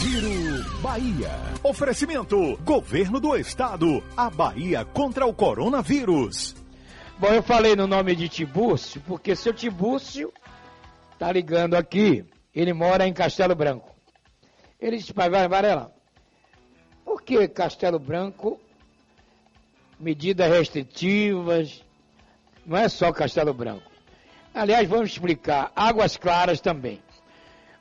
Giro 0.04 0.62
Bahia. 0.82 1.30
Oferecimento: 1.62 2.58
Governo 2.58 3.18
do 3.18 3.34
Estado. 3.34 4.04
A 4.14 4.28
Bahia 4.28 4.84
contra 4.84 5.24
o 5.24 5.32
coronavírus. 5.32 6.54
Bom, 7.18 7.28
eu 7.28 7.42
falei 7.42 7.74
no 7.74 7.86
nome 7.86 8.14
de 8.14 8.28
Tibúrcio, 8.28 9.00
porque 9.06 9.34
seu 9.34 9.54
Tibúrcio 9.54 10.30
tá 11.18 11.32
ligando 11.32 11.74
aqui. 11.74 12.22
Ele 12.54 12.74
mora 12.74 13.08
em 13.08 13.14
Castelo 13.14 13.54
Branco. 13.54 13.94
Ele 14.78 14.98
disse, 14.98 15.14
pai, 15.14 15.30
Varela, 15.30 15.90
por 17.02 17.22
que 17.22 17.48
Castelo 17.48 17.98
Branco, 17.98 18.60
medidas 19.98 20.50
restritivas, 20.50 21.82
não 22.66 22.76
é 22.76 22.90
só 22.90 23.10
Castelo 23.10 23.54
Branco. 23.54 23.90
Aliás, 24.52 24.86
vamos 24.86 25.12
explicar, 25.12 25.72
Águas 25.74 26.18
Claras 26.18 26.60
também. 26.60 27.00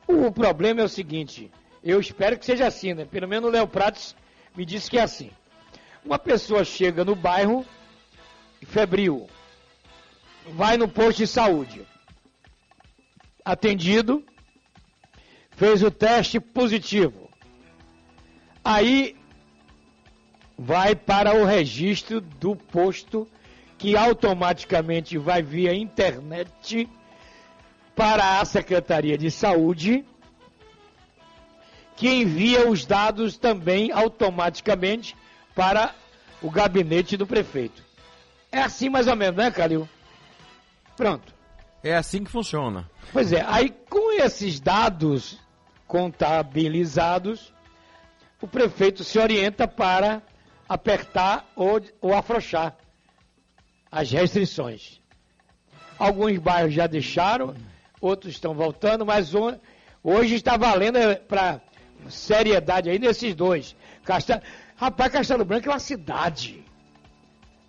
O 0.07 0.31
problema 0.31 0.79
é 0.79 0.85
o 0.85 0.89
seguinte, 0.89 1.51
eu 1.83 1.99
espero 1.99 2.37
que 2.37 2.45
seja 2.45 2.65
assim, 2.65 2.93
né? 2.93 3.05
Pelo 3.05 3.27
menos 3.27 3.49
o 3.49 3.51
Léo 3.51 3.67
Prates 3.67 4.15
me 4.55 4.65
disse 4.65 4.89
que 4.89 4.97
é 4.97 5.01
assim. 5.01 5.31
Uma 6.05 6.17
pessoa 6.17 6.63
chega 6.63 7.03
no 7.03 7.15
bairro, 7.15 7.65
febril, 8.65 9.27
vai 10.53 10.77
no 10.77 10.87
posto 10.87 11.19
de 11.19 11.27
saúde, 11.27 11.85
atendido, 13.43 14.23
fez 15.51 15.83
o 15.83 15.91
teste 15.91 16.39
positivo. 16.39 17.29
Aí 18.63 19.15
vai 20.57 20.95
para 20.95 21.35
o 21.35 21.45
registro 21.45 22.21
do 22.21 22.55
posto 22.55 23.27
que 23.77 23.97
automaticamente 23.97 25.17
vai 25.17 25.41
via 25.41 25.73
internet 25.73 26.87
para 27.95 28.39
a 28.39 28.45
Secretaria 28.45 29.17
de 29.17 29.29
Saúde, 29.29 30.05
que 31.95 32.09
envia 32.09 32.69
os 32.69 32.85
dados 32.85 33.37
também 33.37 33.91
automaticamente 33.91 35.15
para 35.55 35.93
o 36.41 36.49
gabinete 36.49 37.15
do 37.15 37.25
prefeito. 37.27 37.83
É 38.51 38.59
assim 38.61 38.89
mais 38.89 39.07
ou 39.07 39.15
menos, 39.15 39.35
né, 39.37 39.49
Calil? 39.51 39.87
Pronto. 40.95 41.33
É 41.83 41.95
assim 41.95 42.23
que 42.23 42.31
funciona. 42.31 42.89
Pois 43.11 43.31
é, 43.33 43.43
aí 43.47 43.69
com 43.89 44.11
esses 44.21 44.59
dados 44.59 45.37
contabilizados, 45.87 47.53
o 48.41 48.47
prefeito 48.47 49.03
se 49.03 49.19
orienta 49.19 49.67
para 49.67 50.21
apertar 50.67 51.45
ou, 51.55 51.81
ou 52.01 52.13
afrouxar 52.13 52.75
as 53.91 54.11
restrições. 54.11 54.99
Alguns 55.99 56.37
bairros 56.39 56.73
já 56.73 56.87
deixaram, 56.87 57.53
outros 58.01 58.33
estão 58.33 58.53
voltando, 58.53 59.05
mas 59.05 59.33
ho- 59.35 59.59
hoje 60.03 60.35
está 60.35 60.57
valendo 60.57 60.97
para 61.27 61.61
seriedade 62.09 62.89
aí 62.89 62.99
nesses 62.99 63.33
dois. 63.35 63.75
Castelo, 64.03 64.41
rapaz, 64.75 65.11
Castelo 65.11 65.45
Branco 65.45 65.67
é 65.67 65.71
uma 65.71 65.79
cidade. 65.79 66.63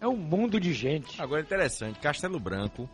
É 0.01 0.07
um 0.09 0.17
mundo 0.17 0.59
de 0.61 0.73
gente. 0.73 1.21
Agora 1.21 1.41
interessante, 1.41 1.99
Castelo 2.01 2.39
Branco 2.39 2.89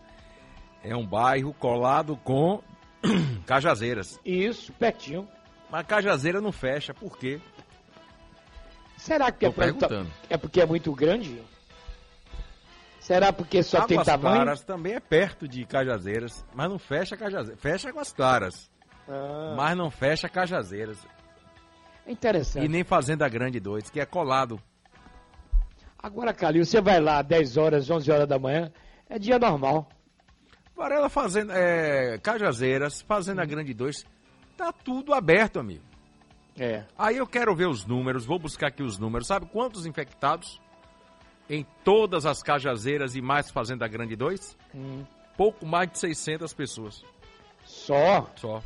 é 0.82 0.94
um 0.96 1.06
bairro 1.06 1.52
colado 1.54 2.16
com 2.18 2.62
Cajazeiras. 3.46 4.18
Isso, 4.24 4.72
pertinho. 4.74 5.26
Mas 5.70 5.86
Cajazeira 5.86 6.40
não 6.40 6.52
fecha, 6.52 6.92
por 6.94 7.16
quê? 7.18 7.40
Será 8.96 9.30
que 9.32 9.46
é, 9.46 9.50
pra- 9.50 9.64
perguntando. 9.66 10.10
é 10.28 10.36
porque 10.36 10.60
é 10.60 10.66
muito 10.66 10.92
grande? 10.92 11.40
Será 13.00 13.32
porque 13.32 13.62
só 13.62 13.86
tem 13.86 13.96
Águas 13.96 14.06
tamanho? 14.06 14.36
Claras 14.36 14.62
também 14.62 14.92
é 14.94 15.00
perto 15.00 15.48
de 15.48 15.64
Cajazeiras, 15.64 16.44
mas 16.54 16.68
não 16.68 16.78
fecha 16.78 17.16
Cajazeiras. 17.16 17.60
Fecha 17.60 17.88
Águas 17.88 18.12
Claras, 18.12 18.70
Ah, 19.08 19.54
mas 19.56 19.76
não 19.76 19.90
fecha 19.90 20.28
Cajazeiras. 20.28 20.98
É 22.06 22.12
interessante. 22.12 22.64
E 22.64 22.68
nem 22.68 22.84
Fazenda 22.84 23.28
Grande 23.28 23.60
2, 23.60 23.90
que 23.90 24.00
é 24.00 24.06
colado. 24.06 24.60
Agora, 26.02 26.32
Calil, 26.32 26.64
você 26.64 26.80
vai 26.80 27.00
lá 27.00 27.20
10 27.22 27.56
horas, 27.56 27.90
11 27.90 28.10
horas 28.10 28.28
da 28.28 28.38
manhã, 28.38 28.72
é 29.08 29.18
dia 29.18 29.38
normal. 29.38 29.88
Varela 30.74 31.10
Fazenda, 31.10 31.52
é, 31.54 32.16
Cajazeiras, 32.18 33.02
Fazenda 33.02 33.44
Grande 33.44 33.74
2, 33.74 34.06
tá 34.56 34.72
tudo 34.72 35.12
aberto, 35.12 35.58
amigo. 35.58 35.84
É. 36.58 36.84
Aí 36.98 37.16
eu 37.18 37.26
quero 37.26 37.54
ver 37.54 37.66
os 37.66 37.84
números, 37.84 38.24
vou 38.24 38.38
buscar 38.38 38.68
aqui 38.68 38.82
os 38.82 38.98
números. 38.98 39.26
Sabe 39.26 39.46
quantos 39.46 39.86
infectados 39.86 40.60
em 41.48 41.66
todas 41.84 42.24
as 42.24 42.42
Cajazeiras 42.42 43.14
e 43.14 43.20
mais 43.20 43.50
Fazenda 43.50 43.86
Grande 43.86 44.16
2? 44.16 44.56
Hum. 44.74 45.04
Pouco 45.36 45.66
mais 45.66 45.90
de 45.90 45.98
600 45.98 46.52
pessoas. 46.54 47.04
Só? 47.64 48.30
Só. 48.36 48.62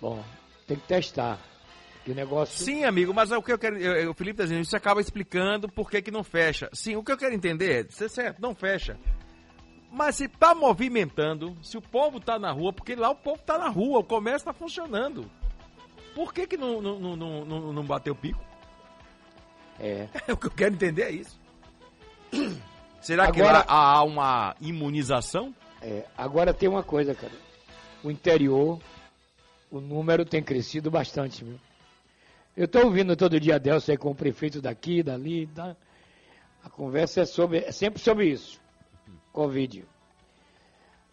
Bom, 0.00 0.24
tem 0.70 0.78
que 0.78 0.86
testar. 0.86 1.38
Que 2.04 2.14
negócio. 2.14 2.64
Sim, 2.64 2.84
amigo, 2.84 3.12
mas 3.12 3.30
é 3.32 3.36
o 3.36 3.42
que 3.42 3.52
eu 3.52 3.58
quero. 3.58 3.76
eu- 3.76 4.10
o 4.10 4.14
Felipe 4.14 4.38
tá 4.38 4.44
dizendo, 4.44 4.62
isso 4.62 4.76
acaba 4.76 5.00
explicando 5.00 5.68
por 5.68 5.90
que, 5.90 6.00
que 6.00 6.10
não 6.10 6.22
fecha. 6.24 6.70
Sim, 6.72 6.96
o 6.96 7.02
que 7.04 7.10
eu 7.12 7.16
quero 7.18 7.34
entender 7.34 7.86
é, 7.86 8.08
certo, 8.08 8.40
não 8.40 8.54
fecha. 8.54 8.96
Mas 9.92 10.14
se 10.16 10.28
tá 10.28 10.54
movimentando, 10.54 11.56
se 11.62 11.76
o 11.76 11.82
povo 11.82 12.20
tá 12.20 12.38
na 12.38 12.52
rua, 12.52 12.72
porque 12.72 12.94
lá 12.94 13.10
o 13.10 13.16
povo 13.16 13.42
tá 13.44 13.58
na 13.58 13.68
rua, 13.68 13.98
o 13.98 14.04
comércio 14.04 14.46
tá 14.46 14.52
funcionando. 14.52 15.28
Por 16.14 16.32
que, 16.32 16.46
que 16.46 16.56
não, 16.56 16.80
não, 16.80 16.98
não, 17.00 17.16
não, 17.44 17.72
não- 17.72 17.84
bateu 17.84 18.14
pico? 18.14 18.40
É. 19.82 20.08
o 20.32 20.36
que 20.36 20.46
eu 20.46 20.50
quero 20.50 20.74
entender 20.74 21.02
é 21.04 21.10
isso. 21.10 21.40
Será 23.00 23.32
que 23.32 23.40
Agora- 23.40 23.58
lá 23.58 23.64
há 23.66 24.02
uma 24.04 24.54
imunização? 24.60 25.54
É, 25.82 26.04
agora 26.16 26.52
tem 26.52 26.68
uma 26.68 26.82
coisa, 26.82 27.14
cara. 27.14 27.32
O 28.04 28.10
interior, 28.10 28.78
o 29.70 29.80
número 29.80 30.24
tem 30.24 30.42
crescido 30.42 30.90
bastante, 30.90 31.44
viu? 31.44 31.58
Eu 32.56 32.64
estou 32.64 32.84
ouvindo 32.84 33.14
todo 33.16 33.38
dia 33.38 33.58
Delcio 33.58 33.92
aí 33.92 33.96
com 33.96 34.10
o 34.10 34.14
prefeito 34.14 34.60
daqui, 34.60 35.02
dali, 35.02 35.46
da... 35.46 35.76
A 36.62 36.68
conversa 36.68 37.22
é, 37.22 37.24
sobre, 37.24 37.58
é 37.58 37.72
sempre 37.72 38.00
sobre 38.02 38.28
isso. 38.28 38.60
Covid. 39.32 39.84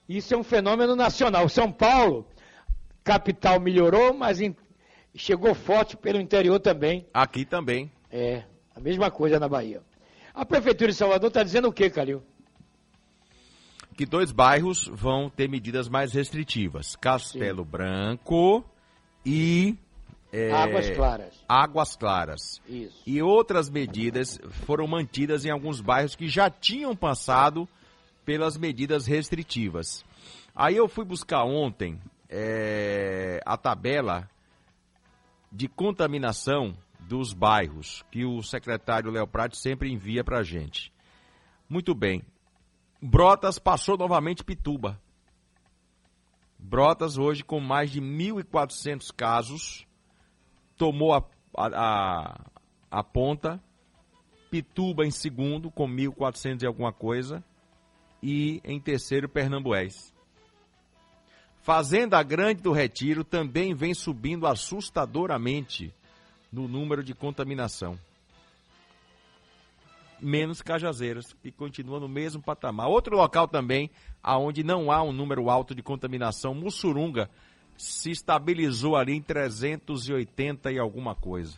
Isso 0.10 0.34
é 0.34 0.38
um 0.38 0.44
fenômeno 0.44 0.96
nacional. 0.96 1.48
São 1.48 1.72
Paulo, 1.72 2.28
capital 3.04 3.60
melhorou, 3.60 4.14
mas 4.14 4.42
em- 4.42 4.56
chegou 5.16 5.54
forte 5.54 5.96
pelo 5.96 6.20
interior 6.20 6.60
também. 6.60 7.06
Aqui 7.14 7.46
também. 7.46 7.90
É, 8.12 8.44
a 8.76 8.80
mesma 8.80 9.10
coisa 9.10 9.40
na 9.40 9.48
Bahia. 9.48 9.82
A 10.34 10.46
Prefeitura 10.46 10.92
de 10.92 10.98
Salvador 10.98 11.30
está 11.30 11.44
dizendo 11.44 11.70
o 11.70 11.74
quê, 11.74 11.90
Calil? 11.90 12.22
Que 13.98 14.06
dois 14.06 14.32
bairros 14.32 14.88
vão 14.94 15.28
ter 15.28 15.50
medidas 15.50 15.90
mais 15.90 16.14
restritivas: 16.14 16.96
Castelo 16.96 17.66
Branco 17.66 18.64
e. 19.26 19.76
é, 20.32 20.52
Águas 20.52 20.90
Claras. 20.92 21.46
Águas 21.50 21.96
Claras. 21.96 22.62
Isso. 22.68 23.02
E 23.08 23.22
outras 23.24 23.72
medidas 23.72 24.40
foram 24.66 24.88
mantidas 24.88 25.46
em 25.46 25.50
alguns 25.50 25.82
bairros 25.82 26.16
que 26.16 26.28
já 26.28 26.48
tinham 26.48 26.96
passado 26.96 27.68
pelas 28.24 28.56
medidas 28.56 29.08
restritivas. 29.08 30.06
Aí 30.56 30.76
eu 30.76 30.88
fui 30.88 31.04
buscar 31.04 31.44
ontem 31.44 32.00
é, 32.30 33.42
a 33.44 33.58
tabela 33.58 34.30
de 35.52 35.68
contaminação 35.68 36.78
dos 37.00 37.34
bairros 37.34 38.04
que 38.12 38.26
o 38.26 38.44
secretário 38.44 39.10
Léo 39.10 39.26
Prati 39.26 39.58
sempre 39.58 39.92
envia 39.92 40.24
para 40.24 40.40
a 40.40 40.44
gente. 40.44 40.92
Muito 41.68 41.96
bem. 41.96 42.22
Brotas 43.02 43.60
passou 43.60 43.98
novamente 43.98 44.44
Pituba. 44.44 45.00
Brotas 46.58 47.18
hoje 47.18 47.44
com 47.44 47.60
mais 47.60 47.92
de 47.92 48.02
1.400 48.02 49.14
casos 49.16 49.88
tomou 50.76 51.14
a, 51.14 51.24
a, 51.56 52.42
a, 52.90 53.04
ponta. 53.04 53.62
Pituba 54.50 55.06
em 55.06 55.12
segundo 55.12 55.70
com 55.70 55.88
1.400 55.88 56.64
e 56.64 56.68
alguma 56.68 56.94
coisa. 56.94 57.44
E 58.24 58.62
em 58.64 58.80
terceiro 58.80 59.30
Pernambués. 59.30 60.14
Fazenda 61.62 62.24
Grande 62.24 62.62
do 62.62 62.72
Retiro 62.72 63.24
também 63.24 63.76
vem 63.76 63.94
subindo 63.94 64.48
assustadoramente 64.48 65.94
no 66.52 66.68
número 66.68 67.04
de 67.04 67.14
contaminação. 67.14 68.00
Menos 70.20 70.62
Cajazeiras, 70.62 71.34
que 71.42 71.52
continua 71.52 72.00
no 72.00 72.08
mesmo 72.08 72.42
patamar. 72.42 72.88
Outro 72.88 73.16
local 73.16 73.48
também, 73.48 73.90
aonde 74.22 74.64
não 74.64 74.92
há 74.92 75.02
um 75.04 75.14
número 75.14 75.50
alto 75.50 75.76
de 75.76 75.84
contaminação, 75.84 76.54
Mussurunga, 76.54 77.30
se 77.78 78.12
estabilizou 78.12 78.96
ali 78.96 79.14
em 79.14 79.22
380 79.22 80.72
e 80.72 80.80
alguma 80.80 81.14
coisa. 81.14 81.58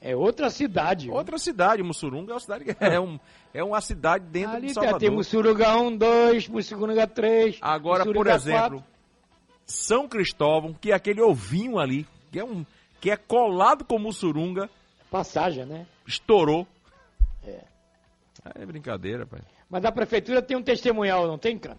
É 0.00 0.16
outra 0.16 0.48
cidade. 0.48 1.10
Outra 1.10 1.38
cidade, 1.38 1.82
Mussurunga 1.82 2.32
é 2.32 2.34
uma 2.34 2.40
cidade 2.40 2.64
é, 2.80 2.98
um, 2.98 3.18
é 3.52 3.62
uma 3.62 3.80
cidade 3.80 4.24
dentro 4.26 4.56
Ali 4.56 4.68
de 4.68 4.74
já 4.74 4.82
Salvador. 4.82 5.00
tem 5.00 5.10
Mussuruga 5.10 5.76
1, 5.76 5.96
2, 5.96 6.48
Mussuruga 6.48 7.06
3. 7.06 7.58
Agora, 7.60 8.04
por 8.04 8.08
Mussuruga 8.08 8.34
exemplo, 8.34 8.78
4. 8.78 8.84
São 9.66 10.08
Cristóvão, 10.08 10.72
que 10.72 10.90
é 10.90 10.94
aquele 10.94 11.20
ovinho 11.20 11.78
ali, 11.78 12.06
que 12.32 12.38
é, 12.38 12.44
um, 12.44 12.64
que 13.00 13.10
é 13.10 13.16
colado 13.16 13.84
com 13.84 13.98
Mussurunga, 13.98 14.70
Passagem, 15.10 15.66
né? 15.66 15.86
estourou. 16.06 16.66
É. 17.44 17.64
É 18.54 18.64
brincadeira, 18.64 19.26
pai. 19.26 19.40
Mas 19.68 19.84
a 19.84 19.92
prefeitura 19.92 20.42
tem 20.42 20.56
um 20.56 20.62
testemunhal, 20.62 21.26
não 21.26 21.38
tem, 21.38 21.58
cara? 21.58 21.78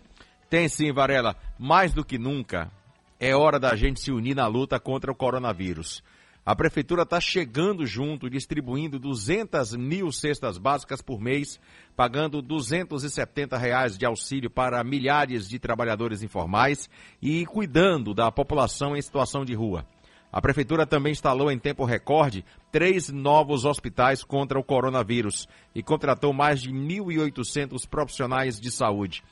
Tem 0.49 0.67
sim, 0.67 0.91
Varela. 0.91 1.35
Mais 1.57 1.93
do 1.93 2.03
que 2.03 2.17
nunca, 2.17 2.71
é 3.19 3.35
hora 3.35 3.59
da 3.59 3.75
gente 3.75 3.99
se 4.01 4.11
unir 4.11 4.35
na 4.35 4.47
luta 4.47 4.79
contra 4.79 5.11
o 5.11 5.15
coronavírus. 5.15 6.03
A 6.43 6.55
prefeitura 6.55 7.03
está 7.03 7.21
chegando 7.21 7.85
junto, 7.85 8.27
distribuindo 8.27 8.97
200 8.97 9.75
mil 9.75 10.11
cestas 10.11 10.57
básicas 10.57 10.99
por 10.99 11.21
mês, 11.21 11.59
pagando 11.95 12.41
270 12.41 13.55
reais 13.57 13.95
de 13.95 14.07
auxílio 14.07 14.49
para 14.49 14.83
milhares 14.83 15.47
de 15.47 15.59
trabalhadores 15.59 16.23
informais 16.23 16.89
e 17.21 17.45
cuidando 17.45 18.11
da 18.11 18.31
população 18.31 18.95
em 18.95 19.01
situação 19.01 19.45
de 19.45 19.53
rua. 19.53 19.85
A 20.31 20.41
prefeitura 20.41 20.85
também 20.85 21.11
instalou 21.11 21.51
em 21.51 21.59
tempo 21.59 21.83
recorde 21.83 22.45
três 22.71 23.09
novos 23.09 23.65
hospitais 23.65 24.23
contra 24.23 24.57
o 24.57 24.63
coronavírus 24.63 25.47
e 25.75 25.83
contratou 25.83 26.31
mais 26.31 26.61
de 26.61 26.71
1.800 26.71 27.87
profissionais 27.87 28.59
de 28.59 28.71
saúde. 28.71 29.23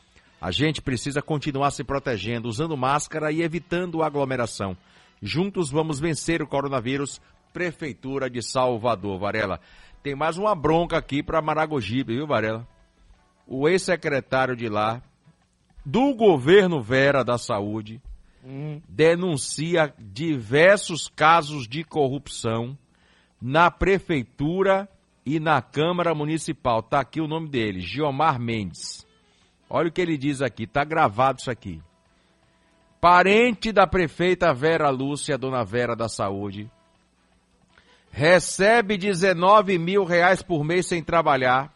A 0.41 0.51
gente 0.51 0.81
precisa 0.81 1.21
continuar 1.21 1.71
se 1.71 1.83
protegendo, 1.83 2.49
usando 2.49 2.75
máscara 2.75 3.31
e 3.31 3.41
evitando 3.41 4.03
aglomeração. 4.03 4.75
Juntos 5.21 5.69
vamos 5.69 5.99
vencer 5.99 6.41
o 6.41 6.47
coronavírus. 6.47 7.21
Prefeitura 7.51 8.29
de 8.29 8.41
Salvador, 8.41 9.19
Varela. 9.19 9.59
Tem 10.03 10.15
mais 10.15 10.37
uma 10.37 10.53
bronca 10.53 10.97
aqui 10.97 11.23
para 11.23 11.41
Maragogipe, 11.41 12.13
viu, 12.13 12.27
Varela? 12.27 12.67
O 13.47 13.67
ex-secretário 13.67 14.55
de 14.55 14.69
lá, 14.69 15.01
do 15.83 16.13
governo 16.13 16.81
Vera 16.81 17.23
da 17.23 17.37
Saúde, 17.37 17.99
Denuncia 18.87 19.93
diversos 19.99 21.07
casos 21.09 21.67
de 21.67 21.83
corrupção 21.83 22.77
na 23.41 23.69
prefeitura 23.69 24.87
e 25.25 25.39
na 25.39 25.61
Câmara 25.61 26.15
Municipal. 26.15 26.81
Tá 26.81 27.01
aqui 27.01 27.21
o 27.21 27.27
nome 27.27 27.49
dele, 27.49 27.81
Giomar 27.81 28.39
Mendes. 28.39 29.05
Olha 29.69 29.89
o 29.89 29.91
que 29.91 30.01
ele 30.01 30.17
diz 30.17 30.41
aqui, 30.41 30.65
tá 30.65 30.83
gravado 30.83 31.39
isso 31.39 31.51
aqui. 31.51 31.81
Parente 32.99 33.71
da 33.71 33.85
prefeita 33.85 34.53
Vera 34.53 34.89
Lúcia, 34.89 35.37
dona 35.37 35.63
Vera 35.63 35.95
da 35.95 36.09
Saúde, 36.09 36.69
recebe 38.11 38.97
19 38.97 39.77
mil 39.77 40.03
reais 40.03 40.41
por 40.41 40.63
mês 40.63 40.87
sem 40.87 41.03
trabalhar. 41.03 41.73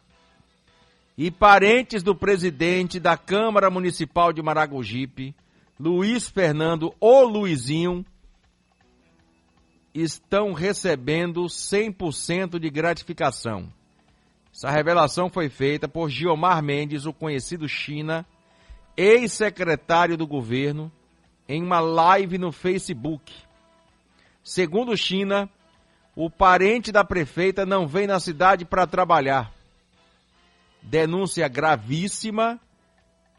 E 1.16 1.30
parentes 1.30 2.02
do 2.02 2.16
presidente 2.16 3.00
da 3.00 3.16
Câmara 3.16 3.70
Municipal 3.70 4.34
de 4.34 4.42
Maragogipe, 4.42 5.36
Luiz 5.80 6.30
Fernando 6.30 6.94
ou 7.00 7.26
Luizinho, 7.26 8.06
estão 9.94 10.54
recebendo 10.54 11.44
100% 11.44 12.60
de 12.60 12.70
gratificação. 12.70 13.72
Essa 14.54 14.70
revelação 14.70 15.30
foi 15.30 15.50
feita 15.50 15.88
por 15.88 16.10
Giomar 16.10 16.62
Mendes, 16.62 17.06
o 17.06 17.14
conhecido 17.14 17.68
China, 17.68 18.26
ex-secretário 18.96 20.16
do 20.18 20.28
governo, 20.28 20.92
em 21.48 21.62
uma 21.62 21.80
live 21.80 22.38
no 22.38 22.52
Facebook. 22.52 23.34
Segundo 24.44 24.96
China, 24.96 25.50
o 26.16 26.30
parente 26.30 26.92
da 26.92 27.04
prefeita 27.04 27.66
não 27.66 27.88
vem 27.88 28.06
na 28.06 28.20
cidade 28.20 28.66
para 28.66 28.86
trabalhar. 28.86 29.52
Denúncia 30.82 31.48
gravíssima 31.48 32.60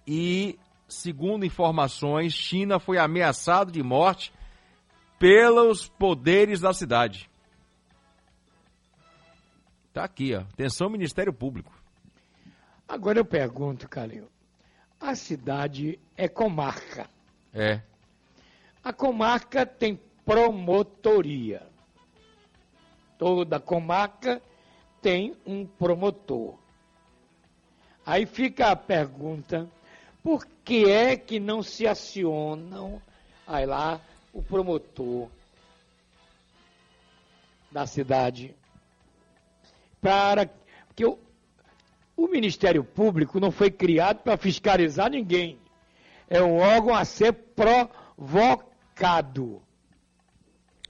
e, 0.06 0.58
segundo 0.94 1.44
informações, 1.44 2.32
China 2.32 2.78
foi 2.78 2.98
ameaçado 2.98 3.70
de 3.70 3.82
morte 3.82 4.32
pelos 5.18 5.88
poderes 5.88 6.60
da 6.60 6.72
cidade. 6.72 7.30
Tá 9.92 10.04
aqui, 10.04 10.34
ó. 10.34 10.40
Atenção, 10.40 10.90
Ministério 10.90 11.32
Público. 11.32 11.72
Agora 12.88 13.18
eu 13.18 13.24
pergunto, 13.24 13.88
Calil. 13.88 14.28
A 15.00 15.14
cidade 15.14 15.98
é 16.16 16.28
comarca. 16.28 17.08
É. 17.52 17.80
A 18.82 18.92
comarca 18.92 19.64
tem 19.64 20.00
promotoria. 20.24 21.66
Toda 23.18 23.60
comarca 23.60 24.42
tem 25.00 25.36
um 25.46 25.64
promotor. 25.64 26.58
Aí 28.04 28.26
fica 28.26 28.70
a 28.70 28.76
pergunta: 28.76 29.68
por 30.24 30.44
que 30.64 30.90
é 30.90 31.16
que 31.18 31.38
não 31.38 31.62
se 31.62 31.86
acionam 31.86 33.00
aí 33.46 33.66
lá 33.66 34.00
o 34.32 34.42
promotor 34.42 35.28
da 37.70 37.86
cidade 37.86 38.54
para 40.00 40.48
que 40.96 41.04
o, 41.04 41.18
o 42.16 42.26
Ministério 42.26 42.82
Público 42.82 43.38
não 43.38 43.50
foi 43.50 43.70
criado 43.70 44.22
para 44.22 44.38
fiscalizar 44.38 45.10
ninguém. 45.10 45.58
É 46.28 46.42
um 46.42 46.56
órgão 46.56 46.94
a 46.94 47.04
ser 47.04 47.34
provocado. 48.14 48.80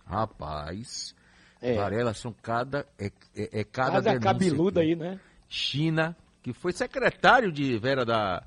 Rapaz, 0.07 1.13
É. 1.61 1.75
Varela 1.75 2.15
são 2.15 2.33
cada 2.33 2.87
é, 2.97 3.11
é, 3.35 3.61
é 3.61 3.65
cada, 3.65 4.01
denúncia 4.01 4.21
cabeluda 4.21 4.81
aqui. 4.81 4.91
aí, 4.91 4.97
né? 4.97 5.19
China, 5.49 6.17
que 6.41 6.53
foi 6.53 6.73
secretário 6.73 7.51
de 7.51 7.77
Vera 7.79 8.05
da 8.05 8.45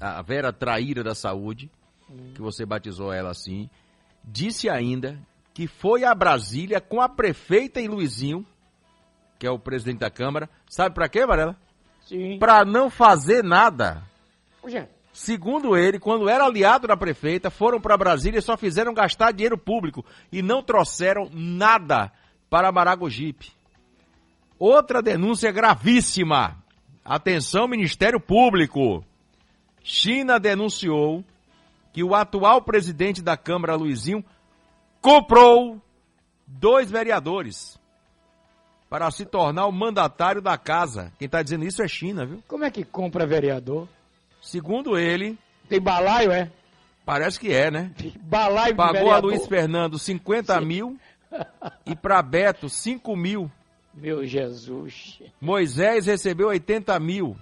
a 0.00 0.22
Vera 0.22 0.52
Traíra 0.52 1.04
da 1.04 1.14
Saúde, 1.14 1.70
Hum. 2.10 2.32
que 2.34 2.42
você 2.42 2.66
batizou 2.66 3.12
ela 3.12 3.30
assim, 3.30 3.70
disse 4.24 4.68
ainda 4.68 5.16
que 5.54 5.66
foi 5.68 6.04
a 6.04 6.14
Brasília 6.14 6.80
com 6.80 7.00
a 7.00 7.08
prefeita 7.08 7.80
e 7.80 7.86
Luizinho, 7.86 8.44
que 9.38 9.46
é 9.46 9.50
o 9.50 9.58
presidente 9.58 10.00
da 10.00 10.10
Câmara, 10.10 10.48
sabe 10.68 10.94
para 10.94 11.08
quê, 11.08 11.24
Varela? 11.24 11.56
Sim. 12.04 12.38
Para 12.38 12.64
não 12.64 12.90
fazer 12.90 13.44
nada. 13.44 14.02
Segundo 15.12 15.76
ele, 15.76 15.98
quando 15.98 16.28
era 16.28 16.44
aliado 16.44 16.86
da 16.86 16.96
prefeita, 16.96 17.50
foram 17.50 17.80
para 17.80 17.96
Brasília 17.96 18.38
e 18.38 18.42
só 18.42 18.56
fizeram 18.56 18.92
gastar 18.94 19.32
dinheiro 19.32 19.58
público 19.58 20.04
e 20.32 20.42
não 20.42 20.62
trouxeram 20.62 21.28
nada 21.32 22.12
para 22.48 22.72
Maragogipe. 22.72 23.52
Outra 24.58 25.00
denúncia 25.02 25.50
gravíssima. 25.50 26.56
Atenção, 27.04 27.66
Ministério 27.66 28.20
Público. 28.20 29.04
China 29.82 30.38
denunciou 30.38 31.24
que 31.92 32.04
o 32.04 32.14
atual 32.14 32.62
presidente 32.62 33.22
da 33.22 33.36
Câmara, 33.36 33.74
Luizinho, 33.74 34.24
comprou 35.00 35.80
dois 36.46 36.90
vereadores 36.90 37.78
para 38.88 39.10
se 39.10 39.24
tornar 39.24 39.66
o 39.66 39.72
mandatário 39.72 40.42
da 40.42 40.58
casa. 40.58 41.12
Quem 41.18 41.26
está 41.26 41.42
dizendo 41.42 41.64
isso 41.64 41.82
é 41.82 41.88
China, 41.88 42.26
viu? 42.26 42.42
como 42.46 42.64
é 42.64 42.70
que 42.70 42.84
compra 42.84 43.26
vereador? 43.26 43.88
Segundo 44.42 44.98
ele, 44.98 45.38
Tem 45.68 45.80
balaio, 45.80 46.32
é? 46.32 46.50
parece 47.04 47.38
que 47.38 47.52
é, 47.52 47.70
né? 47.70 47.92
Balaio 48.20 48.74
Pagou 48.74 49.12
a. 49.12 49.18
Luiz 49.18 49.46
Fernando 49.46 49.98
50 49.98 50.60
mil 50.60 50.98
e 51.86 51.94
para 51.94 52.22
Beto 52.22 52.68
5 52.68 53.16
mil. 53.16 53.50
Meu 53.94 54.24
Jesus. 54.24 55.20
Moisés 55.40 56.06
recebeu 56.06 56.48
80 56.48 56.98
mil 57.00 57.36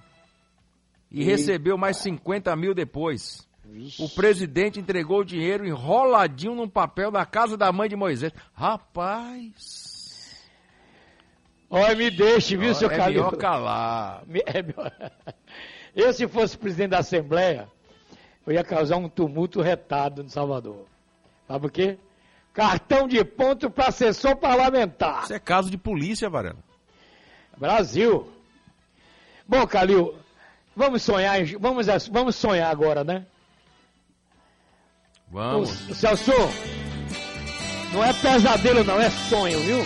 e 1.10 1.20
Eita. 1.20 1.30
recebeu 1.30 1.76
mais 1.78 1.97
50 1.98 2.55
mil 2.56 2.74
depois. 2.74 3.47
O 3.98 4.09
presidente 4.09 4.80
entregou 4.80 5.20
o 5.20 5.24
dinheiro 5.24 5.66
enroladinho 5.66 6.55
num 6.55 6.68
papel 6.68 7.10
na 7.10 7.26
casa 7.26 7.56
da 7.56 7.70
mãe 7.70 7.89
de 7.89 7.97
Moisés. 7.97 8.32
Rapaz. 8.55 10.48
Olha, 11.70 11.94
me 11.94 12.10
deixe, 12.10 12.56
viu, 12.56 12.74
seu 12.74 12.90
é 12.90 12.97
Calil? 12.97 13.22
melhor 13.24 13.36
calar. 13.36 14.22
É 14.47 14.62
melhor- 14.62 14.93
Eu, 15.94 16.12
se 16.14 16.26
fosse 16.26 16.56
presidente 16.56 16.90
da 16.90 16.98
Assembleia, 17.01 17.68
eu 18.47 18.52
ia 18.55 18.64
causar 18.64 18.97
um 18.97 19.09
tumulto 19.09 19.60
retado 19.60 20.22
no 20.22 20.30
Salvador. 20.30 20.86
Sabe 21.47 21.66
o 21.66 21.70
quê? 21.70 21.98
Cartão 22.55 23.06
de 23.06 23.22
ponto 23.24 23.70
para 23.70 23.89
assessor 23.89 24.35
parlamentar. 24.36 25.24
Isso 25.24 25.35
é 25.35 25.39
caso 25.39 25.70
de 25.70 25.76
polícia, 25.76 26.30
Varela. 26.30 26.59
Brasil. 27.56 28.32
Bom, 29.47 29.66
Calil, 29.66 30.14
vamos 30.78 31.02
sonhar, 31.02 31.44
vamos, 31.60 31.86
vamos 32.10 32.36
sonhar 32.36 32.70
agora, 32.70 33.02
né? 33.02 33.26
Vamos. 35.30 35.90
O, 35.90 35.94
Celso, 35.94 36.32
não 37.92 38.02
é 38.02 38.12
pesadelo 38.14 38.84
não, 38.84 38.98
é 38.98 39.10
sonho, 39.10 39.60
viu? 39.60 39.84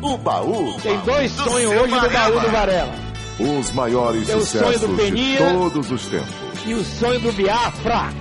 O 0.00 0.16
baú. 0.16 0.80
Tem 0.80 0.98
dois 1.00 1.34
do 1.34 1.44
sonhos 1.44 1.72
hoje 1.72 1.94
no 1.94 2.10
baú 2.10 2.40
do 2.40 2.50
Varela. 2.50 2.94
Os 3.38 3.70
maiores 3.72 4.26
Tem 4.26 4.36
o 4.36 4.40
sonho 4.40 4.64
sucessos 4.64 4.80
do 4.88 4.96
de 4.96 5.02
Peninha. 5.02 5.38
todos 5.38 5.90
os 5.90 6.06
tempos. 6.06 6.34
E 6.64 6.74
o 6.74 6.84
sonho 6.84 7.20
do 7.20 7.32
Biafra. 7.32 8.12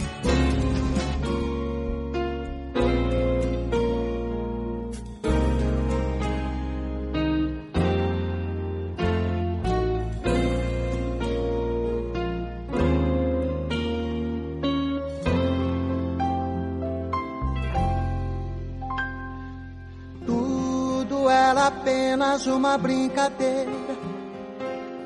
Apenas 22.32 22.48
uma 22.48 22.78
brincadeira. 22.78 23.70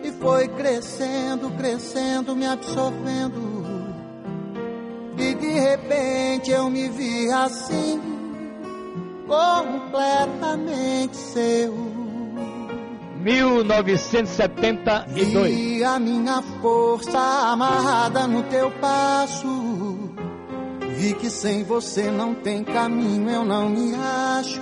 E 0.03 0.11
foi 0.11 0.47
crescendo, 0.49 1.49
crescendo, 1.57 2.35
me 2.35 2.45
absorvendo. 2.45 3.55
E 5.17 5.33
de 5.33 5.47
repente 5.47 6.51
eu 6.51 6.69
me 6.69 6.87
vi 6.89 7.31
assim, 7.31 7.99
completamente 9.27 11.17
seu. 11.17 11.73
1972. 13.17 15.51
E 15.51 15.83
a 15.83 15.97
minha 15.97 16.43
força 16.61 17.17
amarrada 17.17 18.27
no 18.27 18.43
teu 18.43 18.69
passo. 18.71 19.47
Vi 20.95 21.15
que 21.15 21.31
sem 21.31 21.63
você 21.63 22.11
não 22.11 22.35
tem 22.35 22.63
caminho, 22.63 23.27
eu 23.29 23.43
não 23.43 23.69
me 23.69 23.95
acho. 23.95 24.61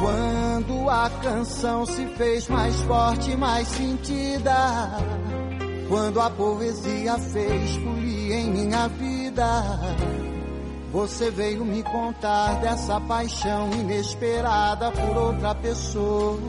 Quando 0.00 0.88
a 0.88 1.10
canção 1.22 1.84
se 1.84 2.06
fez 2.16 2.48
mais 2.48 2.74
forte, 2.84 3.36
mais 3.36 3.68
sentida. 3.68 4.90
Quando 5.90 6.18
a 6.22 6.30
poesia 6.30 7.18
fez 7.18 7.76
folia 7.76 8.36
em 8.36 8.50
minha 8.50 8.88
vida. 8.88 9.44
Você 10.90 11.30
veio 11.30 11.66
me 11.66 11.82
contar 11.82 12.60
dessa 12.62 12.98
paixão 13.02 13.70
inesperada 13.72 14.90
por 14.90 15.16
outra 15.18 15.54
pessoa. 15.56 16.40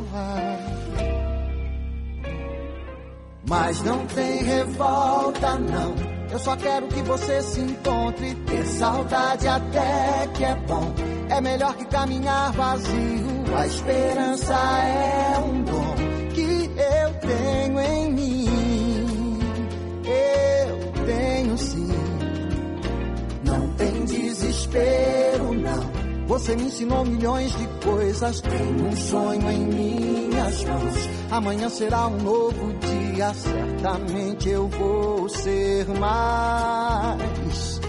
Mas 3.50 3.84
não 3.84 4.06
tem 4.08 4.44
revolta, 4.44 5.60
não. 5.60 5.94
Eu 6.32 6.40
só 6.40 6.56
quero 6.56 6.88
que 6.88 7.02
você 7.02 7.42
se 7.42 7.60
encontre. 7.60 8.34
Ter 8.34 8.66
saudade 8.66 9.46
até 9.46 10.28
que 10.34 10.46
é 10.46 10.56
bom. 10.56 10.94
É 11.30 11.42
melhor 11.42 11.76
que 11.76 11.84
caminhar 11.84 12.54
vazio. 12.54 13.41
A 13.56 13.68
esperança 13.68 14.54
é 14.54 15.40
um 15.40 15.64
dom 15.64 15.96
que 16.34 16.72
eu 16.78 17.14
tenho 17.20 17.80
em 17.80 18.12
mim. 18.14 19.40
Eu 20.06 21.06
tenho 21.06 21.58
sim. 21.58 21.88
Não 23.44 23.68
tem 23.74 24.06
desespero, 24.06 25.54
não. 25.54 25.92
Você 26.28 26.56
me 26.56 26.64
ensinou 26.64 27.06
milhões 27.06 27.56
de 27.58 27.68
coisas. 27.84 28.40
Tenho 28.42 28.88
um 28.88 28.96
sonho 28.96 29.52
em 29.52 29.66
minhas 29.68 30.64
mãos. 30.64 31.10
Amanhã 31.30 31.70
será 31.70 32.08
um 32.08 32.18
novo 32.18 32.74
dia. 32.80 33.34
Certamente 33.34 34.50
eu 34.50 34.68
vou 34.70 35.28
ser 35.28 35.88
mais 36.00 37.82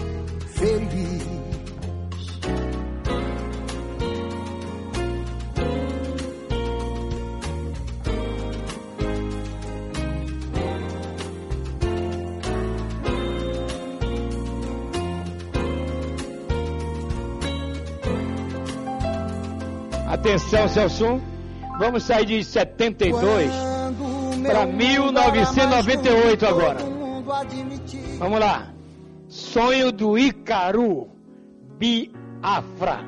feliz. 0.55 1.22
Atenção, 20.23 20.69
Celso. 20.69 21.21
Vamos 21.77 22.03
sair 22.03 22.25
de 22.25 22.41
72 22.45 23.51
para 24.47 24.65
1998 24.65 26.45
agora. 26.45 26.77
Vamos 28.19 28.39
lá. 28.39 28.69
Sonho 29.27 29.91
do 29.91 30.17
Icaru, 30.17 31.09
Biafra. 31.77 33.03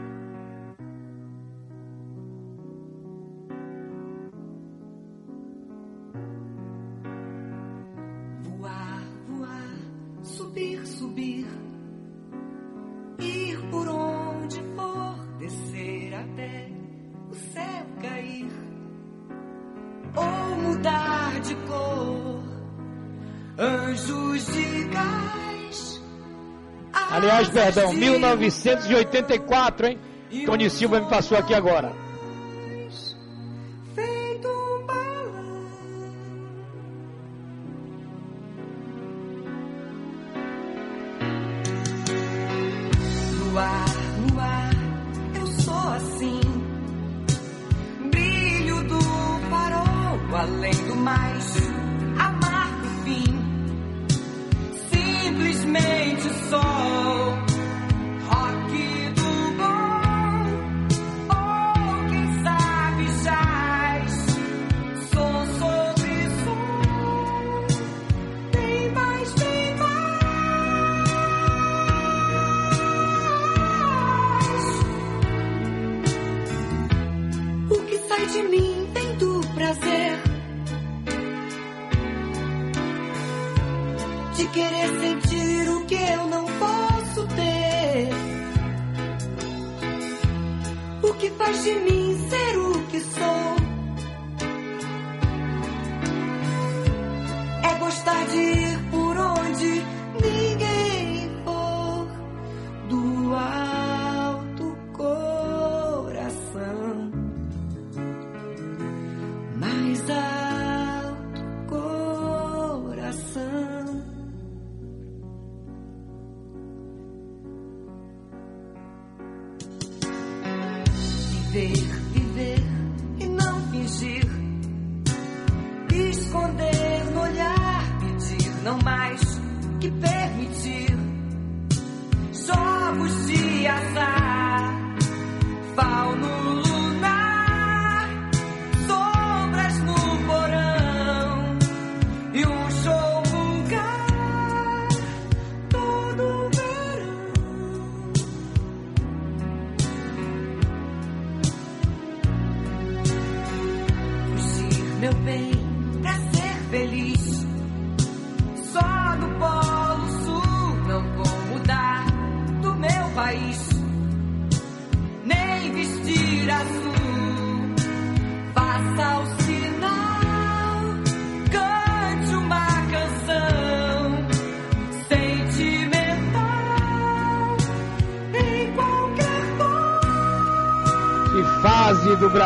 Perdão, 27.66 27.94
1984, 27.94 29.88
hein? 29.88 30.00
Tony 30.46 30.70
Silva 30.70 31.00
me 31.00 31.10
passou 31.10 31.38
aqui 31.38 31.54
agora. 31.54 32.05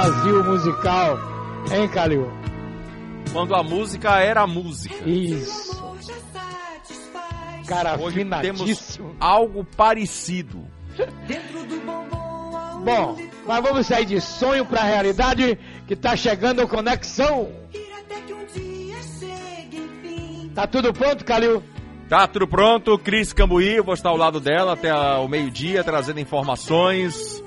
Brasil 0.09 0.43
musical, 0.43 1.19
hein, 1.71 1.87
Calil? 1.87 2.31
Quando 3.31 3.53
a 3.53 3.61
música 3.61 4.19
era 4.19 4.47
música. 4.47 5.07
Isso. 5.07 5.69
Cara 7.67 7.95
Hoje 7.95 8.25
temos 8.41 8.99
algo 9.19 9.63
parecido. 9.77 10.63
Bom, 12.83 13.17
mas 13.45 13.61
vamos 13.63 13.85
sair 13.85 14.05
de 14.05 14.19
sonho 14.19 14.65
pra 14.65 14.81
realidade 14.81 15.59
que 15.87 15.95
tá 15.95 16.15
chegando 16.15 16.67
Conexão. 16.67 17.47
Tá 20.55 20.65
tudo 20.65 20.91
pronto, 20.91 21.23
Calil? 21.23 21.61
Tá 22.09 22.27
tudo 22.27 22.47
pronto, 22.47 22.97
Cris 22.97 23.31
Cambuí, 23.31 23.75
eu 23.75 23.83
vou 23.83 23.93
estar 23.93 24.09
ao 24.09 24.17
lado 24.17 24.39
dela 24.39 24.73
até 24.73 24.89
a- 24.89 25.19
o 25.19 25.27
meio-dia, 25.27 25.83
trazendo 25.83 26.19
informações 26.19 27.38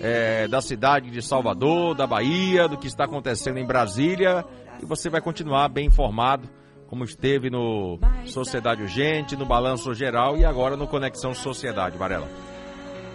é, 0.00 0.48
da 0.48 0.62
cidade 0.62 1.10
de 1.10 1.20
Salvador, 1.20 1.94
da 1.94 2.06
Bahia, 2.06 2.66
do 2.66 2.78
que 2.78 2.86
está 2.86 3.04
acontecendo 3.04 3.58
em 3.58 3.66
Brasília. 3.66 4.44
E 4.82 4.86
você 4.86 5.10
vai 5.10 5.20
continuar 5.20 5.68
bem 5.68 5.86
informado, 5.86 6.48
como 6.88 7.04
esteve 7.04 7.50
no 7.50 7.98
Sociedade 8.24 8.82
Urgente, 8.82 9.36
no 9.36 9.44
Balanço 9.44 9.92
Geral 9.94 10.38
e 10.38 10.44
agora 10.44 10.76
no 10.76 10.86
Conexão 10.86 11.34
Sociedade, 11.34 11.98
Varela. 11.98 12.26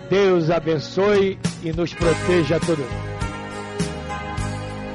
Deus 0.09 0.51
abençoe 0.51 1.39
e 1.63 1.73
nos 1.73 1.91
proteja 1.93 2.57
a 2.57 2.59
todo 2.59 2.77
mundo. 2.77 3.15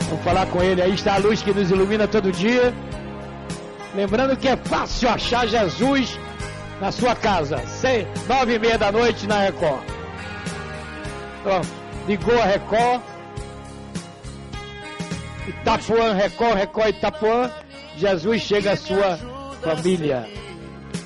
Vamos 0.09 0.25
falar 0.25 0.47
com 0.47 0.63
ele 0.63 0.81
aí, 0.81 0.95
está 0.95 1.15
a 1.15 1.19
luz 1.19 1.43
que 1.43 1.53
nos 1.53 1.71
ilumina 1.71 2.07
todo 2.07 2.31
dia. 2.31 2.73
Lembrando 3.95 4.37
que 4.37 4.49
é 4.49 4.57
fácil 4.57 5.09
achar 5.09 5.47
Jesus 5.49 6.19
na 6.81 6.93
sua 6.93 7.15
casa, 7.15 7.57
nove 8.29 8.55
e 8.55 8.59
meia 8.59 8.79
da 8.79 8.93
noite 8.93 9.27
na 9.27 9.41
Record. 9.43 9.83
Pronto, 11.43 11.80
ligou 12.07 12.41
a 12.41 12.45
Record, 12.45 13.03
Itapuã, 15.49 16.13
Record, 16.15 16.55
Record 16.57 16.89
Itapuã, 16.97 17.51
Jesus 17.97 18.43
chega 18.43 18.73
à 18.73 18.77
sua 18.77 19.19
família, 19.63 20.29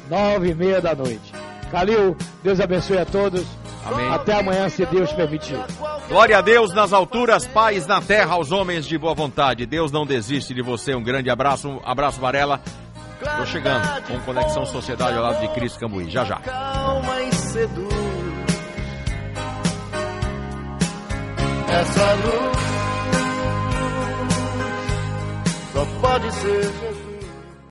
nove 0.09 0.51
e 0.51 0.55
meia 0.55 0.81
da 0.81 0.95
noite. 0.95 1.33
Calil, 1.71 2.17
Deus 2.43 2.61
abençoe 2.61 2.99
a 2.99 3.05
todos. 3.05 3.45
Amém. 3.85 4.09
Até 4.09 4.39
amanhã, 4.39 4.69
se 4.69 4.87
Deus 4.87 5.13
permitir. 5.13 5.59
Glória 6.09 6.39
a 6.39 6.41
Deus 6.41 6.73
nas 6.73 6.93
alturas, 6.93 7.47
paz 7.47 7.87
na 7.87 8.01
terra 8.01 8.35
aos 8.35 8.51
homens 8.51 8.87
de 8.87 8.97
boa 8.97 9.15
vontade. 9.15 9.67
Deus 9.67 9.93
não 9.93 10.07
desiste 10.07 10.55
de 10.55 10.63
você. 10.63 10.95
Um 10.95 11.03
grande 11.03 11.29
abraço, 11.29 11.69
um 11.69 11.81
abraço 11.85 12.21
Varela. 12.21 12.61
Tô 13.21 13.47
chegando 13.47 13.87
com 14.07 14.21
Conexão 14.21 14.65
Sociedade 14.67 15.17
ao 15.17 15.23
lado 15.23 15.41
de 15.41 15.49
Cris 15.49 15.77
Cambuí. 15.77 16.11
Já 16.11 16.25
já. 16.25 16.37
calma 16.37 17.23
e 17.23 17.35
seduz. 17.35 18.04
Essa 21.81 22.15
luz 22.15 22.57
só 25.73 25.85
pode 26.01 26.33
ser 26.35 26.63
Jesus. 26.63 26.94